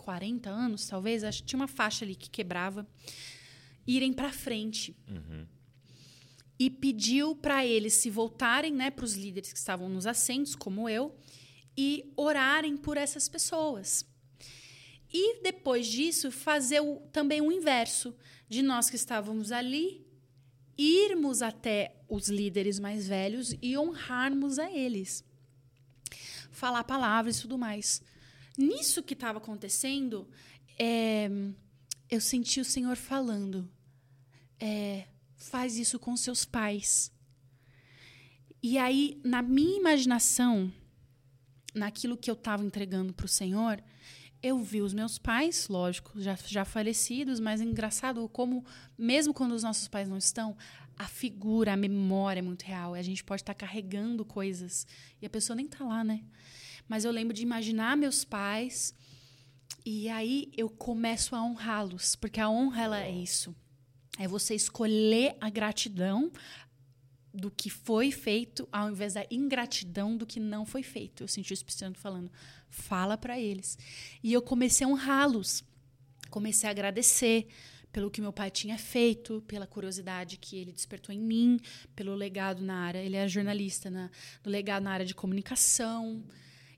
40 0.00 0.50
anos, 0.50 0.86
talvez, 0.86 1.24
acho 1.24 1.42
que 1.42 1.48
tinha 1.48 1.60
uma 1.60 1.68
faixa 1.68 2.04
ali 2.04 2.14
que 2.14 2.30
quebrava, 2.30 2.86
irem 3.86 4.12
para 4.12 4.32
frente. 4.32 4.96
E 6.58 6.70
pediu 6.70 7.34
para 7.34 7.66
eles 7.66 7.94
se 7.94 8.10
voltarem 8.10 8.72
né, 8.72 8.90
para 8.90 9.04
os 9.04 9.14
líderes 9.14 9.52
que 9.52 9.58
estavam 9.58 9.88
nos 9.88 10.06
assentos, 10.06 10.54
como 10.54 10.88
eu, 10.88 11.14
e 11.76 12.12
orarem 12.16 12.76
por 12.76 12.96
essas 12.96 13.28
pessoas. 13.28 14.06
E 15.12 15.42
depois 15.42 15.86
disso, 15.86 16.30
fazer 16.30 16.80
o, 16.80 16.96
também 17.12 17.40
o 17.40 17.52
inverso, 17.52 18.14
de 18.48 18.62
nós 18.62 18.90
que 18.90 18.96
estávamos 18.96 19.52
ali, 19.52 20.04
irmos 20.76 21.42
até 21.42 21.94
os 22.08 22.28
líderes 22.28 22.78
mais 22.78 23.06
velhos 23.08 23.54
e 23.62 23.76
honrarmos 23.76 24.58
a 24.58 24.70
eles. 24.70 25.24
Falar 26.50 26.84
palavras 26.84 27.38
e 27.38 27.42
tudo 27.42 27.58
mais. 27.58 28.02
Nisso 28.56 29.02
que 29.02 29.14
estava 29.14 29.38
acontecendo, 29.38 30.28
é, 30.78 31.28
eu 32.10 32.20
senti 32.20 32.60
o 32.60 32.64
Senhor 32.64 32.96
falando: 32.96 33.68
é, 34.60 35.06
faz 35.36 35.76
isso 35.76 35.98
com 35.98 36.16
seus 36.16 36.44
pais. 36.44 37.12
E 38.62 38.78
aí, 38.78 39.20
na 39.22 39.42
minha 39.42 39.78
imaginação, 39.78 40.72
naquilo 41.74 42.16
que 42.16 42.30
eu 42.30 42.34
estava 42.34 42.64
entregando 42.64 43.12
para 43.12 43.26
o 43.26 43.28
Senhor, 43.28 43.82
eu 44.42 44.58
vi 44.58 44.80
os 44.80 44.94
meus 44.94 45.18
pais, 45.18 45.68
lógico, 45.68 46.20
já, 46.20 46.34
já 46.46 46.64
falecidos, 46.64 47.40
mas 47.40 47.60
é 47.60 47.64
engraçado 47.64 48.26
como, 48.28 48.64
mesmo 48.96 49.34
quando 49.34 49.52
os 49.52 49.62
nossos 49.62 49.88
pais 49.88 50.08
não 50.08 50.18
estão, 50.18 50.56
a 50.96 51.06
figura, 51.08 51.72
a 51.72 51.76
memória 51.76 52.40
é 52.40 52.42
muito 52.42 52.62
real. 52.62 52.94
A 52.94 53.02
gente 53.02 53.24
pode 53.24 53.42
estar 53.42 53.54
carregando 53.54 54.24
coisas 54.24 54.86
e 55.20 55.26
a 55.26 55.30
pessoa 55.30 55.56
nem 55.56 55.66
tá 55.66 55.84
lá, 55.84 56.04
né? 56.04 56.22
Mas 56.88 57.04
eu 57.04 57.10
lembro 57.10 57.34
de 57.34 57.42
imaginar 57.42 57.96
meus 57.96 58.24
pais 58.24 58.94
e 59.84 60.08
aí 60.08 60.50
eu 60.56 60.70
começo 60.70 61.34
a 61.34 61.44
honrá-los, 61.44 62.16
porque 62.16 62.40
a 62.40 62.48
honra 62.48 62.82
ela 62.82 63.02
é 63.02 63.10
isso. 63.10 63.54
É 64.18 64.26
você 64.26 64.54
escolher 64.54 65.36
a 65.40 65.50
gratidão 65.50 66.32
do 67.32 67.50
que 67.50 67.68
foi 67.68 68.10
feito 68.12 68.68
ao 68.70 68.88
invés 68.88 69.14
da 69.14 69.26
ingratidão 69.30 70.16
do 70.16 70.24
que 70.24 70.38
não 70.38 70.64
foi 70.64 70.82
feito. 70.82 71.24
Eu 71.24 71.28
senti 71.28 71.52
o 71.52 71.54
Espírito 71.54 71.78
Santo 71.78 71.98
falando: 71.98 72.30
"Fala 72.70 73.18
para 73.18 73.38
eles". 73.38 73.76
E 74.22 74.32
eu 74.32 74.40
comecei 74.40 74.86
a 74.86 74.88
honrá-los. 74.88 75.64
Comecei 76.30 76.68
a 76.68 76.70
agradecer 76.70 77.48
pelo 77.92 78.10
que 78.10 78.20
meu 78.20 78.32
pai 78.32 78.50
tinha 78.50 78.78
feito, 78.78 79.42
pela 79.46 79.66
curiosidade 79.66 80.36
que 80.36 80.56
ele 80.56 80.72
despertou 80.72 81.14
em 81.14 81.20
mim, 81.20 81.60
pelo 81.94 82.14
legado 82.14 82.62
na 82.62 82.76
área. 82.86 82.98
Ele 82.98 83.16
é 83.16 83.28
jornalista, 83.28 83.90
na, 83.90 84.10
do 84.42 84.50
legado 84.50 84.82
na 84.82 84.92
área 84.92 85.06
de 85.06 85.14
comunicação 85.14 86.24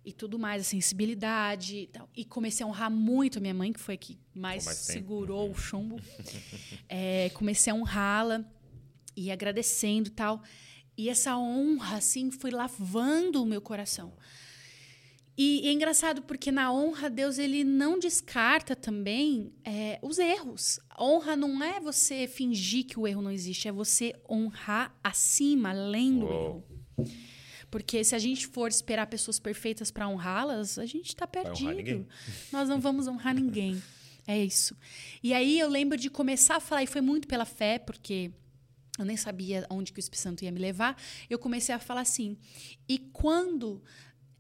e 0.07 0.13
tudo 0.13 0.39
mais, 0.39 0.63
a 0.63 0.65
sensibilidade 0.65 1.79
e 1.79 1.87
tal. 1.89 2.09
E 2.17 2.25
comecei 2.25 2.65
a 2.65 2.69
honrar 2.69 2.89
muito 2.89 3.39
a 3.39 3.41
minha 3.41 3.53
mãe, 3.53 3.73
que 3.73 3.81
foi 3.81 3.97
a 3.97 3.99
que 3.99 4.17
mais, 4.33 4.65
mais 4.65 4.79
segurou 4.79 5.51
o 5.51 5.55
chumbo. 5.57 6.01
é, 6.89 7.29
comecei 7.31 7.73
a 7.73 7.77
honrá-la 7.77 8.45
e 9.17 9.33
agradecendo 9.33 10.09
e 10.09 10.13
tal. 10.13 10.41
E 10.97 11.11
essa 11.11 11.37
honra, 11.37 11.97
assim, 11.97 12.31
foi 12.31 12.53
lavando 12.53 13.43
o 13.43 13.47
meu 13.47 13.61
coração. 13.61 14.13
E, 15.37 15.69
é 15.69 15.73
engraçado 15.73 16.23
porque 16.23 16.53
na 16.53 16.73
honra 16.73 17.11
Deus 17.11 17.37
ele 17.37 17.65
não 17.65 17.99
descarta 17.99 18.77
também 18.77 19.53
é, 19.65 19.99
os 20.01 20.19
erros. 20.19 20.79
honra 20.99 21.35
não 21.35 21.63
é 21.63 21.81
você 21.81 22.29
fingir 22.29 22.87
que 22.87 22.99
o 22.99 23.09
erro 23.09 23.21
não 23.21 23.33
existe, 23.33 23.67
é 23.67 23.73
você 23.73 24.15
honrar 24.31 24.97
acima, 25.03 25.71
além 25.71 26.21
do 26.21 26.27
erro. 26.27 26.65
Porque 27.71 28.03
se 28.05 28.15
a 28.15 28.19
gente 28.19 28.47
for 28.47 28.69
esperar 28.69 29.07
pessoas 29.07 29.39
perfeitas 29.39 29.91
para 29.91 30.09
honrá-las, 30.09 30.79
a 30.79 30.87
gente 30.87 31.09
está 31.09 31.27
perdido. 31.27 32.07
Nós 32.53 32.69
não 32.69 32.81
vamos 32.81 33.07
honrar 33.07 33.35
ninguém. 33.35 33.83
É 34.27 34.43
isso. 34.43 34.77
E 35.23 35.33
aí 35.33 35.59
eu 35.59 35.69
lembro 35.69 35.97
de 35.97 36.11
começar 36.11 36.57
a 36.57 36.61
falar, 36.61 36.83
e 36.83 36.87
foi 36.87 37.01
muito 37.01 37.29
pela 37.29 37.45
fé, 37.45 37.79
porque 37.79 38.33
eu 38.99 39.05
nem 39.05 39.17
sabia 39.17 39.67
onde 39.71 39.93
que 39.93 39.99
o 39.99 40.01
Espírito 40.01 40.23
Santo 40.23 40.45
ia 40.45 40.51
me 40.51 40.59
levar. 40.59 41.01
Eu 41.29 41.39
comecei 41.39 41.75
a 41.75 41.79
falar 41.79 42.01
assim: 42.01 42.37
e 42.89 42.99
quando 42.99 43.83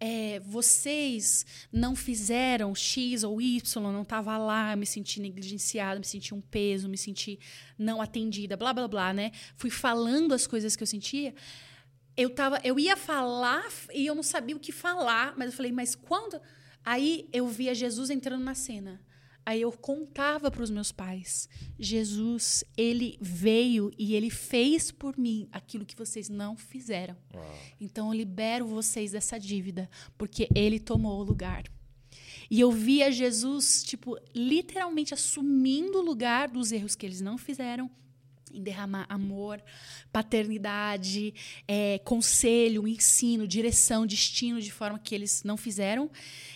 é, 0.01 0.41
vocês 0.41 1.47
não 1.73 1.95
fizeram 1.95 2.75
X 2.75 3.23
ou 3.23 3.41
Y, 3.41 3.83
não 3.83 4.03
estava 4.03 4.37
lá, 4.37 4.75
me 4.77 4.87
senti 4.87 5.21
negligenciada, 5.21 5.99
me 5.99 6.07
senti 6.07 6.35
um 6.35 6.41
peso, 6.41 6.89
me 6.89 6.99
senti 6.99 7.39
não 7.79 8.01
atendida, 8.01 8.57
blá 8.57 8.73
blá 8.73 8.89
blá, 8.89 9.13
né? 9.13 9.33
Fui 9.57 9.71
falando 9.71 10.33
as 10.33 10.47
coisas 10.47 10.75
que 10.75 10.83
eu 10.83 10.87
sentia. 10.87 11.35
Eu 12.17 12.31
tava, 12.31 12.61
eu 12.65 12.79
ia 12.79 12.97
falar 12.97 13.67
e 13.93 14.07
eu 14.07 14.15
não 14.15 14.23
sabia 14.23 14.57
o 14.57 14.61
que 14.61 14.73
falar, 14.73 15.35
mas 15.37 15.51
eu 15.51 15.57
falei, 15.57 15.71
mas 15.71 15.95
quando? 15.95 16.41
Aí 16.85 17.29
eu 17.33 17.47
via 17.47 17.75
Jesus 17.75 18.11
entrando 18.11 18.43
na 18.43 18.55
cena. 18.55 19.01
Aí 19.45 19.61
eu 19.61 19.71
contava 19.71 20.51
para 20.51 20.63
os 20.63 20.71
meus 20.71 20.91
pais: 20.91 21.49
Jesus, 21.79 22.65
ele 22.77 23.17
veio 23.21 23.93
e 23.97 24.15
ele 24.15 24.29
fez 24.29 24.91
por 24.91 25.17
mim 25.17 25.49
aquilo 25.53 25.87
que 25.87 25.97
vocês 25.97 26.29
não 26.29 26.57
fizeram. 26.57 27.17
Uau. 27.33 27.59
Então 27.81 28.09
eu 28.09 28.19
libero 28.19 28.67
vocês 28.67 29.13
dessa 29.13 29.39
dívida, 29.39 29.89
porque 30.19 30.49
ele 30.53 30.81
tomou 30.81 31.21
o 31.21 31.25
lugar. 31.25 31.63
E 32.51 32.61
eu 32.61 32.73
via 32.73 33.11
Jesus, 33.11 33.85
tipo, 33.85 34.19
literalmente 34.35 35.15
assumindo 35.15 35.99
o 35.99 36.03
lugar 36.03 36.49
dos 36.49 36.73
erros 36.73 36.97
que 36.97 37.07
eles 37.07 37.21
não 37.21 37.39
fizeram 37.39 37.91
em 38.53 38.63
derramar 38.63 39.07
amor, 39.09 39.63
paternidade, 40.13 41.35
é, 41.67 41.99
conselho, 41.99 42.87
ensino, 42.87 43.47
direção, 43.47 44.07
destino 44.07 44.61
de 44.61 44.71
forma 44.71 44.99
que 44.99 45.15
eles 45.15 45.43
não 45.43 45.57
fizeram, 45.57 46.11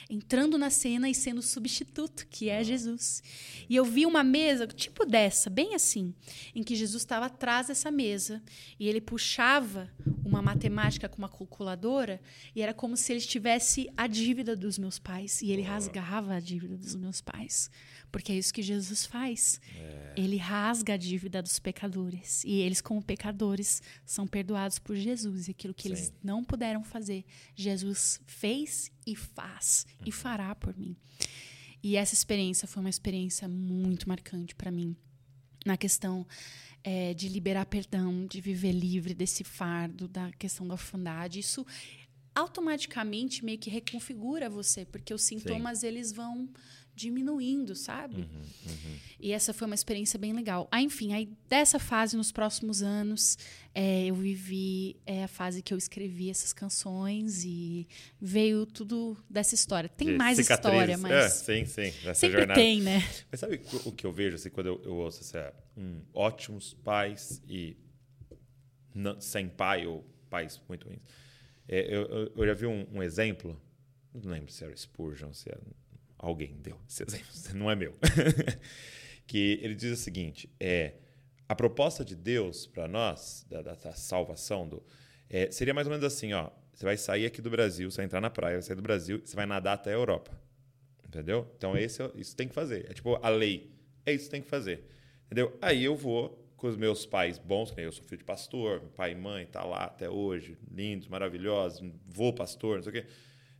entrando 0.08 0.56
na 0.56 0.70
cena 0.70 1.08
e 1.08 1.14
sendo 1.14 1.38
o 1.38 1.42
substituto, 1.42 2.26
que 2.28 2.48
é 2.48 2.62
Jesus. 2.64 3.22
E 3.68 3.76
eu 3.76 3.84
vi 3.84 4.06
uma 4.06 4.24
mesa, 4.24 4.66
tipo 4.66 5.04
dessa, 5.04 5.50
bem 5.50 5.74
assim, 5.74 6.14
em 6.54 6.62
que 6.62 6.74
Jesus 6.74 7.02
estava 7.02 7.26
atrás 7.26 7.68
dessa 7.68 7.90
mesa 7.90 8.42
e 8.78 8.88
ele 8.88 9.00
puxava 9.00 9.90
uma 10.24 10.40
matemática 10.40 11.08
com 11.08 11.18
uma 11.18 11.28
calculadora 11.28 12.20
e 12.54 12.62
era 12.62 12.72
como 12.72 12.96
se 12.96 13.12
ele 13.12 13.20
tivesse 13.20 13.90
a 13.96 14.06
dívida 14.06 14.54
dos 14.56 14.78
meus 14.78 14.98
pais 14.98 15.42
e 15.42 15.50
ele 15.50 15.62
rasgava 15.62 16.34
a 16.34 16.40
dívida 16.40 16.76
dos 16.76 16.94
meus 16.94 17.20
pais. 17.20 17.70
Porque 18.10 18.32
é 18.32 18.36
isso 18.36 18.52
que 18.52 18.62
Jesus 18.62 19.06
faz. 19.06 19.60
É. 19.76 20.14
Ele 20.16 20.36
rasga 20.36 20.94
a 20.94 20.96
dívida 20.96 21.42
dos 21.42 21.58
pecadores. 21.58 22.42
E 22.44 22.60
eles, 22.60 22.80
como 22.80 23.02
pecadores, 23.02 23.82
são 24.04 24.26
perdoados 24.26 24.78
por 24.78 24.96
Jesus. 24.96 25.48
E 25.48 25.52
aquilo 25.52 25.74
que 25.74 25.84
Sim. 25.84 25.88
eles 25.90 26.12
não 26.22 26.44
puderam 26.44 26.82
fazer, 26.82 27.24
Jesus 27.54 28.20
fez 28.26 28.90
e 29.06 29.14
faz 29.14 29.86
uhum. 29.88 30.04
e 30.06 30.12
fará 30.12 30.54
por 30.54 30.76
mim. 30.76 30.96
E 31.82 31.96
essa 31.96 32.14
experiência 32.14 32.68
foi 32.68 32.80
uma 32.80 32.90
experiência 32.90 33.48
muito 33.48 34.08
marcante 34.08 34.54
para 34.54 34.70
mim. 34.70 34.94
Na 35.64 35.76
questão 35.76 36.26
é, 36.82 37.14
de 37.14 37.28
liberar 37.28 37.66
perdão, 37.66 38.26
de 38.26 38.40
viver 38.40 38.72
livre 38.72 39.14
desse 39.14 39.44
fardo, 39.44 40.08
da 40.08 40.30
questão 40.32 40.66
da 40.66 40.74
orfandade. 40.74 41.38
Isso 41.38 41.66
automaticamente 42.34 43.44
meio 43.44 43.58
que 43.58 43.70
reconfigura 43.70 44.48
você, 44.48 44.84
porque 44.84 45.12
os 45.12 45.22
sintomas 45.22 45.80
Sim. 45.80 45.88
eles 45.88 46.12
vão 46.12 46.48
diminuindo, 46.94 47.74
sabe? 47.74 48.16
Uhum, 48.16 48.42
uhum. 48.66 48.96
E 49.18 49.32
essa 49.32 49.52
foi 49.52 49.66
uma 49.66 49.74
experiência 49.74 50.18
bem 50.18 50.32
legal. 50.32 50.68
Aí, 50.70 50.84
enfim, 50.84 51.12
aí 51.12 51.28
dessa 51.48 51.78
fase, 51.78 52.16
nos 52.16 52.30
próximos 52.30 52.82
anos, 52.82 53.38
é, 53.74 54.06
eu 54.06 54.14
vivi 54.14 54.96
é, 55.06 55.24
a 55.24 55.28
fase 55.28 55.62
que 55.62 55.72
eu 55.72 55.78
escrevi 55.78 56.30
essas 56.30 56.52
canções 56.52 57.44
e 57.44 57.86
veio 58.20 58.66
tudo 58.66 59.16
dessa 59.28 59.54
história. 59.54 59.88
Tem 59.88 60.08
De 60.08 60.14
mais 60.16 60.38
história, 60.38 60.98
mas. 60.98 61.12
É, 61.12 61.28
sim, 61.28 61.64
sim. 61.64 61.92
Nessa 62.04 62.14
sempre 62.14 62.38
jornada. 62.38 62.60
tem, 62.60 62.80
né? 62.80 63.00
Mas 63.30 63.40
sabe 63.40 63.60
o 63.84 63.92
que 63.92 64.06
eu 64.06 64.12
vejo 64.12 64.36
assim, 64.36 64.50
quando 64.50 64.66
eu, 64.66 64.82
eu 64.84 64.94
ouço 64.96 65.20
assim, 65.20 65.38
um, 65.76 66.02
ótimos 66.12 66.74
pais 66.74 67.42
e 67.48 67.76
não, 68.94 69.20
sem 69.20 69.48
pai 69.48 69.86
ou 69.86 70.04
pais 70.28 70.60
muito 70.68 70.86
ruins? 70.86 71.00
É, 71.68 71.86
eu, 71.94 72.02
eu, 72.06 72.32
eu, 72.36 72.46
já 72.46 72.54
vi 72.54 72.66
um, 72.66 72.86
um 72.92 73.02
exemplo, 73.02 73.60
não 74.12 74.32
lembro 74.32 74.50
se 74.50 74.64
era 74.64 74.76
Spurgeon, 74.76 75.32
se 75.32 75.48
era 75.48 75.60
alguém 76.20 76.56
deu 76.60 76.78
esse 76.88 77.02
exemplo, 77.02 77.26
não 77.54 77.70
é 77.70 77.74
meu. 77.74 77.94
que 79.26 79.58
ele 79.62 79.74
diz 79.74 79.92
o 79.92 80.02
seguinte: 80.02 80.48
é 80.60 80.94
a 81.48 81.54
proposta 81.54 82.04
de 82.04 82.14
Deus 82.14 82.66
para 82.66 82.86
nós, 82.86 83.44
da, 83.48 83.62
da, 83.62 83.74
da, 83.74 83.92
salvação, 83.92 84.68
do, 84.68 84.82
é, 85.28 85.50
seria 85.50 85.74
mais 85.74 85.86
ou 85.86 85.90
menos 85.90 86.04
assim: 86.04 86.32
ó, 86.32 86.50
você 86.72 86.84
vai 86.84 86.96
sair 86.96 87.26
aqui 87.26 87.42
do 87.42 87.50
Brasil, 87.50 87.90
você 87.90 87.98
vai 87.98 88.06
entrar 88.06 88.20
na 88.20 88.30
praia, 88.30 88.54
vai 88.54 88.62
sair 88.62 88.76
do 88.76 88.82
Brasil, 88.82 89.20
você 89.24 89.34
vai 89.34 89.46
nadar 89.46 89.74
até 89.74 89.90
a 89.90 89.94
Europa. 89.94 90.38
Entendeu? 91.04 91.50
Então, 91.56 91.76
esse, 91.76 92.02
é 92.02 92.10
isso 92.14 92.36
tem 92.36 92.46
que 92.46 92.54
fazer. 92.54 92.88
É 92.88 92.94
tipo 92.94 93.18
a 93.20 93.28
lei. 93.28 93.74
É 94.06 94.12
isso 94.12 94.26
que 94.26 94.30
tem 94.30 94.42
que 94.42 94.48
fazer. 94.48 94.84
Entendeu? 95.26 95.56
Aí 95.60 95.84
eu 95.84 95.96
vou 95.96 96.40
com 96.56 96.68
os 96.68 96.76
meus 96.76 97.06
pais 97.06 97.38
bons, 97.38 97.70
que 97.70 97.80
eu 97.80 97.90
sou 97.90 98.04
filho 98.04 98.18
de 98.18 98.24
pastor, 98.24 98.80
meu 98.80 98.90
pai 98.90 99.12
e 99.12 99.14
mãe 99.14 99.46
tá 99.46 99.64
lá 99.64 99.84
até 99.84 100.10
hoje, 100.10 100.58
lindos, 100.70 101.08
maravilhosos, 101.08 101.82
vou 102.06 102.34
pastor, 102.34 102.76
não 102.76 102.82
sei 102.82 102.90
o 102.90 103.02
quê. 103.02 103.08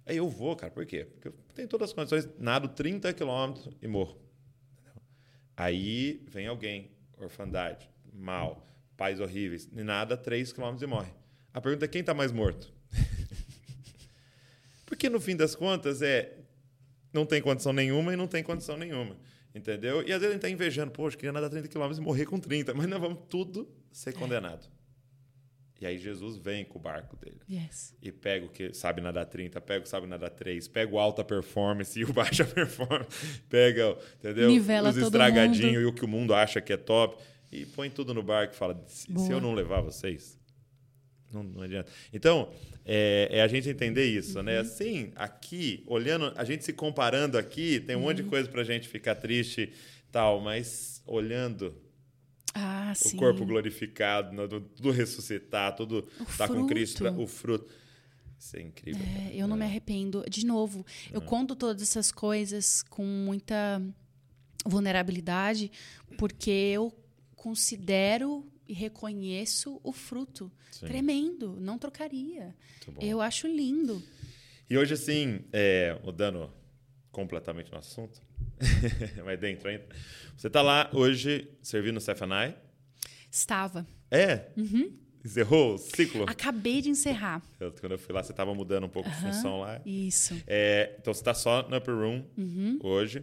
Aí 0.07 0.16
eu 0.16 0.28
vou, 0.28 0.57
cara, 0.57 0.72
por 0.72 0.84
quê? 0.86 1.05
Porque 1.05 1.28
eu 1.28 1.34
tenho 1.55 1.68
todas 1.68 1.90
as 1.90 1.94
condições, 1.94 2.28
nado 2.38 2.68
30 2.68 3.12
quilômetros 3.12 3.68
e 3.80 3.86
morro. 3.86 4.18
Aí 5.57 6.24
vem 6.28 6.46
alguém, 6.46 6.90
orfandade, 7.18 7.88
mal, 8.12 8.66
pais 8.96 9.20
horríveis, 9.20 9.68
e 9.72 9.82
nada 9.82 10.16
3 10.16 10.53
quilômetros 10.53 10.82
e 10.82 10.86
morre. 10.86 11.12
A 11.53 11.61
pergunta 11.61 11.84
é 11.84 11.88
quem 11.88 12.01
está 12.01 12.14
mais 12.14 12.32
morto? 12.32 12.72
Porque 14.86 15.09
no 15.09 15.20
fim 15.20 15.36
das 15.36 15.55
contas 15.55 16.03
é 16.03 16.36
não 17.12 17.26
tem 17.26 17.42
condição 17.42 17.72
nenhuma 17.72 18.12
e 18.12 18.16
não 18.16 18.26
tem 18.26 18.42
condição 18.42 18.76
nenhuma. 18.76 19.16
Entendeu? 19.55 20.03
E 20.07 20.12
às 20.12 20.20
vezes 20.20 20.24
a 20.24 20.28
gente 20.28 20.36
está 20.36 20.48
invejando, 20.48 20.92
poxa, 20.92 21.16
queria 21.16 21.32
nadar 21.32 21.51
30 21.51 21.68
quilômetros 21.68 21.98
e 21.98 22.01
morrer 22.01 22.24
com 22.24 22.38
30, 22.38 22.72
mas 22.72 22.86
nós 22.86 23.01
vamos 23.01 23.20
tudo 23.28 23.68
ser 23.90 24.12
condenado. 24.12 24.66
E 25.81 25.87
aí 25.87 25.97
Jesus 25.97 26.37
vem 26.37 26.62
com 26.64 26.78
o 26.78 26.83
barco 26.83 27.16
dele. 27.16 27.41
Yes. 27.51 27.97
E 28.03 28.12
pega 28.12 28.45
o 28.45 28.51
que 28.51 28.74
sabe 28.74 29.01
nadar 29.01 29.24
30, 29.24 29.61
pega 29.62 29.81
o 29.81 29.83
que 29.85 29.89
sabe 29.89 30.07
nadar 30.07 30.28
3, 30.28 30.68
pega 30.68 30.95
o 30.95 30.99
alta 30.99 31.24
performance 31.24 31.99
e 31.99 32.05
o 32.05 32.12
baixa 32.14 32.45
performance, 32.45 33.41
pega, 33.49 33.97
entendeu? 34.18 34.51
Nivela 34.51 34.91
Os 34.91 34.99
estragadinhos 34.99 35.83
e 35.83 35.87
o 35.87 35.93
que 35.93 36.05
o 36.05 36.09
mundo 36.09 36.35
acha 36.35 36.61
que 36.61 36.72
é 36.72 36.76
top. 36.76 37.16
E 37.51 37.64
põe 37.64 37.89
tudo 37.89 38.12
no 38.12 38.22
barco 38.22 38.53
e 38.55 38.57
fala: 38.57 38.85
se, 38.87 39.11
eu 39.31 39.41
não 39.41 39.55
levar 39.55 39.81
vocês, 39.81 40.39
não, 41.33 41.43
não 41.43 41.62
adianta. 41.62 41.91
Então, 42.12 42.53
é, 42.85 43.28
é, 43.31 43.43
a 43.43 43.49
gente 43.49 43.68
entender 43.68 44.05
isso, 44.05 44.43
né? 44.43 44.53
uhum. 44.53 44.57
né? 44.57 44.59
Assim, 44.59 45.12
aqui, 45.16 45.83
olhando, 45.87 46.33
a 46.37 46.45
gente 46.45 46.62
se 46.62 46.74
comparando 46.74 47.39
aqui, 47.39 47.81
tem 47.81 47.97
um 47.97 48.01
uhum. 48.01 48.05
monte 48.07 48.18
de 48.18 48.22
uhum. 48.24 48.28
coisa 48.28 48.49
pra 48.49 48.62
gente 48.62 48.87
ficar 48.87 49.14
triste 49.14 49.72
tal, 50.12 50.41
mas 50.41 51.03
olhando 51.07 51.74
ah, 52.55 52.92
o 53.05 53.16
corpo 53.16 53.44
glorificado, 53.44 54.34
né, 54.34 54.46
tudo 54.48 54.90
ressuscitar, 54.90 55.74
tudo 55.76 56.09
estar 56.28 56.48
tá 56.48 56.55
com 56.55 56.66
Cristo, 56.66 57.05
o 57.18 57.26
fruto. 57.26 57.72
Isso 58.38 58.57
é 58.57 58.62
incrível. 58.62 59.03
É, 59.03 59.36
eu 59.36 59.46
não 59.46 59.57
me 59.57 59.64
arrependo. 59.64 60.24
De 60.28 60.46
novo, 60.46 60.84
eu 61.12 61.20
conto 61.20 61.55
todas 61.55 61.82
essas 61.82 62.11
coisas 62.11 62.82
com 62.82 63.05
muita 63.05 63.82
vulnerabilidade, 64.64 65.70
porque 66.16 66.51
eu 66.51 66.93
considero 67.36 68.47
e 68.66 68.72
reconheço 68.72 69.78
o 69.82 69.93
fruto. 69.93 70.51
Sim. 70.70 70.86
Tremendo, 70.86 71.56
não 71.60 71.77
trocaria. 71.77 72.55
Eu 72.98 73.20
acho 73.20 73.47
lindo. 73.47 74.02
E 74.68 74.78
hoje, 74.78 74.94
assim, 74.94 75.40
é, 75.52 75.98
mudando 76.02 76.51
completamente 77.10 77.70
no 77.72 77.78
assunto, 77.78 78.22
mas 79.25 79.39
dentro 79.39 79.69
ainda. 79.69 79.85
Você 80.37 80.47
está 80.47 80.62
lá 80.62 80.91
hoje 80.93 81.49
servindo 81.62 81.95
no 81.95 82.01
Cefanai? 82.01 82.57
Estava. 83.31 83.87
É? 84.11 84.49
Uhum. 84.57 84.93
Encerrou 85.25 85.75
o 85.75 85.79
ciclo? 85.79 86.25
Acabei 86.27 86.81
de 86.81 86.89
encerrar. 86.89 87.43
Eu- 87.61 87.73
quando 87.73 87.93
eu 87.93 87.99
fui 87.99 88.15
lá, 88.15 88.23
você 88.23 88.33
estava 88.33 88.55
mudando 88.55 88.85
um 88.85 88.89
pouco 88.89 89.09
de 89.11 89.17
função 89.17 89.61
lá. 89.61 89.81
Isso. 89.85 90.35
É, 90.47 90.97
então 90.99 91.12
você 91.12 91.21
está 91.21 91.35
só 91.35 91.69
no 91.69 91.77
Upper 91.77 91.95
Room 91.95 92.25
Uhum. 92.39 92.79
hoje, 92.83 93.23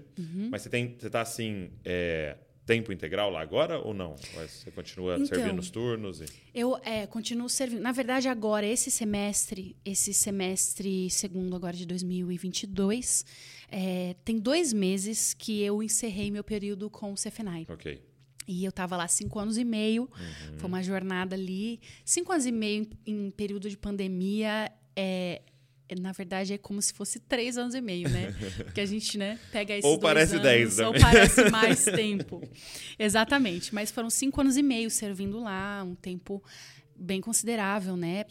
mas 0.51 0.61
você 0.61 0.69
tem, 0.69 0.95
você 0.97 1.07
está 1.07 1.21
assim, 1.21 1.71
é, 1.83 2.37
tempo 2.67 2.91
integral 2.93 3.31
lá 3.31 3.41
agora 3.41 3.79
ou 3.79 3.93
não? 3.95 4.11
Ou 4.11 4.47
Você 4.47 4.69
continua 4.71 5.15
Então, 5.15 5.25
servindo 5.25 5.55
nos 5.55 5.71
turnos? 5.71 6.21
E... 6.21 6.25
Eu 6.53 6.77
é, 6.83 7.07
continuo 7.07 7.49
servindo. 7.49 7.81
Na 7.81 7.91
verdade, 7.91 8.27
agora, 8.27 8.65
esse 8.67 8.91
semestre, 8.91 9.75
esse 9.83 10.13
semestre 10.13 11.09
segundo 11.09 11.55
agora 11.55 11.75
de 11.75 11.85
2022, 11.87 13.25
é, 13.69 14.15
tem 14.23 14.39
dois 14.39 14.73
meses 14.73 15.33
que 15.33 15.61
eu 15.61 15.83
encerrei 15.83 16.31
meu 16.31 16.43
período 16.43 16.89
com 16.89 17.13
o 17.13 17.17
Cefenai. 17.17 17.65
Ok. 17.69 18.01
E 18.47 18.63
eu 18.63 18.69
estava 18.69 18.95
lá 18.95 19.07
cinco 19.07 19.39
anos 19.39 19.57
e 19.57 19.65
meio. 19.65 20.03
Uhum. 20.03 20.57
Foi 20.57 20.67
uma 20.67 20.81
jornada 20.81 21.35
ali. 21.35 21.81
Cinco 22.05 22.31
anos 22.31 22.45
e 22.45 22.51
meio 22.51 22.87
em, 23.05 23.13
em 23.13 23.31
período 23.31 23.69
de 23.69 23.77
pandemia 23.77 24.71
é, 24.95 25.41
é, 25.89 25.95
na 25.95 26.11
verdade, 26.11 26.53
é 26.53 26.57
como 26.57 26.81
se 26.81 26.93
fosse 26.93 27.19
três 27.19 27.57
anos 27.57 27.73
e 27.73 27.81
meio, 27.81 28.09
né? 28.09 28.33
Porque 28.63 28.81
a 28.81 28.85
gente, 28.85 29.17
né, 29.17 29.39
pega 29.51 29.73
esses 29.73 29.89
Ou 29.89 29.97
parece 29.99 30.33
anos, 30.33 30.43
dez 30.43 30.79
Ou 30.79 30.85
também. 30.87 31.01
parece 31.01 31.43
mais 31.51 31.85
tempo. 31.85 32.41
Exatamente. 32.99 33.73
Mas 33.73 33.91
foram 33.91 34.09
cinco 34.09 34.41
anos 34.41 34.57
e 34.57 34.63
meio 34.63 34.89
servindo 34.89 35.39
lá, 35.39 35.83
um 35.83 35.95
tempo 35.95 36.43
bem 36.95 37.21
considerável, 37.21 37.95
né? 37.95 38.25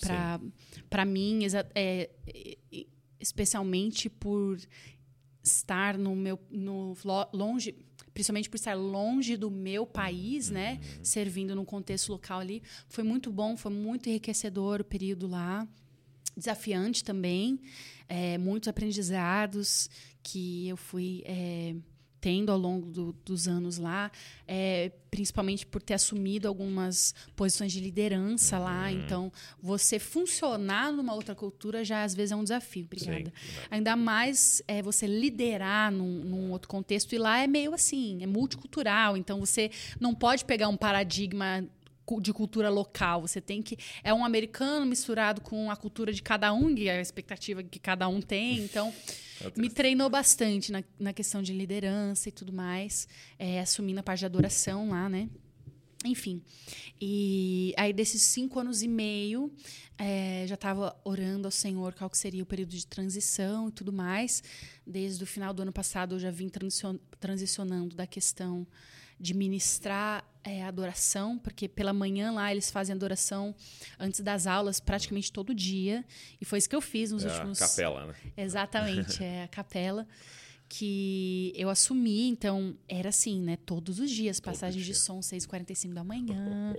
Para 0.91 1.05
mim, 1.05 1.41
é, 1.75 2.11
especialmente 3.19 4.11
por 4.11 4.59
estar 5.47 5.97
no 5.97 6.14
meu 6.16 6.39
no 6.51 6.94
lo- 7.05 7.28
longe 7.32 7.74
principalmente 8.12 8.48
por 8.48 8.56
estar 8.56 8.74
longe 8.74 9.36
do 9.36 9.51
meu 9.51 9.85
país, 9.86 10.48
né, 10.48 10.81
servindo 11.02 11.55
num 11.55 11.66
contexto 11.66 12.09
local 12.10 12.40
ali, 12.40 12.62
foi 12.89 13.05
muito 13.05 13.31
bom, 13.31 13.59
foi 13.59 13.70
muito 13.70 14.09
enriquecedor 14.09 14.81
o 14.81 14.85
período 14.85 15.27
lá, 15.27 15.68
desafiante 16.35 17.05
também, 17.05 17.60
é, 18.09 18.39
muitos 18.39 18.68
aprendizados 18.68 19.90
que 20.23 20.66
eu 20.66 20.78
fui 20.78 21.23
é, 21.27 21.74
tendo 22.20 22.51
ao 22.51 22.59
longo 22.59 22.90
do- 22.90 23.12
dos 23.24 23.47
anos 23.47 23.78
lá, 23.78 24.10
é, 24.48 24.90
principalmente 25.10 25.64
por 25.66 25.80
ter 25.80 25.94
assumido 25.94 26.48
algumas 26.48 27.14
posições 27.36 27.72
de 27.72 27.80
liderança 27.80 28.59
lá. 28.59 28.90
Então, 28.90 29.30
você 29.62 29.98
funcionar 29.98 30.93
numa 30.93 31.14
outra 31.14 31.34
cultura 31.34 31.84
já 31.84 32.02
às 32.02 32.14
vezes 32.14 32.32
é 32.32 32.36
um 32.36 32.43
desafio. 32.43 32.84
Obrigada. 32.84 33.32
Sim. 33.40 33.60
Ainda 33.70 33.94
mais 33.97 34.62
é, 34.66 34.82
você 34.82 35.06
liderar 35.06 35.93
num, 35.93 36.24
num 36.24 36.51
outro 36.51 36.68
contexto 36.68 37.12
e 37.14 37.18
lá 37.18 37.38
é 37.40 37.47
meio 37.47 37.72
assim, 37.74 38.18
é 38.22 38.26
multicultural. 38.26 39.16
Então, 39.16 39.38
você 39.40 39.70
não 40.01 40.14
pode 40.14 40.44
pegar 40.44 40.68
um 40.68 40.76
paradigma 40.76 41.64
de 42.20 42.32
cultura 42.32 42.70
local. 42.70 43.20
Você 43.22 43.40
tem 43.40 43.60
que. 43.60 43.76
É 44.05 44.14
um 44.14 44.24
americano 44.24 44.86
misturado 44.86 45.40
com 45.40 45.70
a 45.70 45.76
cultura 45.76 46.12
de 46.12 46.22
cada 46.22 46.52
um, 46.52 46.70
e 46.70 46.88
a 46.88 47.01
expectativa 47.01 47.62
que 47.64 47.80
cada 47.80 48.06
um 48.06 48.20
tem. 48.20 48.59
Então, 48.60 48.93
me 49.57 49.71
treinou 49.71 50.09
bastante 50.09 50.73
na, 50.73 50.83
na 50.99 51.13
questão 51.13 51.43
de 51.43 51.53
liderança 51.53 52.29
e 52.29 52.33
tudo 52.33 52.53
mais, 52.53 53.09
é, 53.39 53.61
assumindo 53.61 54.01
a 54.01 54.03
parte 54.03 54.21
de 54.21 54.27
adoração 54.27 54.91
lá, 54.91 55.09
né? 55.09 55.29
Enfim. 56.05 56.41
E 57.01 57.75
aí, 57.77 57.93
desses 57.93 58.23
cinco 58.23 58.61
anos 58.61 58.83
e 58.83 58.89
meio, 58.89 59.51
é, 59.99 60.45
já 60.47 60.55
estava 60.55 60.97
orando 61.05 61.49
ao 61.49 61.53
Senhor 61.53 61.95
qual 61.95 62.09
que 62.09 62.19
seria 62.19 62.43
o 62.43 62.47
período 62.47 62.71
de 62.71 62.87
transição 62.87 63.69
e 63.69 63.73
tudo 63.73 63.93
mais. 63.93 64.43
Desde 64.87 65.23
o 65.25 65.27
final 65.27 65.53
do 65.53 65.63
ano 65.63 65.73
passado, 65.73 66.15
eu 66.15 66.19
já 66.19 66.31
vim 66.31 66.49
transicion- 66.49 66.99
transicionando 67.19 67.97
da 67.97 68.07
questão 68.07 68.67
de 69.19 69.35
ministrar 69.35 70.25
é, 70.47 70.62
adoração, 70.62 71.36
porque 71.39 71.68
pela 71.68 71.93
manhã 71.93 72.31
lá 72.31 72.52
eles 72.52 72.70
fazem 72.70 72.94
adoração 72.94 73.52
antes 73.98 74.20
das 74.20 74.47
aulas 74.47 74.78
praticamente 74.78 75.32
todo 75.32 75.52
dia. 75.55 76.05
E 76.40 76.44
foi 76.44 76.59
isso 76.59 76.68
que 76.68 76.77
eu 76.77 76.81
fiz 76.81 77.10
nos 77.10 77.24
É 77.24 77.28
a 77.28 77.32
últimos. 77.35 77.59
capela, 77.59 78.06
né? 78.06 78.14
Exatamente, 78.36 79.23
é 79.24 79.43
a 79.43 79.48
capela 79.48 80.06
que 80.68 81.52
eu 81.55 81.68
assumi, 81.70 82.28
então 82.28 82.77
era 82.89 83.09
assim, 83.10 83.40
né? 83.40 83.56
Todos 83.56 84.01
os 84.01 84.10
dias, 84.10 84.40
passagem 84.40 84.81
de 84.81 84.86
dia. 84.86 84.94
som 84.94 85.20
6h45 85.20 85.93
da 85.94 86.02
manhã. 86.02 86.74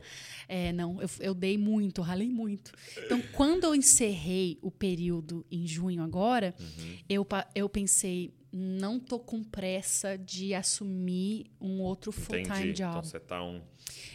É, 0.48 0.74
não, 0.74 1.02
eu, 1.02 1.10
eu 1.22 1.34
dei 1.34 1.58
muito, 1.58 2.02
ralei 2.02 2.30
muito. 2.30 2.72
Então, 3.06 3.22
quando 3.34 3.64
eu 3.64 3.74
encerrei 3.74 4.58
o 4.62 4.70
período 4.70 5.46
em 5.50 5.66
junho 5.66 6.04
agora, 6.04 6.54
Uhum. 6.60 6.98
eu, 7.08 7.28
eu 7.56 7.70
pensei, 7.70 8.34
não 8.52 9.00
tô 9.00 9.20
com 9.20 9.44
pressa 9.44 10.18
de 10.18 10.54
assumir 10.54 11.46
um 11.60 11.82
outro 11.82 12.12
full-time 12.12 12.44
Entendi. 12.60 12.74
job. 12.74 12.90
Então 12.90 13.04
você 13.04 13.20
tá 13.20 13.44
um. 13.44 13.62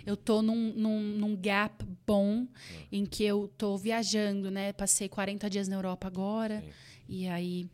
Eu 0.07 0.17
tô 0.17 0.43
num, 0.43 0.73
num, 0.75 1.01
num 1.01 1.37
gap 1.37 1.85
bom 2.07 2.47
em 2.91 3.07
que 3.07 3.25
eu 3.25 3.49
tô 3.57 3.77
viajando, 3.77 4.51
né? 4.51 4.73
Passei 4.73 5.09
40 5.09 5.49
dias 5.49 5.69
na 5.69 5.77
Europa 5.77 6.07
agora. 6.07 6.61
Sim. 6.61 6.69
E 7.09 7.29
aí, 7.29 7.69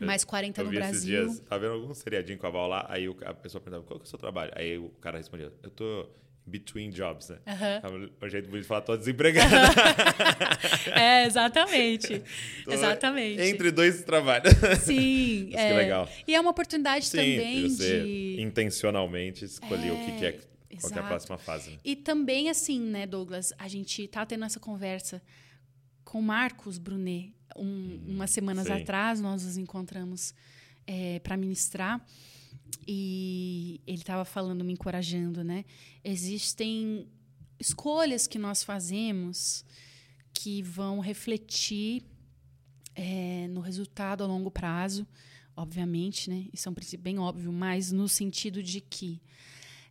Eu- 0.00 0.06
mais 0.06 0.24
40 0.24 0.60
Eu 0.60 0.64
no 0.66 0.70
Brasil. 0.72 1.00
dias, 1.26 1.40
tava 1.40 1.60
vendo 1.62 1.74
algum 1.80 1.94
seriadinho 1.94 2.38
com 2.38 2.46
a 2.46 2.50
Val 2.50 2.68
lá, 2.68 2.86
aí 2.88 3.08
o- 3.08 3.16
a 3.24 3.34
pessoa 3.34 3.60
perguntava, 3.60 3.84
qual 3.86 3.98
que 3.98 4.04
é 4.04 4.06
o 4.06 4.10
seu 4.10 4.18
trabalho? 4.18 4.52
Aí 4.54 4.78
o 4.78 4.88
cara 5.00 5.18
respondia, 5.18 5.52
eu 5.62 5.70
tô 5.70 6.08
between 6.46 6.90
jobs, 6.90 7.28
né? 7.28 7.38
Aham. 7.46 8.10
É 8.20 8.24
um 8.26 8.28
jeito 8.28 8.48
bonito 8.48 8.62
de 8.62 8.68
falar, 8.68 8.82
tô 8.82 8.96
desempregado. 8.96 9.50
É, 10.94 11.24
exatamente. 11.24 12.22
Tô 12.64 12.72
exatamente. 12.72 13.40
Entre 13.40 13.70
dois 13.70 14.02
trabalhos. 14.02 14.52
Sim. 14.80 15.48
que 15.50 15.56
é. 15.56 15.72
legal. 15.72 16.08
E 16.26 16.34
é 16.34 16.40
uma 16.40 16.50
oportunidade 16.50 17.06
Sim, 17.06 17.16
também 17.16 17.68
você 17.68 18.02
de. 18.02 18.36
intencionalmente 18.40 19.44
escolheu 19.44 19.94
o 19.94 20.04
que, 20.04 20.18
que 20.18 20.26
é, 20.26 20.32
qual 20.80 20.92
que 20.92 20.98
é 20.98 21.02
a 21.02 21.06
próxima 21.06 21.38
fase. 21.38 21.70
né? 21.70 21.78
E 21.84 21.96
também, 21.96 22.48
assim, 22.48 22.80
né, 22.80 23.06
Douglas, 23.06 23.52
a 23.58 23.68
gente 23.68 24.06
tá 24.08 24.24
tendo 24.24 24.44
essa 24.44 24.60
conversa 24.60 25.22
com 26.04 26.18
o 26.18 26.22
Marcos 26.22 26.78
Brunet. 26.78 27.34
Um, 27.56 28.00
umas 28.06 28.30
semanas 28.30 28.66
sim. 28.66 28.72
atrás, 28.72 29.20
nós 29.20 29.44
nos 29.44 29.56
encontramos 29.56 30.34
para 31.22 31.36
ministrar. 31.36 32.04
E 32.86 33.80
ele 33.86 33.98
estava 33.98 34.24
falando, 34.24 34.64
me 34.64 34.72
encorajando, 34.72 35.44
né? 35.44 35.64
Existem 36.04 37.06
escolhas 37.58 38.26
que 38.26 38.38
nós 38.38 38.62
fazemos 38.64 39.64
que 40.34 40.62
vão 40.62 40.98
refletir 40.98 42.02
é, 42.94 43.46
no 43.48 43.60
resultado 43.60 44.24
a 44.24 44.26
longo 44.26 44.50
prazo, 44.50 45.06
obviamente, 45.56 46.28
né? 46.28 46.46
Isso 46.52 46.68
é 46.68 46.70
um 46.72 46.74
princípio 46.74 47.04
bem 47.04 47.18
óbvio, 47.18 47.52
mas 47.52 47.92
no 47.92 48.08
sentido 48.08 48.62
de 48.62 48.80
que 48.80 49.20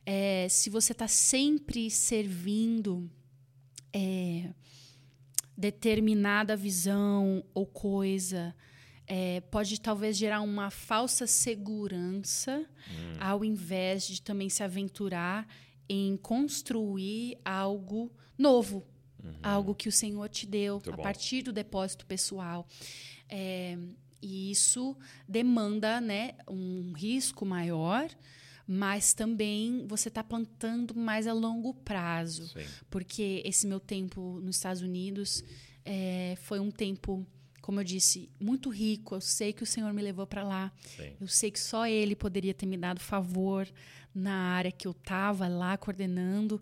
é, 0.05 0.47
se 0.49 0.69
você 0.69 0.91
está 0.91 1.07
sempre 1.07 1.89
servindo 1.89 3.09
é, 3.93 4.51
determinada 5.55 6.55
visão 6.55 7.43
ou 7.53 7.65
coisa, 7.65 8.55
é, 9.13 9.41
pode 9.41 9.77
talvez 9.81 10.15
gerar 10.15 10.39
uma 10.39 10.69
falsa 10.69 11.27
segurança, 11.27 12.65
ao 13.19 13.43
invés 13.43 14.07
de 14.07 14.21
também 14.21 14.47
se 14.47 14.63
aventurar 14.63 15.45
em 15.89 16.15
construir 16.15 17.37
algo 17.43 18.09
novo, 18.37 18.87
algo 19.43 19.75
que 19.75 19.89
o 19.89 19.91
Senhor 19.91 20.29
te 20.29 20.47
deu 20.47 20.75
Muito 20.75 20.93
a 20.93 20.95
bom. 20.95 21.03
partir 21.03 21.41
do 21.41 21.51
depósito 21.51 22.05
pessoal. 22.05 22.65
É, 23.27 23.77
e 24.21 24.49
isso 24.49 24.95
demanda 25.27 25.99
né, 25.99 26.35
um 26.49 26.93
risco 26.93 27.45
maior, 27.45 28.09
mas 28.65 29.13
também 29.13 29.85
você 29.87 30.07
está 30.07 30.23
plantando 30.23 30.95
mais 30.95 31.27
a 31.27 31.33
longo 31.33 31.73
prazo. 31.73 32.47
Sim. 32.47 32.65
Porque 32.89 33.41
esse 33.43 33.67
meu 33.67 33.81
tempo 33.81 34.39
nos 34.41 34.55
Estados 34.55 34.81
Unidos 34.81 35.43
é, 35.83 36.37
foi 36.43 36.61
um 36.61 36.71
tempo, 36.71 37.27
como 37.61 37.79
eu 37.79 37.83
disse, 37.83 38.29
muito 38.39 38.69
rico. 38.69 39.15
Eu 39.15 39.21
sei 39.21 39.53
que 39.53 39.63
o 39.63 39.65
Senhor 39.65 39.93
me 39.93 40.01
levou 40.01 40.25
para 40.25 40.43
lá. 40.43 40.71
Sim. 40.97 41.13
Eu 41.19 41.27
sei 41.27 41.51
que 41.51 41.59
só 41.59 41.87
Ele 41.87 42.15
poderia 42.15 42.53
ter 42.53 42.65
me 42.65 42.77
dado 42.77 42.99
favor 42.99 43.67
na 44.13 44.33
área 44.33 44.71
que 44.71 44.87
eu 44.87 44.91
estava 44.91 45.47
lá 45.47 45.77
coordenando. 45.77 46.61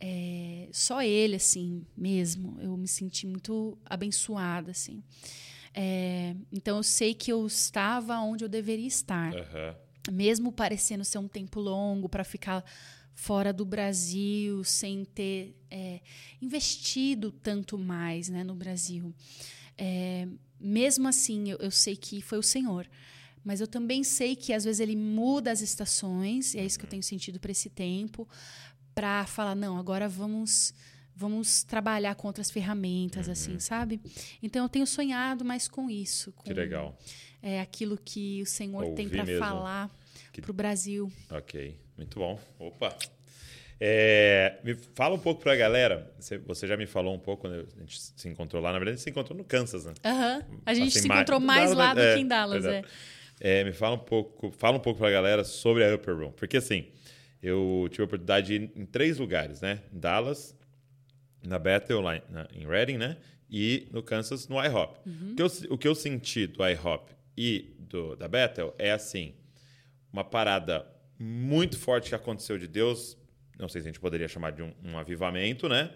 É, 0.00 0.68
só 0.72 1.00
Ele, 1.02 1.36
assim, 1.36 1.86
mesmo. 1.96 2.58
Eu 2.60 2.76
me 2.76 2.88
senti 2.88 3.26
muito 3.26 3.78
abençoada, 3.86 4.72
assim. 4.72 5.02
É, 5.72 6.34
então, 6.52 6.76
eu 6.76 6.82
sei 6.82 7.14
que 7.14 7.32
eu 7.32 7.46
estava 7.46 8.18
onde 8.18 8.44
eu 8.44 8.48
deveria 8.48 8.86
estar 8.86 9.34
Aham. 9.34 9.76
mesmo 10.10 10.52
parecendo 10.52 11.04
ser 11.04 11.18
um 11.18 11.28
tempo 11.28 11.60
longo 11.60 12.08
para 12.08 12.24
ficar 12.24 12.64
fora 13.14 13.52
do 13.52 13.64
Brasil, 13.64 14.64
sem 14.64 15.04
ter 15.04 15.54
é, 15.70 16.00
investido 16.40 17.30
tanto 17.30 17.78
mais 17.78 18.28
né, 18.28 18.42
no 18.44 18.54
Brasil. 18.54 19.14
É, 19.76 20.26
mesmo 20.60 21.08
assim, 21.08 21.50
eu, 21.50 21.58
eu 21.58 21.70
sei 21.70 21.96
que 21.96 22.20
foi 22.20 22.38
o 22.38 22.42
Senhor. 22.42 22.88
Mas 23.44 23.60
eu 23.60 23.66
também 23.66 24.04
sei 24.04 24.36
que 24.36 24.52
às 24.52 24.64
vezes 24.64 24.78
ele 24.80 24.94
muda 24.94 25.50
as 25.50 25.60
estações, 25.60 26.54
e 26.54 26.58
é 26.58 26.64
isso 26.64 26.78
que 26.78 26.84
eu 26.84 26.88
tenho 26.90 27.02
sentido 27.02 27.40
para 27.40 27.50
esse 27.50 27.68
tempo, 27.68 28.28
para 28.94 29.26
falar, 29.26 29.54
não, 29.54 29.76
agora 29.78 30.08
vamos 30.08 30.72
vamos 31.14 31.62
trabalhar 31.62 32.14
com 32.14 32.26
outras 32.26 32.50
ferramentas, 32.50 33.26
Uhum. 33.26 33.32
assim, 33.32 33.58
sabe? 33.58 34.00
Então 34.42 34.64
eu 34.64 34.68
tenho 34.68 34.86
sonhado 34.86 35.44
mais 35.44 35.68
com 35.68 35.90
isso. 35.90 36.32
Com, 36.32 36.44
Que 36.44 36.54
legal. 36.54 36.98
É 37.42 37.60
aquilo 37.60 37.98
que 38.02 38.40
o 38.42 38.46
Senhor 38.46 38.94
tem 38.94 39.06
Ouvir 39.06 39.24
para 39.24 39.38
falar 39.38 39.90
para 40.40 40.50
o 40.50 40.54
Brasil. 40.54 41.12
Ok, 41.30 41.78
muito 42.02 42.18
bom. 42.18 42.38
Opa! 42.58 42.96
É, 43.80 44.58
me 44.62 44.74
fala 44.94 45.14
um 45.14 45.18
pouco 45.18 45.42
pra 45.42 45.56
galera. 45.56 46.12
Você, 46.46 46.66
já 46.66 46.76
me 46.76 46.86
falou 46.86 47.14
um 47.14 47.18
pouco 47.18 47.42
quando 47.42 47.66
a 47.76 47.80
gente 47.80 48.00
se 48.00 48.28
encontrou 48.28 48.62
lá. 48.62 48.72
Na 48.72 48.78
verdade, 48.78 48.94
a 48.94 48.96
gente 48.96 49.04
se 49.04 49.10
encontrou 49.10 49.36
no 49.36 49.44
Kansas, 49.44 49.84
né? 49.84 49.94
Aham. 50.04 50.42
A 50.64 50.74
gente 50.74 50.88
Assim, 50.88 51.00
se 51.00 51.08
encontrou 51.08 51.40
mais 51.40 51.72
lá 51.72 51.92
do 51.92 52.00
é, 52.00 52.14
que 52.14 52.20
em 52.20 52.26
Dallas, 52.26 52.64
é. 52.64 52.82
É, 53.40 53.64
me 53.64 53.72
fala 53.72 53.96
um 53.96 53.98
pouco, 53.98 54.52
fala 54.52 54.76
um 54.76 54.80
pouco 54.80 55.00
pra 55.00 55.10
galera 55.10 55.42
sobre 55.42 55.84
a 55.84 55.94
Upper 55.94 56.16
Room. 56.16 56.30
Porque 56.32 56.58
assim, 56.58 56.86
eu 57.42 57.88
tive 57.90 58.02
a 58.02 58.04
oportunidade 58.04 58.46
de 58.46 58.54
ir 58.54 58.70
em 58.76 58.86
três 58.86 59.18
lugares, 59.18 59.60
né? 59.60 59.80
Em 59.92 59.98
Dallas, 59.98 60.56
na 61.44 61.58
Bethel, 61.58 62.00
lá 62.00 62.16
em 62.54 62.66
Reading, 62.66 62.98
né? 62.98 63.16
E 63.50 63.88
no 63.90 64.00
Kansas, 64.00 64.46
no 64.46 64.64
IHOP. 64.64 65.00
Uhum. 65.04 65.32
O, 65.32 65.34
que 65.34 65.42
eu, 65.42 65.46
o 65.70 65.78
que 65.78 65.88
eu 65.88 65.94
senti 65.94 66.46
do 66.46 66.64
IHOP 66.64 67.12
e 67.36 67.74
do, 67.80 68.14
da 68.14 68.28
Bethel 68.28 68.72
é 68.78 68.92
assim, 68.92 69.34
uma 70.12 70.22
parada 70.22 70.86
muito 71.22 71.78
forte 71.78 72.08
que 72.08 72.14
aconteceu 72.14 72.58
de 72.58 72.66
Deus, 72.66 73.16
não 73.56 73.68
sei 73.68 73.80
se 73.80 73.88
a 73.88 73.90
gente 73.90 74.00
poderia 74.00 74.26
chamar 74.26 74.50
de 74.50 74.62
um, 74.62 74.72
um 74.84 74.98
avivamento, 74.98 75.68
né? 75.68 75.92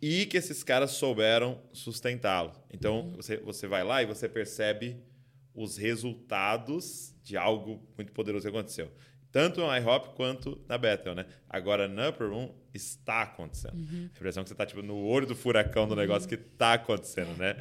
E 0.00 0.24
que 0.26 0.38
esses 0.38 0.62
caras 0.62 0.92
souberam 0.92 1.60
sustentá-lo. 1.72 2.52
Então, 2.72 3.12
você, 3.14 3.36
você 3.36 3.66
vai 3.66 3.84
lá 3.84 4.02
e 4.02 4.06
você 4.06 4.28
percebe 4.28 4.96
os 5.54 5.76
resultados 5.76 7.14
de 7.22 7.36
algo 7.36 7.86
muito 7.96 8.12
poderoso 8.12 8.42
que 8.42 8.48
aconteceu. 8.48 8.90
Tanto 9.30 9.60
no 9.60 9.76
IHOP 9.76 10.14
quanto 10.14 10.60
na 10.68 10.78
Bethel, 10.78 11.14
né? 11.14 11.26
Agora, 11.48 11.86
na 11.86 12.08
Upper 12.08 12.30
Room, 12.30 12.54
está 12.72 13.22
acontecendo. 13.22 13.76
A 13.76 14.04
impressão 14.16 14.42
que 14.42 14.48
você 14.48 14.54
está 14.54 14.64
tipo, 14.64 14.80
no 14.82 14.96
olho 15.04 15.26
do 15.26 15.34
furacão 15.34 15.86
do 15.86 15.96
negócio 15.96 16.28
que 16.28 16.36
está 16.36 16.74
acontecendo, 16.74 17.36
né? 17.36 17.56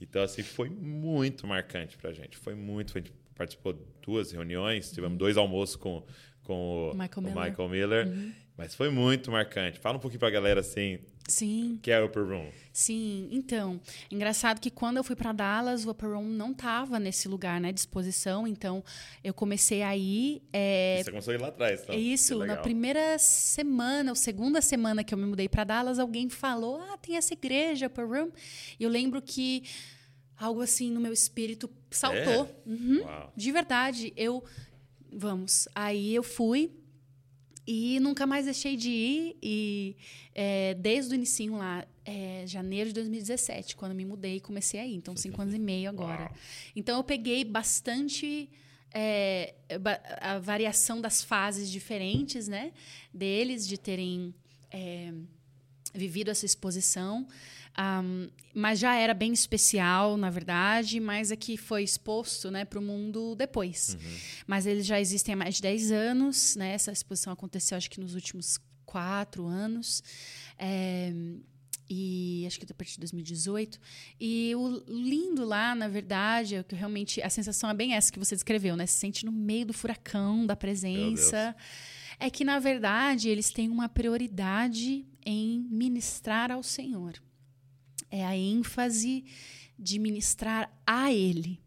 Então, 0.00 0.22
assim, 0.22 0.42
foi 0.42 0.68
muito 0.68 1.46
marcante 1.46 1.96
pra 1.96 2.12
gente. 2.12 2.36
Foi 2.36 2.54
muito. 2.54 2.96
A 2.96 3.00
gente 3.00 3.12
participou 3.34 3.72
de 3.72 3.84
duas 4.02 4.32
reuniões, 4.32 4.90
tivemos 4.90 5.16
dois 5.16 5.36
almoços 5.36 5.76
com, 5.76 6.04
com 6.48 6.90
o 6.90 6.94
Michael 6.94 7.10
o 7.18 7.20
Miller. 7.20 7.50
Michael 7.50 7.68
Miller. 7.68 8.34
Mas 8.56 8.74
foi 8.74 8.90
muito 8.90 9.30
marcante. 9.30 9.78
Fala 9.78 9.98
um 9.98 10.00
pouquinho 10.00 10.18
pra 10.18 10.30
galera, 10.30 10.58
assim, 10.60 10.98
Sim. 11.28 11.74
o 11.74 11.78
que 11.78 11.92
é 11.92 12.02
Upper 12.02 12.24
Room. 12.24 12.48
Sim, 12.72 13.28
então, 13.30 13.80
engraçado 14.10 14.60
que 14.60 14.68
quando 14.70 14.96
eu 14.96 15.04
fui 15.04 15.14
para 15.14 15.30
Dallas, 15.32 15.84
o 15.84 15.90
Upper 15.90 16.10
Room 16.10 16.24
não 16.24 16.52
tava 16.52 16.98
nesse 16.98 17.28
lugar, 17.28 17.60
né, 17.60 17.70
de 17.70 17.78
exposição, 17.78 18.48
então 18.48 18.82
eu 19.22 19.32
comecei 19.32 19.82
a 19.82 19.96
ir, 19.96 20.42
é, 20.52 21.00
Você 21.04 21.10
começou 21.10 21.32
a 21.32 21.34
ir 21.36 21.40
lá 21.40 21.48
atrás, 21.48 21.82
então. 21.82 21.94
é 21.94 21.98
isso, 21.98 22.44
na 22.44 22.56
primeira 22.56 23.16
semana, 23.18 24.10
ou 24.10 24.16
segunda 24.16 24.60
semana 24.60 25.04
que 25.04 25.14
eu 25.14 25.18
me 25.18 25.26
mudei 25.26 25.48
para 25.48 25.62
Dallas, 25.64 25.98
alguém 26.00 26.28
falou, 26.28 26.80
ah, 26.80 26.96
tem 26.98 27.16
essa 27.16 27.34
igreja, 27.34 27.86
Upper 27.86 28.08
Room, 28.08 28.30
e 28.78 28.82
eu 28.82 28.90
lembro 28.90 29.20
que 29.22 29.62
algo 30.36 30.60
assim 30.62 30.90
no 30.90 31.00
meu 31.00 31.12
espírito 31.12 31.68
saltou, 31.90 32.48
Uhum. 32.66 33.02
Uau. 33.02 33.32
de 33.36 33.52
verdade, 33.52 34.12
eu, 34.16 34.44
vamos, 35.12 35.68
aí 35.74 36.14
eu 36.14 36.22
fui, 36.22 36.70
e 37.70 38.00
nunca 38.00 38.26
mais 38.26 38.46
deixei 38.46 38.76
de 38.76 38.88
ir. 38.88 39.36
E 39.42 39.96
é, 40.34 40.72
desde 40.72 41.12
o 41.12 41.14
inicinho 41.14 41.58
lá, 41.58 41.86
é, 42.02 42.44
janeiro 42.46 42.88
de 42.88 42.94
2017, 42.94 43.76
quando 43.76 43.94
me 43.94 44.06
mudei 44.06 44.36
e 44.36 44.40
comecei 44.40 44.80
a 44.80 44.86
ir. 44.86 44.94
Então, 44.94 45.14
cinco 45.14 45.42
anos 45.42 45.52
e 45.52 45.58
meio 45.58 45.90
agora. 45.90 46.22
Uau. 46.22 46.34
Então, 46.74 46.96
eu 46.96 47.04
peguei 47.04 47.44
bastante 47.44 48.48
é, 48.90 49.54
a 50.18 50.38
variação 50.38 50.98
das 50.98 51.22
fases 51.22 51.70
diferentes, 51.70 52.48
né? 52.48 52.72
Deles, 53.12 53.68
de 53.68 53.76
terem 53.76 54.34
é, 54.70 55.12
vivido 55.92 56.30
essa 56.30 56.46
exposição. 56.46 57.28
Ahm, 57.80 58.28
mas 58.52 58.80
já 58.80 58.96
era 58.96 59.14
bem 59.14 59.32
especial, 59.32 60.16
na 60.16 60.30
verdade, 60.30 60.98
mas 60.98 61.30
é 61.30 61.36
que 61.36 61.56
foi 61.56 61.84
exposto 61.84 62.50
né, 62.50 62.64
para 62.64 62.80
o 62.80 62.82
mundo 62.82 63.36
depois. 63.36 63.96
Mas 64.48 64.66
eles 64.66 64.84
já 64.84 65.00
existem 65.00 65.32
há 65.34 65.36
mais 65.36 65.54
de 65.54 65.62
10 65.62 65.92
anos, 65.92 66.56
né? 66.56 66.72
Essa 66.72 66.90
exposição 66.90 67.32
aconteceu, 67.32 67.78
acho 67.78 67.88
que 67.88 68.00
nos 68.00 68.16
últimos 68.16 68.58
quatro 68.84 69.46
anos. 69.46 70.02
É, 70.58 71.12
e 71.88 72.44
acho 72.48 72.58
que 72.58 72.66
a 72.68 72.74
partir 72.74 72.94
de 72.94 73.00
2018. 73.00 73.78
E 74.20 74.52
o 74.56 74.82
lindo 74.88 75.44
lá, 75.44 75.72
na 75.76 75.86
verdade, 75.86 76.56
é 76.56 76.62
que 76.64 76.74
realmente 76.74 77.22
a 77.22 77.30
sensação 77.30 77.70
é 77.70 77.74
bem 77.74 77.94
essa 77.94 78.12
que 78.12 78.18
você 78.18 78.34
descreveu, 78.34 78.74
né? 78.74 78.86
Se 78.86 78.98
sente 78.98 79.24
no 79.24 79.30
meio 79.30 79.66
do 79.66 79.72
furacão 79.72 80.44
da 80.44 80.56
presença. 80.56 81.54
É 82.18 82.28
que, 82.28 82.44
na 82.44 82.58
verdade, 82.58 83.28
eles 83.28 83.50
têm 83.50 83.68
uma 83.70 83.88
prioridade 83.88 85.06
em 85.24 85.60
ministrar 85.70 86.50
ao 86.50 86.64
Senhor. 86.64 87.14
É 88.10 88.24
a 88.24 88.36
ênfase 88.36 89.24
de 89.78 89.98
ministrar 89.98 90.70
a 90.86 91.12
Ele. 91.12 91.60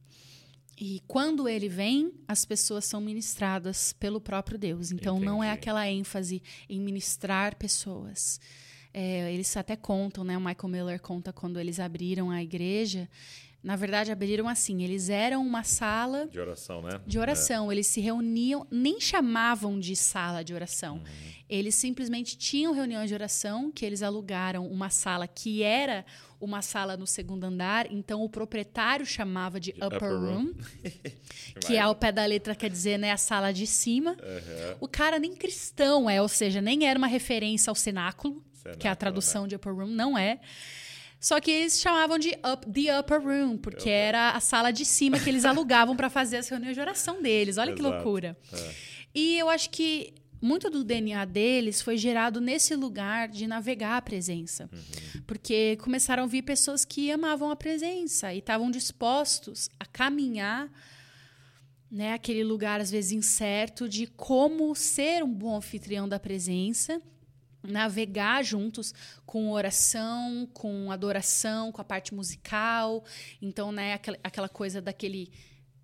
E 0.83 0.99
quando 1.07 1.47
ele 1.47 1.69
vem, 1.69 2.11
as 2.27 2.43
pessoas 2.43 2.85
são 2.85 2.99
ministradas 2.99 3.93
pelo 3.93 4.19
próprio 4.19 4.57
Deus. 4.57 4.91
Então 4.91 5.19
não 5.19 5.43
é 5.43 5.49
Entendi. 5.49 5.59
aquela 5.59 5.87
ênfase 5.87 6.41
em 6.67 6.81
ministrar 6.81 7.55
pessoas. 7.55 8.39
É, 8.91 9.31
eles 9.31 9.55
até 9.55 9.75
contam, 9.75 10.23
né? 10.23 10.35
O 10.35 10.41
Michael 10.41 10.69
Miller 10.69 10.99
conta 10.99 11.31
quando 11.31 11.59
eles 11.59 11.79
abriram 11.79 12.31
a 12.31 12.41
igreja. 12.41 13.07
Na 13.63 13.75
verdade, 13.75 14.11
abriram 14.11 14.47
assim: 14.47 14.83
eles 14.83 15.09
eram 15.09 15.45
uma 15.45 15.63
sala 15.63 16.27
De 16.27 16.39
oração, 16.39 16.81
né? 16.81 16.99
de 17.05 17.19
oração. 17.19 17.71
Eles 17.71 17.87
se 17.87 18.01
reuniam, 18.01 18.65
nem 18.71 18.99
chamavam 18.99 19.79
de 19.79 19.95
sala 19.95 20.43
de 20.43 20.53
oração. 20.53 20.95
Uhum. 20.95 21.31
Eles 21.47 21.75
simplesmente 21.75 22.37
tinham 22.37 22.73
reuniões 22.73 23.09
de 23.09 23.13
oração, 23.13 23.71
que 23.71 23.85
eles 23.85 24.01
alugaram 24.01 24.65
uma 24.67 24.89
sala 24.89 25.27
que 25.27 25.61
era 25.61 26.05
uma 26.39 26.63
sala 26.63 26.97
no 26.97 27.05
segundo 27.05 27.43
andar, 27.43 27.91
então 27.91 28.23
o 28.23 28.29
proprietário 28.29 29.05
chamava 29.05 29.59
de, 29.59 29.69
upper, 29.71 29.85
upper 29.85 30.09
room. 30.09 30.45
room, 30.45 30.53
que 31.61 31.75
é 31.75 31.79
ao 31.79 31.93
pé 31.93 32.11
da 32.11 32.25
letra 32.25 32.55
quer 32.55 32.69
dizer, 32.69 32.97
né, 32.97 33.11
a 33.11 33.17
sala 33.17 33.53
de 33.53 33.67
cima. 33.67 34.17
Aham. 34.19 34.77
O 34.79 34.87
cara 34.87 35.19
nem 35.19 35.35
cristão 35.35 36.09
é, 36.09 36.19
ou 36.19 36.27
seja, 36.27 36.59
nem 36.59 36.87
era 36.87 36.97
uma 36.97 37.05
referência 37.07 37.69
ao 37.69 37.75
cenáculo, 37.75 38.43
que 38.63 38.67
é 38.67 38.71
a 38.71 38.73
Cenáculo, 38.73 38.95
tradução 38.95 39.43
né? 39.43 39.49
de 39.49 39.55
upper 39.55 39.73
room, 39.73 39.87
não 39.87 40.17
é. 40.17 40.39
Só 41.21 41.39
que 41.39 41.51
eles 41.51 41.79
chamavam 41.79 42.17
de 42.17 42.29
up, 42.29 42.65
the 42.71 42.99
upper 42.99 43.21
room, 43.21 43.55
porque 43.55 43.87
era 43.87 44.31
a 44.31 44.39
sala 44.39 44.71
de 44.71 44.83
cima 44.83 45.19
que 45.19 45.29
eles 45.29 45.45
alugavam 45.45 45.95
para 45.95 46.09
fazer 46.09 46.37
as 46.37 46.49
reuniões 46.49 46.73
de 46.73 46.81
oração 46.81 47.21
deles. 47.21 47.59
Olha 47.59 47.73
que 47.73 47.79
Exato. 47.79 47.95
loucura. 47.95 48.35
É. 48.51 48.71
E 49.13 49.37
eu 49.37 49.47
acho 49.47 49.69
que 49.69 50.15
muito 50.41 50.67
do 50.71 50.83
DNA 50.83 51.23
deles 51.25 51.79
foi 51.79 51.95
gerado 51.95 52.41
nesse 52.41 52.75
lugar 52.75 53.27
de 53.27 53.45
navegar 53.45 53.97
a 53.97 54.01
presença. 54.01 54.67
Porque 55.27 55.77
começaram 55.77 56.23
a 56.23 56.25
vir 56.25 56.41
pessoas 56.41 56.83
que 56.83 57.11
amavam 57.11 57.51
a 57.51 57.55
presença 57.55 58.33
e 58.33 58.39
estavam 58.39 58.71
dispostos 58.71 59.69
a 59.79 59.85
caminhar 59.85 60.71
né, 61.91 62.13
aquele 62.13 62.43
lugar 62.43 62.81
às 62.81 62.89
vezes 62.89 63.11
incerto 63.11 63.87
de 63.87 64.07
como 64.07 64.73
ser 64.73 65.23
um 65.23 65.31
bom 65.31 65.57
anfitrião 65.57 66.09
da 66.09 66.19
presença, 66.19 66.99
navegar 67.63 68.43
juntos 68.43 68.93
com 69.25 69.51
oração, 69.51 70.47
com 70.53 70.91
adoração, 70.91 71.71
com 71.71 71.81
a 71.81 71.85
parte 71.85 72.13
musical. 72.13 73.03
Então, 73.41 73.71
né, 73.71 73.93
aquela, 73.93 74.17
aquela 74.23 74.49
coisa 74.49 74.81
daquele 74.81 75.31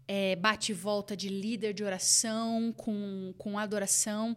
é, 0.08 0.36
bate 0.36 0.72
e 0.72 0.76
volta 0.76 1.16
de 1.16 1.30
líder 1.30 1.74
de 1.74 1.84
oração 1.84 2.74
com, 2.76 3.34
com 3.38 3.60
adoração. 3.60 4.36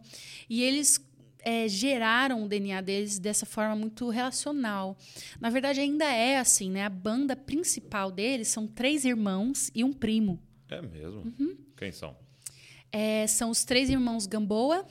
E 0.49 0.61
eles 0.61 0.99
é, 1.43 1.67
geraram 1.67 2.43
o 2.43 2.47
DNA 2.47 2.81
deles 2.81 3.19
dessa 3.19 3.45
forma 3.45 3.75
muito 3.75 4.09
relacional. 4.09 4.97
Na 5.39 5.49
verdade, 5.49 5.79
ainda 5.79 6.05
é 6.05 6.37
assim, 6.37 6.69
né? 6.69 6.83
A 6.83 6.89
banda 6.89 7.35
principal 7.35 8.11
deles 8.11 8.47
são 8.47 8.67
três 8.67 9.05
irmãos 9.05 9.71
e 9.73 9.83
um 9.83 9.93
primo. 9.93 10.39
É 10.69 10.81
mesmo? 10.81 11.21
Uhum. 11.39 11.57
Quem 11.75 11.91
são? 11.91 12.15
É, 12.91 13.25
são 13.25 13.49
os 13.49 13.63
três 13.63 13.89
irmãos 13.89 14.25
Gamboa, 14.25 14.85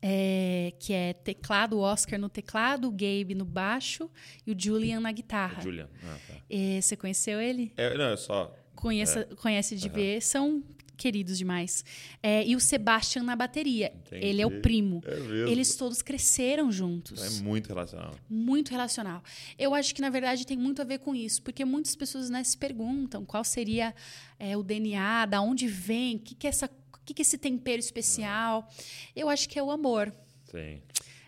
é, 0.00 0.72
que 0.78 0.92
é 0.92 1.12
teclado, 1.12 1.78
o 1.78 1.80
Oscar 1.80 2.18
no 2.18 2.28
teclado, 2.28 2.88
o 2.88 2.90
Gabe 2.90 3.34
no 3.34 3.44
baixo 3.44 4.10
e 4.46 4.52
o 4.52 4.56
Julian 4.58 5.00
na 5.00 5.12
guitarra. 5.12 5.62
Julian. 5.62 5.88
Ah, 6.04 6.18
tá. 6.26 6.34
É, 6.48 6.80
você 6.80 6.96
conheceu 6.96 7.40
ele? 7.40 7.72
É, 7.76 7.96
não, 7.96 8.06
é 8.06 8.16
só. 8.16 8.54
Conheça, 8.74 9.24
Conhece 9.36 9.74
de 9.74 9.88
ver, 9.88 10.20
são 10.20 10.62
queridos 10.96 11.38
demais. 11.38 11.84
É, 12.22 12.44
e 12.46 12.56
o 12.56 12.60
Sebastian 12.60 13.22
na 13.22 13.36
bateria. 13.36 13.92
Entendi. 13.94 14.26
Ele 14.26 14.42
é 14.42 14.46
o 14.46 14.60
primo. 14.60 15.02
É. 15.04 15.50
Eles 15.50 15.76
todos 15.76 16.02
cresceram 16.02 16.72
juntos. 16.72 17.22
É 17.22 17.42
muito 17.42 17.68
relacionado. 17.68 18.18
Muito 18.28 18.70
relacional. 18.70 19.22
Eu 19.58 19.74
acho 19.74 19.94
que, 19.94 20.00
na 20.00 20.10
verdade, 20.10 20.46
tem 20.46 20.56
muito 20.56 20.80
a 20.80 20.84
ver 20.84 20.98
com 20.98 21.14
isso, 21.14 21.42
porque 21.42 21.64
muitas 21.64 21.94
pessoas 21.94 22.30
né, 22.30 22.42
se 22.42 22.56
perguntam 22.56 23.24
qual 23.24 23.44
seria 23.44 23.94
é, 24.38 24.56
o 24.56 24.62
DNA, 24.62 25.26
da 25.26 25.40
onde 25.40 25.68
vem, 25.68 26.16
o 26.16 26.18
que, 26.18 26.34
que, 26.34 26.46
é 26.46 26.50
essa, 26.50 26.66
o 26.66 26.85
que, 27.06 27.14
que 27.14 27.22
é 27.22 27.24
esse 27.24 27.38
tempero 27.38 27.78
especial. 27.78 28.68
Eu 29.14 29.28
acho 29.28 29.48
que 29.48 29.58
é 29.58 29.62
o 29.62 29.70
amor. 29.70 30.12
Sim. 30.50 30.82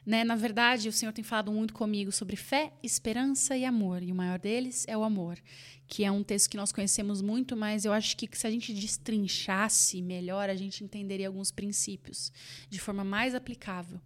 Né? 0.05 0.25
Na 0.25 0.37
verdade, 0.37 0.89
o 0.89 0.93
Senhor 0.93 1.13
tem 1.13 1.23
falado 1.23 1.53
muito 1.53 1.73
comigo 1.73 2.11
sobre 2.11 2.35
fé, 2.35 2.73
esperança 2.83 3.57
e 3.57 3.65
amor. 3.65 4.03
E 4.03 4.11
o 4.11 4.15
maior 4.15 4.39
deles 4.39 4.85
é 4.89 4.97
o 4.97 5.05
amor, 5.05 5.39
que 5.87 6.03
é 6.03 6.11
um 6.11 6.23
texto 6.23 6.51
que 6.51 6.57
nós 6.57 6.73
conhecemos 6.73 7.23
muito, 7.23 7.57
mas 7.57 7.85
eu 7.85 7.93
acho 7.93 8.17
que 8.17 8.29
se 8.33 8.47
a 8.47 8.51
gente 8.51 8.73
destrinchasse 8.73 10.03
melhor, 10.03 10.51
a 10.51 10.57
gente 10.57 10.83
entenderia 10.83 11.29
alguns 11.29 11.51
princípios 11.51 12.33
de 12.69 12.79
forma 12.81 13.05
mais 13.05 13.35
aplicável. 13.35 14.01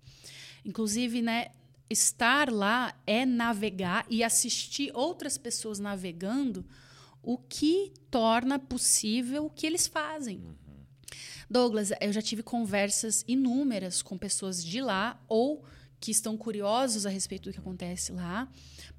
Inclusive, 0.65 1.23
né, 1.23 1.51
estar 1.89 2.51
lá 2.51 2.95
é 3.07 3.25
navegar 3.25 4.05
e 4.11 4.25
assistir 4.25 4.91
outras 4.95 5.39
pessoas 5.39 5.79
navegando, 5.79 6.65
o 7.23 7.39
que 7.39 7.93
torna 8.11 8.59
possível 8.59 9.47
o 9.47 9.51
que 9.51 9.67
eles 9.67 9.87
fazem. 9.87 10.39
Uhum. 10.39 10.62
Douglas, 11.53 11.93
eu 12.01 12.13
já 12.13 12.23
tive 12.23 12.43
conversas 12.43 13.25
inúmeras 13.29 14.03
com 14.03 14.17
pessoas 14.17 14.65
de 14.65 14.81
lá 14.81 15.23
ou 15.29 15.63
que 16.01 16.11
estão 16.11 16.37
curiosos 16.37 17.07
a 17.07 17.11
respeito 17.11 17.49
do 17.49 17.53
que 17.53 17.61
acontece 17.61 18.11
lá, 18.11 18.49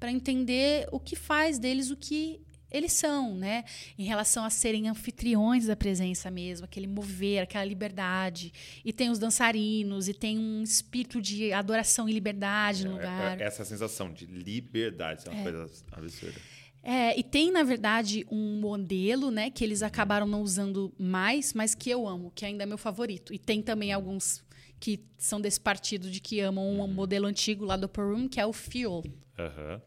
para 0.00 0.10
entender 0.10 0.88
o 0.90 0.98
que 0.98 1.14
faz 1.14 1.58
deles 1.58 1.90
o 1.90 1.96
que 1.96 2.40
eles 2.70 2.92
são, 2.92 3.36
né? 3.36 3.64
Em 3.96 4.04
relação 4.04 4.44
a 4.44 4.50
serem 4.50 4.88
anfitriões 4.88 5.66
da 5.66 5.76
presença 5.76 6.28
mesmo, 6.28 6.64
aquele 6.64 6.88
mover, 6.88 7.42
aquela 7.42 7.64
liberdade. 7.64 8.52
E 8.84 8.92
tem 8.92 9.10
os 9.10 9.18
dançarinos, 9.18 10.08
e 10.08 10.14
tem 10.14 10.38
um 10.38 10.62
espírito 10.62 11.22
de 11.22 11.52
adoração 11.52 12.08
e 12.08 12.12
liberdade 12.12 12.84
no 12.84 12.92
é, 12.92 12.94
lugar. 12.94 13.40
É, 13.40 13.44
essa 13.44 13.64
sensação 13.64 14.12
de 14.12 14.26
liberdade, 14.26 15.28
é 15.28 15.30
uma 15.30 15.40
é. 15.40 15.42
coisa 15.42 15.70
absurda. 15.92 16.40
É, 16.84 17.18
e 17.18 17.22
tem, 17.22 17.50
na 17.50 17.62
verdade, 17.62 18.26
um 18.30 18.60
modelo, 18.60 19.30
né, 19.30 19.50
que 19.50 19.64
eles 19.64 19.82
acabaram 19.82 20.26
não 20.26 20.42
usando 20.42 20.92
mais, 20.98 21.54
mas 21.54 21.74
que 21.74 21.88
eu 21.88 22.06
amo, 22.06 22.30
que 22.34 22.44
ainda 22.44 22.62
é 22.64 22.66
meu 22.66 22.76
favorito. 22.76 23.32
E 23.32 23.38
tem 23.38 23.62
também 23.62 23.90
alguns 23.90 24.44
que 24.78 25.00
são 25.16 25.40
desse 25.40 25.58
partido 25.58 26.10
de 26.10 26.20
que 26.20 26.40
amam 26.40 26.68
um 26.68 26.80
uhum. 26.80 26.88
modelo 26.88 27.26
antigo 27.26 27.64
lá 27.64 27.74
do 27.74 27.86
Upper 27.86 28.04
Room, 28.04 28.28
que 28.28 28.38
é 28.38 28.44
o 28.44 28.52
Fuel. 28.52 29.02
Uhum. 29.38 29.80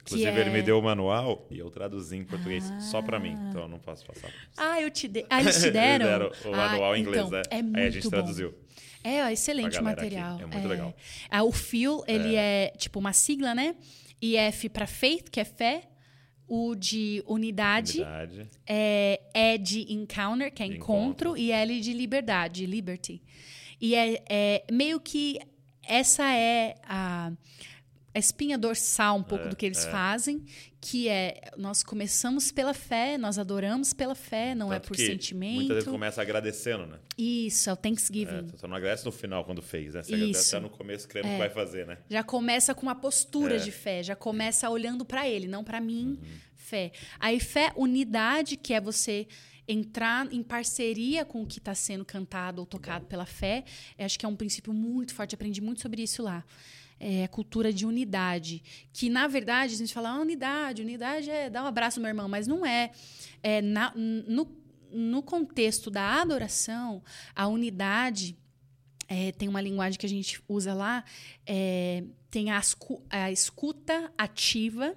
Inclusive, 0.00 0.30
é... 0.30 0.40
ele 0.40 0.50
me 0.50 0.62
deu 0.62 0.80
o 0.80 0.82
manual 0.82 1.46
e 1.48 1.58
eu 1.58 1.70
traduzi 1.70 2.16
em 2.16 2.24
português 2.24 2.68
ah. 2.68 2.80
só 2.80 3.00
para 3.00 3.20
mim, 3.20 3.36
então 3.48 3.62
eu 3.62 3.68
não 3.68 3.78
posso 3.78 4.04
passar. 4.04 4.32
Ah, 4.56 4.80
eu 4.80 4.90
te 4.90 5.06
dei. 5.06 5.24
Ah, 5.30 5.40
eles 5.40 5.60
te 5.60 5.70
deram? 5.70 6.06
eles 6.26 6.42
deram 6.42 6.52
o 6.52 6.56
manual 6.56 6.92
ah, 6.92 6.98
em 6.98 7.02
inglês, 7.02 7.24
então, 7.24 7.30
né? 7.30 7.42
É 7.50 7.62
muito 7.62 7.78
Aí 7.78 7.86
a 7.86 7.90
gente 7.90 8.02
bom. 8.02 8.10
traduziu. 8.10 8.54
É, 9.04 9.32
excelente 9.32 9.80
material. 9.80 10.34
Aqui. 10.34 10.42
É 10.42 10.46
muito 10.46 10.66
é. 10.66 10.68
legal. 10.68 10.94
Ah, 11.30 11.44
o 11.44 11.52
Fuel, 11.52 12.02
ele 12.08 12.34
é. 12.34 12.64
é 12.64 12.76
tipo 12.76 12.98
uma 12.98 13.12
sigla, 13.12 13.54
né? 13.54 13.76
IF 14.20 14.68
para 14.68 14.86
faith, 14.86 15.30
que 15.30 15.40
é 15.40 15.44
fé. 15.44 15.88
O 16.46 16.74
de 16.74 17.22
unidade, 17.26 17.98
unidade. 17.98 18.50
É, 18.66 19.20
é 19.32 19.58
de 19.58 19.92
encounter, 19.92 20.52
que 20.52 20.62
é 20.62 20.66
encontro, 20.66 21.30
encontro, 21.30 21.36
e 21.36 21.50
L 21.50 21.80
de 21.80 21.92
liberdade, 21.92 22.66
liberty. 22.66 23.22
E 23.80 23.94
é, 23.94 24.22
é 24.28 24.64
meio 24.70 25.00
que 25.00 25.38
essa 25.82 26.24
é 26.32 26.76
a 26.84 27.32
a 28.14 28.18
espinha 28.18 28.58
dorsal 28.58 29.16
um 29.16 29.22
pouco 29.22 29.46
é, 29.46 29.48
do 29.48 29.56
que 29.56 29.64
eles 29.64 29.86
é. 29.86 29.90
fazem, 29.90 30.44
que 30.80 31.08
é 31.08 31.40
nós 31.56 31.82
começamos 31.82 32.52
pela 32.52 32.74
fé, 32.74 33.16
nós 33.16 33.38
adoramos 33.38 33.94
pela 33.94 34.14
fé, 34.14 34.54
não 34.54 34.72
é 34.72 34.78
Tanto 34.78 34.84
é 34.84 34.88
por 34.88 34.96
sentimento. 34.96 35.54
Muitas 35.54 35.76
vezes 35.76 35.90
começa 35.90 36.20
agradecendo, 36.20 36.86
né? 36.86 36.98
Isso, 37.16 37.70
é 37.70 37.72
o 37.72 37.76
Thanksgiving. 37.76 38.34
É, 38.34 38.42
você 38.42 38.66
não 38.66 38.76
agradece 38.76 39.04
no 39.06 39.12
final 39.12 39.44
quando 39.44 39.62
fez, 39.62 39.94
né? 39.94 40.02
Você 40.02 40.14
Isso. 40.14 40.24
agradece 40.24 40.60
no 40.60 40.70
começo 40.70 41.08
crendo 41.08 41.28
é. 41.28 41.32
que 41.32 41.38
vai 41.38 41.50
fazer, 41.50 41.86
né? 41.86 41.98
Já 42.10 42.22
começa 42.22 42.74
com 42.74 42.82
uma 42.82 42.94
postura 42.94 43.56
é. 43.56 43.58
de 43.58 43.72
fé, 43.72 44.02
já 44.02 44.14
começa 44.14 44.68
olhando 44.68 45.04
para 45.04 45.26
ele, 45.26 45.46
não 45.46 45.64
para 45.64 45.80
mim, 45.80 46.18
uhum. 46.20 46.28
fé. 46.54 46.92
Aí 47.18 47.40
fé, 47.40 47.72
unidade, 47.76 48.56
que 48.58 48.74
é 48.74 48.80
você 48.80 49.26
entrar 49.66 50.30
em 50.30 50.42
parceria 50.42 51.24
com 51.24 51.42
o 51.42 51.46
que 51.46 51.58
está 51.58 51.74
sendo 51.74 52.04
cantado 52.04 52.60
ou 52.60 52.66
tocado 52.66 53.06
pela 53.06 53.24
fé, 53.24 53.64
acho 53.96 54.18
que 54.18 54.26
é 54.26 54.28
um 54.28 54.36
princípio 54.36 54.74
muito 54.74 55.14
forte. 55.14 55.34
Aprendi 55.34 55.62
muito 55.62 55.80
sobre 55.80 56.02
isso 56.02 56.22
lá 56.22 56.44
é, 57.02 57.26
cultura 57.26 57.72
de 57.72 57.84
unidade. 57.84 58.62
Que, 58.92 59.10
na 59.10 59.26
verdade, 59.26 59.74
a 59.74 59.76
gente 59.76 59.92
fala, 59.92 60.10
ah, 60.10 60.20
unidade, 60.20 60.82
unidade 60.82 61.28
é 61.28 61.50
dar 61.50 61.64
um 61.64 61.66
abraço 61.66 62.00
meu 62.00 62.08
irmão, 62.08 62.28
mas 62.28 62.46
não 62.46 62.64
é. 62.64 62.92
é 63.42 63.60
na, 63.60 63.92
no, 63.96 64.48
no 64.92 65.22
contexto 65.22 65.90
da 65.90 66.22
adoração, 66.22 67.02
a 67.34 67.48
unidade. 67.48 68.36
É, 69.08 69.32
tem 69.32 69.48
uma 69.48 69.60
linguagem 69.60 69.98
que 69.98 70.06
a 70.06 70.08
gente 70.08 70.40
usa 70.48 70.72
lá, 70.72 71.04
é, 71.44 72.04
tem 72.30 72.50
a, 72.50 72.62
a 73.10 73.30
escuta 73.30 74.10
ativa 74.16 74.96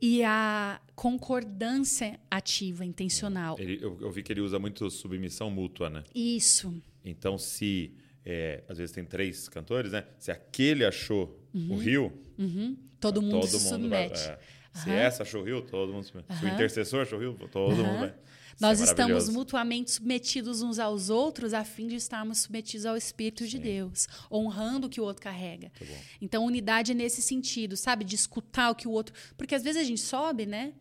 e 0.00 0.24
a 0.24 0.80
concordância 0.96 2.18
ativa, 2.28 2.84
intencional. 2.84 3.56
Ele, 3.60 3.78
eu, 3.80 3.98
eu, 4.00 4.10
vi 4.10 4.22
que 4.22 4.32
ele 4.32 4.40
usa 4.40 4.58
muito 4.58 4.90
submissão 4.90 5.48
mútua, 5.48 5.88
né? 5.88 6.02
Isso. 6.12 6.74
Então, 7.04 7.38
se 7.38 7.92
é, 8.24 8.62
às 8.68 8.78
vezes 8.78 8.94
tem 8.94 9.04
três 9.04 9.48
cantores, 9.48 9.92
né? 9.92 10.04
Se 10.18 10.30
aquele 10.30 10.84
achou 10.84 11.38
uhum. 11.52 11.74
o 11.74 11.76
Rio, 11.76 12.12
uhum. 12.38 12.76
todo 12.98 13.20
mundo 13.20 13.40
todo 13.40 13.46
se 13.46 13.56
mundo 13.56 13.68
submete. 13.68 14.20
Vai, 14.20 14.32
é. 14.32 14.38
Se 14.74 14.90
essa 14.90 15.22
achou 15.22 15.42
o 15.42 15.44
Rio, 15.44 15.62
todo 15.62 15.92
mundo 15.92 16.04
se 16.04 16.08
submete. 16.08 16.38
Se 16.38 16.44
o 16.44 16.48
intercessor 16.48 17.02
achou 17.02 17.18
o 17.18 17.20
Rio, 17.20 17.48
todo 17.50 17.76
mundo 17.76 18.00
vai. 18.00 18.14
Nós 18.60 18.80
é 18.80 18.84
estamos 18.84 19.28
mutuamente 19.28 19.90
submetidos 19.90 20.62
uns 20.62 20.78
aos 20.78 21.10
outros 21.10 21.52
a 21.52 21.64
fim 21.64 21.88
de 21.88 21.96
estarmos 21.96 22.38
submetidos 22.38 22.86
ao 22.86 22.96
Espírito 22.96 23.44
Sim. 23.44 23.50
de 23.50 23.58
Deus, 23.58 24.08
honrando 24.30 24.86
o 24.86 24.90
que 24.90 25.00
o 25.00 25.04
outro 25.04 25.22
carrega. 25.22 25.72
Então, 26.20 26.44
unidade 26.44 26.92
é 26.92 26.94
nesse 26.94 27.20
sentido, 27.20 27.76
sabe? 27.76 28.04
De 28.04 28.14
escutar 28.14 28.70
o 28.70 28.74
que 28.74 28.86
o 28.86 28.90
outro. 28.90 29.14
Porque 29.36 29.54
às 29.54 29.62
vezes 29.62 29.80
a 29.80 29.84
gente 29.84 30.00
sobe, 30.00 30.46
né? 30.46 30.72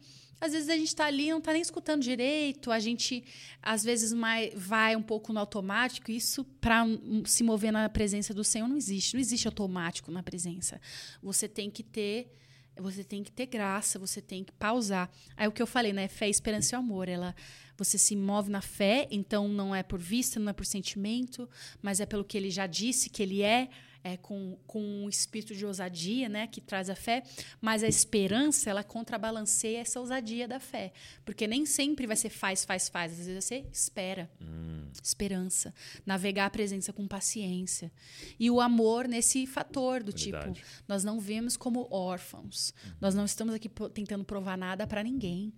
Às 0.43 0.51
vezes 0.51 0.67
a 0.67 0.75
gente 0.75 0.89
está 0.89 1.05
ali 1.05 1.29
não 1.29 1.37
está 1.37 1.53
nem 1.53 1.61
escutando 1.61 2.01
direito, 2.01 2.69
a 2.69 2.77
gente 2.77 3.23
às 3.61 3.81
vezes 3.81 4.11
mais, 4.11 4.51
vai 4.53 4.93
um 4.93 5.01
pouco 5.01 5.31
no 5.31 5.39
automático. 5.39 6.11
Isso, 6.11 6.43
para 6.59 6.83
se 7.23 7.45
mover 7.45 7.71
na 7.71 7.87
presença 7.87 8.33
do 8.33 8.43
Senhor, 8.43 8.67
não 8.67 8.75
existe. 8.75 9.13
Não 9.13 9.21
existe 9.21 9.47
automático 9.47 10.11
na 10.11 10.21
presença. 10.21 10.81
Você 11.21 11.47
tem 11.47 11.71
que 11.71 11.81
ter. 11.81 12.29
Você 12.75 13.05
tem 13.05 13.23
que 13.23 13.31
ter 13.31 13.45
graça, 13.45 13.97
você 13.97 14.19
tem 14.19 14.43
que 14.43 14.51
pausar. 14.51 15.09
Aí 15.37 15.47
o 15.47 15.51
que 15.51 15.61
eu 15.61 15.67
falei, 15.67 15.93
né? 15.93 16.09
Fé, 16.09 16.27
esperança 16.27 16.75
e 16.75 16.77
amor. 16.77 17.07
Ela, 17.07 17.33
você 17.77 17.97
se 17.97 18.13
move 18.13 18.49
na 18.49 18.61
fé, 18.61 19.07
então 19.11 19.47
não 19.47 19.73
é 19.73 19.81
por 19.81 19.99
vista, 19.99 20.41
não 20.41 20.49
é 20.49 20.53
por 20.53 20.65
sentimento, 20.65 21.47
mas 21.81 22.01
é 22.01 22.05
pelo 22.05 22.25
que 22.25 22.35
ele 22.35 22.49
já 22.49 22.67
disse 22.67 23.09
que 23.09 23.23
ele 23.23 23.43
é 23.43 23.69
é, 24.03 24.17
com, 24.17 24.57
com 24.67 24.81
um 24.81 25.07
espírito 25.07 25.55
de 25.55 25.65
ousadia, 25.65 26.27
né, 26.27 26.45
que 26.47 26.59
traz 26.59 26.89
a 26.89 26.95
fé, 26.95 27.23
mas 27.61 27.83
a 27.83 27.87
esperança, 27.87 28.69
ela 28.69 28.83
contrabalanceia 28.83 29.79
essa 29.79 29.99
ousadia 29.99 30.47
da 30.47 30.59
fé. 30.59 30.91
Porque 31.23 31.47
nem 31.47 31.65
sempre 31.65 32.05
vai 32.05 32.17
ser 32.17 32.29
faz, 32.29 32.65
faz, 32.65 32.89
faz. 32.89 33.13
Às 33.13 33.17
vezes 33.19 33.33
vai 33.33 33.41
ser 33.41 33.69
espera, 33.71 34.29
hum. 34.41 34.87
esperança. 35.01 35.73
Navegar 36.05 36.47
a 36.47 36.49
presença 36.49 36.91
com 36.91 37.07
paciência. 37.07 37.91
E 38.37 38.51
o 38.51 38.59
amor 38.59 39.07
nesse 39.07 39.47
fator 39.47 40.03
do 40.03 40.11
Verdade. 40.11 40.55
tipo, 40.55 40.67
nós 40.87 41.03
não 41.03 41.19
vemos 41.19 41.55
como 41.55 41.87
órfãos. 41.89 42.73
Uhum. 42.85 42.91
Nós 42.99 43.15
não 43.15 43.23
estamos 43.23 43.55
aqui 43.55 43.69
tentando 43.93 44.25
provar 44.25 44.57
nada 44.57 44.85
para 44.85 45.01
ninguém. 45.01 45.53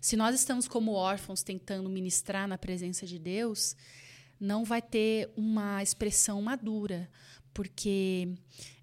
Se 0.00 0.16
nós 0.16 0.34
estamos 0.34 0.66
como 0.66 0.92
órfãos 0.92 1.42
tentando 1.42 1.88
ministrar 1.88 2.48
na 2.48 2.58
presença 2.58 3.06
de 3.06 3.18
Deus, 3.18 3.76
não 4.38 4.64
vai 4.64 4.82
ter 4.82 5.30
uma 5.36 5.82
expressão 5.82 6.40
madura 6.42 7.08
porque 7.54 8.28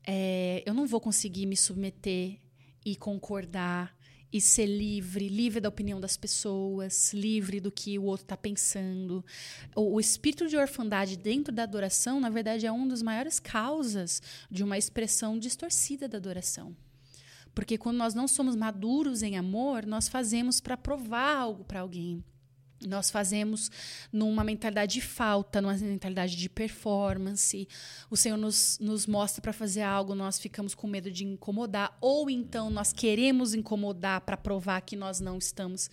é, 0.07 0.63
eu 0.65 0.73
não 0.73 0.87
vou 0.87 0.99
conseguir 0.99 1.45
me 1.45 1.57
submeter 1.57 2.39
e 2.83 2.95
concordar 2.95 3.95
e 4.33 4.39
ser 4.39 4.65
livre, 4.65 5.27
livre 5.27 5.59
da 5.59 5.67
opinião 5.67 5.99
das 5.99 6.15
pessoas, 6.15 7.13
livre 7.13 7.59
do 7.59 7.69
que 7.69 7.99
o 7.99 8.05
outro 8.05 8.23
está 8.23 8.37
pensando. 8.37 9.23
O, 9.75 9.95
o, 9.95 9.99
espírito 9.99 10.47
de 10.47 10.55
orfandade 10.55 11.17
dentro 11.17 11.53
da 11.53 11.63
adoração, 11.63 12.19
na 12.19 12.29
verdade, 12.29 12.65
é 12.65 12.71
uma 12.71 12.87
das 12.87 13.01
maiores 13.01 13.39
causas 13.39 14.21
de 14.49 14.63
uma 14.63 14.77
expressão 14.77 15.37
distorcida 15.37 16.07
da 16.07 16.17
adoração. 16.17 16.75
Porque 17.53 17.77
quando 17.77 17.97
nós 17.97 18.13
não 18.13 18.25
somos 18.25 18.55
maduros 18.55 19.21
em 19.21 19.37
amor, 19.37 19.85
nós 19.85 20.07
fazemos 20.07 20.61
para 20.61 20.77
provar 20.77 21.35
algo 21.35 21.65
para 21.65 21.81
alguém 21.81 22.23
nós 22.87 23.09
fazemos 23.09 23.71
numa 24.11 24.43
mentalidade 24.43 24.93
de 24.93 25.01
falta, 25.01 25.61
numa 25.61 25.73
mentalidade 25.73 26.35
de 26.35 26.49
performance. 26.49 27.67
O 28.09 28.17
Senhor 28.17 28.37
nos, 28.37 28.77
nos 28.79 29.05
mostra 29.05 29.41
para 29.41 29.53
fazer 29.53 29.81
algo, 29.81 30.15
nós 30.15 30.39
ficamos 30.39 30.73
com 30.73 30.87
medo 30.87 31.11
de 31.11 31.25
incomodar, 31.25 31.97
ou 32.01 32.29
então 32.29 32.69
nós 32.69 32.91
queremos 32.91 33.53
incomodar 33.53 34.21
para 34.21 34.37
provar 34.37 34.81
que 34.81 34.95
nós 34.95 35.19
não 35.19 35.37
estamos. 35.37 35.89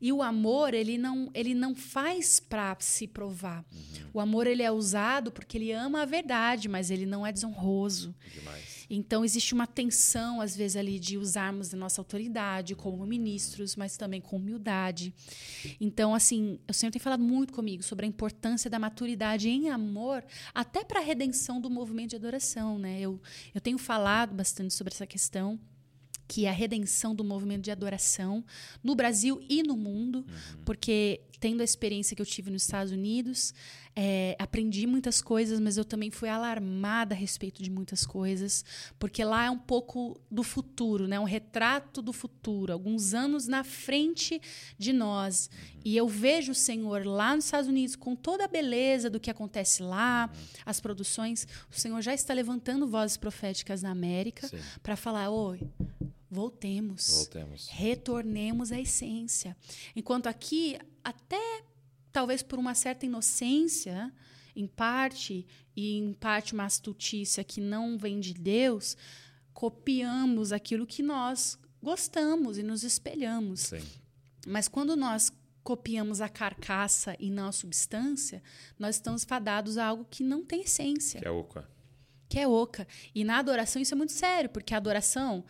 E 0.00 0.12
o 0.12 0.20
amor, 0.20 0.74
ele 0.74 0.98
não, 0.98 1.30
ele 1.32 1.54
não 1.54 1.76
faz 1.76 2.40
para 2.40 2.76
se 2.80 3.06
provar. 3.06 3.64
Uhum. 3.72 4.10
O 4.14 4.20
amor 4.20 4.48
ele 4.48 4.64
é 4.64 4.70
usado 4.70 5.30
porque 5.30 5.56
ele 5.56 5.70
ama 5.70 6.02
a 6.02 6.04
verdade, 6.04 6.68
mas 6.68 6.90
ele 6.90 7.06
não 7.06 7.24
é 7.24 7.30
desonroso. 7.30 8.12
Demais. 8.34 8.71
Então, 8.94 9.24
existe 9.24 9.54
uma 9.54 9.66
tensão, 9.66 10.38
às 10.38 10.54
vezes, 10.54 10.76
ali 10.76 10.98
de 10.98 11.16
usarmos 11.16 11.72
a 11.72 11.76
nossa 11.78 11.98
autoridade 11.98 12.74
como 12.74 13.06
ministros, 13.06 13.74
mas 13.74 13.96
também 13.96 14.20
com 14.20 14.36
humildade. 14.36 15.14
Então, 15.80 16.14
assim, 16.14 16.58
o 16.68 16.74
Senhor 16.74 16.92
tem 16.92 17.00
falado 17.00 17.22
muito 17.22 17.54
comigo 17.54 17.82
sobre 17.82 18.04
a 18.04 18.08
importância 18.08 18.68
da 18.68 18.78
maturidade 18.78 19.48
em 19.48 19.70
amor, 19.70 20.22
até 20.54 20.84
para 20.84 21.00
a 21.00 21.02
redenção 21.02 21.58
do 21.58 21.70
movimento 21.70 22.10
de 22.10 22.16
adoração. 22.16 22.78
Né? 22.78 23.00
Eu, 23.00 23.18
eu 23.54 23.62
tenho 23.62 23.78
falado 23.78 24.34
bastante 24.34 24.74
sobre 24.74 24.92
essa 24.92 25.06
questão. 25.06 25.58
Que 26.26 26.46
é 26.46 26.48
a 26.48 26.52
redenção 26.52 27.14
do 27.14 27.24
movimento 27.24 27.62
de 27.62 27.70
adoração 27.70 28.44
no 28.82 28.94
Brasil 28.94 29.40
e 29.48 29.62
no 29.62 29.76
mundo, 29.76 30.24
porque 30.64 31.20
tendo 31.42 31.60
a 31.60 31.64
experiência 31.64 32.14
que 32.14 32.22
eu 32.22 32.26
tive 32.26 32.52
nos 32.52 32.62
Estados 32.62 32.92
Unidos, 32.92 33.52
é, 33.96 34.36
aprendi 34.38 34.86
muitas 34.86 35.20
coisas, 35.20 35.58
mas 35.58 35.76
eu 35.76 35.84
também 35.84 36.08
fui 36.08 36.28
alarmada 36.28 37.16
a 37.16 37.18
respeito 37.18 37.60
de 37.60 37.68
muitas 37.68 38.06
coisas, 38.06 38.64
porque 38.96 39.24
lá 39.24 39.46
é 39.46 39.50
um 39.50 39.58
pouco 39.58 40.20
do 40.30 40.44
futuro, 40.44 41.08
né? 41.08 41.18
um 41.18 41.24
retrato 41.24 42.00
do 42.00 42.12
futuro, 42.12 42.72
alguns 42.72 43.12
anos 43.12 43.48
na 43.48 43.64
frente 43.64 44.40
de 44.78 44.92
nós. 44.92 45.50
E 45.84 45.96
eu 45.96 46.06
vejo 46.06 46.52
o 46.52 46.54
Senhor 46.54 47.04
lá 47.04 47.34
nos 47.34 47.46
Estados 47.46 47.68
Unidos 47.68 47.96
com 47.96 48.14
toda 48.14 48.44
a 48.44 48.48
beleza 48.48 49.10
do 49.10 49.18
que 49.18 49.30
acontece 49.30 49.82
lá, 49.82 50.30
as 50.64 50.80
produções. 50.80 51.46
O 51.68 51.78
Senhor 51.78 52.00
já 52.00 52.14
está 52.14 52.32
levantando 52.32 52.86
vozes 52.86 53.16
proféticas 53.16 53.82
na 53.82 53.90
América 53.90 54.48
para 54.80 54.94
falar: 54.94 55.28
oi, 55.28 55.60
voltemos. 56.32 57.10
Voltemos. 57.10 57.68
Retornemos 57.68 58.72
à 58.72 58.80
essência. 58.80 59.54
Enquanto 59.94 60.26
aqui, 60.26 60.78
até 61.04 61.62
talvez 62.10 62.42
por 62.42 62.58
uma 62.58 62.74
certa 62.74 63.04
inocência, 63.06 64.10
em 64.56 64.66
parte, 64.66 65.46
e 65.76 65.98
em 65.98 66.12
parte 66.14 66.54
uma 66.54 66.64
astutícia 66.64 67.44
que 67.44 67.60
não 67.60 67.98
vem 67.98 68.18
de 68.18 68.32
Deus, 68.34 68.96
copiamos 69.52 70.52
aquilo 70.52 70.86
que 70.86 71.02
nós 71.02 71.58
gostamos 71.82 72.56
e 72.58 72.62
nos 72.62 72.82
espelhamos. 72.82 73.60
Sim. 73.60 73.82
Mas 74.46 74.68
quando 74.68 74.96
nós 74.96 75.30
copiamos 75.62 76.20
a 76.20 76.28
carcaça 76.28 77.14
e 77.20 77.30
não 77.30 77.46
a 77.48 77.52
substância, 77.52 78.42
nós 78.78 78.96
estamos 78.96 79.22
fadados 79.24 79.78
a 79.78 79.86
algo 79.86 80.04
que 80.10 80.24
não 80.24 80.44
tem 80.44 80.62
essência 80.62 81.20
Que 81.20 81.28
é 81.28 81.30
oca. 81.30 81.68
que 82.28 82.38
é 82.38 82.48
oca. 82.48 82.86
E 83.14 83.22
na 83.22 83.38
adoração 83.38 83.80
isso 83.80 83.94
é 83.94 83.96
muito 83.96 84.12
sério, 84.12 84.50
porque 84.50 84.74
a 84.74 84.78
adoração, 84.78 85.44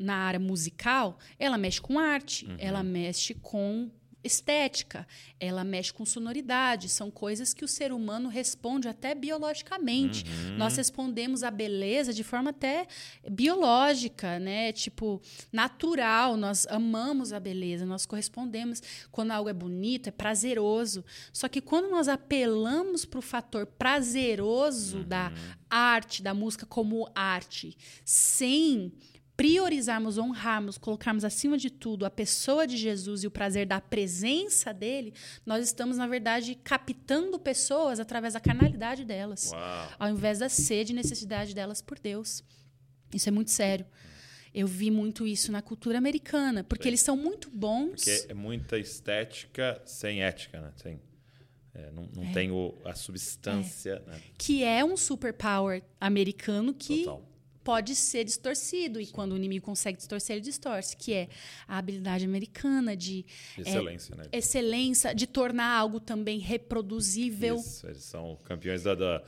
na 0.00 0.16
área 0.16 0.40
musical, 0.40 1.18
ela 1.38 1.58
mexe 1.58 1.80
com 1.80 1.98
arte, 1.98 2.48
ela 2.58 2.82
mexe 2.82 3.34
com 3.34 3.90
estética, 4.22 5.06
ela 5.38 5.64
mexe 5.64 5.92
com 5.92 6.04
sonoridade. 6.04 6.88
São 6.88 7.10
coisas 7.10 7.54
que 7.54 7.64
o 7.64 7.68
ser 7.68 7.92
humano 7.92 8.28
responde 8.28 8.88
até 8.88 9.14
biologicamente. 9.14 10.24
Nós 10.56 10.76
respondemos 10.76 11.42
à 11.42 11.50
beleza 11.50 12.12
de 12.12 12.22
forma 12.22 12.50
até 12.50 12.86
biológica, 13.30 14.38
né? 14.38 14.72
Tipo, 14.72 15.20
natural. 15.52 16.36
Nós 16.36 16.66
amamos 16.66 17.32
a 17.32 17.40
beleza, 17.40 17.86
nós 17.86 18.04
correspondemos. 18.04 18.82
Quando 19.10 19.30
algo 19.30 19.48
é 19.48 19.54
bonito, 19.54 20.08
é 20.08 20.12
prazeroso. 20.12 21.04
Só 21.32 21.48
que 21.48 21.60
quando 21.60 21.90
nós 21.90 22.08
apelamos 22.08 23.04
para 23.04 23.18
o 23.18 23.22
fator 23.22 23.66
prazeroso 23.66 25.04
da 25.04 25.32
arte, 25.68 26.22
da 26.22 26.34
música 26.34 26.66
como 26.66 27.10
arte, 27.14 27.76
sem 28.04 28.92
priorizarmos, 29.40 30.18
honrarmos, 30.18 30.76
colocarmos 30.76 31.24
acima 31.24 31.56
de 31.56 31.70
tudo 31.70 32.04
a 32.04 32.10
pessoa 32.10 32.66
de 32.66 32.76
Jesus 32.76 33.24
e 33.24 33.26
o 33.26 33.30
prazer 33.30 33.64
da 33.64 33.80
presença 33.80 34.70
dele, 34.70 35.14
nós 35.46 35.64
estamos, 35.64 35.96
na 35.96 36.06
verdade, 36.06 36.54
captando 36.62 37.38
pessoas 37.38 37.98
através 37.98 38.34
da 38.34 38.40
carnalidade 38.40 39.02
delas, 39.02 39.50
Uau. 39.50 39.88
ao 39.98 40.10
invés 40.10 40.40
da 40.40 40.50
sede 40.50 40.92
e 40.92 40.94
necessidade 40.94 41.54
delas 41.54 41.80
por 41.80 41.98
Deus. 41.98 42.44
Isso 43.14 43.30
é 43.30 43.32
muito 43.32 43.50
sério. 43.50 43.86
Eu 44.52 44.66
vi 44.66 44.90
muito 44.90 45.26
isso 45.26 45.50
na 45.50 45.62
cultura 45.62 45.96
americana, 45.96 46.62
porque 46.62 46.86
eles 46.86 47.00
são 47.00 47.16
muito 47.16 47.48
bons. 47.48 48.04
Porque 48.04 48.26
é 48.28 48.34
muita 48.34 48.78
estética 48.78 49.80
sem 49.86 50.22
ética, 50.22 50.60
né? 50.60 50.70
Sem, 50.76 51.00
é, 51.72 51.90
não 51.92 52.06
não 52.14 52.30
tem 52.34 52.50
o, 52.50 52.74
a 52.84 52.94
substância, 52.94 54.00
né? 54.06 54.20
que 54.36 54.62
é 54.62 54.84
um 54.84 54.98
superpower 54.98 55.82
americano 55.98 56.74
que 56.74 57.04
Total. 57.04 57.29
Pode 57.70 57.94
ser 57.94 58.24
distorcido. 58.24 59.00
E 59.00 59.06
quando 59.06 59.32
o 59.32 59.36
inimigo 59.36 59.64
consegue 59.64 59.96
distorcer, 59.96 60.34
ele 60.36 60.44
distorce. 60.44 60.96
Que 60.96 61.12
é 61.12 61.28
a 61.68 61.78
habilidade 61.78 62.24
americana 62.24 62.96
de 62.96 63.24
é, 63.56 63.60
Excelência, 63.60 64.16
né? 64.16 64.24
excelência, 64.32 65.14
de 65.14 65.26
tornar 65.26 65.70
algo 65.82 66.00
também 66.00 66.38
reproduzível. 66.40 67.56
Isso, 67.56 67.86
eles 67.86 68.02
são 68.02 68.36
campeões 68.44 68.82
da, 68.82 68.94
da, 68.94 69.22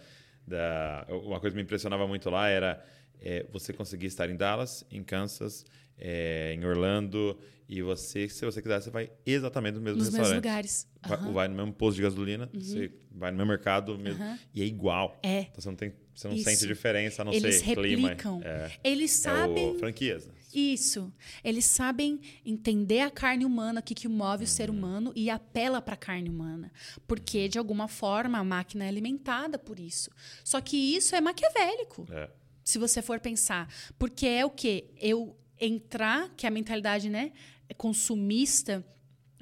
da- 0.47 1.07
Uma 1.25 1.39
coisa 1.39 1.55
que 1.55 1.57
me 1.57 1.63
impressionava 1.63 2.07
muito 2.09 2.29
lá 2.31 2.49
era 2.49 2.85
é, 3.21 3.47
você 3.53 3.73
conseguir 3.73 4.07
estar 4.07 4.29
em 4.29 4.37
Dallas, 4.37 4.85
em 4.91 5.05
Kansas, 5.05 5.65
é, 5.99 6.55
em 6.55 6.65
Orlando, 6.65 7.39
e 7.69 7.81
você, 7.81 8.29
se 8.29 8.45
você 8.45 8.61
quiser, 8.61 8.81
você 8.83 8.91
vai 8.91 9.11
exatamente 9.25 9.77
no 9.77 9.81
mesmo 9.81 9.99
Nos 9.99 10.07
mesmos 10.09 10.19
restaurante. 10.29 10.45
lugares. 10.45 10.87
Vai, 11.03 11.17
Aham. 11.19 11.27
Uhum. 11.29 11.33
vai 11.33 11.49
no 11.49 11.55
mesmo 11.57 11.73
posto 11.73 11.97
de 11.97 12.03
gasolina, 12.03 12.51
você 12.53 12.93
vai 13.11 13.31
no 13.31 13.37
mesmo 13.39 13.49
mercado 13.51 13.99
mesmo, 13.99 14.23
Aham. 14.23 14.39
e 14.55 14.63
é 14.63 14.65
igual. 14.67 15.19
É. 15.23 15.41
Então 15.43 15.61
você 15.61 15.69
não, 15.69 15.77
tem, 15.77 15.93
você 16.15 16.29
não 16.29 16.35
Isso. 16.35 16.45
sente 16.45 16.67
diferença, 16.67 17.23
a 17.23 17.25
não 17.25 17.33
Eles 17.33 17.57
ser 17.57 17.75
clima. 17.77 18.09
replicam. 18.09 18.41
É, 18.45 18.71
Eles 18.85 19.25
é 19.25 19.33
o 19.33 19.37
sabem. 19.37 19.79
franquias. 19.79 20.27
né? 20.27 20.35
Isso. 20.55 21.11
Eles 21.43 21.65
sabem 21.65 22.21
entender 22.45 23.01
a 23.01 23.11
carne 23.11 23.47
humana, 23.47 23.81
o 23.81 23.83
que, 23.83 23.95
que 23.95 24.07
move 24.07 24.45
o 24.45 24.47
ser 24.47 24.69
Uhum. 24.69 24.77
humano 24.77 25.13
e 25.17 25.31
apela 25.31 25.81
para 25.81 25.95
a 25.95 25.97
carne 25.97 26.29
humana. 26.29 26.71
Porque, 27.09 27.49
de 27.49 27.57
alguma 27.59 27.89
forma, 27.89 28.37
a 28.39 28.45
máquina 28.45 28.85
é 28.85 28.89
alimentada 28.89 29.59
por 29.59 29.81
isso. 29.81 30.11
Só 30.45 30.61
que 30.61 30.77
isso 30.77 31.17
é 31.17 31.23
maquiavélico. 31.23 32.07
É. 32.11 32.29
se 32.65 32.79
você 32.79 33.01
for 33.03 33.19
pensar. 33.19 33.67
Porque 33.99 34.25
é 34.27 34.45
o 34.45 34.51
quê? 34.51 34.85
Eu 35.01 35.35
entrar, 35.61 36.31
que 36.37 36.47
é 36.47 36.49
a 36.49 36.53
mentalidade 36.53 37.09
né, 37.09 37.33
consumista 37.77 38.85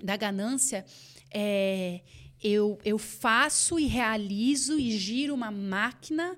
da 0.02 0.16
ganância, 0.16 0.84
é, 1.30 2.00
eu, 2.42 2.78
eu 2.84 2.98
faço 2.98 3.78
e 3.78 3.86
realizo 3.86 4.78
e 4.78 4.90
giro 4.98 5.34
uma 5.34 5.50
máquina 5.50 6.36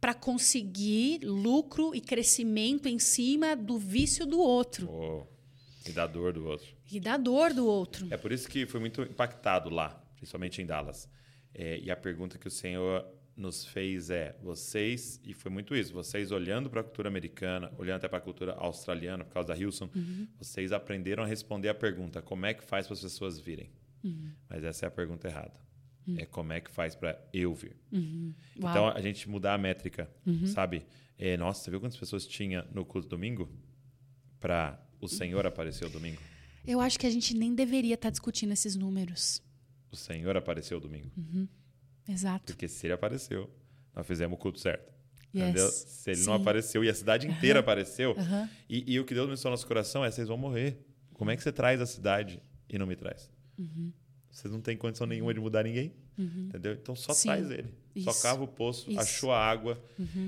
para 0.00 0.14
conseguir 0.14 1.20
lucro 1.24 1.94
e 1.94 2.00
crescimento 2.00 2.86
em 2.88 2.98
cima 2.98 3.56
do 3.56 3.78
vício 3.78 4.24
do 4.26 4.38
outro 4.40 4.88
O- 4.90 5.26
e 5.86 5.92
da 5.92 6.06
dor 6.06 6.32
do 6.32 6.46
outro. 6.46 6.68
e 6.90 7.00
da 7.00 7.16
dor 7.16 7.52
do 7.54 7.66
outro. 7.66 8.06
É 8.10 8.16
por 8.16 8.30
isso 8.32 8.48
que 8.48 8.66
foi 8.66 8.78
muito 8.80 9.02
impactado 9.02 9.70
lá, 9.70 9.90
principalmente 10.16 10.60
em 10.62 10.66
Dallas. 10.66 11.08
É, 11.54 11.78
e 11.78 11.90
a 11.90 11.96
pergunta 11.96 12.38
que 12.38 12.46
o 12.46 12.50
Senhor 12.50 13.04
nos 13.38 13.64
fez 13.64 14.10
é: 14.10 14.36
vocês, 14.42 15.20
e 15.24 15.32
foi 15.32 15.50
muito 15.50 15.74
isso, 15.74 15.92
vocês 15.92 16.32
olhando 16.32 16.68
para 16.68 16.80
a 16.80 16.84
cultura 16.84 17.08
americana, 17.08 17.72
olhando 17.78 17.96
até 17.96 18.08
para 18.08 18.18
a 18.18 18.20
cultura 18.20 18.52
australiana, 18.54 19.24
por 19.24 19.32
causa 19.32 19.48
da 19.48 19.56
Hilson, 19.56 19.88
vocês 20.36 20.72
aprenderam 20.72 21.22
a 21.22 21.26
responder 21.26 21.68
a 21.68 21.74
pergunta: 21.74 22.20
como 22.20 22.44
é 22.44 22.52
que 22.52 22.64
faz 22.64 22.86
para 22.86 22.94
as 22.94 23.00
pessoas 23.00 23.38
virem? 23.38 23.70
Mas 24.48 24.64
essa 24.64 24.86
é 24.86 24.88
a 24.88 24.90
pergunta 24.90 25.28
errada. 25.28 25.58
É 26.16 26.24
como 26.24 26.52
é 26.54 26.60
que 26.60 26.70
faz 26.70 26.94
para 26.94 27.22
eu 27.32 27.54
vir? 27.54 27.76
Então 28.56 28.84
Uau. 28.84 28.96
a 28.96 29.00
gente 29.00 29.28
mudar 29.28 29.54
a 29.54 29.58
métrica, 29.58 30.10
sabe? 30.46 30.86
É, 31.18 31.36
nossa, 31.36 31.62
você 31.62 31.70
viu 31.70 31.80
quantas 31.80 31.98
pessoas 31.98 32.26
tinha 32.26 32.66
no 32.72 32.84
culto 32.84 33.08
domingo? 33.08 33.48
Para 34.40 34.80
o 35.00 35.08
Senhor 35.08 35.46
aparecer 35.46 35.84
o 35.84 35.90
domingo? 35.90 36.20
Eu 36.66 36.80
acho 36.80 36.98
que 36.98 37.06
a 37.06 37.10
gente 37.10 37.34
nem 37.34 37.54
deveria 37.54 37.94
estar 37.94 38.10
discutindo 38.10 38.52
esses 38.52 38.76
números. 38.76 39.42
O 39.90 39.96
Senhor 39.96 40.36
apareceu 40.36 40.78
domingo. 40.80 41.10
Exato. 42.08 42.52
Porque 42.52 42.66
se 42.68 42.86
ele 42.86 42.94
apareceu, 42.94 43.50
nós 43.94 44.06
fizemos 44.06 44.36
o 44.36 44.38
culto 44.40 44.58
certo. 44.58 44.92
Yes. 45.34 45.60
Se 45.88 46.10
ele 46.10 46.20
não 46.24 46.34
Sim. 46.36 46.40
apareceu 46.40 46.82
e 46.82 46.88
a 46.88 46.94
cidade 46.94 47.28
inteira 47.28 47.60
apareceu. 47.60 48.16
E, 48.68 48.94
e 48.94 48.98
o 48.98 49.04
que 49.04 49.12
Deus 49.14 49.26
me 49.26 49.34
ensinou 49.34 49.50
no 49.50 49.52
nosso 49.52 49.66
coração 49.66 50.04
é: 50.04 50.10
vocês 50.10 50.28
vão 50.28 50.38
morrer. 50.38 50.78
Como 51.12 51.30
é 51.30 51.36
que 51.36 51.42
você 51.42 51.52
traz 51.52 51.80
a 51.80 51.86
cidade 51.86 52.40
e 52.68 52.78
não 52.78 52.86
me 52.86 52.96
traz? 52.96 53.30
Uhum. 53.58 53.92
Vocês 54.30 54.52
não 54.52 54.60
têm 54.60 54.76
condição 54.76 55.06
nenhuma 55.06 55.34
de 55.34 55.40
mudar 55.40 55.64
ninguém. 55.64 55.92
Entendeu? 56.18 56.72
Então 56.72 56.96
só 56.96 57.12
Sim. 57.12 57.28
traz 57.28 57.50
ele. 57.50 57.68
Só 57.98 58.10
Isso. 58.10 58.22
cava 58.22 58.42
o 58.42 58.48
poço, 58.48 58.82
Isso. 58.82 58.90
Uhum. 58.90 59.00
achou 59.00 59.32
a 59.32 59.38
água. 59.38 59.80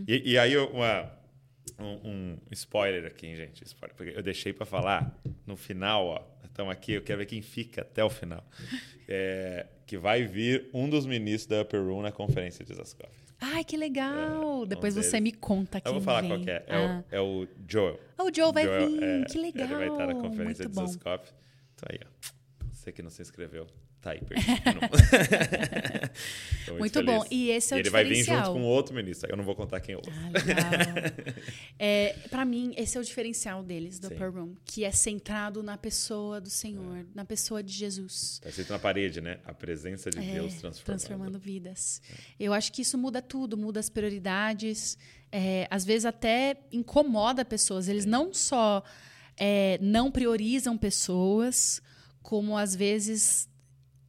E, 0.07 0.33
e 0.33 0.39
aí, 0.39 0.57
uma, 0.57 1.11
um, 1.79 2.11
um 2.11 2.39
spoiler 2.53 3.07
aqui, 3.07 3.27
hein, 3.27 3.37
gente. 3.37 3.65
Spoiler, 3.65 3.97
porque 3.97 4.13
eu 4.17 4.23
deixei 4.23 4.53
para 4.53 4.67
falar 4.67 5.21
no 5.47 5.57
final, 5.57 6.07
ó. 6.07 6.27
Estamos 6.45 6.73
aqui, 6.73 6.93
eu 6.93 7.03
quero 7.03 7.19
ver 7.19 7.27
quem 7.27 7.43
fica 7.43 7.83
até 7.83 8.05
o 8.05 8.11
final. 8.11 8.45
É, 9.13 9.67
que 9.91 9.99
vai 9.99 10.23
vir 10.23 10.71
um 10.73 10.89
dos 10.89 11.05
ministros 11.05 11.47
da 11.47 11.63
Upper 11.63 11.83
Room 11.83 12.03
na 12.03 12.13
conferência 12.13 12.65
de 12.65 12.73
Zaskov. 12.73 13.11
Ai, 13.41 13.65
que 13.65 13.77
legal! 13.77 14.63
É, 14.63 14.67
Depois 14.67 14.97
um 14.97 15.03
você 15.03 15.19
me 15.19 15.33
conta 15.33 15.81
quem 15.81 15.91
Eu 15.91 15.95
vou 15.95 16.01
falar 16.03 16.21
vem. 16.21 16.31
qual 16.31 16.41
que 16.43 16.49
é. 16.49 16.65
É, 16.69 16.77
Ah. 16.77 17.03
o, 17.11 17.15
é 17.17 17.21
o 17.21 17.49
Joel. 17.69 17.99
Ah, 18.17 18.23
o 18.23 18.33
Joel 18.33 18.53
vai 18.53 18.67
vir, 18.69 19.03
é, 19.03 19.25
que 19.25 19.37
legal. 19.37 19.67
Ele 19.67 19.75
vai 19.75 19.89
estar 19.89 20.07
na 20.07 20.15
conferência 20.15 20.65
Muito 20.69 20.81
de. 20.81 20.93
Zaskov. 20.93 21.23
Então 21.75 21.89
aí, 21.91 21.99
ó. 22.05 22.31
Você 22.73 22.93
que 22.93 23.03
não 23.03 23.11
se 23.11 23.21
inscreveu, 23.21 23.67
tá 24.01 24.13
aí 24.13 24.21
perdido. 24.23 24.55
Tô 26.89 27.01
Muito 27.03 27.05
bom. 27.05 27.25
E 27.31 27.51
esse 27.51 27.73
é 27.73 27.77
o 27.77 27.81
ele 27.81 27.91
vai 27.91 28.05
vir 28.05 28.17
junto 28.17 28.25
diferencial. 28.27 28.53
com 28.55 28.63
outro 28.63 28.95
ministro. 28.95 29.31
Eu 29.31 29.37
não 29.37 29.45
vou 29.45 29.55
contar 29.55 29.81
quem 29.81 29.95
é 29.95 29.97
o 29.97 30.01
outro. 30.01 30.13
Ah, 30.13 31.33
é, 31.79 32.15
para 32.31 32.45
mim, 32.45 32.73
esse 32.77 32.97
é 32.97 33.01
o 33.01 33.05
diferencial 33.05 33.63
deles, 33.63 33.99
do 33.99 34.09
Sim. 34.09 34.15
Upper 34.15 34.33
Room, 34.33 34.55
que 34.65 34.85
é 34.85 34.91
centrado 34.91 35.63
na 35.63 35.77
pessoa 35.77 36.41
do 36.41 36.51
Senhor, 36.51 37.07
na 37.15 37.25
pessoa 37.25 37.63
de 37.63 37.73
Jesus. 37.73 38.39
Tá 38.43 38.49
escrito 38.49 38.71
na 38.73 38.79
parede, 38.79 39.21
né? 39.21 39.39
A 39.45 39.53
presença 39.55 40.11
de 40.11 40.19
É, 40.19 40.23
Deus 40.35 40.55
transformando. 40.55 40.85
transformando 40.85 41.39
vidas. 41.39 42.01
Eu 42.39 42.53
acho 42.53 42.73
que 42.73 42.83
isso 42.83 42.97
muda 42.99 43.21
tudo, 43.23 43.57
muda 43.57 43.81
as 43.81 43.89
prioridades. 43.91 44.97
é, 45.33 45.69
às 45.71 45.85
vezes 45.85 46.05
até 46.07 46.57
incomoda 46.73 47.45
pessoas. 47.45 47.89
Eles 47.89 48.05
não 48.05 48.35
só 48.35 48.83
é, 49.39 49.79
não 49.81 50.11
priorizam 50.11 50.77
pessoas, 50.77 51.81
como 52.23 52.57
às 52.59 52.75
vezes 52.75 53.49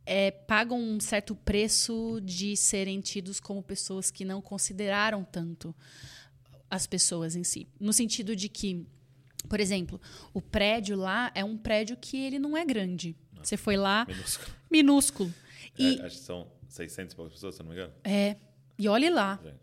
é, 0.06 0.32
pagam 0.32 0.80
um 0.80 1.00
certo 1.00 1.36
preço 1.36 2.20
de 2.24 2.56
serem 2.58 3.00
tidos 3.02 3.40
como 3.40 3.62
pessoas 3.62 4.10
que 4.12 4.26
não 4.26 4.42
consideraram 4.42 5.24
tanto 5.24 5.76
as 6.70 6.88
pessoas 6.88 7.36
em 7.36 7.44
si. 7.44 7.68
No 7.80 7.92
sentido 7.94 8.36
de 8.36 8.50
que 8.50 8.86
Por 9.50 9.60
exemplo, 9.60 10.00
o 10.34 10.40
prédio 10.42 10.96
lá 10.96 11.32
é 11.34 11.44
um 11.44 11.58
prédio 11.58 11.98
que 11.98 12.16
ele 12.16 12.38
não 12.38 12.56
é 12.56 12.64
grande. 12.64 13.16
Você 13.42 13.58
foi 13.58 13.76
lá, 13.76 14.06
Minúsculo. 14.08 14.56
minúsculo. 14.70 15.34
E 15.80 16.00
É, 16.00 16.06
acho 16.06 16.18
que 16.18 16.24
são 16.24 16.48
600 16.70 17.14
e 17.14 17.16
poucas 17.16 17.34
pessoas, 17.34 17.56
se 17.56 17.62
não 17.64 17.70
me 17.70 17.76
engano. 17.76 17.92
é, 18.04 18.36
e 18.78 18.88
olhe 18.88 19.10
lá. 19.10 19.40
Gente. 19.44 19.58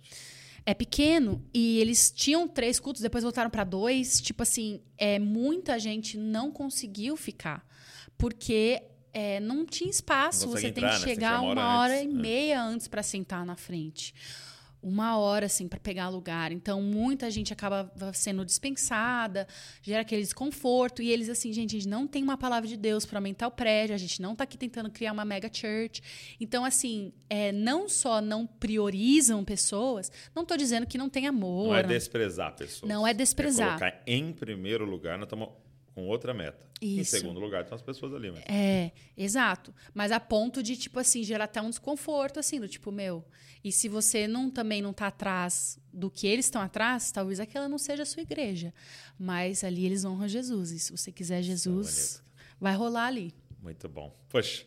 É 0.66 0.74
pequeno 0.74 1.42
e 1.54 1.78
eles 1.78 2.10
tinham 2.10 2.46
três 2.48 2.78
cultos, 2.80 3.00
depois 3.00 3.22
voltaram 3.24 3.48
para 3.48 3.64
dois. 3.64 4.20
Tipo 4.20 4.42
assim, 4.42 4.82
é, 4.98 5.18
muita 5.18 5.78
gente 5.78 6.18
não 6.18 6.50
conseguiu 6.50 7.16
ficar 7.16 7.66
porque 8.18 8.82
é, 9.12 9.40
não 9.40 9.64
tinha 9.64 9.90
espaço. 9.90 10.46
Não 10.46 10.52
Você 10.52 10.68
entrar, 10.68 10.90
tem 10.90 10.90
né? 10.90 10.98
que 10.98 11.04
que 11.04 11.10
chegar 11.10 11.40
uma 11.40 11.52
uma 11.52 11.78
hora 11.80 11.94
antes, 11.94 12.04
e 12.04 12.18
é. 12.18 12.20
meia 12.20 12.62
antes 12.62 12.88
para 12.88 13.02
sentar 13.02 13.44
na 13.44 13.56
frente. 13.56 14.14
Uma 14.80 15.18
hora, 15.18 15.46
assim, 15.46 15.66
para 15.66 15.80
pegar 15.80 16.08
lugar. 16.08 16.52
Então, 16.52 16.80
muita 16.80 17.28
gente 17.32 17.52
acaba 17.52 17.90
sendo 18.14 18.44
dispensada, 18.44 19.46
gera 19.82 20.02
aquele 20.02 20.22
desconforto. 20.22 21.02
E 21.02 21.10
eles, 21.10 21.28
assim, 21.28 21.52
gente, 21.52 21.74
a 21.74 21.80
gente 21.80 21.88
não 21.88 22.06
tem 22.06 22.22
uma 22.22 22.38
palavra 22.38 22.68
de 22.68 22.76
Deus 22.76 23.04
para 23.04 23.18
aumentar 23.18 23.48
o 23.48 23.50
prédio, 23.50 23.92
a 23.92 23.98
gente 23.98 24.22
não 24.22 24.32
está 24.32 24.44
aqui 24.44 24.56
tentando 24.56 24.88
criar 24.88 25.12
uma 25.12 25.24
mega 25.24 25.50
church. 25.52 26.00
Então, 26.40 26.64
assim, 26.64 27.12
é, 27.28 27.50
não 27.50 27.88
só 27.88 28.20
não 28.20 28.46
priorizam 28.46 29.44
pessoas, 29.44 30.12
não 30.32 30.42
estou 30.44 30.56
dizendo 30.56 30.86
que 30.86 30.96
não 30.96 31.08
tem 31.08 31.26
amor. 31.26 31.70
Não 31.70 31.76
é 31.76 31.82
desprezar 31.82 32.54
pessoas. 32.54 32.88
Não 32.88 33.04
é 33.04 33.12
desprezar. 33.12 33.74
É 33.74 33.78
colocar 33.78 34.02
em 34.06 34.32
primeiro 34.32 34.84
lugar, 34.84 35.18
nós 35.18 35.26
estamos 35.26 35.48
com 35.98 36.06
outra 36.06 36.32
meta. 36.32 36.64
Em 36.80 37.00
Isso. 37.00 37.10
segundo 37.10 37.40
lugar, 37.40 37.62
estão 37.62 37.74
as 37.74 37.82
pessoas 37.82 38.14
ali. 38.14 38.30
Mas... 38.30 38.44
É, 38.46 38.92
exato. 39.16 39.74
Mas 39.92 40.12
a 40.12 40.20
ponto 40.20 40.62
de, 40.62 40.76
tipo 40.76 41.00
assim, 41.00 41.24
gerar 41.24 41.44
até 41.44 41.60
um 41.60 41.70
desconforto, 41.70 42.38
assim, 42.38 42.60
do 42.60 42.68
tipo, 42.68 42.92
meu. 42.92 43.24
E 43.64 43.72
se 43.72 43.88
você 43.88 44.28
não 44.28 44.48
também 44.48 44.80
não 44.80 44.92
tá 44.92 45.08
atrás 45.08 45.76
do 45.92 46.08
que 46.08 46.28
eles 46.28 46.46
estão 46.46 46.62
atrás, 46.62 47.10
talvez 47.10 47.40
aquela 47.40 47.68
não 47.68 47.78
seja 47.78 48.04
a 48.04 48.06
sua 48.06 48.22
igreja. 48.22 48.72
Mas 49.18 49.64
ali 49.64 49.84
eles 49.84 50.04
honram 50.04 50.28
Jesus. 50.28 50.70
E 50.70 50.78
se 50.78 50.92
você 50.92 51.10
quiser 51.10 51.42
Jesus, 51.42 52.22
vai 52.60 52.76
rolar 52.76 53.06
ali. 53.06 53.34
Muito 53.60 53.88
bom. 53.88 54.16
Poxa, 54.28 54.64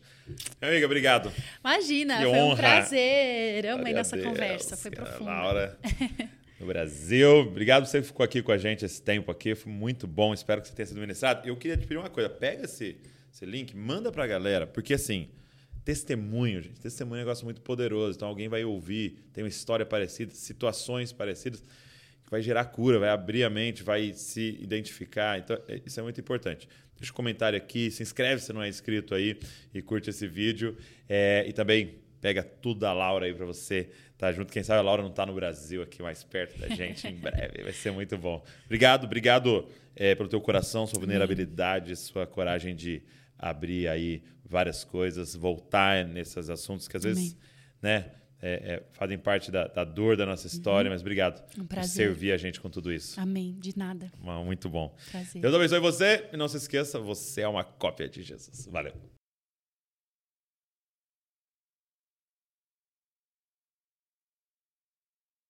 amiga, 0.60 0.84
obrigado. 0.84 1.32
Imagina, 1.64 2.18
Que 2.18 2.24
foi 2.24 2.32
um 2.32 2.42
honra. 2.42 2.56
prazer. 2.56 3.66
Amei 3.68 3.74
Glória 3.76 3.92
a 3.94 3.96
nossa 3.96 4.18
conversa, 4.18 4.76
foi 4.76 4.90
profunda. 4.90 5.30
Laura, 5.30 5.78
no 6.62 6.66
Brasil. 6.68 7.40
Obrigado 7.40 7.84
você 7.86 8.00
que 8.00 8.06
ficou 8.06 8.24
aqui 8.24 8.40
com 8.40 8.52
a 8.52 8.56
gente 8.56 8.84
esse 8.84 9.02
tempo 9.02 9.30
aqui. 9.30 9.54
Foi 9.54 9.70
muito 9.70 10.06
bom. 10.06 10.32
Espero 10.32 10.62
que 10.62 10.68
você 10.68 10.74
tenha 10.74 10.86
sido 10.86 11.00
ministrado. 11.00 11.46
Eu 11.46 11.56
queria 11.56 11.76
te 11.76 11.86
pedir 11.86 11.98
uma 11.98 12.08
coisa. 12.08 12.30
Pega 12.30 12.64
esse, 12.64 12.96
esse 13.32 13.44
link, 13.44 13.76
manda 13.76 14.10
pra 14.10 14.26
galera. 14.26 14.66
Porque, 14.66 14.94
assim, 14.94 15.28
testemunho, 15.84 16.62
gente. 16.62 16.80
Testemunho 16.80 17.18
é 17.18 17.22
um 17.22 17.24
negócio 17.26 17.44
muito 17.44 17.60
poderoso. 17.60 18.16
Então, 18.16 18.28
alguém 18.28 18.48
vai 18.48 18.64
ouvir, 18.64 19.18
tem 19.32 19.42
uma 19.42 19.48
história 19.48 19.84
parecida, 19.84 20.32
situações 20.32 21.12
parecidas, 21.12 21.60
que 22.24 22.30
vai 22.30 22.40
gerar 22.40 22.64
cura, 22.66 22.98
vai 22.98 23.08
abrir 23.08 23.42
a 23.42 23.50
mente, 23.50 23.82
vai 23.82 24.12
se 24.14 24.56
identificar. 24.60 25.38
Então, 25.38 25.58
é- 25.68 25.80
isso 25.84 25.98
é 25.98 26.02
muito 26.02 26.20
importante. 26.20 26.68
Deixa 26.96 27.12
um 27.12 27.16
comentário 27.16 27.56
aqui, 27.56 27.90
se 27.90 28.02
inscreve 28.02 28.40
se 28.40 28.52
não 28.52 28.62
é 28.62 28.68
inscrito 28.68 29.14
aí 29.14 29.36
e 29.74 29.82
curte 29.82 30.10
esse 30.10 30.28
vídeo. 30.28 30.76
É, 31.08 31.44
e 31.48 31.52
também 31.52 31.96
pega 32.20 32.44
tudo 32.44 32.78
da 32.80 32.92
Laura 32.92 33.26
aí 33.26 33.34
pra 33.34 33.44
você 33.44 33.88
estar 34.22 34.32
junto. 34.32 34.52
Quem 34.52 34.62
sabe 34.62 34.78
a 34.78 34.82
Laura 34.82 35.02
não 35.02 35.10
tá 35.10 35.26
no 35.26 35.34
Brasil 35.34 35.82
aqui 35.82 36.00
mais 36.00 36.22
perto 36.22 36.58
da 36.58 36.68
gente 36.68 37.06
em 37.08 37.16
breve. 37.16 37.62
Vai 37.62 37.72
ser 37.72 37.90
muito 37.90 38.16
bom. 38.16 38.42
Obrigado, 38.64 39.04
obrigado 39.04 39.66
é, 39.96 40.14
pelo 40.14 40.28
teu 40.28 40.40
coração, 40.40 40.86
sua 40.86 41.00
vulnerabilidade, 41.00 41.94
sua 41.96 42.26
coragem 42.26 42.74
de 42.74 43.02
abrir 43.36 43.88
aí 43.88 44.22
várias 44.44 44.84
coisas, 44.84 45.34
voltar 45.34 46.04
nesses 46.06 46.48
assuntos 46.48 46.86
que 46.86 46.96
às 46.96 47.02
vezes, 47.02 47.36
né, 47.80 48.12
é, 48.40 48.74
é, 48.74 48.82
fazem 48.92 49.18
parte 49.18 49.50
da, 49.50 49.66
da 49.66 49.84
dor 49.84 50.16
da 50.16 50.26
nossa 50.26 50.46
história, 50.46 50.90
mas 50.90 51.00
obrigado 51.00 51.42
Um 51.58 51.64
por 51.64 51.82
servir 51.84 52.32
a 52.32 52.36
gente 52.36 52.60
com 52.60 52.68
tudo 52.68 52.92
isso. 52.92 53.20
Amém. 53.20 53.56
De 53.58 53.76
nada. 53.76 54.10
Muito 54.44 54.68
bom. 54.68 54.94
Prazer. 55.10 55.42
Deus 55.42 55.54
abençoe 55.54 55.80
você 55.80 56.28
e 56.32 56.36
não 56.36 56.48
se 56.48 56.56
esqueça, 56.56 56.98
você 56.98 57.42
é 57.42 57.48
uma 57.48 57.64
cópia 57.64 58.08
de 58.08 58.22
Jesus. 58.22 58.66
Valeu. 58.70 58.94